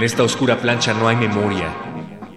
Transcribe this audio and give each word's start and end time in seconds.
En 0.00 0.04
esta 0.04 0.22
oscura 0.22 0.58
plancha 0.58 0.94
no 0.94 1.08
hay 1.08 1.16
memoria. 1.16 1.66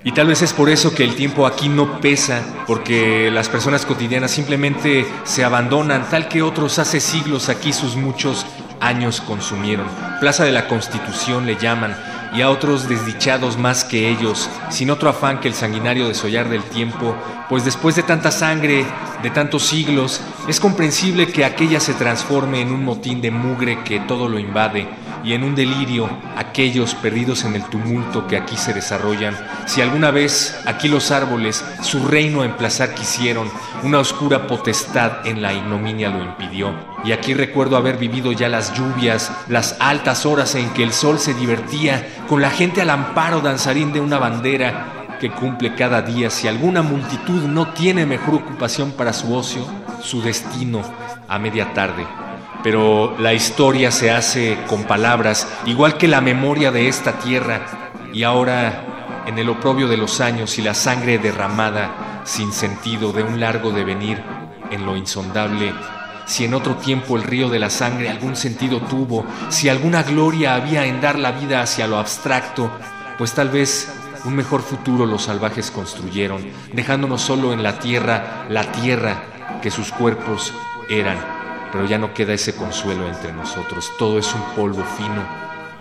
Y 0.03 0.11
tal 0.11 0.27
vez 0.27 0.41
es 0.41 0.51
por 0.51 0.67
eso 0.67 0.93
que 0.93 1.05
el 1.05 1.15
tiempo 1.15 1.47
aquí 1.47 1.69
no 1.69 2.01
pesa, 2.01 2.41
porque 2.67 3.31
las 3.31 3.47
personas 3.47 3.85
cotidianas 3.85 4.31
simplemente 4.31 5.05
se 5.23 5.45
abandonan, 5.45 6.09
tal 6.09 6.27
que 6.27 6.41
otros 6.41 6.77
hace 6.77 6.99
siglos 6.99 7.47
aquí 7.47 7.71
sus 7.71 7.95
muchos 7.95 8.45
años 8.81 9.21
consumieron. 9.21 9.87
Plaza 10.19 10.43
de 10.43 10.51
la 10.51 10.67
Constitución 10.67 11.45
le 11.45 11.55
llaman, 11.55 11.95
y 12.35 12.41
a 12.41 12.49
otros 12.49 12.89
desdichados 12.89 13.57
más 13.57 13.85
que 13.85 14.09
ellos, 14.09 14.49
sin 14.69 14.91
otro 14.91 15.09
afán 15.09 15.39
que 15.39 15.47
el 15.47 15.53
sanguinario 15.53 16.09
desollar 16.09 16.49
del 16.49 16.63
tiempo, 16.63 17.15
pues 17.47 17.63
después 17.63 17.95
de 17.95 18.03
tanta 18.03 18.31
sangre, 18.31 18.85
de 19.23 19.29
tantos 19.29 19.63
siglos, 19.63 20.21
es 20.47 20.59
comprensible 20.59 21.27
que 21.27 21.45
aquella 21.45 21.79
se 21.79 21.93
transforme 21.93 22.61
en 22.61 22.71
un 22.71 22.83
motín 22.83 23.21
de 23.21 23.31
mugre 23.31 23.81
que 23.83 24.01
todo 24.01 24.27
lo 24.27 24.37
invade, 24.37 24.87
y 25.23 25.31
en 25.31 25.43
un 25.45 25.55
delirio 25.55 26.09
aquellos 26.35 26.93
perdidos 26.95 27.45
en 27.45 27.55
el 27.55 27.63
tumulto 27.63 28.27
que 28.27 28.35
aquí 28.35 28.57
se 28.57 28.73
desarrollan. 28.73 29.37
Si 29.65 29.81
alguna 29.81 30.11
vez 30.11 30.59
aquí 30.65 30.89
los 30.89 31.11
árboles 31.11 31.63
su 31.81 32.05
reino 32.05 32.43
emplazar 32.43 32.93
quisieron, 32.93 33.49
una 33.83 33.99
oscura 33.99 34.47
potestad 34.47 35.25
en 35.25 35.41
la 35.41 35.53
ignominia 35.53 36.09
lo 36.09 36.23
impidió. 36.23 36.73
Y 37.05 37.13
aquí 37.13 37.33
recuerdo 37.33 37.77
haber 37.77 37.97
vivido 37.97 38.33
ya 38.33 38.49
las 38.49 38.73
lluvias, 38.73 39.31
las 39.47 39.77
altas 39.79 40.25
horas 40.25 40.55
en 40.55 40.69
que 40.71 40.83
el 40.83 40.91
sol 40.91 41.19
se 41.19 41.33
divertía, 41.33 42.05
con 42.27 42.41
la 42.41 42.49
gente 42.49 42.81
al 42.81 42.89
amparo 42.89 43.39
danzarín 43.39 43.93
de 43.93 44.01
una 44.01 44.19
bandera 44.19 45.02
que 45.23 45.31
cumple 45.31 45.73
cada 45.73 46.01
día. 46.01 46.29
Si 46.29 46.49
alguna 46.49 46.81
multitud 46.81 47.43
no 47.43 47.69
tiene 47.69 48.05
mejor 48.05 48.35
ocupación 48.35 48.91
para 48.91 49.13
su 49.13 49.33
ocio, 49.33 49.65
su 50.01 50.21
destino 50.21 50.81
a 51.29 51.39
media 51.39 51.73
tarde 51.73 52.05
pero 52.61 53.17
la 53.19 53.33
historia 53.33 53.91
se 53.91 54.09
hace 54.09 54.57
con 54.67 54.85
palabras, 54.85 55.45
igual 55.65 55.97
que 55.97 56.07
la 56.07 56.21
memoria 56.21 56.71
de 56.71 56.87
esta 56.87 57.19
tierra, 57.19 57.59
y 58.13 58.23
ahora 58.23 59.23
en 59.27 59.37
el 59.37 59.49
oprobio 59.49 59.89
de 59.89 59.97
los 59.97 60.21
años 60.21 60.57
y 60.57 60.61
la 60.61 60.73
sangre 60.73 61.17
derramada 61.17 62.21
sin 62.23 62.53
sentido 62.53 63.11
de 63.11 63.21
un 63.21 63.41
largo 63.41 63.71
devenir 63.71 64.23
en 64.71 64.85
lo 64.85 64.95
insondable, 64.95 65.73
si 66.25 66.45
en 66.45 66.53
otro 66.53 66.75
tiempo 66.75 67.17
el 67.17 67.23
río 67.23 67.49
de 67.49 67.59
la 67.59 67.69
sangre 67.69 68.09
algún 68.09 68.37
sentido 68.37 68.79
tuvo, 68.79 69.25
si 69.49 69.67
alguna 69.67 70.01
gloria 70.03 70.55
había 70.55 70.85
en 70.85 71.01
dar 71.01 71.19
la 71.19 71.33
vida 71.33 71.61
hacia 71.61 71.85
lo 71.85 71.97
abstracto, 71.97 72.71
pues 73.17 73.33
tal 73.33 73.49
vez 73.49 73.91
un 74.25 74.35
mejor 74.35 74.61
futuro 74.61 75.05
los 75.05 75.23
salvajes 75.23 75.71
construyeron, 75.71 76.45
dejándonos 76.73 77.21
solo 77.21 77.53
en 77.53 77.63
la 77.63 77.79
tierra, 77.79 78.45
la 78.49 78.71
tierra 78.71 79.59
que 79.61 79.71
sus 79.71 79.91
cuerpos 79.91 80.53
eran 80.89 81.17
pero 81.73 81.85
ya 81.87 81.97
no 81.97 82.13
queda 82.13 82.33
ese 82.33 82.55
consuelo 82.55 83.07
entre 83.07 83.33
nosotros. 83.33 83.91
Todo 83.97 84.19
es 84.19 84.31
un 84.31 84.41
polvo 84.55 84.83
fino 84.95 85.23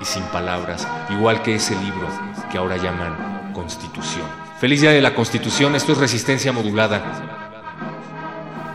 y 0.00 0.04
sin 0.06 0.22
palabras, 0.24 0.88
igual 1.10 1.42
que 1.42 1.56
ese 1.56 1.74
libro 1.76 2.08
que 2.50 2.56
ahora 2.56 2.78
llaman 2.78 3.52
Constitución. 3.52 4.26
Feliz 4.58 4.80
Día 4.80 4.92
de 4.92 5.02
la 5.02 5.14
Constitución, 5.14 5.76
esto 5.76 5.92
es 5.92 5.98
Resistencia 5.98 6.50
Modulada. 6.50 7.02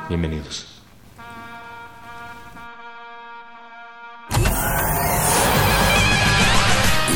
Bienvenidos. 0.08 0.67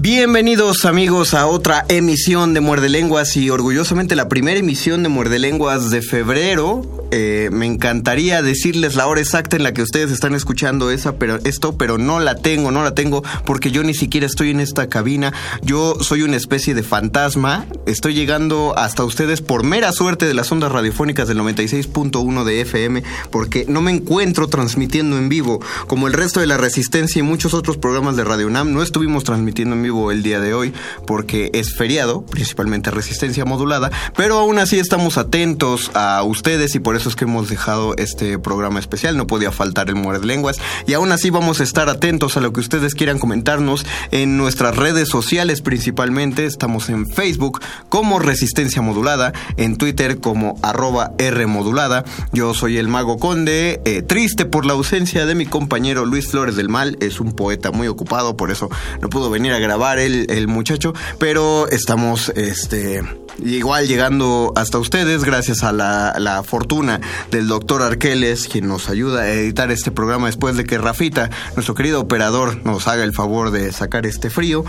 Bienvenidos 0.00 0.84
amigos 0.84 1.34
a 1.34 1.48
otra 1.48 1.84
emisión 1.88 2.54
de 2.54 2.60
Muerde 2.60 2.88
Lenguas 2.88 3.36
y 3.36 3.50
orgullosamente 3.50 4.14
la 4.14 4.28
primera 4.28 4.60
emisión 4.60 5.02
de 5.02 5.08
Muerde 5.08 5.40
Lenguas 5.40 5.90
de 5.90 6.02
febrero. 6.02 7.07
Eh, 7.10 7.48
me 7.52 7.64
encantaría 7.66 8.42
decirles 8.42 8.94
la 8.94 9.06
hora 9.06 9.20
exacta 9.20 9.56
en 9.56 9.62
la 9.62 9.72
que 9.72 9.82
ustedes 9.82 10.10
están 10.10 10.34
escuchando 10.34 10.90
esa, 10.90 11.16
pero, 11.16 11.38
esto, 11.44 11.76
pero 11.78 11.96
no 11.96 12.20
la 12.20 12.34
tengo, 12.34 12.70
no 12.70 12.82
la 12.82 12.94
tengo 12.94 13.22
porque 13.44 13.70
yo 13.70 13.82
ni 13.82 13.94
siquiera 13.94 14.26
estoy 14.26 14.50
en 14.50 14.60
esta 14.60 14.88
cabina. 14.88 15.32
Yo 15.62 15.96
soy 16.00 16.22
una 16.22 16.36
especie 16.36 16.74
de 16.74 16.82
fantasma. 16.82 17.66
Estoy 17.86 18.14
llegando 18.14 18.74
hasta 18.76 19.04
ustedes 19.04 19.40
por 19.40 19.62
mera 19.62 19.92
suerte 19.92 20.26
de 20.26 20.34
las 20.34 20.52
ondas 20.52 20.70
radiofónicas 20.70 21.28
del 21.28 21.38
96.1 21.38 22.44
de 22.44 22.60
FM 22.60 23.02
porque 23.30 23.64
no 23.68 23.80
me 23.80 23.90
encuentro 23.90 24.48
transmitiendo 24.48 25.16
en 25.16 25.28
vivo 25.28 25.60
como 25.86 26.06
el 26.08 26.12
resto 26.12 26.40
de 26.40 26.46
la 26.46 26.58
Resistencia 26.58 27.20
y 27.20 27.22
muchos 27.22 27.54
otros 27.54 27.78
programas 27.78 28.16
de 28.16 28.24
Radio 28.24 28.50
Nam. 28.50 28.72
No 28.72 28.82
estuvimos 28.82 29.24
transmitiendo 29.24 29.74
en 29.74 29.82
vivo 29.82 30.10
el 30.10 30.22
día 30.22 30.40
de 30.40 30.52
hoy 30.52 30.74
porque 31.06 31.50
es 31.54 31.74
feriado, 31.74 32.22
principalmente 32.22 32.90
Resistencia 32.90 33.44
modulada, 33.46 33.90
pero 34.16 34.38
aún 34.38 34.58
así 34.58 34.78
estamos 34.78 35.16
atentos 35.16 35.90
a 35.94 36.22
ustedes 36.22 36.74
y 36.74 36.80
por 36.80 36.97
eso 36.98 37.08
es 37.08 37.16
que 37.16 37.24
hemos 37.24 37.48
dejado 37.48 37.94
este 37.96 38.38
programa 38.38 38.78
especial. 38.80 39.16
No 39.16 39.26
podía 39.26 39.52
faltar 39.52 39.88
el 39.88 39.94
Muerde 39.94 40.26
Lenguas. 40.26 40.58
Y 40.86 40.94
aún 40.94 41.12
así 41.12 41.30
vamos 41.30 41.60
a 41.60 41.62
estar 41.62 41.88
atentos 41.88 42.36
a 42.36 42.40
lo 42.40 42.52
que 42.52 42.60
ustedes 42.60 42.94
quieran 42.94 43.18
comentarnos 43.18 43.86
en 44.10 44.36
nuestras 44.36 44.76
redes 44.76 45.08
sociales 45.08 45.62
principalmente. 45.62 46.44
Estamos 46.44 46.88
en 46.88 47.08
Facebook 47.08 47.60
como 47.88 48.18
Resistencia 48.18 48.82
Modulada, 48.82 49.32
en 49.56 49.76
Twitter 49.76 50.18
como 50.18 50.58
arroba 50.62 51.12
R. 51.18 51.46
Yo 52.32 52.52
soy 52.52 52.78
el 52.78 52.88
Mago 52.88 53.18
Conde, 53.18 53.80
eh, 53.84 54.02
triste 54.02 54.44
por 54.44 54.66
la 54.66 54.72
ausencia 54.72 55.24
de 55.24 55.34
mi 55.34 55.46
compañero 55.46 56.04
Luis 56.04 56.28
Flores 56.28 56.56
del 56.56 56.68
Mal. 56.68 56.96
Es 57.00 57.20
un 57.20 57.32
poeta 57.32 57.70
muy 57.70 57.86
ocupado, 57.86 58.36
por 58.36 58.50
eso 58.50 58.68
no 59.00 59.08
pudo 59.08 59.30
venir 59.30 59.52
a 59.52 59.58
grabar 59.58 59.98
el, 59.98 60.26
el 60.30 60.48
muchacho. 60.48 60.94
Pero 61.18 61.68
estamos, 61.68 62.30
este 62.30 63.02
igual 63.44 63.86
llegando 63.86 64.52
hasta 64.56 64.78
ustedes 64.78 65.24
gracias 65.24 65.62
a 65.62 65.72
la, 65.72 66.14
la, 66.18 66.42
fortuna 66.42 66.87
del 67.30 67.48
doctor 67.48 67.82
Arqueles, 67.82 68.48
quien 68.48 68.68
nos 68.68 68.88
ayuda 68.88 69.22
a 69.22 69.30
editar 69.30 69.70
este 69.70 69.90
programa 69.90 70.26
después 70.26 70.56
de 70.56 70.64
que 70.64 70.78
Rafita, 70.78 71.30
nuestro 71.54 71.74
querido 71.74 72.00
operador, 72.00 72.64
nos 72.64 72.88
haga 72.88 73.04
el 73.04 73.12
favor 73.12 73.50
de 73.50 73.72
sacar 73.72 74.06
este 74.06 74.30
frío. 74.30 74.64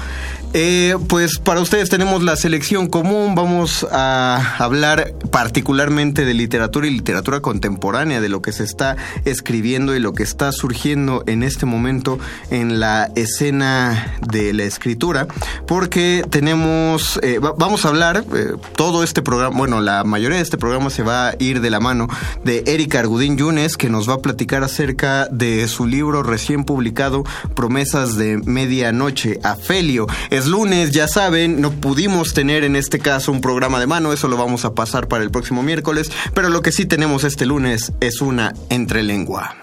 Eh, 0.53 0.95
pues 1.07 1.39
para 1.39 1.61
ustedes 1.61 1.89
tenemos 1.89 2.23
la 2.23 2.35
selección 2.35 2.87
común, 2.87 3.35
vamos 3.35 3.87
a 3.91 4.55
hablar 4.57 5.13
particularmente 5.31 6.25
de 6.25 6.33
literatura 6.33 6.87
y 6.87 6.91
literatura 6.91 7.39
contemporánea, 7.39 8.21
de 8.21 8.29
lo 8.29 8.41
que 8.41 8.51
se 8.51 8.63
está 8.63 8.97
escribiendo 9.25 9.95
y 9.95 9.99
lo 9.99 10.13
que 10.13 10.23
está 10.23 10.51
surgiendo 10.51 11.23
en 11.27 11.43
este 11.43 11.65
momento 11.65 12.19
en 12.49 12.79
la 12.79 13.11
escena 13.15 14.17
de 14.27 14.53
la 14.53 14.63
escritura, 14.63 15.27
porque 15.67 16.23
tenemos, 16.29 17.19
eh, 17.23 17.39
vamos 17.39 17.85
a 17.85 17.89
hablar... 17.89 18.23
Eh, 18.33 18.53
todo 18.75 19.03
este 19.03 19.21
programa, 19.21 19.57
bueno, 19.57 19.81
la 19.81 20.03
mayoría 20.03 20.37
de 20.37 20.43
este 20.43 20.57
programa 20.57 20.89
se 20.89 21.03
va 21.03 21.29
a 21.29 21.35
ir 21.39 21.61
de 21.61 21.69
la 21.69 21.79
mano 21.79 22.07
de 22.43 22.63
Erika 22.67 22.99
Argudín 22.99 23.37
Yunes, 23.37 23.77
que 23.77 23.89
nos 23.89 24.09
va 24.09 24.15
a 24.15 24.21
platicar 24.21 24.63
acerca 24.63 25.27
de 25.27 25.67
su 25.67 25.85
libro 25.85 26.23
recién 26.23 26.63
publicado, 26.63 27.23
Promesas 27.55 28.15
de 28.15 28.37
Medianoche, 28.37 29.39
Afelio. 29.43 30.07
Es 30.29 30.45
lunes, 30.45 30.91
ya 30.91 31.07
saben, 31.07 31.61
no 31.61 31.71
pudimos 31.71 32.33
tener 32.33 32.63
en 32.63 32.75
este 32.75 32.99
caso 32.99 33.31
un 33.31 33.41
programa 33.41 33.79
de 33.79 33.87
mano, 33.87 34.13
eso 34.13 34.27
lo 34.27 34.37
vamos 34.37 34.65
a 34.65 34.73
pasar 34.73 35.07
para 35.07 35.23
el 35.23 35.31
próximo 35.31 35.63
miércoles, 35.63 36.11
pero 36.33 36.49
lo 36.49 36.61
que 36.61 36.71
sí 36.71 36.85
tenemos 36.85 37.23
este 37.23 37.45
lunes 37.45 37.93
es 37.99 38.21
una 38.21 38.53
entrelengua. 38.69 39.55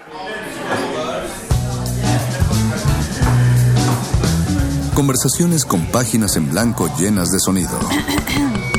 Conversaciones 4.93 5.63
con 5.63 5.85
páginas 5.85 6.37
en 6.37 6.49
blanco 6.49 6.89
llenas 6.97 7.31
de 7.31 7.39
sonido. 7.39 7.79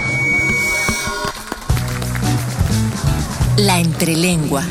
La 3.59 3.81
entrelengua. 3.81 4.63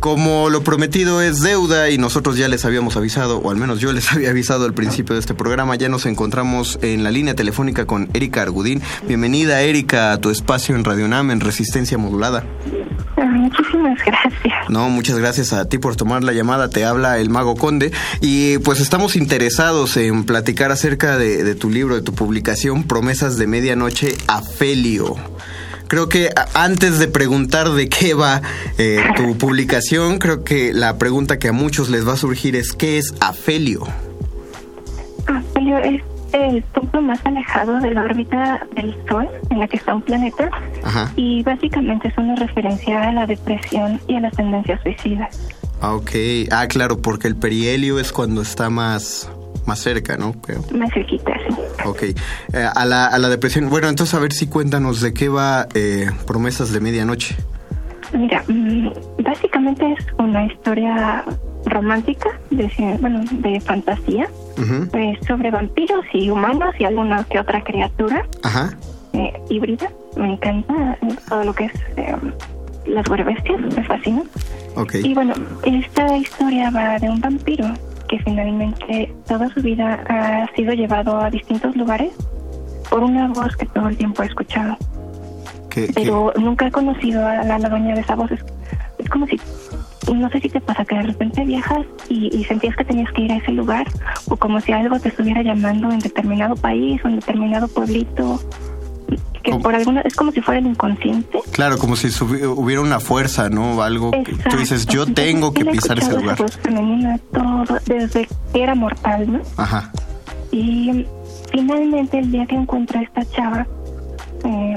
Como 0.00 0.48
lo 0.48 0.64
prometido 0.64 1.20
es 1.20 1.42
deuda 1.42 1.90
y 1.90 1.98
nosotros 1.98 2.38
ya 2.38 2.48
les 2.48 2.64
habíamos 2.64 2.96
avisado, 2.96 3.38
o 3.38 3.50
al 3.50 3.58
menos 3.58 3.78
yo 3.80 3.92
les 3.92 4.10
había 4.12 4.30
avisado 4.30 4.64
al 4.64 4.72
principio 4.72 5.14
de 5.14 5.20
este 5.20 5.34
programa, 5.34 5.76
ya 5.76 5.90
nos 5.90 6.06
encontramos 6.06 6.78
en 6.80 7.04
la 7.04 7.10
línea 7.10 7.34
telefónica 7.34 7.84
con 7.84 8.08
Erika 8.14 8.40
Argudín. 8.40 8.80
Bienvenida 9.06 9.60
Erika 9.60 10.12
a 10.12 10.18
tu 10.18 10.30
espacio 10.30 10.74
en 10.76 10.84
Radio 10.84 11.08
Nam 11.08 11.30
en 11.30 11.40
Resistencia 11.40 11.98
Modulada. 11.98 12.42
Muchísimas 13.16 13.98
gracias. 14.02 14.70
No, 14.70 14.88
muchas 14.88 15.18
gracias 15.18 15.52
a 15.52 15.68
ti 15.68 15.76
por 15.76 15.94
tomar 15.94 16.24
la 16.24 16.32
llamada. 16.32 16.70
Te 16.70 16.86
habla 16.86 17.18
el 17.18 17.28
Mago 17.28 17.54
Conde 17.54 17.92
y 18.22 18.56
pues 18.58 18.80
estamos 18.80 19.14
interesados 19.14 19.98
en 19.98 20.24
platicar 20.24 20.72
acerca 20.72 21.18
de, 21.18 21.44
de 21.44 21.54
tu 21.54 21.68
libro, 21.68 21.96
de 21.96 22.02
tu 22.02 22.14
publicación 22.14 22.84
Promesas 22.84 23.36
de 23.36 23.46
Medianoche, 23.46 24.16
Afelio. 24.26 25.16
Creo 25.88 26.08
que 26.08 26.30
antes 26.54 26.98
de 26.98 27.08
preguntar 27.08 27.70
de 27.70 27.88
qué 27.88 28.14
va 28.14 28.42
eh, 28.76 29.02
tu 29.16 29.36
publicación, 29.38 30.18
creo 30.18 30.44
que 30.44 30.72
la 30.72 30.98
pregunta 30.98 31.38
que 31.38 31.48
a 31.48 31.52
muchos 31.52 31.88
les 31.88 32.06
va 32.06 32.12
a 32.12 32.16
surgir 32.16 32.56
es 32.56 32.72
¿qué 32.72 32.98
es 32.98 33.14
Afelio? 33.20 33.86
Afelio 35.26 35.78
es 35.78 36.02
el 36.32 36.62
punto 36.62 37.00
más 37.00 37.24
alejado 37.24 37.80
de 37.80 37.92
la 37.92 38.02
órbita 38.02 38.66
del 38.76 38.94
Sol 39.08 39.28
en 39.50 39.60
la 39.60 39.66
que 39.66 39.78
está 39.78 39.94
un 39.94 40.02
planeta 40.02 40.50
Ajá. 40.82 41.10
y 41.16 41.42
básicamente 41.42 42.08
es 42.08 42.18
una 42.18 42.36
referencia 42.36 43.08
a 43.08 43.12
la 43.12 43.26
depresión 43.26 44.00
y 44.06 44.16
a 44.16 44.20
las 44.20 44.34
tendencias 44.36 44.80
suicidas. 44.82 45.50
Ah, 45.80 45.94
ok. 45.94 46.10
Ah, 46.50 46.66
claro, 46.68 47.00
porque 47.00 47.28
el 47.28 47.36
perihelio 47.36 47.98
es 47.98 48.12
cuando 48.12 48.42
está 48.42 48.68
más, 48.68 49.30
más 49.68 49.78
cerca, 49.78 50.16
¿no? 50.16 50.32
Creo. 50.32 50.64
Más 50.74 50.90
cerquita, 50.92 51.32
sí. 51.46 51.54
Ok. 51.84 52.02
Eh, 52.02 52.14
a, 52.74 52.84
la, 52.84 53.06
a 53.06 53.18
la 53.18 53.28
depresión. 53.28 53.68
Bueno, 53.70 53.88
entonces 53.88 54.14
a 54.14 54.18
ver 54.18 54.32
si 54.32 54.48
cuéntanos 54.48 55.00
de 55.00 55.12
qué 55.14 55.28
va 55.28 55.68
eh, 55.74 56.10
Promesas 56.26 56.72
de 56.72 56.80
Medianoche. 56.80 57.36
Mira, 58.12 58.42
mm, 58.48 58.88
básicamente 59.22 59.84
es 59.92 60.06
una 60.18 60.46
historia 60.46 61.24
romántica, 61.66 62.30
de, 62.50 62.70
bueno, 63.00 63.20
de 63.30 63.60
fantasía, 63.60 64.26
Ujú. 64.56 64.88
eh, 64.96 65.18
sobre 65.26 65.50
vampiros 65.50 66.04
y 66.14 66.30
humanos 66.30 66.74
y 66.78 66.84
alguna 66.84 67.24
que 67.24 67.38
otra 67.38 67.62
criatura 67.62 68.24
Ajá. 68.42 68.72
eh, 69.12 69.32
híbrida. 69.50 69.90
Me 70.16 70.32
encanta 70.32 70.96
eh, 71.02 71.14
todo 71.28 71.44
lo 71.44 71.54
que 71.54 71.66
es 71.66 71.72
eh, 71.98 72.16
las 72.86 73.04
bestias, 73.26 73.60
me 73.76 73.84
fascina. 73.84 74.22
Ok. 74.76 74.94
Y 75.02 75.12
bueno, 75.12 75.34
esta 75.64 76.16
historia 76.16 76.70
va 76.70 76.98
de 76.98 77.10
un 77.10 77.20
vampiro 77.20 77.66
que 78.08 78.18
finalmente 78.20 79.14
toda 79.26 79.48
su 79.50 79.60
vida 79.60 80.02
ha 80.08 80.46
sido 80.56 80.72
llevado 80.72 81.18
a 81.20 81.30
distintos 81.30 81.76
lugares 81.76 82.12
por 82.90 83.02
una 83.04 83.28
voz 83.28 83.54
que 83.56 83.66
todo 83.66 83.88
el 83.88 83.96
tiempo 83.96 84.22
he 84.22 84.26
escuchado. 84.26 84.76
¿Qué- 85.70 85.86
qué- 85.88 85.92
Pero 85.94 86.32
nunca 86.38 86.66
he 86.66 86.70
conocido 86.70 87.26
a 87.26 87.44
la, 87.44 87.58
la 87.58 87.68
dueña 87.68 87.94
de 87.94 88.00
esa 88.00 88.14
voz. 88.16 88.30
Es, 88.32 88.44
es 88.98 89.08
como 89.10 89.26
si, 89.26 89.38
no 90.12 90.28
sé 90.30 90.40
si 90.40 90.48
te 90.48 90.60
pasa 90.60 90.84
que 90.84 90.96
de 90.96 91.02
repente 91.02 91.44
viajas 91.44 91.84
y, 92.08 92.34
y 92.34 92.44
sentías 92.44 92.74
que 92.76 92.84
tenías 92.84 93.12
que 93.12 93.22
ir 93.22 93.32
a 93.32 93.36
ese 93.36 93.52
lugar 93.52 93.86
o 94.28 94.36
como 94.36 94.60
si 94.60 94.72
algo 94.72 94.98
te 94.98 95.10
estuviera 95.10 95.42
llamando 95.42 95.90
en 95.92 95.98
determinado 95.98 96.56
país 96.56 97.00
o 97.04 97.08
en 97.08 97.16
determinado 97.16 97.68
pueblito. 97.68 98.40
Que 99.42 99.50
Como- 99.52 99.62
por 99.62 99.74
alguna, 99.74 100.00
es 100.02 100.14
como 100.14 100.32
si 100.32 100.40
fuera 100.40 100.60
el 100.60 100.66
inconsciente. 100.66 101.38
Claro, 101.52 101.78
como 101.78 101.96
si 101.96 102.08
hubiera 102.22 102.80
una 102.82 103.00
fuerza, 103.00 103.48
¿no? 103.48 103.82
Algo 103.82 104.10
que 104.10 104.34
tú 104.50 104.56
dices, 104.56 104.86
yo 104.86 105.06
tengo 105.06 105.52
que 105.54 105.64
pisar 105.64 105.98
ese 105.98 106.12
lugar. 106.12 106.36
femenina 106.62 107.18
todo, 107.32 107.78
desde 107.86 108.26
que 108.52 108.62
era 108.62 108.74
mortal, 108.74 109.32
¿no? 109.32 109.40
Ajá. 109.56 109.90
Y 110.50 111.06
finalmente 111.50 112.18
el 112.18 112.30
día 112.32 112.46
que 112.46 112.56
encuentra 112.56 113.00
a 113.00 113.02
esta 113.04 113.24
chava, 113.30 113.66
eh, 114.44 114.76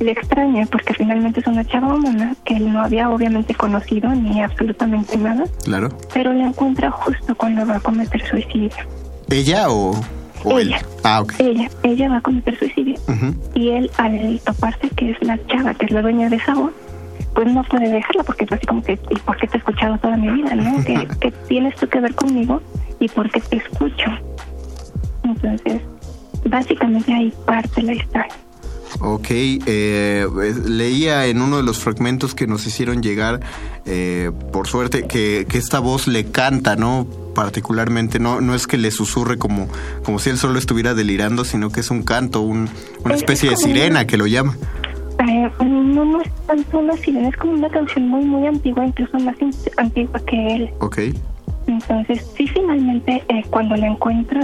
le 0.00 0.10
extraña 0.12 0.66
porque 0.70 0.92
finalmente 0.92 1.40
es 1.40 1.46
una 1.46 1.64
chava 1.64 1.94
humana 1.94 2.34
que 2.44 2.56
él 2.56 2.70
no 2.72 2.82
había 2.82 3.08
obviamente 3.10 3.54
conocido 3.54 4.10
ni 4.10 4.42
absolutamente 4.42 5.16
nada, 5.16 5.44
Claro. 5.64 5.88
pero 6.12 6.32
la 6.34 6.48
encuentra 6.48 6.90
justo 6.90 7.34
cuando 7.34 7.66
va 7.66 7.76
a 7.76 7.80
cometer 7.80 8.20
suicidio. 8.28 8.70
¿Ella 9.30 9.70
o, 9.70 9.94
o 10.46 10.58
él? 10.58 10.68
Ella. 10.68 10.82
Ah, 11.02 11.20
ok. 11.20 11.34
Ella, 11.38 11.70
ella 11.82 12.08
va 12.08 12.16
a 12.18 12.20
cometer 12.20 12.58
suicidio. 12.58 12.96
Y 13.54 13.70
él, 13.70 13.90
al 13.98 14.40
toparse 14.44 14.88
que 14.90 15.10
es 15.10 15.22
la 15.22 15.38
chava, 15.46 15.74
que 15.74 15.86
es 15.86 15.92
la 15.92 16.02
dueña 16.02 16.28
de 16.28 16.36
esa 16.36 16.54
voz, 16.54 16.72
pues 17.34 17.52
no 17.52 17.62
puede 17.64 17.90
dejarla 17.90 18.22
porque 18.24 18.44
es 18.44 18.52
así 18.52 18.66
como 18.66 18.82
que, 18.82 18.98
¿y 19.10 19.16
por 19.16 19.36
qué 19.36 19.46
te 19.46 19.56
he 19.56 19.58
escuchado 19.58 19.98
toda 19.98 20.16
mi 20.16 20.30
vida, 20.30 20.54
no? 20.54 20.82
¿Qué, 20.84 21.06
qué 21.20 21.30
tienes 21.48 21.74
tú 21.76 21.88
que 21.88 22.00
ver 22.00 22.14
conmigo 22.14 22.62
y 22.98 23.08
por 23.08 23.30
qué 23.30 23.40
te 23.40 23.56
escucho? 23.56 24.10
Entonces, 25.22 25.82
básicamente 26.44 27.12
ahí 27.12 27.32
parte 27.44 27.82
la 27.82 27.94
historia. 27.94 28.34
Ok, 29.00 29.26
eh, 29.30 30.26
leía 30.64 31.26
en 31.26 31.42
uno 31.42 31.58
de 31.58 31.62
los 31.62 31.78
fragmentos 31.78 32.34
que 32.34 32.46
nos 32.46 32.66
hicieron 32.66 33.02
llegar, 33.02 33.40
eh, 33.84 34.30
por 34.52 34.68
suerte, 34.68 35.06
que, 35.06 35.46
que 35.48 35.58
esta 35.58 35.80
voz 35.80 36.06
le 36.06 36.26
canta, 36.26 36.76
¿no? 36.76 37.06
Particularmente, 37.36 38.18
no, 38.18 38.40
no 38.40 38.54
es 38.54 38.66
que 38.66 38.78
le 38.78 38.90
susurre 38.90 39.36
como, 39.36 39.68
como 40.02 40.18
si 40.18 40.30
él 40.30 40.38
solo 40.38 40.58
estuviera 40.58 40.94
delirando, 40.94 41.44
sino 41.44 41.70
que 41.70 41.80
es 41.80 41.90
un 41.90 42.02
canto, 42.02 42.40
un- 42.40 42.68
una 43.04 43.14
Es 43.14 43.20
especie 43.20 43.50
de 43.50 43.56
sirena 43.58 44.06
que 44.06 44.16
lo 44.16 44.26
llama. 44.26 44.56
Eh, 45.28 45.50
no, 45.60 46.04
no 46.04 46.20
es 46.22 46.30
tanto 46.46 46.78
una 46.78 46.94
sirena, 46.96 47.28
es 47.28 47.36
como 47.36 47.52
una 47.52 47.68
canción 47.68 48.08
muy, 48.08 48.24
muy 48.24 48.46
antigua, 48.46 48.86
incluso 48.86 49.18
más 49.18 49.36
antigua 49.76 50.18
que 50.26 50.54
él. 50.54 50.70
Ok, 50.80 50.98
Entonces, 51.66 52.26
sí, 52.36 52.46
finalmente, 52.48 53.22
eh, 53.28 53.42
cuando 53.50 53.76
la 53.76 53.86
encuentra, 53.88 54.40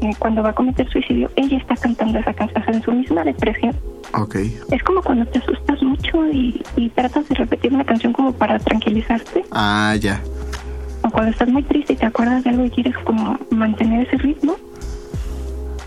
eh, 0.00 0.10
cuando 0.18 0.42
va 0.42 0.50
a 0.50 0.54
cometer 0.54 0.88
suicidio, 0.90 1.30
ella 1.36 1.58
está 1.58 1.74
cantando 1.76 2.18
esa 2.18 2.32
canción, 2.32 2.62
en 2.74 2.82
su 2.82 2.92
misma 2.92 3.22
depresión. 3.24 3.74
ok. 4.14 4.36
Es 4.70 4.82
como 4.82 5.02
cuando 5.02 5.26
te 5.26 5.40
asustas 5.40 5.82
mucho 5.82 6.24
y, 6.32 6.62
y 6.76 6.88
tratas 6.90 7.28
de 7.28 7.34
repetir 7.34 7.72
una 7.74 7.84
canción 7.84 8.12
como 8.12 8.32
para 8.32 8.58
tranquilizarte, 8.60 9.44
Ah, 9.50 9.94
ya. 10.00 10.22
O 11.06 11.10
cuando 11.10 11.30
estás 11.30 11.48
muy 11.48 11.62
triste 11.62 11.92
y 11.92 11.96
te 11.96 12.06
acuerdas 12.06 12.42
de 12.44 12.50
algo 12.50 12.64
y 12.64 12.70
quieres 12.70 12.96
como 13.04 13.38
mantener 13.50 14.06
ese 14.06 14.16
ritmo. 14.18 14.56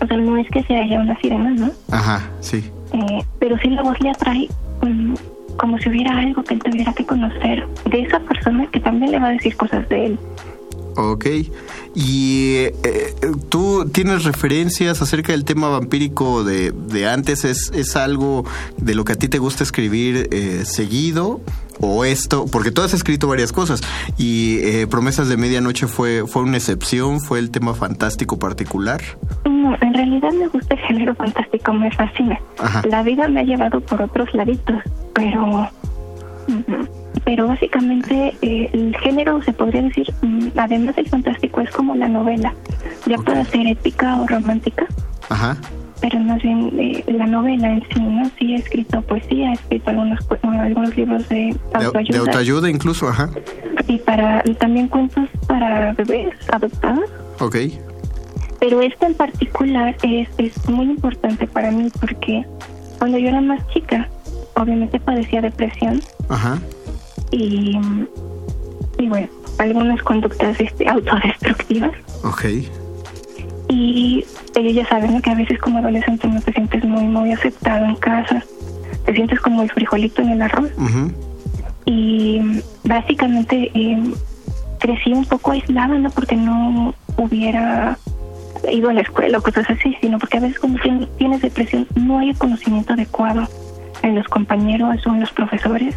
O 0.00 0.06
sea, 0.06 0.16
no 0.16 0.36
es 0.38 0.48
que 0.48 0.62
sea 0.64 0.82
ella 0.82 1.00
una 1.00 1.18
sirena, 1.20 1.50
¿no? 1.50 1.70
Ajá, 1.90 2.28
sí. 2.40 2.70
Eh, 2.92 3.24
pero 3.38 3.58
sí 3.58 3.68
la 3.68 3.82
voz 3.82 4.00
le 4.00 4.10
atrae 4.10 4.48
mm, 4.82 5.14
como 5.56 5.78
si 5.78 5.90
hubiera 5.90 6.16
algo 6.16 6.42
que 6.42 6.54
él 6.54 6.62
tuviera 6.62 6.92
que 6.94 7.04
conocer 7.04 7.66
de 7.90 8.02
esa 8.02 8.18
persona 8.20 8.66
que 8.70 8.80
también 8.80 9.12
le 9.12 9.18
va 9.18 9.28
a 9.28 9.32
decir 9.32 9.56
cosas 9.56 9.86
de 9.90 10.06
él. 10.06 10.18
Ok. 10.96 11.26
¿Y 11.94 12.54
eh, 12.56 13.14
tú 13.48 13.88
tienes 13.92 14.24
referencias 14.24 15.02
acerca 15.02 15.32
del 15.32 15.44
tema 15.44 15.68
vampírico 15.68 16.44
de, 16.44 16.72
de 16.72 17.08
antes? 17.08 17.44
¿Es, 17.44 17.70
¿Es 17.74 17.94
algo 17.94 18.44
de 18.78 18.94
lo 18.94 19.04
que 19.04 19.12
a 19.12 19.16
ti 19.16 19.28
te 19.28 19.38
gusta 19.38 19.64
escribir 19.64 20.28
eh, 20.30 20.62
seguido? 20.64 21.40
¿O 21.82 22.04
esto? 22.04 22.44
Porque 22.52 22.70
tú 22.70 22.82
has 22.82 22.92
escrito 22.92 23.26
varias 23.26 23.52
cosas. 23.52 23.80
Y 24.18 24.58
eh, 24.58 24.86
Promesas 24.86 25.28
de 25.28 25.36
Medianoche 25.36 25.86
fue, 25.86 26.24
fue 26.26 26.42
una 26.42 26.58
excepción, 26.58 27.20
fue 27.20 27.38
el 27.38 27.50
tema 27.50 27.74
fantástico 27.74 28.38
particular. 28.38 29.00
No, 29.44 29.74
en 29.80 29.94
realidad 29.94 30.30
me 30.32 30.48
gusta 30.48 30.74
el 30.74 30.80
género 30.80 31.14
fantástico, 31.14 31.72
me 31.72 31.90
fascina. 31.92 32.38
Ajá. 32.58 32.82
La 32.88 33.02
vida 33.02 33.28
me 33.28 33.40
ha 33.40 33.44
llevado 33.44 33.80
por 33.80 34.02
otros 34.02 34.32
laditos, 34.34 34.76
pero 35.14 35.68
ujú, 36.48 36.88
pero 37.24 37.46
básicamente 37.48 38.34
eh, 38.42 38.68
el 38.72 38.96
género 38.98 39.42
se 39.42 39.52
podría 39.52 39.82
decir, 39.82 40.12
mm, 40.22 40.48
además 40.56 40.96
del 40.96 41.08
fantástico, 41.08 41.60
es 41.60 41.70
como 41.70 41.94
la 41.94 42.08
novela. 42.08 42.54
Ya 43.06 43.16
Ok. 43.16 43.24
puede 43.24 43.44
ser 43.46 43.66
épica 43.66 44.20
o 44.20 44.26
romántica, 44.26 44.86
Ajá. 45.28 45.56
Pero 46.00 46.18
más 46.20 46.42
bien 46.42 46.72
eh, 46.78 47.04
la 47.08 47.26
novela 47.26 47.72
en 47.72 47.82
sí, 47.92 48.00
¿no? 48.00 48.30
Sí 48.38 48.54
he 48.54 48.56
escrito 48.56 49.02
poesía, 49.02 49.50
he 49.50 49.54
escrito 49.54 49.90
algunos, 49.90 50.18
algunos 50.42 50.96
libros 50.96 51.28
de 51.28 51.56
autoayuda. 51.74 52.12
de 52.12 52.18
autoayuda 52.18 52.70
incluso, 52.70 53.08
ajá. 53.08 53.30
y 53.86 53.98
para 53.98 54.42
también 54.58 54.88
cuentos 54.88 55.28
para 55.46 55.92
bebés 55.92 56.34
adoptados. 56.50 57.10
Ok. 57.40 57.56
Pero 58.60 58.82
este 58.82 59.06
en 59.06 59.14
particular 59.14 59.96
es, 60.02 60.28
es 60.38 60.68
muy 60.68 60.86
importante 60.86 61.46
para 61.46 61.70
mí 61.70 61.90
porque 62.00 62.44
cuando 62.98 63.18
yo 63.18 63.28
era 63.28 63.40
más 63.40 63.66
chica, 63.68 64.08
obviamente 64.54 65.00
padecía 65.00 65.40
depresión 65.40 66.02
Ajá. 66.28 66.58
y, 67.30 67.78
y 68.98 69.08
bueno, 69.08 69.28
algunas 69.58 70.02
conductas 70.02 70.60
este, 70.60 70.88
autodestructivas. 70.88 71.92
Ok. 72.24 72.44
Y 73.70 74.24
ellos 74.56 74.74
ya 74.74 74.86
saben 74.88 75.22
que 75.22 75.30
a 75.30 75.34
veces 75.34 75.58
como 75.60 75.78
adolescente 75.78 76.26
no 76.28 76.40
te 76.40 76.52
sientes 76.52 76.84
muy, 76.84 77.04
muy 77.04 77.32
aceptado 77.32 77.86
en 77.86 77.94
casa. 77.96 78.42
Te 79.06 79.14
sientes 79.14 79.40
como 79.40 79.62
el 79.62 79.70
frijolito 79.70 80.22
en 80.22 80.30
el 80.30 80.42
arroz. 80.42 80.70
Y 81.86 82.40
básicamente 82.84 83.70
eh, 83.74 84.02
crecí 84.78 85.12
un 85.12 85.24
poco 85.24 85.52
aislada, 85.52 85.96
no 85.98 86.10
porque 86.10 86.36
no 86.36 86.94
hubiera 87.16 87.96
ido 88.70 88.90
a 88.90 88.92
la 88.92 89.00
escuela 89.00 89.38
o 89.38 89.42
cosas 89.42 89.68
así, 89.70 89.96
sino 90.00 90.18
porque 90.18 90.38
a 90.38 90.40
veces 90.40 90.60
tien- 90.60 91.08
tienes 91.16 91.40
depresión 91.40 91.86
no 91.94 92.18
hay 92.18 92.30
el 92.30 92.36
conocimiento 92.38 92.92
adecuado 92.92 93.48
en 94.02 94.14
los 94.14 94.26
compañeros 94.28 95.06
o 95.06 95.10
en 95.10 95.20
los 95.20 95.30
profesores, 95.32 95.94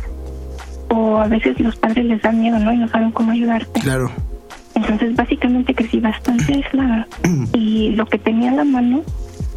o 0.90 1.18
a 1.18 1.28
veces 1.28 1.60
los 1.60 1.76
padres 1.76 2.06
les 2.06 2.22
dan 2.22 2.40
miedo, 2.40 2.60
¿no? 2.60 2.72
Y 2.74 2.78
no 2.78 2.88
saben 2.88 3.12
cómo 3.12 3.32
ayudarte. 3.32 3.82
Claro. 3.82 4.12
Entonces 4.76 5.16
básicamente 5.16 5.74
crecí 5.76 6.00
bastante 6.00 6.54
aislada 6.54 7.08
y 7.54 7.92
lo 7.92 8.06
que 8.06 8.18
tenía 8.18 8.50
en 8.50 8.58
la 8.58 8.64
mano 8.64 9.04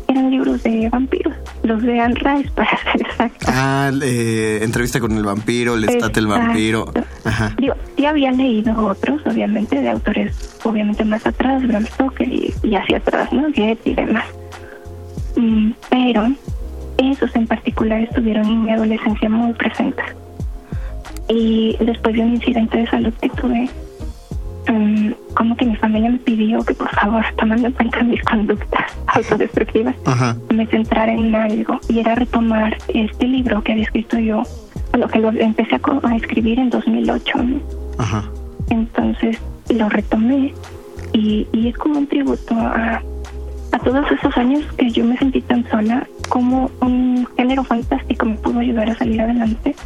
eran 0.08 0.30
libros 0.30 0.62
de 0.62 0.88
vampiros, 0.88 1.35
los 1.62 1.82
de 1.82 1.99
Anne 2.00 2.14
Rice 2.14 2.50
para 2.54 2.70
ser 2.92 3.02
exacto. 3.02 3.46
Ah, 3.49 3.90
eh, 4.02 4.61
entrevista 4.62 5.00
con 5.00 5.16
el 5.16 5.25
vampiro, 5.25 5.75
el 5.75 5.85
estate 5.85 6.20
el 6.20 6.26
vampiro. 6.26 6.92
Ajá. 7.25 7.54
Digo, 7.58 7.75
había 8.06 8.32
leído 8.32 8.78
otros, 8.87 9.20
obviamente, 9.26 9.80
de 9.80 9.90
autores 9.90 10.58
obviamente 10.64 11.04
más 11.04 11.26
atrás, 11.26 11.66
Bram 11.66 11.87
Stoker 11.87 12.28
y, 12.28 12.52
y 12.62 12.75
hacia 12.75 12.99
atrás, 12.99 13.32
¿no? 13.32 13.42
Goethe 13.42 13.90
y 13.90 13.94
demás. 13.94 14.25
Mm, 15.37 15.73
pero 15.90 16.28
esos 16.99 17.35
en 17.37 17.46
particular 17.46 18.00
estuvieron 18.00 18.46
en 18.46 18.64
mi 18.64 18.70
adolescencia 18.70 19.28
muy 19.28 19.52
presentes. 19.54 20.04
Y 21.28 21.76
después 21.80 22.14
de 22.14 22.23
un 22.23 22.35
incidente 22.35 22.78
de 22.78 22.87
salud 22.87 23.12
que 23.20 23.28
tuve, 23.30 23.68
como 25.36 25.54
que 25.56 25.66
mi 25.66 25.76
familia 25.76 26.10
me 26.10 26.18
pidió 26.18 26.64
que 26.64 26.74
por 26.74 26.88
favor, 26.90 27.22
tomando 27.36 27.68
en 27.68 27.72
cuenta 27.74 28.02
mis 28.02 28.22
conductas 28.22 28.86
autodestructivas, 29.06 29.94
Ajá. 30.06 30.36
me 30.52 30.66
centrara 30.66 31.12
en 31.12 31.34
algo 31.34 31.78
y 31.88 32.00
era 32.00 32.14
retomar 32.14 32.76
este 32.88 33.26
libro 33.26 33.62
que 33.62 33.72
había 33.72 33.84
escrito 33.84 34.18
yo, 34.18 34.42
bueno, 34.90 35.08
que 35.08 35.18
lo 35.18 35.30
empecé 35.30 35.76
a 35.76 36.16
escribir 36.16 36.58
en 36.58 36.70
2008. 36.70 37.38
¿no? 37.42 37.60
Ajá. 37.98 38.24
Entonces 38.70 39.38
lo 39.68 39.88
retomé 39.90 40.54
y, 41.12 41.46
y 41.52 41.68
es 41.68 41.76
como 41.76 41.98
un 41.98 42.06
tributo 42.06 42.54
a, 42.54 43.02
a 43.72 43.78
todos 43.80 44.10
esos 44.10 44.36
años 44.38 44.64
que 44.78 44.90
yo 44.90 45.04
me 45.04 45.18
sentí 45.18 45.42
tan 45.42 45.68
sola, 45.68 46.06
como 46.30 46.70
un 46.80 47.28
género 47.36 47.62
fantástico 47.62 48.24
me 48.24 48.36
pudo 48.36 48.60
ayudar 48.60 48.88
a 48.88 48.96
salir 48.96 49.20
adelante. 49.20 49.76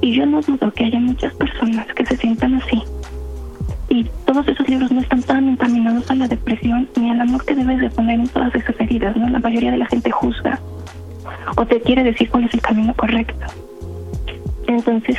Y 0.00 0.14
yo 0.14 0.24
no 0.26 0.40
dudo 0.40 0.72
que 0.72 0.84
haya 0.84 1.00
muchas 1.00 1.34
personas 1.34 1.86
que 1.88 2.06
se 2.06 2.16
sientan 2.16 2.54
así. 2.54 2.82
Y 3.90 4.04
todos 4.24 4.48
esos 4.48 4.66
libros 4.68 4.90
no 4.90 5.00
están 5.00 5.22
tan 5.22 5.48
encaminados 5.48 6.10
a 6.10 6.14
la 6.14 6.28
depresión 6.28 6.88
ni 6.96 7.10
al 7.10 7.20
amor 7.20 7.44
que 7.44 7.54
debes 7.54 7.80
de 7.80 7.90
poner 7.90 8.20
en 8.20 8.28
todas 8.28 8.54
esas 8.54 8.80
heridas, 8.80 9.16
¿no? 9.16 9.28
La 9.28 9.40
mayoría 9.40 9.72
de 9.72 9.78
la 9.78 9.86
gente 9.86 10.10
juzga 10.10 10.58
o 11.56 11.66
te 11.66 11.80
quiere 11.80 12.04
decir 12.04 12.30
cuál 12.30 12.44
es 12.44 12.54
el 12.54 12.60
camino 12.60 12.94
correcto. 12.94 13.46
Entonces, 14.66 15.18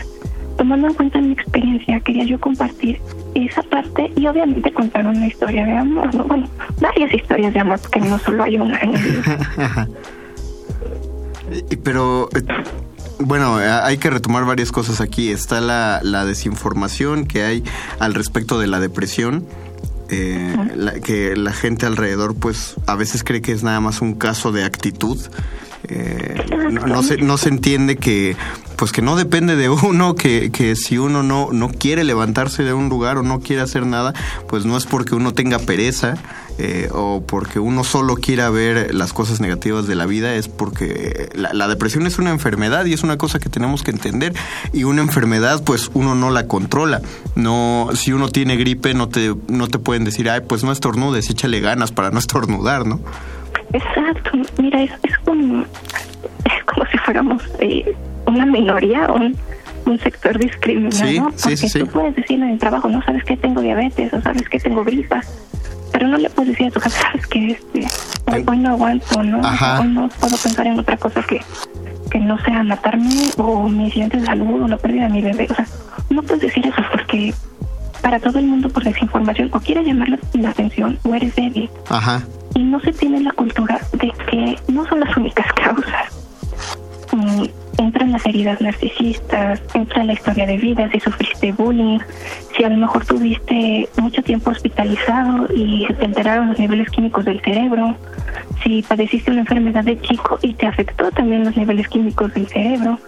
tomando 0.57 0.87
en 0.87 0.93
cuenta 0.93 1.19
mi 1.19 1.33
experiencia, 1.33 1.99
quería 1.99 2.23
yo 2.23 2.39
compartir 2.39 2.99
esa 3.35 3.61
parte 3.63 4.11
y 4.15 4.27
obviamente 4.27 4.71
contar 4.71 5.05
una 5.05 5.27
historia 5.27 5.65
de 5.65 5.73
amor, 5.73 6.13
¿no? 6.15 6.23
Bueno, 6.25 6.47
varias 6.79 7.13
historias 7.13 7.53
de 7.53 7.59
amor, 7.59 7.79
porque 7.79 7.99
no 8.01 8.17
solo 8.19 8.43
hay 8.43 8.57
una 8.57 8.79
Pero, 11.83 12.29
eh, 12.35 12.43
bueno, 13.25 13.61
eh, 13.61 13.69
hay 13.69 13.97
que 13.97 14.09
retomar 14.09 14.45
varias 14.45 14.71
cosas 14.71 15.01
aquí. 15.01 15.31
Está 15.31 15.61
la, 15.61 15.99
la 16.03 16.25
desinformación 16.25 17.25
que 17.25 17.43
hay 17.43 17.63
al 17.99 18.13
respecto 18.13 18.59
de 18.59 18.67
la 18.67 18.79
depresión. 18.79 19.45
eh, 20.13 20.53
la- 20.75 20.99
que 20.99 21.37
la 21.37 21.53
gente 21.53 21.85
alrededor, 21.85 22.35
pues, 22.35 22.75
a 22.85 22.95
veces 22.95 23.23
cree 23.23 23.41
que 23.41 23.53
es 23.53 23.63
nada 23.63 23.79
más 23.79 24.01
un 24.01 24.13
caso 24.15 24.51
de 24.51 24.65
actitud. 24.65 25.17
Eh, 25.93 26.45
no, 26.71 26.87
no 26.87 27.03
se, 27.03 27.17
no 27.17 27.37
se 27.37 27.49
entiende 27.49 27.97
que 27.97 28.37
pues 28.77 28.91
que 28.91 29.03
no 29.03 29.15
depende 29.15 29.55
de 29.55 29.69
uno, 29.69 30.15
que, 30.15 30.51
que 30.51 30.75
si 30.75 30.97
uno 30.97 31.21
no, 31.21 31.49
no 31.51 31.69
quiere 31.69 32.03
levantarse 32.03 32.63
de 32.63 32.73
un 32.73 32.89
lugar 32.89 33.17
o 33.17 33.23
no 33.23 33.39
quiere 33.39 33.61
hacer 33.61 33.85
nada, 33.85 34.13
pues 34.47 34.65
no 34.65 34.75
es 34.75 34.87
porque 34.87 35.13
uno 35.13 35.33
tenga 35.33 35.59
pereza 35.59 36.15
eh, 36.57 36.89
o 36.91 37.21
porque 37.21 37.59
uno 37.59 37.83
solo 37.83 38.15
quiera 38.15 38.49
ver 38.49 38.95
las 38.95 39.13
cosas 39.13 39.39
negativas 39.39 39.85
de 39.85 39.95
la 39.95 40.05
vida, 40.05 40.33
es 40.33 40.47
porque 40.47 41.29
la, 41.35 41.53
la 41.53 41.67
depresión 41.67 42.07
es 42.07 42.17
una 42.17 42.31
enfermedad 42.31 42.85
y 42.85 42.93
es 42.93 43.03
una 43.03 43.17
cosa 43.17 43.37
que 43.37 43.49
tenemos 43.49 43.83
que 43.83 43.91
entender 43.91 44.33
y 44.73 44.85
una 44.85 45.01
enfermedad 45.01 45.61
pues 45.63 45.91
uno 45.93 46.15
no 46.15 46.31
la 46.31 46.47
controla. 46.47 47.01
No, 47.35 47.89
si 47.93 48.13
uno 48.13 48.29
tiene 48.29 48.55
gripe 48.55 48.93
no 48.93 49.09
te, 49.09 49.35
no 49.47 49.67
te 49.67 49.77
pueden 49.77 50.05
decir, 50.05 50.29
ay 50.29 50.41
pues 50.47 50.63
no 50.63 50.71
estornudes, 50.71 51.29
échale 51.29 51.59
ganas 51.59 51.91
para 51.91 52.09
no 52.09 52.17
estornudar, 52.17 52.87
¿no? 52.87 52.99
Exacto, 53.73 54.31
mira, 54.61 54.81
es, 54.83 54.91
es 55.03 55.17
como 55.19 55.61
es 55.63 56.63
como 56.65 56.85
si 56.87 56.97
fuéramos 56.99 57.41
eh, 57.59 57.95
una 58.25 58.45
minoría, 58.45 59.07
un, 59.11 59.35
un 59.85 59.99
sector 59.99 60.37
discriminado, 60.37 60.91
Sí, 61.05 61.19
porque 61.41 61.57
sí, 61.57 61.69
sí. 61.69 61.79
tú 61.79 61.87
puedes 61.87 62.15
decir 62.15 62.41
en 62.41 62.49
el 62.49 62.59
trabajo, 62.59 62.89
no 62.89 63.01
sabes 63.03 63.23
que 63.23 63.37
tengo 63.37 63.61
diabetes 63.61 64.13
o 64.13 64.21
sabes 64.21 64.47
que 64.49 64.59
tengo 64.59 64.83
gripa, 64.83 65.21
pero 65.91 66.07
no 66.07 66.17
le 66.17 66.29
puedes 66.29 66.51
decir 66.51 66.67
a 66.67 66.71
tu 66.71 66.79
jefe, 66.79 67.01
sabes 67.01 67.27
que 67.27 67.47
este, 67.51 67.87
hoy, 68.31 68.43
hoy 68.47 68.57
no 68.57 68.69
aguanto, 68.71 69.23
¿no? 69.23 69.45
Ajá. 69.45 69.79
Hoy 69.81 69.87
no 69.87 70.09
puedo 70.09 70.37
pensar 70.37 70.67
en 70.67 70.79
otra 70.79 70.97
cosa 70.97 71.21
que, 71.23 71.41
que 72.09 72.19
no 72.19 72.37
sea 72.43 72.63
matarme 72.63 73.29
o 73.37 73.67
mi 73.69 73.87
accidente 73.87 74.17
de 74.17 74.25
salud 74.25 74.63
o 74.63 74.67
la 74.67 74.77
pérdida 74.77 75.03
de 75.03 75.09
mi 75.09 75.21
bebé, 75.21 75.47
o 75.49 75.55
sea, 75.55 75.65
no 76.09 76.21
puedes 76.23 76.41
decir 76.41 76.65
eso 76.65 76.81
porque 76.91 77.33
para 78.01 78.19
todo 78.19 78.39
el 78.39 78.45
mundo 78.47 78.67
por 78.69 78.83
desinformación 78.83 79.49
o 79.53 79.59
quiere 79.59 79.83
llamar 79.83 80.09
la, 80.09 80.19
la 80.33 80.49
atención 80.49 80.97
o 81.03 81.13
eres 81.13 81.35
débil 81.35 81.69
Ajá. 81.89 82.23
Y 82.55 82.63
no 82.63 82.79
se 82.79 82.91
tiene 82.93 83.21
la 83.21 83.31
cultura 83.31 83.79
de 83.93 84.11
que 84.29 84.57
no 84.67 84.85
son 84.87 84.99
las 85.01 85.15
únicas 85.17 85.45
causas. 85.53 86.17
Entran 87.77 88.11
las 88.11 88.25
heridas 88.25 88.61
narcisistas, 88.61 89.61
entra 89.73 90.03
la 90.03 90.13
historia 90.13 90.45
de 90.45 90.57
vida, 90.57 90.89
si 90.91 90.99
sufriste 90.99 91.51
bullying, 91.51 91.99
si 92.55 92.63
a 92.63 92.69
lo 92.69 92.77
mejor 92.77 93.05
tuviste 93.05 93.89
mucho 93.97 94.21
tiempo 94.21 94.51
hospitalizado 94.51 95.47
y 95.53 95.85
se 95.87 95.93
te 95.95 96.05
alteraron 96.05 96.49
los 96.49 96.59
niveles 96.59 96.89
químicos 96.89 97.25
del 97.25 97.41
cerebro, 97.41 97.95
si 98.63 98.83
padeciste 98.83 99.31
una 99.31 99.41
enfermedad 99.41 99.83
de 99.83 99.99
chico 100.01 100.37
y 100.41 100.53
te 100.53 100.67
afectó 100.67 101.09
también 101.11 101.43
los 101.43 101.57
niveles 101.57 101.87
químicos 101.87 102.33
del 102.33 102.47
cerebro. 102.47 102.99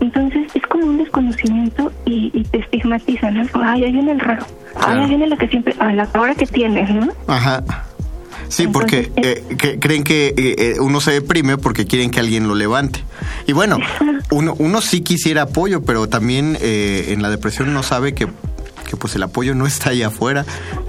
Entonces 0.00 0.50
es 0.54 0.62
como 0.66 0.86
un 0.86 0.98
desconocimiento 0.98 1.92
y, 2.04 2.30
y 2.32 2.44
te 2.44 2.58
estigmatizan, 2.58 3.34
¿no? 3.34 3.46
Ay, 3.62 3.84
ahí 3.84 3.92
viene 3.92 4.12
el 4.12 4.20
raro. 4.20 4.44
Ay, 4.76 4.98
ahí 5.00 5.08
viene 5.08 5.26
la 5.28 5.36
que 5.36 5.48
siempre, 5.48 5.74
a 5.78 5.92
la 5.92 6.08
hora 6.18 6.34
que 6.34 6.46
tienes, 6.46 6.90
¿no? 6.90 7.08
Ajá. 7.28 7.62
Sí, 8.48 8.66
porque 8.68 9.10
eh, 9.16 9.42
que- 9.58 9.78
creen 9.78 10.04
que 10.04 10.28
eh, 10.28 10.34
eh, 10.58 10.76
uno 10.80 11.00
se 11.00 11.10
deprime 11.12 11.58
porque 11.58 11.86
quieren 11.86 12.10
que 12.10 12.20
alguien 12.20 12.46
lo 12.48 12.54
levante. 12.54 13.02
Y 13.46 13.52
bueno, 13.52 13.78
uno, 14.30 14.54
uno 14.58 14.80
sí 14.80 15.00
quisiera 15.00 15.42
apoyo, 15.42 15.82
pero 15.82 16.08
también 16.08 16.56
eh, 16.60 17.06
en 17.08 17.22
la 17.22 17.30
depresión 17.30 17.68
uno 17.68 17.82
sabe 17.82 18.14
que, 18.14 18.26
que 18.88 18.96
pues 18.96 19.14
el 19.16 19.22
apoyo 19.22 19.54
no 19.54 19.66
está 19.66 19.90
ahí 19.90 20.02
afuera. 20.02 20.44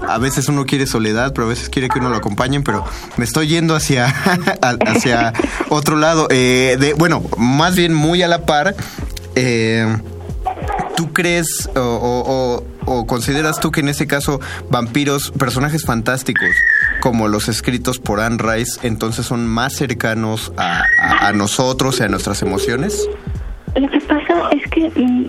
A 0.08 0.18
veces 0.18 0.48
uno 0.48 0.64
quiere 0.66 0.86
soledad, 0.86 1.32
pero 1.34 1.46
a 1.46 1.48
veces 1.50 1.68
quiere 1.68 1.88
que 1.88 1.98
uno 1.98 2.08
lo 2.10 2.16
acompañen, 2.16 2.62
pero 2.62 2.84
me 3.16 3.24
estoy 3.24 3.48
yendo 3.48 3.74
hacia, 3.74 4.06
hacia 4.86 5.32
otro 5.68 5.96
lado. 5.96 6.28
De, 6.28 6.94
bueno, 6.98 7.22
más 7.36 7.74
bien 7.76 7.92
muy 7.94 8.22
a 8.22 8.28
la 8.28 8.44
par. 8.46 8.76
eh, 9.34 9.96
¿Tú 10.96 11.12
crees 11.12 11.68
o, 11.76 11.80
o- 11.80 12.24
o- 12.56 12.64
o 12.86 13.06
consideras 13.06 13.60
tú 13.60 13.70
que 13.70 13.80
en 13.80 13.88
ese 13.88 14.06
caso 14.06 14.40
vampiros, 14.70 15.30
personajes 15.32 15.84
fantásticos 15.84 16.50
como 17.00 17.28
los 17.28 17.48
escritos 17.48 17.98
por 17.98 18.20
Anne 18.20 18.38
Rice, 18.38 18.86
entonces 18.86 19.26
son 19.26 19.46
más 19.46 19.74
cercanos 19.74 20.52
a, 20.56 20.82
a- 21.00 21.28
a 21.28 21.32
nosotros 21.32 22.00
y 22.00 22.04
a 22.04 22.08
nuestras 22.08 22.40
emociones? 22.42 23.06
Lo 23.74 23.88
que 23.90 24.00
pasa 24.00 24.34
es 24.52 24.70
que, 24.70 24.90
mm, 24.98 25.26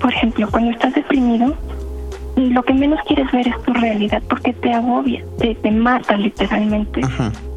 por 0.00 0.12
ejemplo, 0.12 0.48
cuando 0.50 0.70
estás 0.72 0.92
deprimido, 0.94 1.56
lo 2.36 2.62
que 2.64 2.74
menos 2.74 3.00
quieres 3.06 3.30
ver 3.32 3.48
es 3.48 3.62
tu 3.62 3.72
realidad 3.72 4.22
porque 4.28 4.52
te 4.52 4.70
agobia, 4.72 5.24
te, 5.38 5.54
te 5.54 5.70
mata 5.70 6.16
literalmente. 6.18 7.00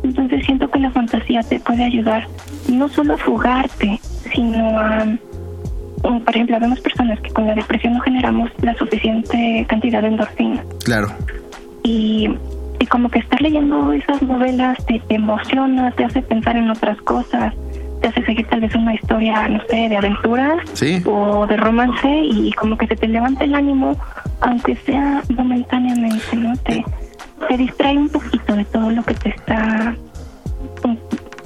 Entonces 0.04 0.46
siento 0.46 0.72
que 0.72 0.80
la 0.80 0.90
fantasía 0.92 1.42
te 1.44 1.60
puede 1.60 1.84
ayudar 1.84 2.26
no 2.70 2.88
solo 2.88 3.16
a 3.16 3.18
fugarte, 3.18 4.00
sino 4.34 4.80
a... 4.80 5.06
Por 6.02 6.36
ejemplo, 6.36 6.60
vemos 6.60 6.80
personas 6.82 7.20
que 7.22 7.30
con 7.32 7.48
la 7.48 7.56
depresión 7.56 7.94
no 7.94 8.00
generamos 8.02 8.50
la 8.62 8.76
suficiente 8.76 9.66
cantidad 9.68 10.02
de 10.02 10.08
endorfina. 10.10 10.64
Claro. 10.84 11.08
y, 11.84 12.30
y 12.80 12.86
como 12.88 13.10
que 13.10 13.20
estar 13.20 13.42
leyendo 13.42 13.92
esas 13.94 14.22
novelas 14.22 14.78
te, 14.86 15.00
te 15.00 15.16
emociona, 15.16 15.92
te 15.92 16.06
hace 16.06 16.22
pensar 16.22 16.56
en 16.56 16.70
otras 16.70 16.98
cosas, 17.02 17.54
te 18.02 18.08
hace 18.08 18.24
seguir 18.24 18.48
tal 18.48 18.62
vez 18.62 18.74
una 18.76 18.94
historia, 18.94 19.48
no 19.50 19.60
sé, 19.70 19.90
de 19.90 19.98
aventuras 19.98 20.58
Sí. 20.74 21.02
o 21.06 21.46
de 21.48 21.58
romance 21.58 22.08
y 22.10 22.52
como 22.54 22.78
que 22.78 22.88
se 22.88 22.96
te 22.96 23.08
levanta 23.08 23.44
el 23.44 23.54
ánimo, 23.56 23.98
aunque 24.42 24.76
sea 24.78 25.22
momentáneamente, 25.36 26.36
¿no? 26.38 26.56
Te, 26.58 26.86
te 27.50 27.58
distrae 27.58 27.98
un 27.98 28.08
poquito 28.10 28.56
de 28.56 28.64
todo 28.66 28.90
lo 28.92 29.04
que 29.04 29.14
te 29.16 29.30
está 29.30 29.96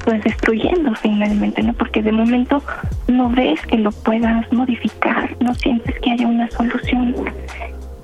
pues 0.04 0.24
destruyendo 0.24 0.94
finalmente, 0.96 1.64
¿no? 1.64 1.74
Porque 1.74 2.02
de 2.02 2.12
momento 2.12 2.62
no 3.08 3.30
ves 3.30 3.60
que 3.68 3.78
lo 3.78 3.92
puedas 3.92 4.52
modificar, 4.52 5.36
no 5.40 5.54
sientes 5.56 5.96
que 6.02 6.12
haya 6.12 6.28
una 6.28 6.50
solución. 6.52 7.16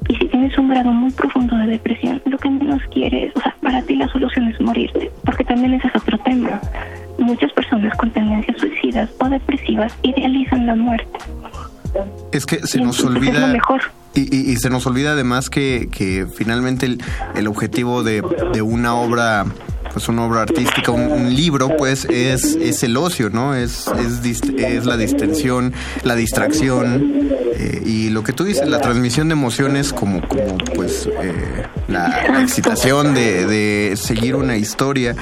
Y 0.08 0.16
si 0.16 0.26
tienes 0.28 0.58
un 0.58 0.70
grado 0.70 0.92
muy 0.92 1.12
profundo 1.12 1.56
de 1.58 1.68
depresión, 1.68 2.22
lo 2.26 2.38
que 2.38 2.50
menos 2.50 2.82
quieres, 2.92 3.32
o 3.36 3.42
sea, 3.42 3.56
para 3.62 3.82
ti 3.84 3.96
la 3.96 4.08
solución 4.08 4.48
es 4.48 4.60
morirte, 4.60 5.12
porque 5.24 5.44
también 5.44 5.74
ese 5.76 5.88
es 5.88 5.96
otro 5.96 6.18
tema. 6.20 6.60
Muchas 7.20 7.52
personas 7.52 7.96
con 7.98 8.10
tendencias 8.12 8.58
suicidas 8.60 9.10
o 9.20 9.30
depresivas 9.30 9.94
idealizan 10.04 10.66
la 10.66 10.76
muerte. 10.76 11.20
Es 12.32 12.46
que 12.46 12.66
se 12.66 12.80
nos 12.82 13.00
entonces 13.00 13.00
Es 13.00 13.04
lo 13.04 13.10
olvida... 13.40 13.48
mejor. 13.54 13.82
Y, 14.16 14.22
y- 14.36 14.52
y 14.52 14.56
se 14.58 14.70
nos 14.72 14.88
olvida 14.88 15.12
además 15.12 15.50
que, 15.52 15.88
que 15.92 16.26
finalmente 16.36 16.88
el, 16.88 17.00
el 17.36 17.48
objetivo 17.48 18.02
de, 18.04 18.24
de 18.54 18.62
una 18.64 18.96
obra 18.96 19.46
pues 19.92 20.08
una 20.08 20.26
obra 20.26 20.42
artística, 20.42 20.92
un, 20.92 21.36
libro, 21.36 21.76
pues 21.78 22.06
es, 22.06 22.56
es 22.56 22.84
el 22.84 22.98
ocio, 22.98 23.30
¿no? 23.30 23.56
Es, 23.56 23.86
es, 23.88 24.86
la 24.86 24.98
distensión, 24.98 25.74
la 26.04 26.16
distracción 26.16 27.30
eh, 27.56 27.82
y 27.86 28.10
lo 28.10 28.24
que 28.24 28.34
tú 28.34 28.44
dices, 28.44 28.68
la 28.68 28.80
transmisión 28.80 29.30
de 29.30 29.34
emociones 29.34 29.94
como, 29.94 30.28
como 30.28 30.58
pues 30.76 31.08
eh, 31.22 31.64
la, 31.88 32.42
excitación 32.42 33.14
de, 33.14 33.46
de, 33.46 33.98
seguir 33.98 34.36
una 34.36 34.58
historia, 34.58 35.16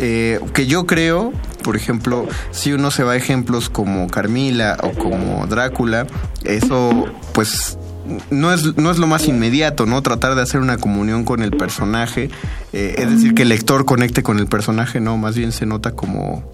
eh, 0.00 0.40
que 0.52 0.66
yo 0.66 0.86
creo, 0.86 1.32
por 1.62 1.76
ejemplo, 1.76 2.26
si 2.50 2.72
uno 2.72 2.90
se 2.90 3.04
va 3.04 3.12
a 3.12 3.16
ejemplos 3.16 3.70
como 3.70 4.08
Carmila 4.08 4.76
o 4.82 4.90
como 4.90 5.46
Drácula, 5.46 6.06
eso 6.44 7.06
pues 7.32 7.78
no 8.30 8.52
es, 8.52 8.76
no 8.76 8.90
es 8.90 8.98
lo 8.98 9.06
más 9.06 9.28
inmediato, 9.28 9.86
¿no? 9.86 10.02
Tratar 10.02 10.34
de 10.34 10.42
hacer 10.42 10.60
una 10.60 10.76
comunión 10.76 11.24
con 11.24 11.42
el 11.42 11.50
personaje, 11.50 12.30
eh, 12.72 12.94
es 12.98 13.10
decir, 13.10 13.34
que 13.34 13.42
el 13.42 13.48
lector 13.48 13.84
conecte 13.84 14.22
con 14.22 14.38
el 14.38 14.46
personaje, 14.46 15.00
no, 15.00 15.16
más 15.16 15.36
bien 15.36 15.52
se 15.52 15.66
nota 15.66 15.92
como, 15.92 16.44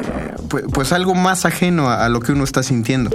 eh, 0.00 0.34
pues, 0.48 0.64
pues, 0.72 0.92
algo 0.92 1.14
más 1.14 1.46
ajeno 1.46 1.90
a, 1.90 2.08
lo 2.08 2.20
que 2.20 2.32
uno 2.32 2.44
está 2.44 2.62
sintiendo. 2.62 3.10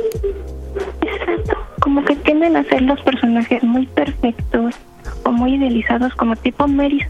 Exacto, 1.01 1.57
como 1.81 2.03
que 2.05 2.15
tienden 2.17 2.55
a 2.55 2.63
ser 2.63 2.81
los 2.81 2.99
personajes 3.01 3.63
muy 3.63 3.85
perfectos 3.87 4.75
o 5.23 5.31
muy 5.31 5.55
idealizados, 5.55 6.13
como 6.15 6.35
tipo 6.35 6.67
Mary 6.67 7.05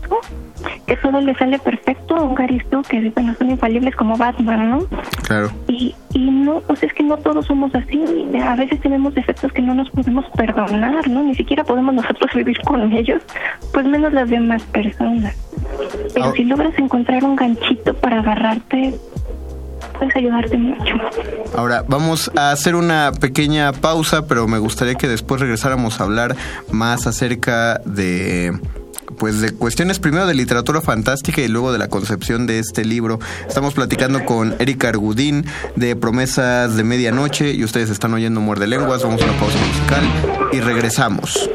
que 0.86 0.98
todo 0.98 1.22
le 1.22 1.36
sale 1.36 1.60
perfecto 1.60 2.16
a 2.16 2.24
un 2.24 2.36
Garisto 2.36 2.82
que 2.82 3.12
bueno, 3.12 3.36
son 3.38 3.52
infalibles 3.52 3.96
como 3.96 4.18
Batman, 4.18 4.70
¿no? 4.70 4.88
Claro. 5.30 5.52
Y, 5.68 5.94
y 6.16 6.32
no, 6.32 6.60
pues 6.62 6.82
es 6.82 6.92
que 6.92 7.04
no 7.04 7.16
todos 7.18 7.46
somos 7.46 7.74
así, 7.76 8.04
a 8.44 8.56
veces 8.56 8.82
tenemos 8.82 9.14
defectos 9.14 9.54
que 9.54 9.62
no 9.62 9.76
nos 9.76 9.88
podemos 9.92 10.26
perdonar, 10.36 11.08
¿no? 11.08 11.22
Ni 11.22 11.36
siquiera 11.36 11.64
podemos 11.64 11.94
nosotros 11.94 12.32
vivir 12.36 12.60
con 12.62 12.92
ellos, 12.92 13.22
pues 13.72 13.86
menos 13.86 14.12
las 14.12 14.28
demás 14.28 14.64
personas. 14.64 15.36
Pero 16.16 16.26
ah. 16.26 16.34
si 16.36 16.46
logras 16.46 16.74
encontrar 16.80 17.24
un 17.24 17.36
ganchito 17.36 17.94
para 17.94 18.22
agarrarte, 18.22 18.96
puedes 20.00 20.16
ayudarte 20.16 20.58
mucho. 20.58 20.96
Ahora, 21.56 21.84
vamos 21.88 22.32
a 22.36 22.50
hacer 22.50 22.74
una 22.74 23.12
pequeña 23.12 23.72
pausa, 23.72 24.26
pero 24.26 24.48
me 24.48 24.58
gustaría 24.58 24.96
que 24.96 25.08
después 25.08 25.42
regresáramos 25.42 26.02
a 26.02 26.06
hablar 26.06 26.36
más 26.72 27.06
acerca 27.06 27.82
de 27.86 28.60
pues 29.20 29.42
de 29.42 29.52
cuestiones 29.52 30.00
primero 30.00 30.26
de 30.26 30.34
literatura 30.34 30.82
fantástica 30.82 31.42
y 31.42 31.48
luego 31.48 31.72
de 31.72 31.78
la 31.78 31.90
concepción 31.90 32.48
de 32.48 32.58
este 32.58 32.86
libro. 32.86 33.20
Estamos 33.48 33.74
platicando 33.76 34.26
con 34.26 34.56
Erika 34.60 34.88
Argudín 34.88 35.46
de 35.76 35.96
Promesas 35.96 36.76
de 36.76 36.84
Medianoche 36.84 37.52
y 37.52 37.64
ustedes 37.64 37.90
están 37.90 38.14
oyendo 38.14 38.40
Muerde 38.42 38.66
Lenguas. 38.66 39.04
Vamos 39.04 39.22
a 39.22 39.26
una 39.26 39.40
pausa 39.40 39.58
musical 39.68 40.50
y 40.54 40.62
regresamos. 40.62 41.50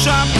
shop. 0.00 0.39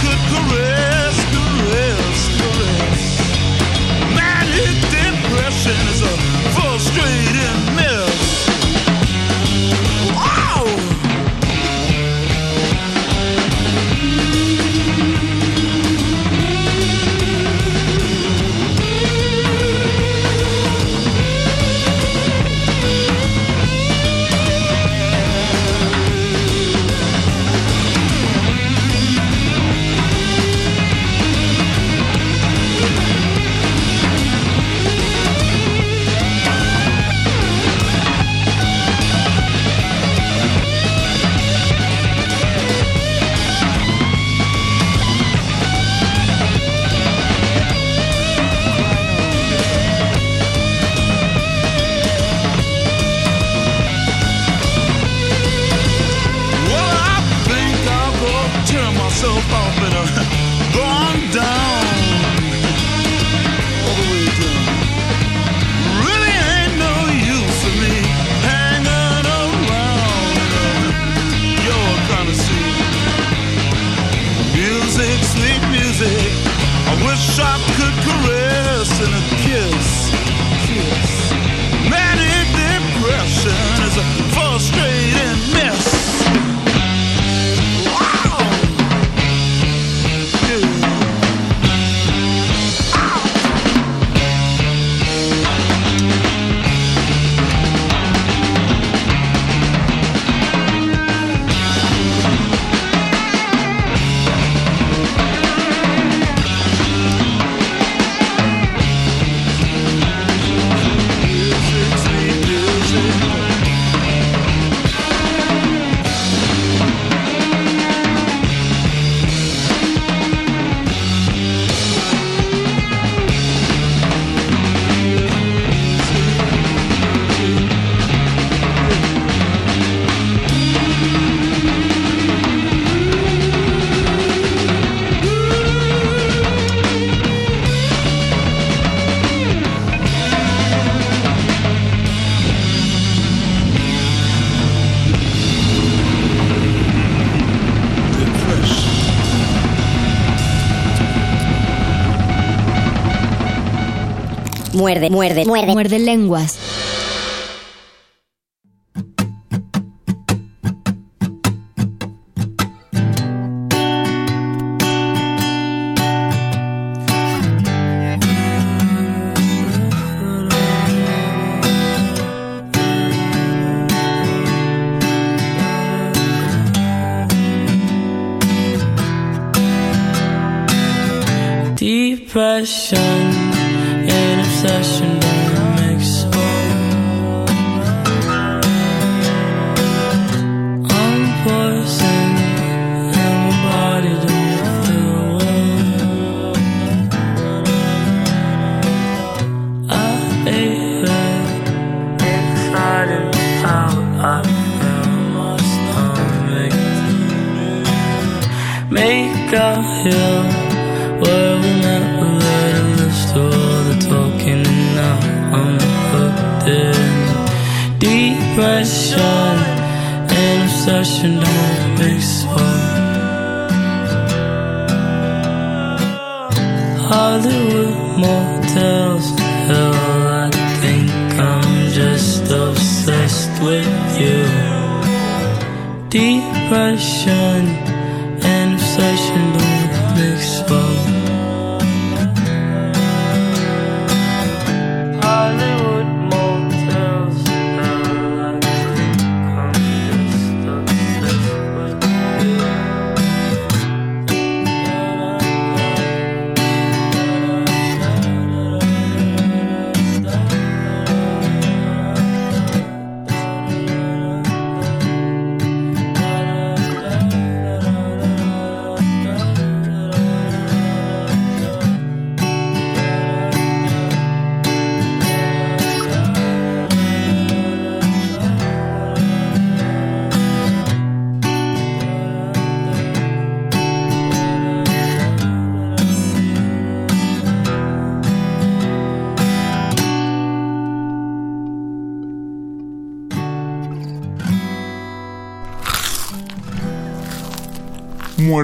Muerde, 154.81 155.11
muerde, 155.11 155.45
muerde, 155.45 155.73
muerde 155.73 155.99
lenguas. 155.99 156.57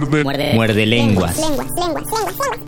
Muerde. 0.00 0.24
Muerde, 0.24 0.52
Muerde 0.54 0.87
lenguas. 0.87 1.38
lenguas, 1.38 1.68
lenguas, 1.74 2.04
lenguas, 2.11 2.35
lenguas. 2.37 2.59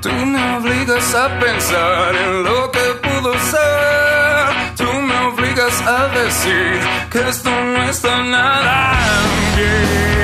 Tú 0.00 0.10
me 0.10 0.56
obligas 0.56 1.14
a 1.14 1.28
pensar 1.38 2.14
en 2.16 2.42
lo 2.44 2.70
que 2.72 2.86
pudo 3.02 3.32
ser. 3.38 4.76
Tú 4.76 4.84
me 5.00 5.16
obligas 5.30 5.80
a 5.86 6.08
decir 6.08 6.80
que 7.10 7.28
esto 7.28 7.50
no 7.50 7.82
está 7.88 8.22
nada 8.24 8.92
bien. 9.56 10.21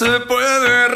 se 0.00 0.18
puede 0.20 0.88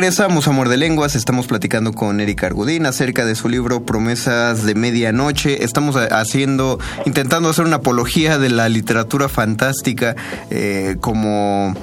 Regresamos 0.00 0.48
a 0.48 0.52
Muerde 0.52 0.78
Lenguas, 0.78 1.14
estamos 1.14 1.46
platicando 1.46 1.92
con 1.92 2.22
Erika 2.22 2.46
Argudín 2.46 2.86
acerca 2.86 3.26
de 3.26 3.34
su 3.34 3.50
libro 3.50 3.84
Promesas 3.84 4.64
de 4.64 4.74
Medianoche. 4.74 5.62
Estamos 5.62 5.94
haciendo, 5.94 6.78
intentando 7.04 7.50
hacer 7.50 7.66
una 7.66 7.76
apología 7.76 8.38
de 8.38 8.48
la 8.48 8.70
literatura 8.70 9.28
fantástica 9.28 10.16
eh, 10.48 10.96
como 11.00 11.74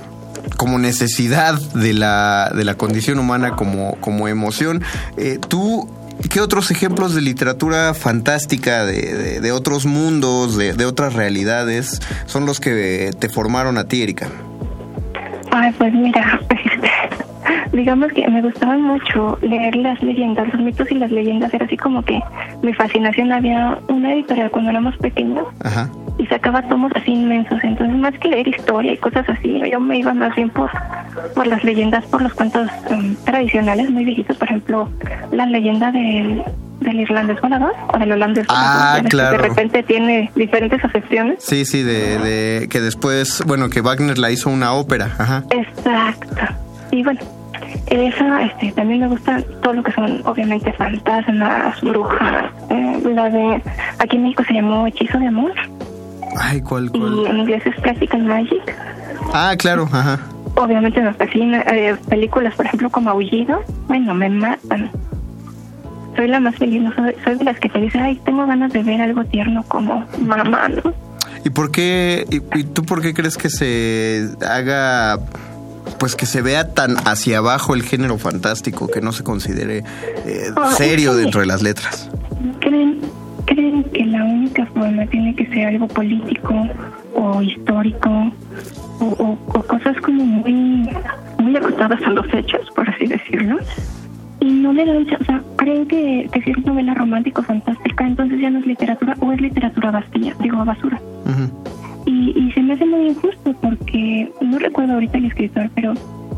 como 0.58 0.80
necesidad 0.80 1.60
de 1.76 1.94
la, 1.94 2.52
de 2.56 2.64
la 2.64 2.74
condición 2.74 3.20
humana 3.20 3.56
como, 3.56 3.96
como 4.02 4.28
emoción. 4.28 4.82
Eh, 5.18 5.38
¿Tú 5.48 5.88
qué 6.32 6.42
otros 6.42 6.72
ejemplos 6.72 7.14
de 7.14 7.22
literatura 7.22 7.94
fantástica, 7.94 8.84
de, 8.84 9.14
de- 9.14 9.42
de 9.42 9.52
otros 9.52 9.86
mundos, 9.86 10.58
de, 10.58 10.74
de 10.74 10.86
otras 10.88 11.14
realidades, 11.14 12.02
son 12.26 12.48
los 12.48 12.60
que 12.60 13.12
te 13.20 13.30
formaron 13.30 13.78
a 13.78 13.84
ti, 13.84 14.02
Erika? 14.02 14.28
Ay, 15.52 15.72
pues 15.78 15.94
mira, 15.94 16.40
digamos 17.74 18.12
que 18.14 18.28
me 18.28 18.42
gustaba 18.42 18.78
mucho 18.78 19.38
leer 19.42 19.76
las 19.76 20.02
leyendas, 20.02 20.48
los 20.54 20.62
mitos 20.62 20.90
y 20.92 20.96
las 20.96 21.12
leyendas. 21.12 21.54
Era 21.54 21.66
así 21.66 21.78
como 21.78 22.04
que 22.04 22.20
mi 22.62 22.74
fascinación. 22.74 23.32
Había 23.32 23.78
una 23.90 24.14
editorial 24.14 24.50
cuando 24.52 24.72
éramos 24.72 24.96
pequeños 24.98 25.46
Ajá. 25.64 25.90
y 26.18 26.26
sacaba 26.28 26.62
tomos 26.64 26.92
así 26.96 27.12
inmensos. 27.12 27.60
Entonces, 27.64 27.96
más 27.98 28.18
que 28.20 28.30
leer 28.30 28.48
historia 28.48 28.94
y 28.94 28.98
cosas 28.98 29.28
así, 29.30 29.62
yo 29.72 29.80
me 29.80 29.98
iba 30.00 30.14
más 30.14 30.36
bien 30.36 30.50
por, 30.50 30.70
por 31.36 31.48
las 31.48 31.64
leyendas, 31.64 32.06
por 32.06 32.22
los 32.22 32.34
cuentos 32.34 32.70
em, 32.90 33.16
tradicionales 33.26 33.90
muy 33.90 34.06
viejitos. 34.06 34.38
Por 34.38 34.48
ejemplo, 34.48 34.90
la 35.32 35.46
leyenda 35.46 35.92
del, 35.92 36.42
del 36.80 37.00
irlandés 37.02 37.40
volador 37.42 37.74
o 37.94 37.98
del 37.98 38.12
holandés 38.14 38.46
Ah, 38.50 38.92
volador. 38.98 39.10
claro. 39.10 39.38
De 39.42 39.48
repente 39.50 39.84
tiene 39.84 40.32
diferentes 40.36 40.84
acepciones. 40.84 41.44
Sí, 41.44 41.66
sí, 41.66 41.84
de, 41.84 42.18
de 42.20 42.68
que 42.70 42.80
después, 42.82 43.44
bueno, 43.46 43.70
que 43.70 43.82
Wagner 43.82 44.18
la 44.18 44.32
hizo 44.32 44.50
una 44.50 44.74
ópera. 44.74 45.10
Ajá. 45.18 45.44
Exacto. 45.52 46.42
Y 46.92 47.04
bueno, 47.04 47.20
esa, 47.88 48.44
este, 48.44 48.72
también 48.74 49.02
me 49.02 49.08
gusta 49.08 49.42
todo 49.62 49.74
lo 49.74 49.84
que 49.84 49.92
son, 49.92 50.22
obviamente, 50.26 50.72
fantasmas, 50.74 51.80
brujas. 51.82 52.46
eh, 52.70 53.02
la 53.14 53.30
de, 53.30 53.62
aquí 54.00 54.16
en 54.18 54.24
México 54.24 54.44
se 54.48 54.54
llamó 54.54 54.86
Hechizo 54.88 55.18
de 55.20 55.28
Amor 55.28 55.54
Ay, 56.40 56.62
¿cuál, 56.62 56.86
y 56.94 57.00
cuál? 57.00 57.26
en 57.28 57.38
inglés 57.40 57.64
es 57.66 57.76
Classical 57.76 58.24
Magic. 58.24 58.76
Ah, 59.34 59.56
claro, 59.58 59.88
ajá. 59.92 60.20
Obviamente 60.56 61.02
me 61.02 61.14
fascina. 61.14 61.62
eh, 61.68 61.96
películas, 62.10 62.54
por 62.56 62.66
ejemplo, 62.66 62.90
como 62.90 63.10
Aullido, 63.10 63.62
bueno, 63.88 64.14
me 64.14 64.30
matan. 64.30 64.90
Soy 66.16 66.28
la 66.28 66.40
más 66.40 66.56
feliz, 66.56 66.82
no 66.82 66.94
soy, 66.96 67.14
soy 67.24 67.36
de 67.36 67.44
las 67.44 67.60
que 67.60 67.70
te 67.70 67.80
dice, 67.80 68.00
ay, 68.00 68.20
tengo 68.26 68.46
ganas 68.48 68.74
de 68.74 68.82
ver 68.84 69.02
algo 69.02 69.24
tierno 69.26 69.64
como 69.68 70.04
mamá, 70.20 70.68
¿no? 70.70 70.94
¿Y 71.44 71.50
por 71.52 71.72
qué, 71.72 72.26
y, 72.32 72.38
y 72.60 72.64
tú 72.64 72.84
por 72.84 73.02
qué 73.02 73.14
crees 73.14 73.38
que 73.38 73.50
se 73.50 74.28
haga, 74.48 75.20
pues 76.00 76.16
que 76.16 76.26
se 76.26 76.42
vea 76.42 76.74
tan 76.74 76.96
hacia 77.08 77.40
abajo 77.40 77.74
el 77.76 77.84
género 77.84 78.18
fantástico, 78.18 78.88
que 78.88 79.02
no 79.02 79.12
se 79.12 79.24
considere 79.24 79.84
eh, 80.26 80.52
serio 80.76 81.16
dentro 81.16 81.42
de 81.42 81.48
las 81.48 81.62
letras? 81.64 82.10
creen 82.60 83.00
creen 83.46 83.84
que 83.86 84.06
la 84.06 84.24
única 84.26 84.66
forma 84.68 85.06
tiene 85.08 85.34
que 85.36 85.46
ser 85.48 85.68
algo 85.68 85.88
político 85.88 86.54
o 87.16 87.42
histórico 87.42 88.10
o, 89.00 89.06
o- 89.06 89.38
o 89.48 89.64
cosas 89.64 89.96
como 90.02 90.24
muy 90.24 90.90
muy 91.40 91.56
acotadas 91.56 92.02
a 92.06 92.10
los 92.10 92.26
hechos 92.34 92.62
por 92.76 92.90
así 92.90 93.08
decirlo 93.08 93.58
y 94.42 94.52
no 94.52 94.74
le 94.74 94.86
dan 94.86 95.08
o 95.22 95.24
sea 95.26 95.42
creen 95.56 95.88
que, 95.88 96.30
que 96.34 96.42
si 96.42 96.52
es 96.52 96.66
novela 96.66 96.94
romántico 96.94 97.42
fantástica 97.42 98.06
entonces 98.06 98.40
ya 98.42 98.50
no 98.50 98.60
es 98.60 98.66
literatura 98.68 99.16
o 99.22 99.32
es 99.32 99.40
literatura 99.42 99.92
vacía 99.92 100.36
digo 100.42 100.64
basura 100.66 101.00
Ujú. 101.26 101.50
Y, 102.08 102.32
y 102.36 102.52
se 102.54 102.62
me 102.64 102.74
hace 102.74 102.86
muy 102.86 103.10
injusto 103.10 103.54
porque 103.62 104.32
no 104.42 104.58
recuerdo 104.58 104.94
ahorita 104.94 105.18
el 105.20 105.26
escritor, 105.26 105.70
pero 105.76 105.94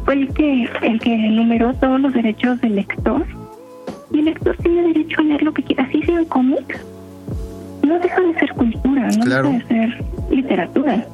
fue 0.05 0.15
el 0.15 0.33
que 0.33 0.67
el 0.81 0.99
que 0.99 1.13
enumeró 1.13 1.73
todos 1.75 1.99
los 2.01 2.13
derechos 2.13 2.59
del 2.61 2.75
lector. 2.75 3.25
Y 4.11 4.19
el 4.19 4.25
lector 4.25 4.57
tiene 4.57 4.81
derecho 4.81 5.21
a 5.21 5.23
leer 5.23 5.43
lo 5.43 5.53
que 5.53 5.61
quiera, 5.63 5.83
así 5.83 6.01
sean 6.03 6.25
cómics. 6.25 6.83
No 7.87 7.99
deja 7.99 8.19
de 8.21 8.33
ser 8.39 8.51
cultura, 8.53 9.07
no 9.17 9.23
Claro. 9.23 9.49
deja 9.51 9.67
de 9.67 9.67
ser 9.67 10.03
literatura. 10.31 11.05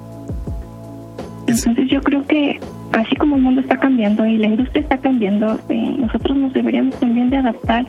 Entonces 1.47 1.87
yo 1.89 2.01
creo 2.01 2.25
que 2.25 2.59
así 2.93 3.15
como 3.17 3.35
el 3.35 3.41
mundo 3.41 3.61
está 3.61 3.77
cambiando 3.77 4.25
y 4.25 4.37
la 4.37 4.47
industria 4.47 4.81
está 4.81 4.97
cambiando, 4.97 5.59
eh, 5.69 5.95
nosotros 5.99 6.37
nos 6.37 6.53
deberíamos 6.53 6.95
también 6.99 7.29
de 7.29 7.37
adaptar 7.37 7.85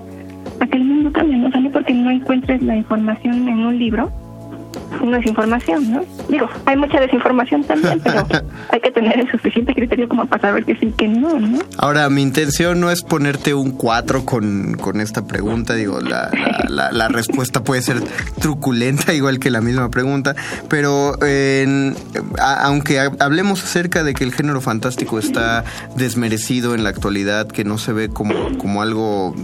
a 0.61 0.67
que 0.67 0.77
el 0.77 0.85
mundo 0.85 1.11
cambie, 1.13 1.37
no 1.39 1.51
solo 1.53 1.71
porque 1.71 1.95
no 1.95 2.11
encuentres 2.11 2.63
la 2.63 2.77
información 2.77 3.49
en 3.49 3.59
un 3.61 3.79
libro, 3.79 4.11
no 5.05 5.17
es 5.17 5.27
información, 5.27 5.91
¿no? 5.93 6.05
Digo, 6.29 6.49
hay 6.65 6.77
mucha 6.77 7.01
desinformación 7.01 7.65
también, 7.65 8.01
pero 8.03 8.27
hay 8.71 8.81
que 8.81 8.91
tener 8.91 9.19
el 9.21 9.31
suficiente 9.31 9.75
criterio 9.75 10.09
como 10.09 10.27
para 10.27 10.43
saber 10.43 10.65
que 10.65 10.77
sí, 10.77 10.93
que 10.97 11.09
no, 11.09 11.39
¿no? 11.39 11.59
Ahora, 11.79 12.09
mi 12.11 12.23
intención 12.23 12.81
no 12.81 12.91
es 12.91 13.03
ponerte 13.03 13.55
un 13.55 13.73
4 13.73 14.25
con, 14.25 14.75
con 14.75 15.01
esta 15.01 15.27
pregunta, 15.27 15.75
digo, 15.75 16.01
la, 16.01 16.31
la, 16.69 16.69
la- 16.69 16.93
la 16.93 17.09
respuesta 17.09 17.63
puede 17.63 17.83
ser 17.83 18.01
truculenta, 18.41 19.13
igual 19.13 19.39
que 19.39 19.51
la 19.51 19.61
misma 19.61 19.91
pregunta, 19.91 20.35
pero 20.69 21.15
aunque 22.39 23.01
ha- 23.01 23.13
hablemos 23.21 23.63
acerca 23.63 24.03
de 24.05 24.15
que 24.15 24.25
el 24.25 24.33
género 24.33 24.61
fantástico 24.61 25.19
está 25.19 25.65
desmerecido 25.97 26.75
en 26.75 26.85
la 26.85 26.91
actualidad, 26.91 27.47
que 27.49 27.65
no 27.65 27.79
se 27.79 27.93
ve 27.93 28.09
como, 28.09 28.57
como 28.59 28.83
algo 28.83 29.35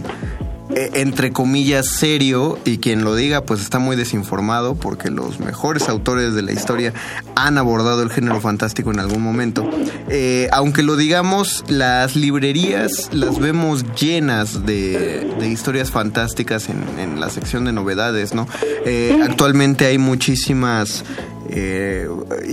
eh, 0.75 0.91
entre 0.93 1.31
comillas 1.31 1.87
serio 1.87 2.57
y 2.65 2.77
quien 2.77 3.03
lo 3.03 3.15
diga 3.15 3.41
pues 3.41 3.61
está 3.61 3.79
muy 3.79 3.95
desinformado 3.95 4.75
porque 4.75 5.09
los 5.09 5.39
mejores 5.39 5.89
autores 5.89 6.33
de 6.33 6.41
la 6.41 6.51
historia 6.51 6.93
han 7.35 7.57
abordado 7.57 8.01
el 8.03 8.09
género 8.09 8.39
fantástico 8.41 8.91
en 8.91 8.99
algún 8.99 9.21
momento. 9.21 9.69
Eh, 10.09 10.47
aunque 10.51 10.83
lo 10.83 10.95
digamos, 10.95 11.63
las 11.67 12.15
librerías 12.15 13.09
las 13.11 13.39
vemos 13.39 13.85
llenas 13.95 14.65
de, 14.65 15.27
historias 15.43 15.91
fantásticas 15.91 16.69
en, 16.69 16.83
en 16.97 17.19
la 17.19 17.29
sección 17.29 17.65
de 17.65 17.73
novedades, 17.73 18.33
¿no? 18.33 18.47
Eh, 18.85 19.19
actualmente 19.23 19.85
hay 19.85 19.97
muchísimas 19.97 21.03
eh, 21.49 22.07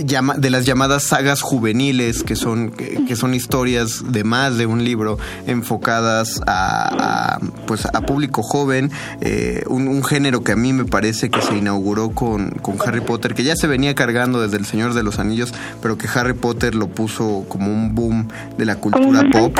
llama- 0.05 0.35
de 0.35 0.49
las 0.49 0.65
llamadas 0.65 1.03
sagas 1.03 1.41
juveniles, 1.41 2.23
que 2.23 2.35
son, 2.35 2.71
que, 2.71 3.15
son 3.15 3.33
historias 3.33 4.03
de 4.11 4.23
más 4.23 4.57
de 4.57 4.65
un 4.65 4.83
libro 4.83 5.17
enfocadas 5.47 6.41
a, 6.47 7.35
a, 7.35 7.39
pues 7.67 7.85
a 7.85 8.01
público 8.01 8.41
joven, 8.43 8.91
eh, 9.21 9.63
un, 9.67 9.87
un 9.87 10.03
género 10.03 10.43
que 10.43 10.53
a 10.53 10.55
mí 10.55 10.73
me 10.73 10.85
parece 10.85 11.29
que 11.29 11.41
se 11.41 11.55
inauguró 11.57 12.11
con, 12.11 12.51
con 12.51 12.77
Harry 12.85 13.01
Potter, 13.01 13.33
que 13.33 13.43
ya 13.43 13.55
se 13.55 13.67
venía 13.67 13.93
cargando 13.95 14.41
desde 14.41 14.57
El 14.57 14.65
Señor 14.65 14.93
de 14.93 15.03
los 15.03 15.19
Anillos, 15.19 15.53
pero 15.81 15.97
que 15.97 16.07
Harry 16.13 16.33
Potter 16.33 16.75
lo 16.75 16.87
puso 16.87 17.45
como 17.47 17.71
un 17.71 17.93
boom 17.95 18.27
de 18.57 18.65
la 18.65 18.75
cultura 18.75 19.21
pop. 19.31 19.53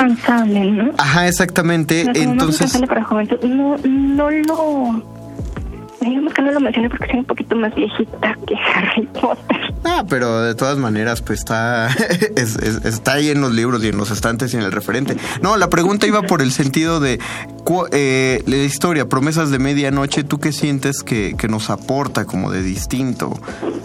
¿no? 0.77 0.91
Ajá, 0.97 1.27
exactamente. 1.27 2.05
Entonces, 2.23 2.71
para. 2.87 3.05
No, 3.47 3.77
no 3.77 4.29
lo... 4.31 5.20
Digamos 6.01 6.33
que 6.33 6.41
no 6.41 6.51
lo 6.51 6.59
mencioné 6.59 6.89
porque 6.89 7.07
soy 7.07 7.19
un 7.19 7.25
poquito 7.25 7.55
más 7.55 7.73
viejita 7.75 8.35
que 8.47 8.55
Harry 8.75 9.05
Potter. 9.07 9.57
Ah, 9.83 10.03
pero 10.09 10.41
de 10.41 10.55
todas 10.55 10.77
maneras, 10.77 11.21
pues 11.21 11.39
está, 11.39 11.87
es- 12.35 12.55
es- 12.57 12.85
está 12.85 13.13
ahí 13.13 13.29
en 13.29 13.39
los 13.41 13.53
libros 13.53 13.83
y 13.83 13.89
en 13.89 13.97
los 13.97 14.09
estantes 14.11 14.53
y 14.53 14.57
en 14.57 14.63
el 14.63 14.71
referente. 14.71 15.15
No, 15.41 15.57
la 15.57 15.69
pregunta 15.69 16.07
iba 16.07 16.21
por 16.23 16.41
el 16.41 16.51
sentido 16.51 16.99
de 16.99 17.19
eh, 17.91 18.43
la 18.47 18.55
historia, 18.57 19.07
promesas 19.07 19.49
de 19.51 19.59
medianoche, 19.59 20.23
¿tú 20.23 20.39
qué 20.39 20.51
sientes 20.51 21.03
que, 21.03 21.35
que 21.37 21.47
nos 21.47 21.69
aporta 21.69 22.25
como 22.25 22.51
de 22.51 22.61
distinto, 22.63 23.39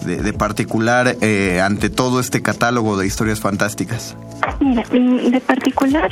de, 0.05 0.16
de 0.16 0.33
particular 0.33 1.16
eh, 1.20 1.61
ante 1.62 1.90
todo 1.90 2.18
este 2.20 2.42
catálogo 2.42 2.96
de 2.96 3.07
historias 3.07 3.40
fantásticas? 3.40 4.16
Mira, 4.61 4.83
mm, 4.90 5.31
de 5.31 5.40
particular, 5.40 6.11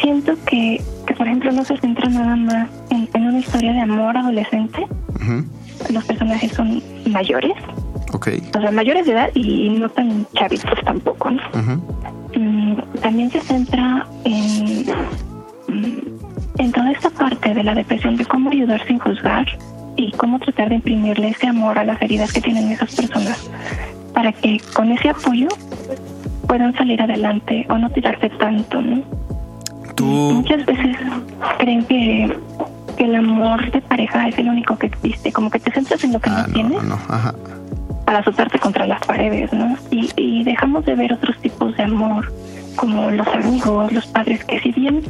siento 0.00 0.34
que, 0.46 0.82
que, 1.06 1.14
por 1.14 1.26
ejemplo, 1.26 1.52
no 1.52 1.64
se 1.64 1.76
centra 1.78 2.08
nada 2.08 2.36
más 2.36 2.68
en, 2.90 3.08
en 3.14 3.26
una 3.26 3.38
historia 3.38 3.72
de 3.72 3.80
amor 3.80 4.16
adolescente. 4.16 4.86
Los 5.90 6.04
personajes 6.04 6.52
son 6.52 6.82
mayores, 7.10 7.52
Ok. 8.12 8.28
o 8.56 8.60
sea, 8.60 8.70
mayores 8.70 9.06
de 9.06 9.12
edad 9.12 9.30
y 9.34 9.70
no 9.70 9.88
tan 9.88 10.26
chavitos 10.34 10.78
tampoco, 10.84 11.30
¿no? 11.30 11.42
Mm, 12.36 12.76
también 13.00 13.30
se 13.30 13.40
centra 13.40 14.06
en, 14.24 14.86
mm, 15.68 15.98
en 16.58 16.72
toda 16.72 16.92
esta 16.92 17.10
parte 17.10 17.54
de 17.54 17.64
la 17.64 17.74
depresión, 17.74 18.16
de 18.16 18.24
cómo 18.24 18.50
ayudar 18.50 18.84
sin 18.86 18.98
juzgar 18.98 19.46
y 19.96 20.12
cómo 20.12 20.38
tratar 20.40 20.68
de 20.68 20.76
imprimirle 20.76 21.28
ese 21.28 21.46
amor 21.48 21.78
a 21.78 21.84
las 21.84 22.00
heridas 22.02 22.32
que 22.32 22.40
tienen 22.40 22.70
esas 22.70 22.94
personas 22.94 23.50
para 24.12 24.32
que 24.32 24.60
con 24.74 24.90
ese 24.92 25.08
apoyo 25.10 25.48
puedan 26.46 26.74
salir 26.74 27.00
adelante 27.02 27.66
o 27.68 27.78
no 27.78 27.90
tirarse 27.90 28.30
tanto, 28.30 28.80
¿no? 28.80 29.02
Tú, 29.94 30.04
Muchas 30.04 30.64
veces 30.66 30.96
creen 31.58 31.84
que, 31.84 32.36
que 32.96 33.04
el 33.04 33.14
amor 33.14 33.70
de 33.70 33.80
pareja 33.80 34.28
es 34.28 34.38
el 34.38 34.48
único 34.48 34.76
que 34.76 34.86
existe, 34.86 35.32
como 35.32 35.50
que 35.50 35.60
te 35.60 35.70
centras 35.72 36.02
en 36.04 36.12
lo 36.12 36.20
que 36.20 36.30
ah, 36.30 36.44
no 36.46 36.52
tienes 36.52 36.82
no, 36.82 36.96
no, 36.96 36.98
ajá. 37.08 37.34
para 38.04 38.18
azotarte 38.18 38.58
contra 38.58 38.86
las 38.86 39.00
paredes, 39.06 39.52
¿no? 39.52 39.76
Y, 39.90 40.10
y 40.16 40.44
dejamos 40.44 40.84
de 40.84 40.94
ver 40.94 41.12
otros 41.12 41.38
tipos 41.38 41.76
de 41.76 41.84
amor, 41.84 42.32
como 42.76 43.10
los 43.10 43.26
amigos, 43.28 43.92
los 43.92 44.06
padres, 44.06 44.44
que 44.44 44.60
si 44.60 44.72
bien 44.72 45.02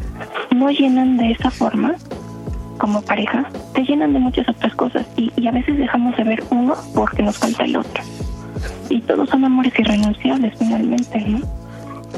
no 0.55 0.69
llenan 0.71 1.17
de 1.17 1.33
esa 1.33 1.51
forma 1.51 1.95
como 2.79 3.01
pareja, 3.03 3.49
te 3.73 3.83
llenan 3.83 4.13
de 4.13 4.19
muchas 4.19 4.49
otras 4.49 4.75
cosas 4.75 5.07
y, 5.17 5.33
y 5.37 5.47
a 5.47 5.53
veces 5.53 5.79
dejamos 5.79 6.17
de 6.17 6.25
ver 6.25 6.45
uno 6.51 6.75
porque 6.95 7.23
nos 7.23 7.39
falta 7.39 7.65
el 7.65 7.77
otro. 7.77 8.03
Y 8.91 9.01
todos 9.01 9.31
son 9.31 9.45
amores 9.45 9.73
irrenunciables 9.79 10.53
finalmente, 10.59 11.21
¿no? 11.21 11.41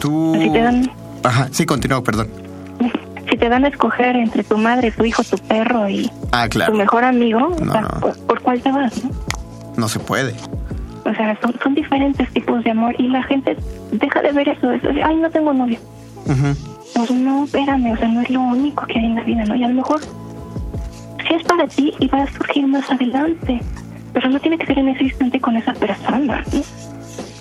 Tú... 0.00 0.35
Así 0.35 0.50
te 0.50 0.61
dan, 0.61 0.90
Ajá, 1.22 1.48
sí, 1.50 1.66
continúa, 1.66 2.02
perdón. 2.02 2.29
Te 3.37 3.49
dan 3.49 3.65
a 3.65 3.69
escoger 3.69 4.15
entre 4.17 4.45
tu 4.45 4.57
madre, 4.59 4.91
tu 4.93 5.05
hijo, 5.05 5.25
tu 5.25 5.37
perro 5.39 5.89
y 5.89 6.11
Ah, 6.33 6.49
tu 6.49 6.73
mejor 6.75 7.03
amigo, 7.05 7.39
o 7.61 7.65
No, 7.65 7.73
sea, 7.73 7.81
no. 7.81 7.89
¿por, 8.01 8.17
por 8.27 8.41
cuál 8.43 8.61
te 8.61 8.71
vas? 8.71 9.03
no? 9.03 9.11
No 9.77 9.89
se 9.89 9.99
puede. 9.99 10.35
O 11.05 11.15
sea, 11.15 11.37
son, 11.41 11.55
son 11.62 11.75
diferentes 11.75 12.29
tipos 12.33 12.62
de 12.65 12.71
amor 12.71 12.95
y 12.99 13.09
la 13.09 13.23
gente 13.25 13.57
deja 13.93 14.23
de 14.23 14.33
ver 14.33 14.49
eso. 14.49 14.71
eso 14.73 14.89
Ay, 15.05 15.17
no 15.17 15.31
tengo 15.31 15.53
novio. 15.53 15.79
Pues 16.95 17.11
no, 17.11 17.45
espérame, 17.45 17.93
o 17.93 17.97
sea, 17.97 18.09
no 18.09 18.21
es 18.23 18.31
lo 18.31 18.41
único 18.41 18.87
que 18.87 18.99
hay 18.99 19.05
en 19.07 19.15
la 19.17 19.23
vida, 19.23 19.45
¿no? 19.45 19.55
Y 19.55 19.65
a 19.65 19.69
lo 19.69 19.75
mejor 19.75 20.01
sí 20.01 21.35
es 21.35 21.43
para 21.45 21.67
ti 21.69 21.93
y 22.01 22.09
va 22.09 22.23
a 22.23 22.33
surgir 22.33 22.67
más 22.67 22.91
adelante, 22.91 23.61
pero 24.12 24.31
no 24.31 24.41
tiene 24.41 24.57
que 24.59 24.67
ser 24.67 24.79
en 24.79 24.89
ese 24.89 25.05
instante 25.05 25.41
con 25.41 25.57
esa 25.57 25.73
persona, 25.75 26.43
¿no? 26.53 26.62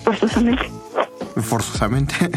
Forzosamente. 0.04 0.70
Forzosamente. 1.42 2.16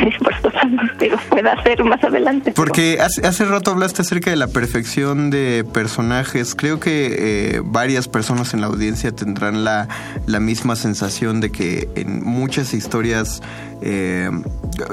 Forzosamente, 0.22 0.92
pero 0.98 1.18
pueda 1.28 1.62
ser 1.62 1.84
más 1.84 2.02
adelante. 2.02 2.52
Porque 2.52 2.98
hace, 3.00 3.26
hace 3.26 3.44
rato 3.44 3.70
hablaste 3.70 4.02
acerca 4.02 4.30
de 4.30 4.36
la 4.36 4.46
perfección 4.48 5.30
de 5.30 5.64
personajes. 5.72 6.54
Creo 6.54 6.80
que 6.80 7.16
eh, 7.56 7.62
varias 7.64 8.08
personas 8.08 8.54
en 8.54 8.60
la 8.60 8.66
audiencia 8.68 9.12
tendrán 9.12 9.64
la, 9.64 9.88
la 10.26 10.40
misma 10.40 10.76
sensación 10.76 11.40
de 11.40 11.50
que 11.50 11.88
en 11.96 12.24
muchas 12.24 12.74
historias, 12.74 13.42
eh, 13.82 14.30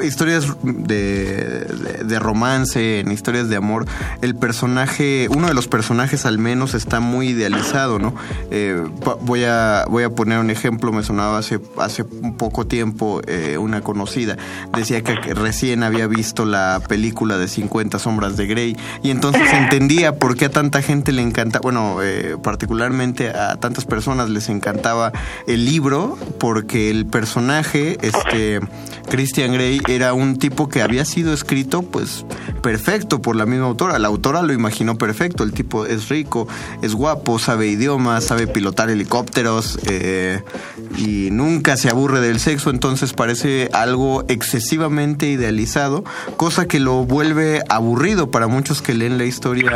historias 0.03 0.55
de, 0.63 1.65
de- 2.05 2.19
romance, 2.19 2.99
en 2.99 3.11
historias 3.11 3.47
de 3.49 3.55
amor, 3.55 3.85
el 4.21 4.35
personaje, 4.35 5.27
uno 5.29 5.47
de 5.47 5.53
los 5.53 5.67
personajes 5.67 6.25
al 6.25 6.39
menos 6.39 6.73
está 6.73 6.99
muy 6.99 7.29
idealizado, 7.29 7.99
¿no? 7.99 8.15
Eh, 8.51 8.83
voy, 9.21 9.43
a, 9.43 9.85
voy 9.89 10.03
a 10.03 10.09
poner 10.09 10.39
un 10.39 10.49
ejemplo, 10.49 10.91
me 10.91 11.03
sonaba 11.03 11.37
hace, 11.37 11.59
hace 11.77 12.03
poco 12.03 12.65
tiempo 12.65 13.21
una 13.59 13.81
conocida. 13.81 14.37
Decía 14.75 14.96
que, 15.03 15.15
recién 15.33 15.83
había 15.83 16.07
visto 16.07 16.45
la 16.45 16.81
película 16.87 17.37
de 17.37 17.47
50 17.47 17.99
sombras 17.99 18.37
de 18.37 18.47
Grey 18.47 18.77
y 19.03 19.11
entonces 19.11 19.51
entendía 19.53 20.15
por 20.15 20.35
qué 20.35 20.45
a 20.45 20.49
tanta 20.49 20.81
gente 20.81 21.11
le 21.11 21.21
encanta, 21.21 21.59
bueno, 21.59 22.01
eh, 22.01 22.37
particularmente 22.41 23.29
a 23.29 23.55
tantas 23.57 23.85
personas 23.85 24.29
les 24.29 24.49
encantaba 24.49 25.11
el 25.47 25.65
libro 25.65 26.17
porque 26.39 26.89
el 26.89 27.05
personaje, 27.05 27.97
este, 28.01 28.59
Christian 29.09 29.53
Grey, 29.53 29.81
era 29.87 30.13
un 30.13 30.37
tipo 30.37 30.69
que 30.69 30.81
había 30.81 31.05
sido 31.05 31.33
escrito 31.33 31.81
pues 31.81 32.25
perfecto 32.61 33.21
por 33.21 33.35
la 33.35 33.45
misma 33.45 33.65
autora. 33.65 33.99
La 33.99 34.07
autora 34.07 34.41
lo 34.41 34.53
imaginó 34.53 34.97
perfecto, 34.97 35.43
el 35.43 35.53
tipo 35.53 35.85
es 35.85 36.09
rico, 36.09 36.47
es 36.81 36.93
guapo, 36.93 37.39
sabe 37.39 37.67
idiomas, 37.67 38.25
sabe 38.25 38.47
pilotar 38.47 38.89
helicópteros 38.89 39.79
eh, 39.89 40.43
y 40.97 41.29
nunca 41.31 41.77
se 41.77 41.89
aburre 41.89 42.19
del 42.21 42.39
sexo, 42.39 42.69
entonces 42.69 43.13
parece 43.13 43.69
algo 43.73 44.25
excesivamente 44.27 45.27
idealizado, 45.27 46.03
cosa 46.35 46.67
que 46.67 46.79
lo 46.79 47.05
vuelve 47.05 47.61
aburrido 47.69 48.31
para 48.31 48.47
muchos 48.47 48.81
que 48.81 48.93
leen 48.93 49.17
la 49.17 49.25
historia 49.25 49.71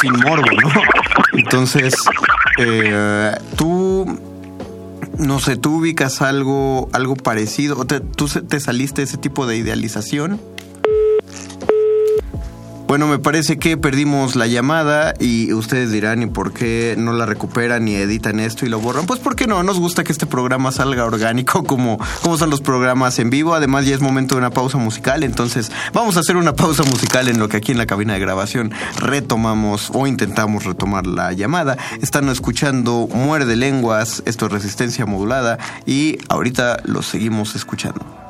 sin 0.00 0.12
morbo, 0.12 0.46
¿no? 0.62 0.70
Entonces, 1.32 1.94
eh, 2.58 3.34
tú 3.56 4.29
no 5.20 5.38
sé, 5.40 5.56
¿tú 5.56 5.76
ubicas 5.76 6.22
algo, 6.22 6.88
algo 6.92 7.14
parecido? 7.16 7.78
¿O 7.78 7.84
te- 7.86 8.00
¿Tú 8.00 8.26
te 8.26 8.58
saliste 8.60 9.02
de 9.02 9.04
ese 9.04 9.16
tipo 9.18 9.46
de 9.46 9.56
idealización? 9.56 10.40
Bueno, 12.90 13.06
me 13.06 13.20
parece 13.20 13.56
que 13.56 13.76
perdimos 13.76 14.34
la 14.34 14.48
llamada 14.48 15.14
y 15.20 15.52
ustedes 15.52 15.92
dirán, 15.92 16.24
¿y 16.24 16.26
por 16.26 16.52
qué 16.52 16.96
no 16.98 17.12
la 17.12 17.24
recuperan 17.24 17.86
y 17.86 17.94
editan 17.94 18.40
esto 18.40 18.66
y 18.66 18.68
lo 18.68 18.80
borran? 18.80 19.06
Pues 19.06 19.20
porque 19.20 19.46
no, 19.46 19.62
nos 19.62 19.78
gusta 19.78 20.02
que 20.02 20.10
este 20.10 20.26
programa 20.26 20.72
salga 20.72 21.04
orgánico 21.04 21.62
como, 21.68 22.00
como 22.20 22.36
son 22.36 22.50
los 22.50 22.60
programas 22.60 23.20
en 23.20 23.30
vivo. 23.30 23.54
Además 23.54 23.86
ya 23.86 23.94
es 23.94 24.00
momento 24.00 24.34
de 24.34 24.40
una 24.40 24.50
pausa 24.50 24.76
musical, 24.76 25.22
entonces 25.22 25.70
vamos 25.92 26.16
a 26.16 26.20
hacer 26.20 26.36
una 26.36 26.56
pausa 26.56 26.82
musical 26.82 27.28
en 27.28 27.38
lo 27.38 27.48
que 27.48 27.58
aquí 27.58 27.70
en 27.70 27.78
la 27.78 27.86
cabina 27.86 28.14
de 28.14 28.18
grabación 28.18 28.72
retomamos 28.96 29.92
o 29.94 30.08
intentamos 30.08 30.64
retomar 30.64 31.06
la 31.06 31.32
llamada. 31.32 31.78
Están 32.02 32.28
escuchando 32.28 33.06
Muerde 33.06 33.54
Lenguas, 33.54 34.20
esto 34.26 34.46
es 34.46 34.52
Resistencia 34.52 35.06
Modulada 35.06 35.58
y 35.86 36.18
ahorita 36.28 36.80
los 36.86 37.06
seguimos 37.06 37.54
escuchando. 37.54 38.29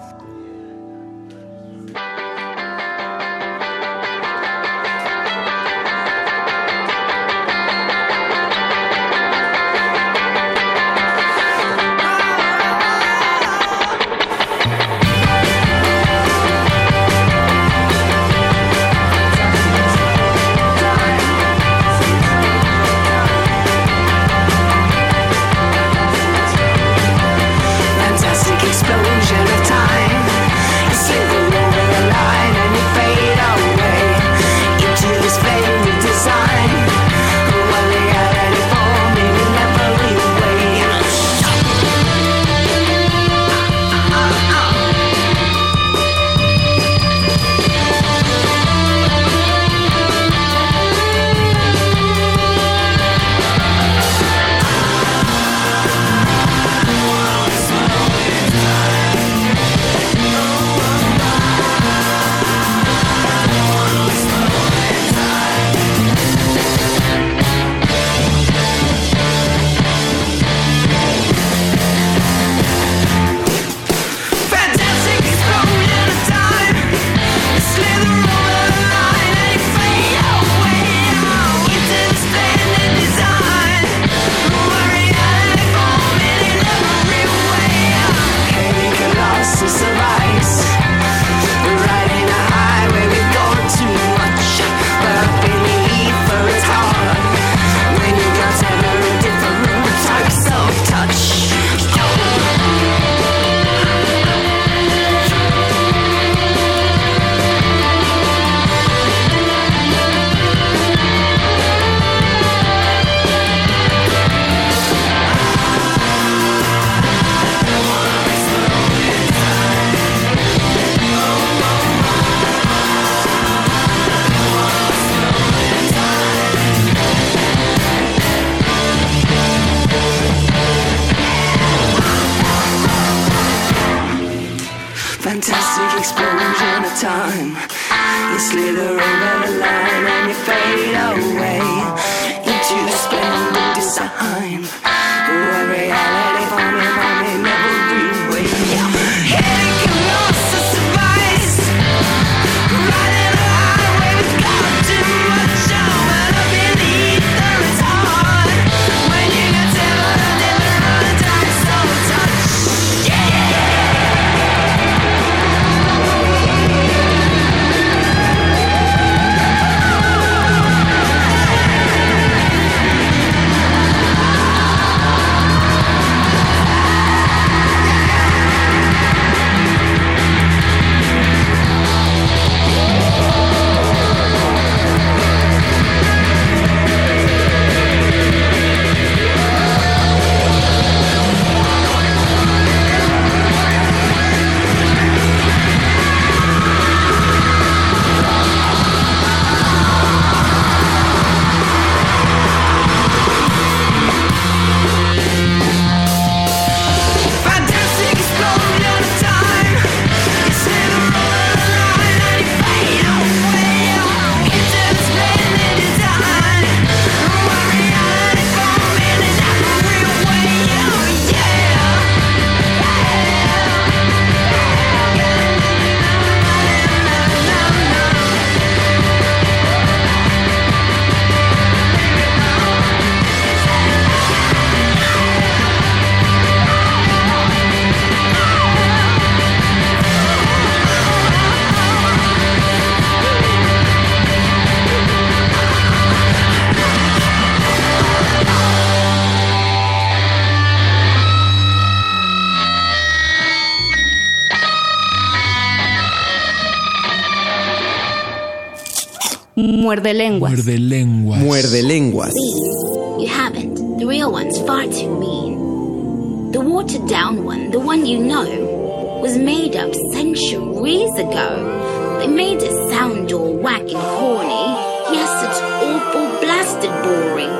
Muerde 259.91 260.15
lenguas. 260.15 260.53
Muerde 260.53 260.79
lenguas. 260.79 261.41
Muerde 261.41 261.83
lenguas. 261.83 262.31
Please, 262.31 263.23
You 263.23 263.27
haven't. 263.27 263.99
The 263.99 264.07
real 264.07 264.31
one's 264.31 264.57
far 264.61 264.85
too 264.85 265.19
mean. 265.19 266.53
The 266.53 266.61
watered 266.61 267.09
down 267.09 267.45
one, 267.45 267.73
the 267.73 267.81
one 267.81 268.07
you 268.07 268.21
know, 268.21 269.19
was 269.21 269.37
made 269.37 269.75
up 269.75 269.93
centuries 270.13 271.13
ago. 271.19 272.19
They 272.21 272.29
made 272.29 272.63
it 272.63 272.71
sound 272.93 273.33
all 273.33 273.53
whack 273.57 273.81
and 273.81 274.05
corny. 274.15 274.67
Yes, 275.11 275.33
it's 275.47 275.61
awful, 275.61 276.38
blasted 276.38 276.95
boring. 277.03 277.51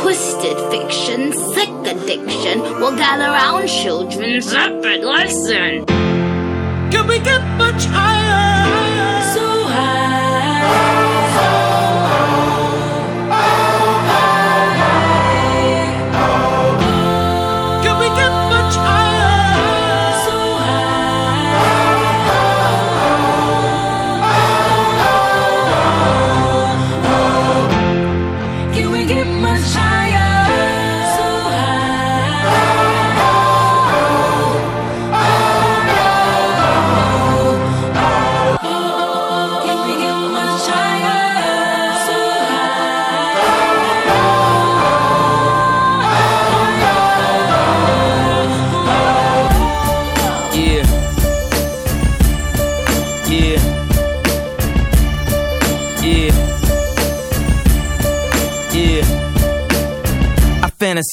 Twisted 0.00 0.58
fiction, 0.70 1.32
sick 1.54 1.70
addiction 1.92 2.60
We'll 2.78 2.94
gather 2.96 3.24
round 3.32 3.68
children's 3.68 4.54
epic 4.54 5.02
lesson. 5.02 5.86
Can 6.92 7.08
we 7.08 7.18
get 7.18 7.42
much 7.58 7.84
higher? 7.86 8.89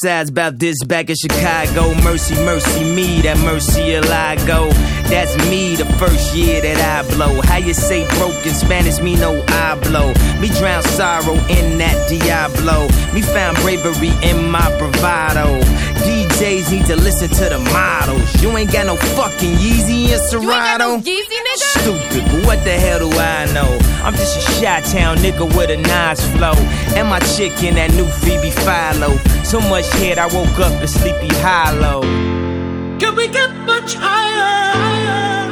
About 0.04 0.60
this 0.60 0.84
back 0.84 1.10
in 1.10 1.16
Chicago. 1.16 1.94
Mercy, 2.04 2.36
mercy 2.46 2.84
me, 2.84 3.20
that 3.22 3.38
mercy 3.40 3.98
I 3.98 4.36
go. 4.46 4.70
That's 5.10 5.36
me 5.50 5.76
the 5.76 5.86
first 5.98 6.36
year 6.36 6.62
that 6.62 6.78
I 6.78 7.16
blow. 7.16 7.42
How 7.42 7.58
you 7.58 7.74
say 7.74 8.06
broke 8.20 8.46
in 8.46 8.54
Spanish, 8.54 9.02
me 9.02 9.16
no 9.16 9.44
I 9.48 9.74
blow. 9.82 10.14
Me 10.40 10.50
drown 10.50 10.84
sorrow 10.84 11.34
in 11.50 11.80
that 11.80 11.98
Diablo. 12.10 12.86
Me 13.14 13.22
found 13.22 13.58
bravery 13.58 14.14
in 14.22 14.52
my 14.52 14.70
bravado. 14.78 15.58
DJs 16.06 16.72
need 16.72 16.86
to 16.86 16.96
listen 16.96 17.30
to 17.30 17.50
the 17.50 17.60
models. 17.74 18.44
You 18.44 18.56
ain't 18.56 18.72
got 18.72 18.86
no 18.86 18.96
fucking 19.18 19.56
Yeezy 19.58 20.14
and 20.14 20.22
Serato. 20.22 21.02
Stupid, 21.82 22.24
but 22.32 22.46
what 22.46 22.64
the 22.64 22.72
hell 22.72 23.00
do 23.00 23.10
I 23.18 23.46
know? 23.54 23.78
I'm 24.04 24.14
just 24.14 24.38
a 24.38 24.42
shot 24.60 24.84
town 24.84 25.18
nigga 25.18 25.46
with 25.56 25.70
a 25.70 25.78
nice 25.78 26.22
flow. 26.36 26.54
And 26.96 27.08
my 27.08 27.20
chick 27.20 27.64
in 27.64 27.76
that 27.76 27.92
new 27.92 28.06
Phoebe 28.06 28.52
Philo. 28.52 29.18
So 29.44 29.60
much 29.62 29.90
head, 29.94 30.18
I 30.18 30.28
woke 30.28 30.60
up 30.60 30.82
in 30.82 30.88
sleepy 30.88 31.30
hollow. 31.36 32.02
Can 33.00 33.16
we 33.16 33.28
get 33.28 33.50
much 33.66 33.96
higher? 33.96 35.48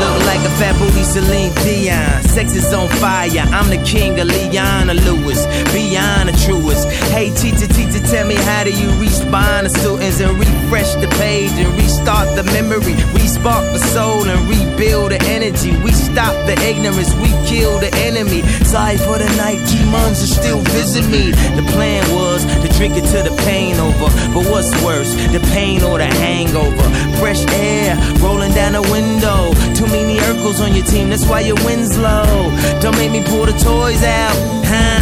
Look 0.00 0.26
like 0.26 0.40
a 0.40 0.50
fat 0.58 0.74
booty 0.78 1.04
Celine 1.04 1.54
Dion. 1.62 2.29
Sex 2.30 2.54
is 2.54 2.72
on 2.72 2.88
fire. 3.02 3.42
I'm 3.50 3.68
the 3.70 3.82
king 3.84 4.20
of 4.20 4.28
Leona 4.28 4.94
Lewis. 4.94 5.46
Beyond 5.74 6.28
the 6.28 6.36
truest. 6.46 6.86
Hey, 7.10 7.34
teacher, 7.34 7.66
teacher, 7.66 7.98
tell 8.06 8.24
me 8.24 8.36
how 8.36 8.62
do 8.62 8.70
you 8.70 8.88
respond 9.02 9.66
to 9.66 9.70
students 9.74 10.20
and 10.20 10.38
refresh 10.38 10.94
the 11.02 11.08
page 11.18 11.50
and 11.58 11.74
restart 11.74 12.30
the 12.36 12.44
memory? 12.54 12.94
Respark 13.18 13.66
the 13.72 13.80
soul 13.90 14.22
and 14.30 14.38
rebuild 14.46 15.10
the 15.10 15.20
energy. 15.26 15.74
We 15.82 15.90
stop 15.90 16.30
the 16.46 16.54
ignorance. 16.62 17.12
We 17.18 17.34
kill 17.50 17.80
the 17.80 17.90
enemy. 18.06 18.42
Sorry 18.62 18.96
for 18.96 19.18
the 19.18 19.26
night. 19.34 19.58
Demons 19.66 20.22
are 20.22 20.30
still 20.30 20.62
visit 20.70 21.10
me. 21.10 21.32
The 21.58 21.66
plan 21.74 22.06
was 22.14 22.46
to 22.46 22.68
drink 22.78 22.94
it 22.94 23.10
till 23.10 23.24
the 23.26 23.34
pain 23.42 23.74
over. 23.82 24.06
But 24.30 24.46
what's 24.46 24.70
worse, 24.86 25.10
the 25.34 25.42
pain 25.50 25.82
or 25.82 25.98
the 25.98 26.06
hangover? 26.06 26.86
Fresh 27.18 27.42
air 27.58 27.98
rolling 28.22 28.54
down 28.54 28.78
the 28.78 28.82
window. 28.86 29.50
Too 29.74 29.90
many 29.90 30.16
Urkels 30.30 30.62
on 30.62 30.74
your 30.74 30.86
team, 30.86 31.10
that's 31.10 31.26
why 31.26 31.40
your 31.40 31.58
win's 31.66 31.98
low. 31.98 32.19
Don't 32.80 32.96
make 32.96 33.12
me 33.12 33.22
pull 33.22 33.46
the 33.46 33.52
toys 33.52 34.02
out, 34.02 34.36
huh? 34.64 35.00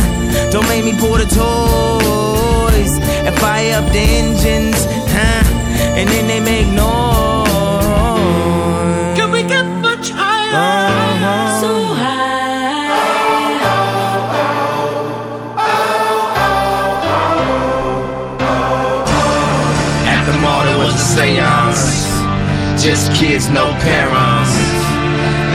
Don't 0.50 0.66
make 0.68 0.84
me 0.84 0.92
pull 0.98 1.16
the 1.16 1.26
toys 1.26 2.92
and 3.26 3.34
fire 3.38 3.78
up 3.78 3.92
the 3.92 4.00
engines, 4.00 4.84
huh? 5.14 5.42
And 5.98 6.08
then 6.08 6.26
they 6.26 6.40
make 6.40 6.66
noise. 6.66 7.48
Can 9.16 9.30
we 9.30 9.42
get 9.42 9.64
much 9.80 10.10
higher? 10.10 10.54
Uh-huh. 10.54 11.60
So 11.60 11.70
At 20.14 20.22
the 20.26 20.34
mall 20.40 20.64
there 20.64 20.78
was 20.78 20.94
a 20.94 21.04
seance. 21.14 22.08
Just 22.82 23.12
kids, 23.14 23.48
no 23.48 23.66
parents. 23.80 24.17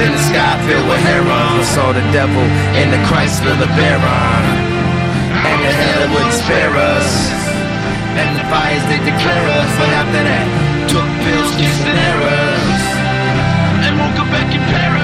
Then 0.03 0.11
the 0.11 0.19
sky 0.19 0.59
filled 0.67 0.83
with 0.91 0.99
herons. 0.99 1.63
Saw 1.71 1.95
the 1.95 2.03
devil 2.11 2.43
in 2.75 2.91
the 2.91 2.99
Chrysler 3.07 3.55
LeBaron. 3.55 4.43
And 5.31 5.59
the 5.63 5.71
hell 5.71 6.11
wouldn't 6.11 6.35
spare 6.43 6.75
us. 6.75 7.31
And 8.19 8.35
the 8.35 8.43
fires 8.51 8.83
they 8.91 8.99
declare 8.99 9.47
us. 9.47 9.71
But 9.79 9.89
after 9.95 10.21
that, 10.27 10.47
took 10.91 11.07
pills, 11.23 11.55
kicks 11.55 11.79
and 11.87 11.95
errors. 12.11 12.83
And 13.87 13.95
woke 13.95 14.19
up 14.19 14.27
back 14.27 14.51
in 14.51 14.59
Paris. 14.67 15.02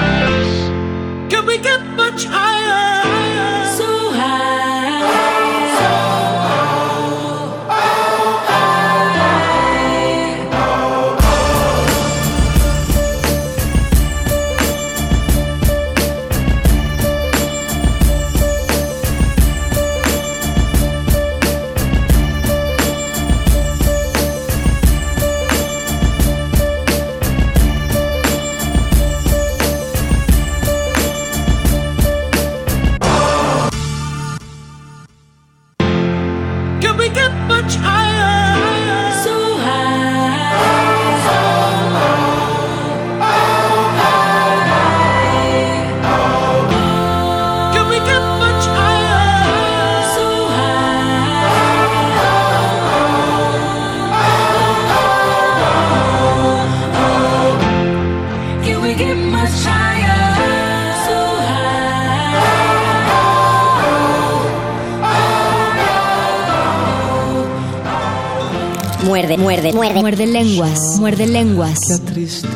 Muerde, 69.20 69.36
muerde, 69.36 69.72
muerde. 69.74 70.00
Muerde 70.00 70.26
lenguas. 70.26 70.98
Muerde 70.98 71.26
lenguas. 71.26 71.78
que 71.78 71.92
a 71.92 71.98
tristeza 71.98 72.50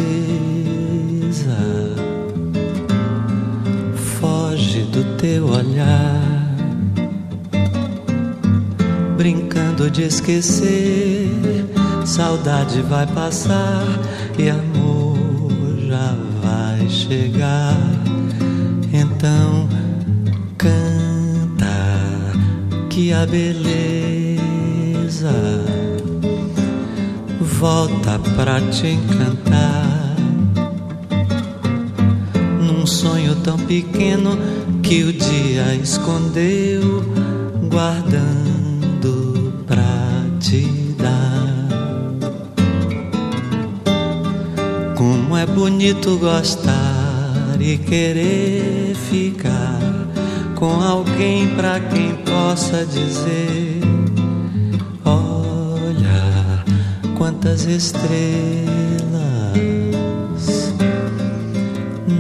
foge 4.18 4.80
do 4.84 5.04
teu 5.18 5.46
olhar, 5.46 6.56
brincando 9.18 9.90
de 9.90 10.04
esquecer. 10.04 11.28
Saudade 12.06 12.80
vai 12.80 13.06
passar 13.08 13.84
e 14.38 14.48
amor 14.48 15.18
já 15.86 16.16
vai 16.42 16.88
chegar. 16.88 17.76
Então 18.90 19.68
canta 20.56 22.00
que 22.88 23.12
a 23.12 23.26
beleza 23.26 24.24
volta 27.64 28.20
pra 28.36 28.60
te 28.60 28.88
encantar. 28.88 30.16
Num 32.60 32.86
sonho 32.86 33.34
tão 33.36 33.56
pequeno 33.56 34.36
que 34.82 35.02
o 35.02 35.10
dia 35.10 35.74
escondeu, 35.82 37.02
guardando 37.70 39.64
pra 39.66 40.26
te 40.38 40.60
dar. 40.98 41.56
Como 44.94 45.34
é 45.34 45.46
bonito 45.46 46.18
gostar 46.18 47.56
e 47.58 47.78
querer 47.78 48.94
ficar 48.94 49.80
com 50.54 50.82
alguém 50.82 51.48
pra 51.56 51.80
quem 51.80 52.14
possa 52.26 52.84
dizer: 52.84 53.63
quantas 57.44 57.66
estrelas 57.66 58.08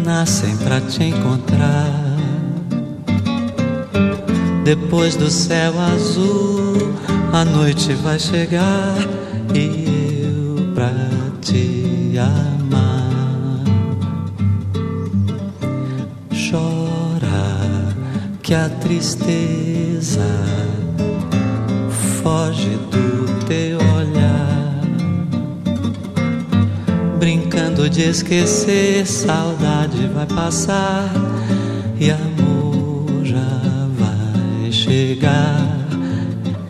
nascem 0.04 0.54
pra 0.58 0.82
te 0.82 1.04
encontrar. 1.04 1.88
Depois 4.64 5.16
do 5.16 5.30
céu 5.30 5.72
azul, 5.80 6.92
a 7.32 7.42
noite 7.42 7.94
vai 7.94 8.18
chegar 8.18 8.96
e 9.54 10.24
eu 10.24 10.74
pra 10.74 10.92
te 11.40 12.18
amar. 12.18 13.64
Chora 16.50 17.94
que 18.42 18.52
a 18.52 18.68
tristeza 18.68 20.20
foge 22.22 22.76
do 22.90 23.03
de 27.94 28.02
esquecer, 28.10 29.06
saudade 29.06 30.08
vai 30.08 30.26
passar 30.26 31.12
e 32.00 32.10
amor 32.10 33.24
já 33.24 33.38
vai 33.96 34.72
chegar. 34.72 35.78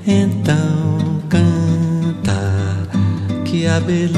Então 0.07 1.23
canta 1.31 2.43
que 3.47 3.67
a 3.67 3.81
beleza 3.81 4.15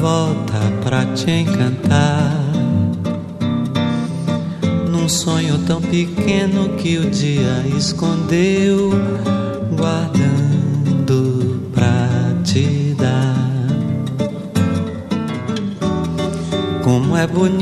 volta 0.00 0.58
pra 0.82 1.04
te 1.12 1.30
encantar. 1.30 2.32
Num 4.90 5.06
sonho 5.06 5.58
tão 5.66 5.82
pequeno 5.82 6.70
que 6.78 6.96
o 6.96 7.10
dia 7.10 7.62
escondeu, 7.76 8.90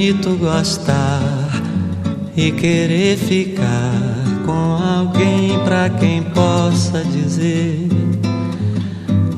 bonito 0.07 0.36
gostar 0.36 1.20
e 2.36 2.52
querer 2.52 3.16
ficar 3.16 3.92
com 4.44 4.52
alguém 4.52 5.59
pra 5.64 5.90
quem 5.90 6.22
possa 6.22 7.02
dizer: 7.02 7.88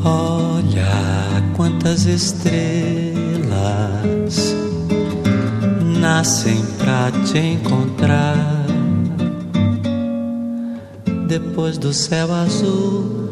Olha 0.05 1.43
quantas 1.57 2.05
estrelas 2.05 2.55
nascem 6.01 6.63
pra 6.77 7.11
te 7.25 7.39
encontrar. 7.39 8.67
Depois 11.27 11.79
do 11.79 11.95
céu 11.95 12.31
azul, 12.31 13.31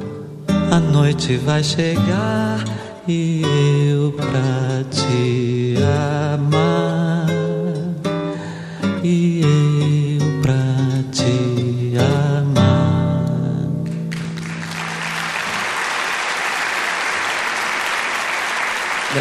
a 0.70 0.80
noite 0.80 1.36
vai 1.36 1.62
chegar 1.62 2.64
e 3.06 3.42
eu 3.90 4.12
pra 4.12 4.84
te 4.90 5.35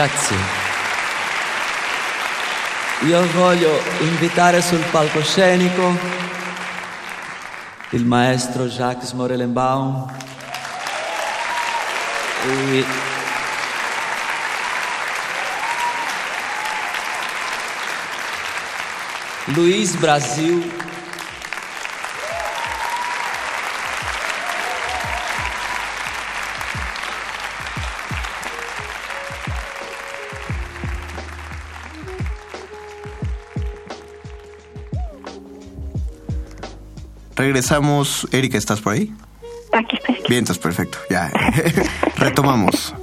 Grazie. 0.06 0.38
Io 3.08 3.26
voglio 3.32 3.82
invitare 4.02 4.62
sul 4.62 4.84
palcoscenico 4.92 5.98
il 7.90 8.06
maestro 8.06 8.66
Jacques 8.66 9.14
Morelenbaum 9.14 10.06
e 12.44 12.86
Luiz 19.46 19.96
Brasil 19.96 20.85
Regresamos. 37.60 38.28
Erika, 38.34 38.58
¿estás 38.58 38.82
por 38.82 38.92
ahí? 38.92 39.14
Aquí 39.72 39.96
estoy. 39.96 40.16
Bien, 40.28 40.40
entonces 40.40 40.62
perfecto. 40.62 40.98
Ya. 41.10 41.32
Retomamos. 42.18 42.94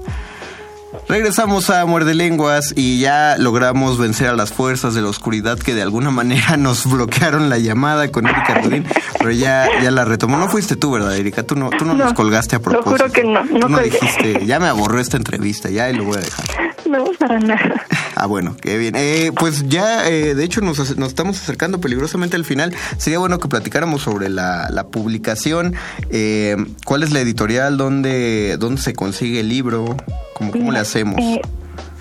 Regresamos 1.09 1.71
a 1.71 1.87
Muerde 1.87 2.13
Lenguas 2.15 2.75
y 2.77 3.01
ya 3.01 3.37
logramos 3.39 3.97
vencer 3.97 4.29
a 4.29 4.37
las 4.37 4.53
fuerzas 4.53 4.93
de 4.93 5.01
la 5.01 5.09
oscuridad 5.09 5.59
que 5.59 5.75
de 5.75 5.81
alguna 5.81 6.11
manera 6.11 6.59
nos 6.59 6.85
bloquearon 6.85 7.49
la 7.49 7.57
llamada 7.57 8.09
con 8.13 8.27
Erika 8.27 8.61
Rodín, 8.63 8.85
pero 9.19 9.31
ya, 9.31 9.67
ya 9.83 9.91
la 9.91 10.05
retomó. 10.05 10.37
No 10.37 10.49
fuiste 10.49 10.77
tú, 10.77 10.91
¿verdad, 10.93 11.17
Erika? 11.17 11.45
Tú 11.45 11.57
no, 11.57 11.71
tú 11.71 11.87
no, 11.87 11.95
No, 11.95 12.05
nos 12.05 12.13
colgaste 12.13 12.57
a 12.57 12.59
lo 12.59 12.65
propósito. 12.65 12.91
juro 13.05 13.11
que 13.11 13.25
no, 13.25 13.43
no 13.45 13.61
Tú 13.61 13.69
no 13.71 13.79
colgué. 13.79 13.89
dijiste, 13.91 14.45
ya 14.45 14.61
me 14.61 14.67
aborró 14.69 15.01
esta 15.01 15.17
entrevista, 15.17 15.71
ya 15.71 15.89
y 15.89 15.95
lo 15.97 16.05
voy 16.05 16.19
a 16.19 16.21
dejar. 16.21 16.45
No, 16.85 17.05
para 17.19 17.39
nada. 17.41 17.87
Ah, 18.23 18.27
bueno, 18.27 18.57
qué 18.57 18.79
bien. 18.79 18.95
Eh, 18.97 19.33
pues 19.37 19.69
ya, 19.69 20.09
eh, 20.09 20.37
de 20.37 20.45
hecho, 20.45 20.61
nos, 20.61 20.97
nos 20.97 21.09
estamos 21.09 21.43
acercando 21.43 21.81
peligrosamente 21.81 22.37
al 22.37 22.45
final. 22.45 22.73
Sería 22.97 23.19
bueno 23.19 23.41
que 23.41 23.49
platicáramos 23.49 24.03
sobre 24.03 24.29
la, 24.29 24.69
la 24.71 24.87
publicación. 24.87 25.75
Eh, 26.09 26.55
¿Cuál 26.85 27.03
es 27.03 27.11
la 27.11 27.19
editorial? 27.19 27.77
¿Dónde, 27.77 28.59
dónde 28.61 28.81
se 28.81 28.93
consigue 28.93 29.41
el 29.41 29.49
libro? 29.49 29.97
¿Cómo, 30.35 30.53
cómo 30.53 30.71
le 30.71 30.79
hacemos? 30.79 31.19
Eh, 31.19 31.41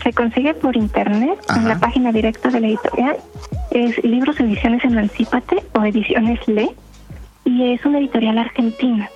se 0.04 0.14
consigue 0.14 0.54
por 0.54 0.78
internet 0.78 1.40
en 1.56 1.68
la 1.68 1.80
página 1.80 2.12
directa 2.12 2.50
de 2.50 2.60
la 2.60 2.68
editorial. 2.68 3.18
Es 3.72 4.04
Libros 4.04 4.40
Ediciones 4.40 4.86
Emancípate 4.86 5.64
o 5.74 5.84
Ediciones 5.84 6.40
Le. 6.48 6.70
Y 7.46 7.74
es 7.74 7.84
una 7.84 7.98
editorial 7.98 8.38
argentina. 8.38 9.10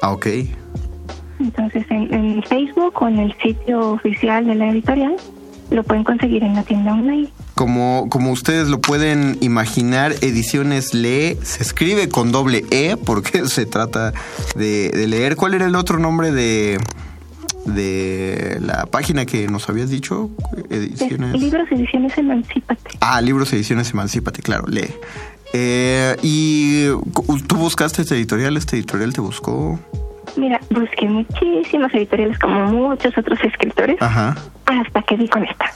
Ah, 0.00 0.12
ok. 0.12 0.26
Entonces 1.40 1.84
en, 1.90 2.14
en 2.14 2.42
Facebook 2.44 3.02
o 3.02 3.08
en 3.08 3.18
el 3.18 3.36
sitio 3.42 3.94
oficial 3.94 4.46
de 4.46 4.54
la 4.54 4.68
editorial 4.68 5.16
lo 5.72 5.82
pueden 5.82 6.04
conseguir 6.04 6.42
en 6.42 6.54
la 6.54 6.62
tienda 6.62 6.92
online. 6.92 7.28
Como, 7.54 8.06
como 8.10 8.30
ustedes 8.30 8.68
lo 8.68 8.80
pueden 8.80 9.38
imaginar, 9.40 10.12
Ediciones 10.20 10.94
Lee 10.94 11.38
se 11.42 11.62
escribe 11.62 12.08
con 12.08 12.32
doble 12.32 12.64
E 12.70 12.96
porque 12.96 13.46
se 13.46 13.66
trata 13.66 14.12
de, 14.54 14.90
de 14.90 15.06
leer. 15.06 15.36
¿Cuál 15.36 15.54
era 15.54 15.66
el 15.66 15.74
otro 15.74 15.98
nombre 15.98 16.32
de, 16.32 16.78
de 17.66 18.58
la 18.60 18.86
página 18.86 19.26
que 19.26 19.48
nos 19.48 19.68
habías 19.68 19.90
dicho? 19.90 20.30
Es 20.70 20.78
Ediciones. 20.78 21.40
Libros 21.40 21.70
Ediciones 21.70 22.16
Emancípate. 22.16 22.90
Ah, 23.00 23.20
libros, 23.20 23.52
ediciones, 23.52 23.90
emancípate, 23.90 24.42
claro, 24.42 24.64
lee. 24.66 24.90
Eh, 25.52 26.16
¿Y 26.22 26.86
tú 27.46 27.56
buscaste 27.56 28.02
este 28.02 28.14
editorial? 28.14 28.56
¿Este 28.56 28.76
editorial 28.76 29.12
te 29.12 29.20
buscó? 29.20 29.78
Mira, 30.36 30.60
busqué 30.70 31.06
muchísimas 31.08 31.92
editoriales 31.94 32.38
como 32.38 32.72
muchos 32.72 33.16
otros 33.18 33.38
escritores 33.44 34.00
Ajá. 34.00 34.34
Hasta 34.66 35.02
que 35.02 35.16
di 35.16 35.28
con 35.28 35.44
esta. 35.44 35.66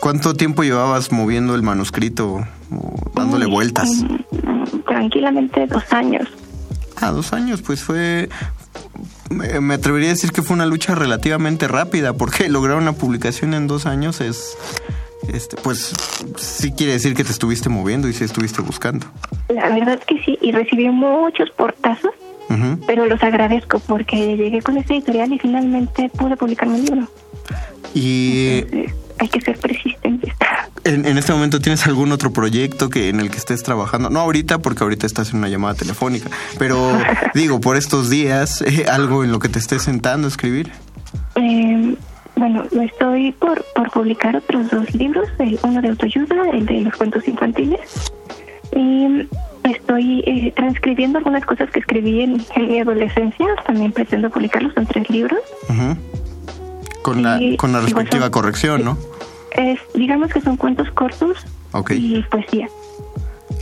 ¿Cuánto 0.00 0.34
tiempo 0.34 0.62
llevabas 0.62 1.12
moviendo 1.12 1.54
el 1.54 1.62
manuscrito 1.62 2.46
o 2.72 3.10
dándole 3.14 3.46
vueltas? 3.46 3.90
Mm, 4.02 4.80
Tranquilamente 4.86 5.66
dos 5.66 5.84
años. 5.92 6.26
Ah, 7.00 7.10
dos 7.10 7.32
años, 7.32 7.62
pues 7.62 7.82
fue... 7.82 8.28
Me 9.30 9.74
atrevería 9.74 10.08
a 10.08 10.12
decir 10.12 10.32
que 10.32 10.42
fue 10.42 10.54
una 10.56 10.66
lucha 10.66 10.94
relativamente 10.94 11.68
rápida, 11.68 12.14
porque 12.14 12.48
lograr 12.48 12.76
una 12.78 12.92
publicación 12.92 13.54
en 13.54 13.66
dos 13.66 13.86
años 13.86 14.20
es... 14.20 14.56
Este, 15.32 15.56
pues 15.62 15.92
sí 16.38 16.72
quiere 16.72 16.94
decir 16.94 17.14
que 17.14 17.22
te 17.24 17.30
estuviste 17.30 17.68
moviendo 17.68 18.08
y 18.08 18.12
sí 18.14 18.24
estuviste 18.24 18.62
buscando. 18.62 19.06
La 19.48 19.68
verdad 19.68 19.94
es 20.00 20.04
que 20.06 20.18
sí, 20.24 20.38
y 20.40 20.50
recibí 20.50 20.88
muchos 20.88 21.50
portazos, 21.50 22.10
Ujú. 22.48 22.80
pero 22.86 23.06
los 23.06 23.22
agradezco 23.22 23.78
porque 23.80 24.36
llegué 24.36 24.60
con 24.62 24.78
esta 24.78 24.94
editorial 24.94 25.32
y 25.32 25.38
finalmente 25.38 26.08
pude 26.16 26.36
publicar 26.36 26.68
mi 26.68 26.80
libro. 26.80 27.06
Y 27.94 28.64
Hay 29.18 29.28
que 29.28 29.40
ser 29.40 29.58
persistentes. 29.58 30.32
en, 30.84 31.04
en 31.06 31.18
este 31.18 31.32
momento 31.32 31.60
tienes 31.60 31.86
algún 31.86 32.12
otro 32.12 32.32
proyecto 32.32 32.88
que 32.88 33.08
en 33.08 33.20
el 33.20 33.30
que 33.30 33.36
estés 33.36 33.62
trabajando? 33.62 34.10
No 34.10 34.20
ahorita, 34.20 34.58
porque 34.58 34.82
ahorita 34.84 35.06
estás 35.06 35.32
en 35.32 35.38
una 35.38 35.48
llamada 35.48 35.74
telefónica, 35.74 36.30
pero 36.58 36.98
digo, 37.34 37.60
por 37.60 37.76
estos 37.76 38.08
días, 38.10 38.62
eh, 38.62 38.86
algo 38.90 39.24
en 39.24 39.32
lo 39.32 39.38
que 39.38 39.48
te 39.48 39.58
estés 39.58 39.82
sentando 39.82 40.26
a 40.26 40.30
escribir. 40.30 40.70
Eh, 41.36 41.94
bueno, 42.36 42.64
estoy 42.82 43.32
por, 43.32 43.62
por 43.74 43.90
publicar 43.90 44.34
otros 44.36 44.70
dos 44.70 44.94
libros, 44.94 45.28
el, 45.38 45.58
uno 45.62 45.82
de 45.82 45.88
autoayuda, 45.88 46.50
el 46.52 46.64
de 46.64 46.80
los 46.82 46.94
cuentos 46.96 47.26
infantiles. 47.28 47.80
Y 48.74 49.28
estoy 49.64 50.20
eh, 50.26 50.52
transcribiendo 50.56 51.18
algunas 51.18 51.44
cosas 51.44 51.68
que 51.70 51.80
escribí 51.80 52.22
en, 52.22 52.42
en 52.54 52.68
mi 52.68 52.80
adolescencia, 52.80 53.46
también 53.66 53.92
pretendo 53.92 54.30
publicarlos, 54.30 54.72
son 54.74 54.86
tres 54.86 55.10
libros. 55.10 55.40
Ujú. 55.68 55.96
Con 57.02 57.22
la, 57.22 57.40
con 57.56 57.72
la 57.72 57.80
respectiva 57.80 58.30
corrección, 58.30 58.84
¿no? 58.84 58.98
Es, 59.52 59.80
digamos 59.94 60.30
que 60.32 60.40
son 60.40 60.56
cuentos 60.56 60.90
cortos 60.92 61.38
y 61.90 62.22
poesía. 62.24 62.68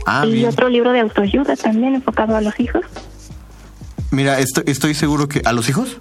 Ah, 0.05 0.25
y 0.25 0.33
bien. 0.33 0.49
otro 0.49 0.69
libro 0.69 0.91
de 0.91 0.99
autoayuda 0.99 1.55
también 1.55 1.95
enfocado 1.95 2.35
a 2.35 2.41
los 2.41 2.59
hijos. 2.59 2.83
Mira, 4.11 4.39
estoy, 4.39 4.63
estoy 4.67 4.93
seguro 4.93 5.27
que... 5.27 5.41
¿A 5.45 5.53
los 5.53 5.69
hijos? 5.69 5.97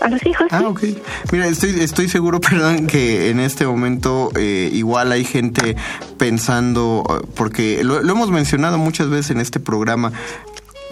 A 0.00 0.08
los 0.08 0.24
hijos, 0.24 0.46
Ah, 0.50 0.62
ok. 0.66 0.82
Mira, 1.30 1.46
estoy, 1.46 1.78
estoy 1.80 2.08
seguro, 2.08 2.40
perdón, 2.40 2.86
que 2.86 3.30
en 3.30 3.38
este 3.38 3.66
momento 3.66 4.30
eh, 4.34 4.70
igual 4.72 5.12
hay 5.12 5.24
gente 5.24 5.76
pensando, 6.16 7.04
porque 7.34 7.84
lo, 7.84 8.02
lo 8.02 8.12
hemos 8.12 8.30
mencionado 8.30 8.78
muchas 8.78 9.10
veces 9.10 9.32
en 9.32 9.40
este 9.40 9.60
programa, 9.60 10.12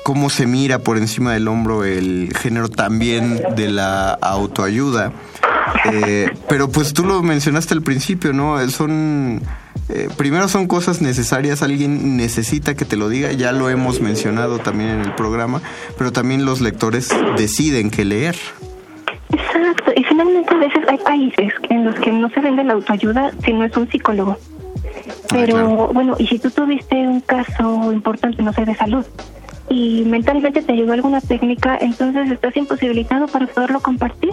cómo 0.03 0.31
se 0.31 0.47
mira 0.47 0.79
por 0.79 0.99
encima 0.99 1.33
del 1.33 1.49
hombro 1.49 1.85
el 1.85 2.33
género 2.39 2.69
también 2.69 3.43
de 3.57 3.71
la 3.71 4.13
autoayuda. 4.13 5.13
Eh, 5.93 6.31
pero 6.49 6.71
pues 6.71 6.93
tú 6.93 7.05
lo 7.05 7.23
mencionaste 7.23 7.75
al 7.75 7.83
principio, 7.83 8.33
¿no? 8.33 8.67
Son... 8.69 9.41
eh, 9.89 10.09
primero 10.17 10.49
son 10.49 10.67
cosas 10.67 11.01
necesarias, 11.01 11.63
alguien 11.63 12.17
necesita 12.17 12.75
que 12.75 12.85
te 12.85 12.97
lo 12.97 13.09
diga, 13.09 13.33
ya 13.33 13.53
lo 13.53 13.71
hemos 13.71 14.01
mencionado 14.01 14.59
también 14.59 14.91
en 14.91 15.01
el 15.01 15.15
programa, 15.15 15.63
pero 15.97 16.13
también 16.13 16.45
los 16.45 16.61
lectores 16.61 17.09
deciden 17.37 17.91
qué 17.91 18.05
leer. 18.05 18.37
Exacto, 19.31 19.93
y 19.95 20.05
finalmente 20.05 20.55
a 20.55 20.59
veces 20.59 20.83
hay 20.89 20.99
países 20.99 21.53
en 21.69 21.85
los 21.85 21.95
que 21.97 22.13
no 22.13 22.29
se 22.31 22.41
vende 22.41 22.65
la 22.65 22.75
autoayuda 22.75 23.33
si 23.45 23.53
no 23.53 23.65
es 23.65 23.77
un 23.77 23.91
psicólogo. 23.91 24.37
Pero 25.31 25.89
bueno, 25.93 26.17
y 26.19 26.27
si 26.27 26.39
tú 26.39 26.51
tuviste 26.51 26.97
un 26.97 27.21
caso 27.21 27.93
importante, 27.93 28.43
no 28.43 28.53
sé, 28.53 28.65
de 28.65 28.75
salud, 28.75 29.05
y 29.69 30.05
mentalmente 30.07 30.63
te 30.63 30.73
ayudó 30.73 30.95
alguna 30.95 31.21
técnica, 31.21 31.77
entonces 31.79 32.31
estás 32.31 32.57
imposibilitado 32.57 33.27
para 33.27 33.47
poderlo 33.47 33.81
compartir. 33.81 34.31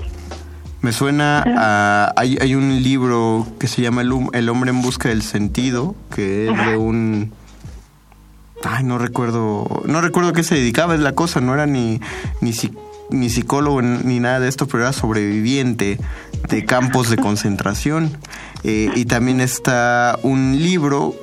Me 0.82 0.92
suena 0.92 1.44
a... 1.46 2.14
Hay, 2.16 2.38
hay 2.40 2.56
un 2.56 2.84
libro 2.84 3.48
que 3.60 3.68
se 3.68 3.82
llama 3.82 4.02
el, 4.02 4.50
hombre 4.50 4.70
en 4.70 4.82
busca 4.82 5.10
del 5.10 5.22
sentido, 5.22 5.96
que 6.14 6.50
es 6.50 6.66
de 6.66 6.78
un... 6.78 7.34
Ay, 8.64 8.84
no 8.84 8.98
recuerdo... 8.98 9.84
No 9.86 10.02
recuerdo 10.02 10.30
a 10.30 10.34
qué 10.34 10.44
se 10.44 10.56
dedicaba, 10.56 10.96
es 10.96 11.02
la 11.02 11.14
cosa, 11.14 11.42
no 11.42 11.54
era 11.54 11.66
ni, 11.66 12.02
ni, 12.42 12.54
ni 13.10 13.30
psicólogo 13.30 13.82
ni 13.82 14.20
nada 14.20 14.40
de 14.40 14.48
esto, 14.48 14.68
pero 14.68 14.84
era 14.84 14.94
sobreviviente 14.94 16.00
de 16.50 16.66
campos 16.66 17.10
de 17.10 17.18
concentración. 17.22 18.18
Eh, 18.64 18.90
y 18.96 19.06
también 19.06 19.42
está 19.42 20.18
un 20.24 20.58
libro 20.62 21.16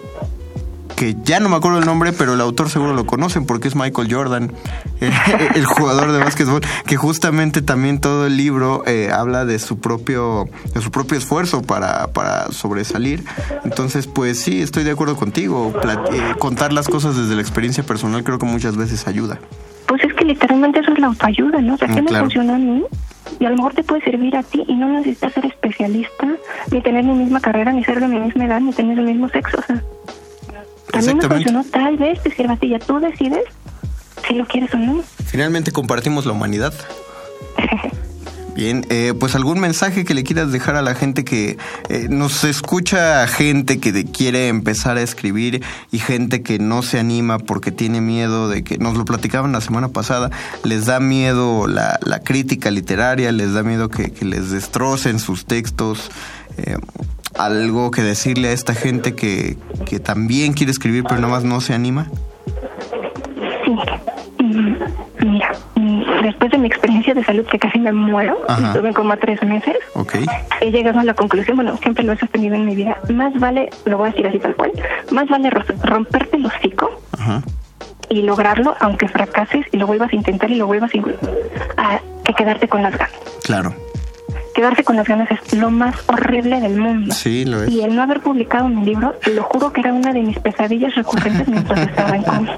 que 1.02 1.16
ya 1.24 1.40
no 1.40 1.48
me 1.48 1.56
acuerdo 1.56 1.80
el 1.80 1.84
nombre, 1.84 2.12
pero 2.12 2.34
el 2.34 2.40
autor 2.40 2.70
seguro 2.70 2.94
lo 2.94 3.04
conocen 3.06 3.44
porque 3.44 3.66
es 3.66 3.74
Michael 3.74 4.06
Jordan, 4.14 4.52
el 5.00 5.64
jugador 5.64 6.12
de 6.12 6.20
básquetbol, 6.20 6.60
que 6.86 6.96
justamente 6.96 7.60
también 7.60 7.98
todo 8.00 8.24
el 8.26 8.36
libro 8.36 8.84
eh, 8.86 9.10
habla 9.12 9.44
de 9.44 9.58
su 9.58 9.80
propio 9.80 10.44
de 10.72 10.80
su 10.80 10.92
propio 10.92 11.18
esfuerzo 11.18 11.62
para, 11.62 12.06
para 12.12 12.52
sobresalir. 12.52 13.24
Entonces, 13.64 14.06
pues 14.06 14.38
sí, 14.40 14.62
estoy 14.62 14.84
de 14.84 14.92
acuerdo 14.92 15.16
contigo. 15.16 15.72
Plat- 15.72 16.08
eh, 16.12 16.34
contar 16.38 16.72
las 16.72 16.86
cosas 16.86 17.16
desde 17.16 17.34
la 17.34 17.40
experiencia 17.40 17.82
personal 17.82 18.22
creo 18.22 18.38
que 18.38 18.46
muchas 18.46 18.76
veces 18.76 19.08
ayuda. 19.08 19.40
Pues 19.86 20.04
es 20.04 20.14
que 20.14 20.24
literalmente 20.24 20.78
eso 20.78 20.92
es 20.92 21.00
la 21.00 21.08
autoayuda, 21.08 21.60
¿no? 21.60 21.74
O 21.74 21.78
sea, 21.78 21.88
Mm, 21.88 21.94
¿qué 21.96 22.02
me 22.02 22.08
claro. 22.08 22.24
funcionó 22.26 22.54
a 22.54 22.58
mí? 22.58 22.84
Y 23.40 23.44
a 23.44 23.50
lo 23.50 23.56
mejor 23.56 23.74
te 23.74 23.82
puede 23.82 24.02
servir 24.04 24.36
a 24.36 24.42
ti 24.44 24.62
y 24.68 24.74
no 24.76 24.88
necesitas 24.88 25.32
ser 25.32 25.46
especialista, 25.46 26.28
ni 26.70 26.80
tener 26.80 27.02
mi 27.02 27.14
misma 27.14 27.40
carrera, 27.40 27.72
ni 27.72 27.82
ser 27.82 27.98
de 27.98 28.06
mi 28.06 28.20
misma 28.20 28.44
edad, 28.44 28.60
ni 28.60 28.72
tener 28.72 28.98
el 29.00 29.06
mismo 29.06 29.28
sexo. 29.30 29.58
O 29.58 29.62
sea, 29.62 29.82
a 30.92 30.98
mí 31.00 31.14
me 31.14 31.22
funcionó, 31.22 31.64
tal 31.64 31.96
vez 31.96 32.22
te 32.22 32.30
sirva 32.34 32.54
a 32.54 32.56
ti, 32.56 32.68
ya 32.68 32.78
tú 32.78 33.00
decides 33.00 33.44
si 34.26 34.34
lo 34.34 34.46
quieres 34.46 34.72
o 34.74 34.78
no. 34.78 35.02
Finalmente 35.26 35.72
compartimos 35.72 36.26
la 36.26 36.32
humanidad. 36.32 36.72
Bien, 38.54 38.84
eh, 38.90 39.14
pues 39.18 39.34
algún 39.34 39.60
mensaje 39.60 40.04
que 40.04 40.12
le 40.12 40.24
quieras 40.24 40.52
dejar 40.52 40.76
a 40.76 40.82
la 40.82 40.94
gente 40.94 41.24
que 41.24 41.56
eh, 41.88 42.08
nos 42.10 42.44
escucha 42.44 43.26
gente 43.26 43.80
que 43.80 44.04
quiere 44.04 44.48
empezar 44.48 44.98
a 44.98 45.02
escribir 45.02 45.62
y 45.90 45.98
gente 45.98 46.42
que 46.42 46.58
no 46.58 46.82
se 46.82 46.98
anima 46.98 47.38
porque 47.38 47.72
tiene 47.72 48.02
miedo 48.02 48.50
de 48.50 48.62
que 48.62 48.76
nos 48.76 48.98
lo 48.98 49.06
platicaban 49.06 49.52
la 49.52 49.62
semana 49.62 49.88
pasada, 49.88 50.30
les 50.64 50.84
da 50.84 51.00
miedo 51.00 51.66
la, 51.66 51.98
la 52.04 52.18
crítica 52.20 52.70
literaria, 52.70 53.32
les 53.32 53.54
da 53.54 53.62
miedo 53.62 53.88
que, 53.88 54.10
que 54.12 54.26
les 54.26 54.50
destrocen 54.50 55.18
sus 55.18 55.46
textos. 55.46 56.10
eh, 56.58 56.76
algo 57.38 57.90
que 57.90 58.02
decirle 58.02 58.48
a 58.48 58.52
esta 58.52 58.74
gente 58.74 59.14
que, 59.14 59.56
que 59.86 59.98
también 60.00 60.52
quiere 60.52 60.72
escribir 60.72 61.04
pero 61.04 61.20
nada 61.20 61.32
más 61.32 61.44
no 61.44 61.60
se 61.60 61.74
anima. 61.74 62.06
Sí. 63.64 63.76
Mira, 65.24 65.52
después 66.22 66.50
de 66.50 66.58
mi 66.58 66.66
experiencia 66.66 67.14
de 67.14 67.22
salud 67.24 67.44
que 67.46 67.58
casi 67.58 67.78
me 67.78 67.92
muero, 67.92 68.38
estuve 68.48 68.92
como 68.92 69.16
tres 69.16 69.40
meses, 69.44 69.76
Ok. 69.94 70.16
he 70.60 70.70
llegado 70.70 70.98
a 70.98 71.04
la 71.04 71.14
conclusión, 71.14 71.56
bueno, 71.56 71.76
siempre 71.78 72.02
lo 72.04 72.12
he 72.12 72.18
sostenido 72.18 72.54
en 72.56 72.66
mi 72.66 72.74
vida, 72.74 72.98
más 73.14 73.32
vale, 73.38 73.70
lo 73.84 73.98
voy 73.98 74.08
a 74.08 74.10
decir 74.10 74.26
así 74.26 74.38
tal 74.40 74.54
cual, 74.56 74.72
más 75.12 75.28
vale 75.28 75.48
ro- 75.50 75.62
romperte 75.84 76.36
el 76.36 76.46
hocico 76.46 76.90
Ajá. 77.12 77.42
y 78.08 78.22
lograrlo, 78.22 78.74
aunque 78.80 79.08
fracases 79.08 79.64
y 79.70 79.76
lo 79.76 79.86
vuelvas 79.86 80.12
a 80.12 80.16
intentar 80.16 80.50
y 80.50 80.56
lo 80.56 80.66
vuelvas 80.66 80.90
a, 81.76 81.82
a- 81.82 82.00
que 82.24 82.34
quedarte 82.34 82.68
con 82.68 82.82
las 82.82 82.92
ganas. 82.98 83.14
Claro. 83.44 83.74
Quedarse 84.54 84.84
con 84.84 84.96
las 84.96 85.06
ganas 85.08 85.28
es 85.30 85.54
lo 85.58 85.70
más 85.70 85.94
horrible 86.08 86.60
del 86.60 86.76
mundo. 86.76 87.14
Sí, 87.14 87.44
lo 87.44 87.62
es. 87.62 87.70
Y 87.70 87.80
el 87.82 87.94
no 87.96 88.02
haber 88.02 88.20
publicado 88.20 88.68
mi 88.68 88.84
libro, 88.84 89.14
lo 89.34 89.42
juro 89.44 89.72
que 89.72 89.80
era 89.80 89.92
una 89.92 90.12
de 90.12 90.20
mis 90.22 90.38
pesadillas 90.38 90.94
recurrentes 90.94 91.48
mientras 91.48 91.80
estaba 91.88 92.16
en 92.16 92.22
coma. 92.22 92.56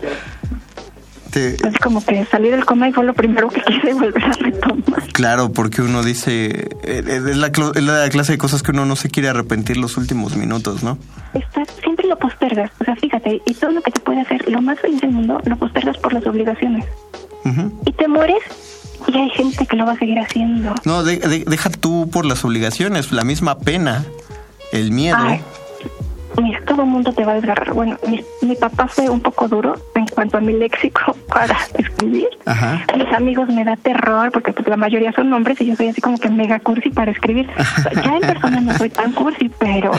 Te- 1.31 1.55
Es 1.55 1.79
como 1.83 2.05
que 2.05 2.25
salí 2.27 2.49
del 2.51 2.65
coma 2.65 2.89
y 2.89 2.93
fue 2.93 3.05
lo 3.05 3.13
primero 3.15 3.49
que 3.49 3.61
quise 3.67 3.93
volver 3.95 4.25
a 4.25 4.33
retomar. 4.33 5.03
Claro, 5.13 5.53
porque 5.53 5.83
uno 5.83 6.03
dice, 6.03 6.69
eh, 6.83 7.03
es 7.07 7.37
la, 7.37 7.49
es 7.49 7.83
la 7.83 8.09
clase 8.09 8.33
de 8.33 8.39
cosas 8.39 8.63
que 8.63 8.71
uno 8.73 8.87
no 8.87 8.97
se 8.97 9.09
quiere 9.11 9.29
arrepentir 9.29 9.77
los 9.77 9.97
últimos 9.97 10.37
minutos, 10.37 10.83
¿no? 10.83 10.99
Estás, 11.35 11.69
siempre 11.83 12.07
lo 12.09 12.19
postergas. 12.19 12.71
O 12.81 12.85
sea, 12.85 12.95
fíjate, 12.97 13.41
y 13.47 13.55
todo 13.55 13.73
lo 13.73 13.83
que 13.83 13.91
te 13.91 14.01
puede 14.01 14.21
hacer 14.21 14.49
lo 14.51 14.61
más 14.63 14.79
feliz 14.81 15.01
del 15.01 15.11
mundo 15.11 15.41
lo 15.45 15.57
postergas 15.57 15.97
por 15.99 16.13
las 16.13 16.25
obligaciones. 16.27 16.85
Ujú. 17.45 17.81
Y 17.85 17.93
te 17.93 18.09
mueres 18.09 18.39
y 19.07 19.17
hay 19.17 19.31
gente 19.31 19.67
que 19.67 19.77
lo 19.77 19.87
va 19.87 19.93
a 19.93 19.99
seguir 19.99 20.19
haciendo. 20.19 20.75
No, 20.85 21.03
de- 21.03 21.19
de- 21.19 21.45
deja 21.47 21.71
tú 21.71 22.09
por 22.13 22.25
las 22.25 22.45
obligaciones, 22.45 23.13
la 23.13 23.25
misma 23.25 23.59
pena, 23.59 24.05
el 24.73 24.91
miedo. 24.93 25.17
Ay, 25.21 25.41
mira, 26.43 26.61
todo 26.67 26.83
el 26.83 26.89
mundo 26.89 27.13
te 27.13 27.25
va 27.25 27.33
a 27.33 27.35
desgarrar. 27.37 27.73
Bueno, 27.75 27.97
mi, 28.09 28.25
mi 28.43 28.57
papá 28.57 28.89
fue 28.89 29.09
un 29.09 29.21
poco 29.21 29.47
duro 29.49 29.75
en 29.95 30.07
cuanto 30.07 30.39
a 30.39 30.41
mi 30.41 30.53
léxico 30.53 31.17
para 31.29 31.57
escribir. 31.79 32.29
Ajá. 32.47 32.85
Mis 32.97 33.13
amigos 33.13 33.49
me 33.49 33.65
da 33.65 33.77
terror 33.77 34.31
porque 34.33 34.53
pues 34.53 34.67
la 34.69 34.77
mayoría 34.77 35.13
son 35.13 35.33
hombres 35.33 35.61
y 35.61 35.67
yo 35.67 35.77
soy 35.77 35.89
así 35.89 36.01
como 36.01 36.19
que 36.19 36.29
mega 36.31 36.59
cursi 36.61 36.91
para 36.91 37.11
escribir. 37.13 37.49
Ya 38.05 38.15
en 38.17 38.21
persona 38.21 38.61
no 38.61 38.77
soy 38.77 38.91
tan 38.91 39.13
cursi, 39.13 39.51
pero 39.59 39.93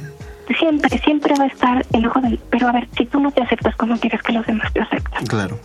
siempre, 0.58 0.98
siempre 0.98 1.34
va 1.38 1.44
a 1.44 1.48
estar 1.48 1.86
el 1.92 2.06
ojo 2.06 2.20
del... 2.20 2.38
Pero 2.50 2.68
a 2.68 2.72
ver, 2.72 2.88
si 2.96 3.06
tú 3.06 3.20
no 3.20 3.30
te 3.30 3.42
aceptas, 3.42 3.74
¿cómo 3.76 3.96
quieres 3.98 4.22
que 4.22 4.32
los 4.32 4.46
demás 4.46 4.72
te 4.72 4.80
acepten? 4.80 5.26
Claro. 5.26 5.58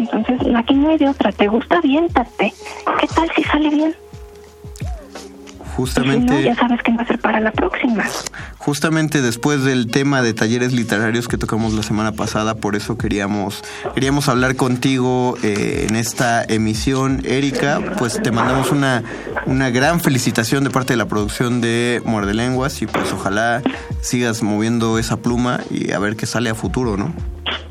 Entonces, 0.00 0.40
aquí 0.56 0.74
no 0.74 0.88
hay 0.90 0.98
de 0.98 1.08
otra. 1.08 1.30
¿Te 1.32 1.46
gusta? 1.48 1.76
Aviéntate. 1.76 2.54
¿Qué 3.00 3.06
tal 3.06 3.30
si 3.34 3.42
sale 3.44 3.68
bien? 3.68 3.94
Y 5.80 5.86
si 5.86 6.00
no, 6.00 6.16
Justamente, 6.16 6.42
ya 6.42 6.54
sabes 6.56 6.82
que 6.82 6.92
va 6.92 7.02
a 7.02 7.06
ser 7.06 7.18
para 7.20 7.40
la 7.40 7.52
próxima. 7.52 8.04
justamente 8.58 9.22
después 9.22 9.64
del 9.64 9.86
tema 9.90 10.20
de 10.20 10.34
talleres 10.34 10.72
literarios 10.72 11.26
que 11.26 11.38
tocamos 11.38 11.72
la 11.72 11.82
semana 11.82 12.12
pasada, 12.12 12.56
por 12.56 12.76
eso 12.76 12.98
queríamos, 12.98 13.62
queríamos 13.94 14.28
hablar 14.28 14.56
contigo 14.56 15.36
eh, 15.42 15.86
en 15.88 15.96
esta 15.96 16.44
emisión. 16.44 17.22
Erika, 17.24 17.80
pues 17.98 18.20
te 18.20 18.30
mandamos 18.30 18.72
una, 18.72 19.02
una 19.46 19.70
gran 19.70 20.00
felicitación 20.00 20.64
de 20.64 20.70
parte 20.70 20.92
de 20.92 20.98
la 20.98 21.06
producción 21.06 21.60
de 21.62 22.02
Muerde 22.04 22.34
Lenguas 22.34 22.82
y 22.82 22.86
pues 22.86 23.10
ojalá 23.12 23.62
sigas 24.02 24.42
moviendo 24.42 24.98
esa 24.98 25.16
pluma 25.18 25.60
y 25.70 25.92
a 25.92 25.98
ver 25.98 26.16
qué 26.16 26.26
sale 26.26 26.50
a 26.50 26.54
futuro, 26.54 26.96
¿no? 26.98 27.14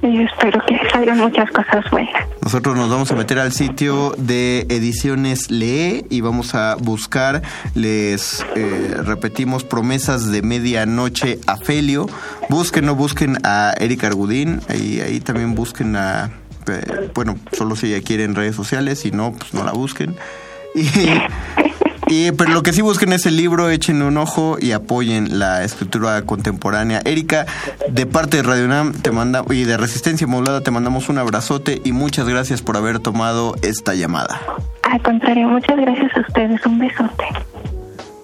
Y 0.02 0.22
espero 0.24 0.62
que 0.66 0.80
salgan 0.90 1.18
muchas 1.18 1.50
cosas 1.52 1.90
buenas. 1.92 2.28
Nosotros 2.42 2.76
nos 2.76 2.90
vamos 2.90 3.12
a 3.12 3.16
meter 3.16 3.40
al 3.40 3.52
sitio 3.52 4.14
de 4.18 4.62
ediciones 4.70 5.52
Lee 5.52 6.06
y 6.10 6.22
vamos 6.22 6.56
a 6.56 6.76
buscar, 6.76 7.42
les 7.76 8.46
eh, 8.56 8.96
repetimos, 9.04 9.64
promesas 9.64 10.32
de 10.32 10.42
medianoche 10.42 11.40
a 11.48 11.58
Felio. 11.58 12.08
Busquen, 12.50 12.86
no 12.86 12.96
busquen 12.96 13.38
a 13.44 13.74
Erika 13.80 14.08
Argudín, 14.08 14.62
ahí, 14.70 15.02
ahí 15.02 15.20
también 15.20 15.54
busquen 15.56 15.96
a, 15.96 16.32
eh, 16.68 17.12
bueno, 17.14 17.38
solo 17.52 17.76
si 17.76 17.94
ella 17.94 18.04
quiere 18.04 18.28
redes 18.28 18.56
sociales, 18.56 19.00
si 19.00 19.12
no, 19.12 19.34
pues 19.34 19.54
no 19.54 19.64
la 19.64 19.72
busquen. 19.72 20.16
Y, 20.76 20.88
Y, 22.10 22.32
pero 22.32 22.52
lo 22.52 22.64
que 22.64 22.74
sí 22.74 22.82
busquen 22.82 23.14
es 23.14 23.26
el 23.28 23.38
libro, 23.38 23.70
echen 23.70 24.02
un 24.02 24.18
ojo 24.18 24.58
y 24.60 24.72
apoyen 24.72 25.38
la 25.40 25.64
escritura 25.64 26.24
contemporánea. 26.24 27.02
Erika, 27.06 27.46
de 27.90 28.06
parte 28.08 28.38
de 28.38 28.44
Radio 28.44 28.66
UNAM 28.66 28.94
te 28.94 29.12
manda, 29.12 29.44
y 29.50 29.64
de 29.64 29.78
Resistencia 29.78 30.26
Modulada 30.26 30.62
te 30.62 30.72
mandamos 30.72 31.10
un 31.10 31.20
abrazote 31.20 31.82
y 31.84 31.92
muchas 31.92 32.28
gracias 32.28 32.62
por 32.62 32.78
haber 32.78 33.00
tomado 33.00 33.56
esta 33.62 33.94
llamada. 33.94 34.42
Al 34.82 35.02
contrario, 35.04 35.48
muchas 35.48 35.78
gracias 35.78 36.18
a 36.18 36.22
ustedes. 36.22 36.66
Un 36.66 36.80
besote. 36.80 37.26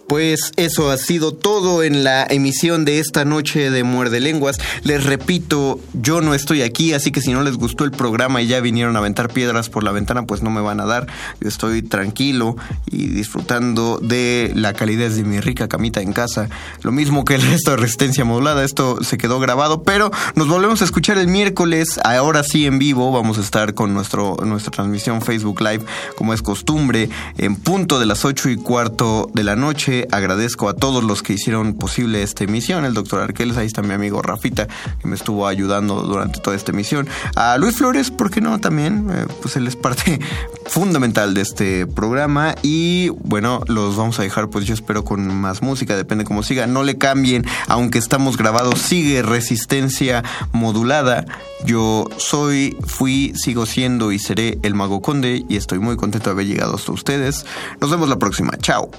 Pues 0.07 0.51
eso 0.55 0.91
ha 0.91 0.97
sido 0.97 1.33
todo 1.33 1.81
en 1.81 2.03
la 2.03 2.25
emisión 2.29 2.85
de 2.85 2.99
esta 2.99 3.25
noche 3.25 3.71
de 3.71 3.83
Muerde 3.83 4.19
Lenguas. 4.19 4.59
Les 4.83 5.03
repito, 5.03 5.79
yo 5.93 6.21
no 6.21 6.35
estoy 6.35 6.61
aquí, 6.61 6.93
así 6.93 7.11
que 7.11 7.21
si 7.21 7.33
no 7.33 7.41
les 7.41 7.57
gustó 7.57 7.85
el 7.85 7.91
programa 7.91 8.41
y 8.41 8.47
ya 8.47 8.59
vinieron 8.59 8.95
a 8.95 8.99
aventar 8.99 9.31
piedras 9.31 9.69
por 9.69 9.83
la 9.83 9.91
ventana, 9.91 10.25
pues 10.27 10.43
no 10.43 10.51
me 10.51 10.61
van 10.61 10.79
a 10.79 10.85
dar. 10.85 11.07
Yo 11.41 11.49
estoy 11.49 11.81
tranquilo 11.81 12.55
y 12.85 13.07
disfrutando 13.07 13.97
de 13.99 14.51
la 14.55 14.73
calidez 14.73 15.15
de 15.15 15.23
mi 15.23 15.39
rica 15.39 15.67
camita 15.67 16.01
en 16.01 16.13
casa. 16.13 16.49
Lo 16.83 16.91
mismo 16.91 17.25
que 17.25 17.35
el 17.35 17.41
resto 17.41 17.71
de 17.71 17.77
Resistencia 17.77 18.25
Modulada. 18.25 18.63
Esto 18.63 19.03
se 19.03 19.17
quedó 19.17 19.39
grabado, 19.39 19.81
pero 19.83 20.11
nos 20.35 20.47
volvemos 20.47 20.81
a 20.81 20.85
escuchar 20.85 21.17
el 21.17 21.27
miércoles. 21.27 21.99
Ahora 22.03 22.43
sí 22.43 22.65
en 22.65 22.77
vivo. 22.77 23.11
Vamos 23.11 23.37
a 23.37 23.41
estar 23.41 23.73
con 23.73 23.93
nuestro, 23.93 24.37
nuestra 24.45 24.71
transmisión 24.71 25.21
Facebook 25.21 25.61
Live, 25.61 25.85
como 26.15 26.33
es 26.33 26.41
costumbre, 26.41 27.09
en 27.37 27.55
punto 27.55 27.99
de 27.99 28.05
las 28.05 28.23
ocho 28.23 28.49
y 28.49 28.57
cuarto 28.57 29.29
de 29.33 29.43
la 29.43 29.55
noche 29.55 29.94
agradezco 30.11 30.69
a 30.69 30.73
todos 30.73 31.03
los 31.03 31.23
que 31.23 31.33
hicieron 31.33 31.73
posible 31.73 32.23
esta 32.23 32.43
emisión. 32.43 32.85
El 32.85 32.93
doctor 32.93 33.21
Arqueles, 33.21 33.57
ahí 33.57 33.67
está 33.67 33.81
mi 33.81 33.93
amigo 33.93 34.21
Rafita, 34.21 34.67
que 34.99 35.07
me 35.07 35.15
estuvo 35.15 35.47
ayudando 35.47 36.01
durante 36.01 36.39
toda 36.39 36.55
esta 36.55 36.71
emisión. 36.71 37.07
A 37.35 37.57
Luis 37.57 37.75
Flores, 37.75 38.11
¿por 38.11 38.29
qué 38.29 38.41
no? 38.41 38.59
También, 38.59 39.09
eh, 39.11 39.25
pues 39.41 39.55
él 39.55 39.67
es 39.67 39.75
parte 39.75 40.19
fundamental 40.65 41.33
de 41.33 41.41
este 41.41 41.87
programa. 41.87 42.55
Y 42.61 43.09
bueno, 43.09 43.61
los 43.67 43.95
vamos 43.95 44.19
a 44.19 44.23
dejar, 44.23 44.49
pues 44.49 44.65
yo 44.65 44.73
espero 44.73 45.03
con 45.03 45.33
más 45.33 45.61
música, 45.61 45.95
depende 45.95 46.25
cómo 46.25 46.43
siga. 46.43 46.67
No 46.67 46.83
le 46.83 46.97
cambien, 46.97 47.45
aunque 47.67 47.99
estamos 47.99 48.37
grabados, 48.37 48.79
sigue 48.79 49.21
resistencia 49.21 50.23
modulada. 50.51 51.25
Yo 51.65 52.07
soy, 52.17 52.77
fui, 52.85 53.33
sigo 53.35 53.65
siendo 53.65 54.11
y 54.11 54.19
seré 54.19 54.59
el 54.61 54.75
Mago 54.75 55.01
Conde 55.01 55.43
y 55.47 55.57
estoy 55.57 55.79
muy 55.79 55.95
contento 55.95 56.29
de 56.29 56.33
haber 56.33 56.47
llegado 56.47 56.75
hasta 56.75 56.91
ustedes. 56.91 57.45
Nos 57.81 57.89
vemos 57.89 58.09
la 58.09 58.19
próxima. 58.19 58.51
Chao. 58.57 58.89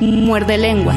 Muerde 0.00 0.58
lenguas. 0.58 0.96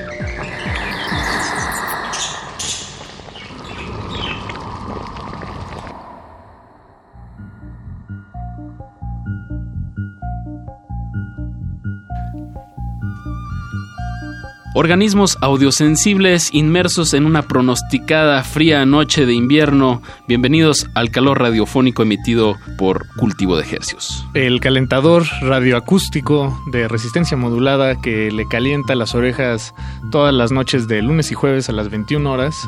Organismos 14.81 15.37
audiosensibles 15.41 16.51
inmersos 16.55 17.13
en 17.13 17.27
una 17.27 17.43
pronosticada 17.43 18.43
fría 18.43 18.83
noche 18.83 19.27
de 19.27 19.33
invierno. 19.35 20.01
Bienvenidos 20.27 20.89
al 20.95 21.11
calor 21.11 21.39
radiofónico 21.39 22.01
emitido 22.01 22.57
por 22.79 23.05
Cultivo 23.15 23.57
de 23.57 23.71
Hercios. 23.71 24.25
El 24.33 24.59
calentador 24.59 25.25
radioacústico 25.43 26.59
de 26.71 26.87
resistencia 26.87 27.37
modulada 27.37 28.01
que 28.01 28.31
le 28.31 28.47
calienta 28.47 28.95
las 28.95 29.13
orejas 29.13 29.75
todas 30.09 30.33
las 30.33 30.51
noches 30.51 30.87
de 30.87 31.03
lunes 31.03 31.31
y 31.31 31.35
jueves 31.35 31.69
a 31.69 31.73
las 31.73 31.91
21 31.91 32.31
horas 32.31 32.67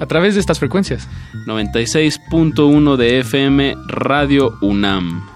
a 0.00 0.06
través 0.06 0.34
de 0.34 0.40
estas 0.40 0.58
frecuencias. 0.58 1.08
96.1 1.46 2.96
de 2.96 3.20
FM 3.20 3.76
Radio 3.86 4.58
UNAM. 4.62 5.28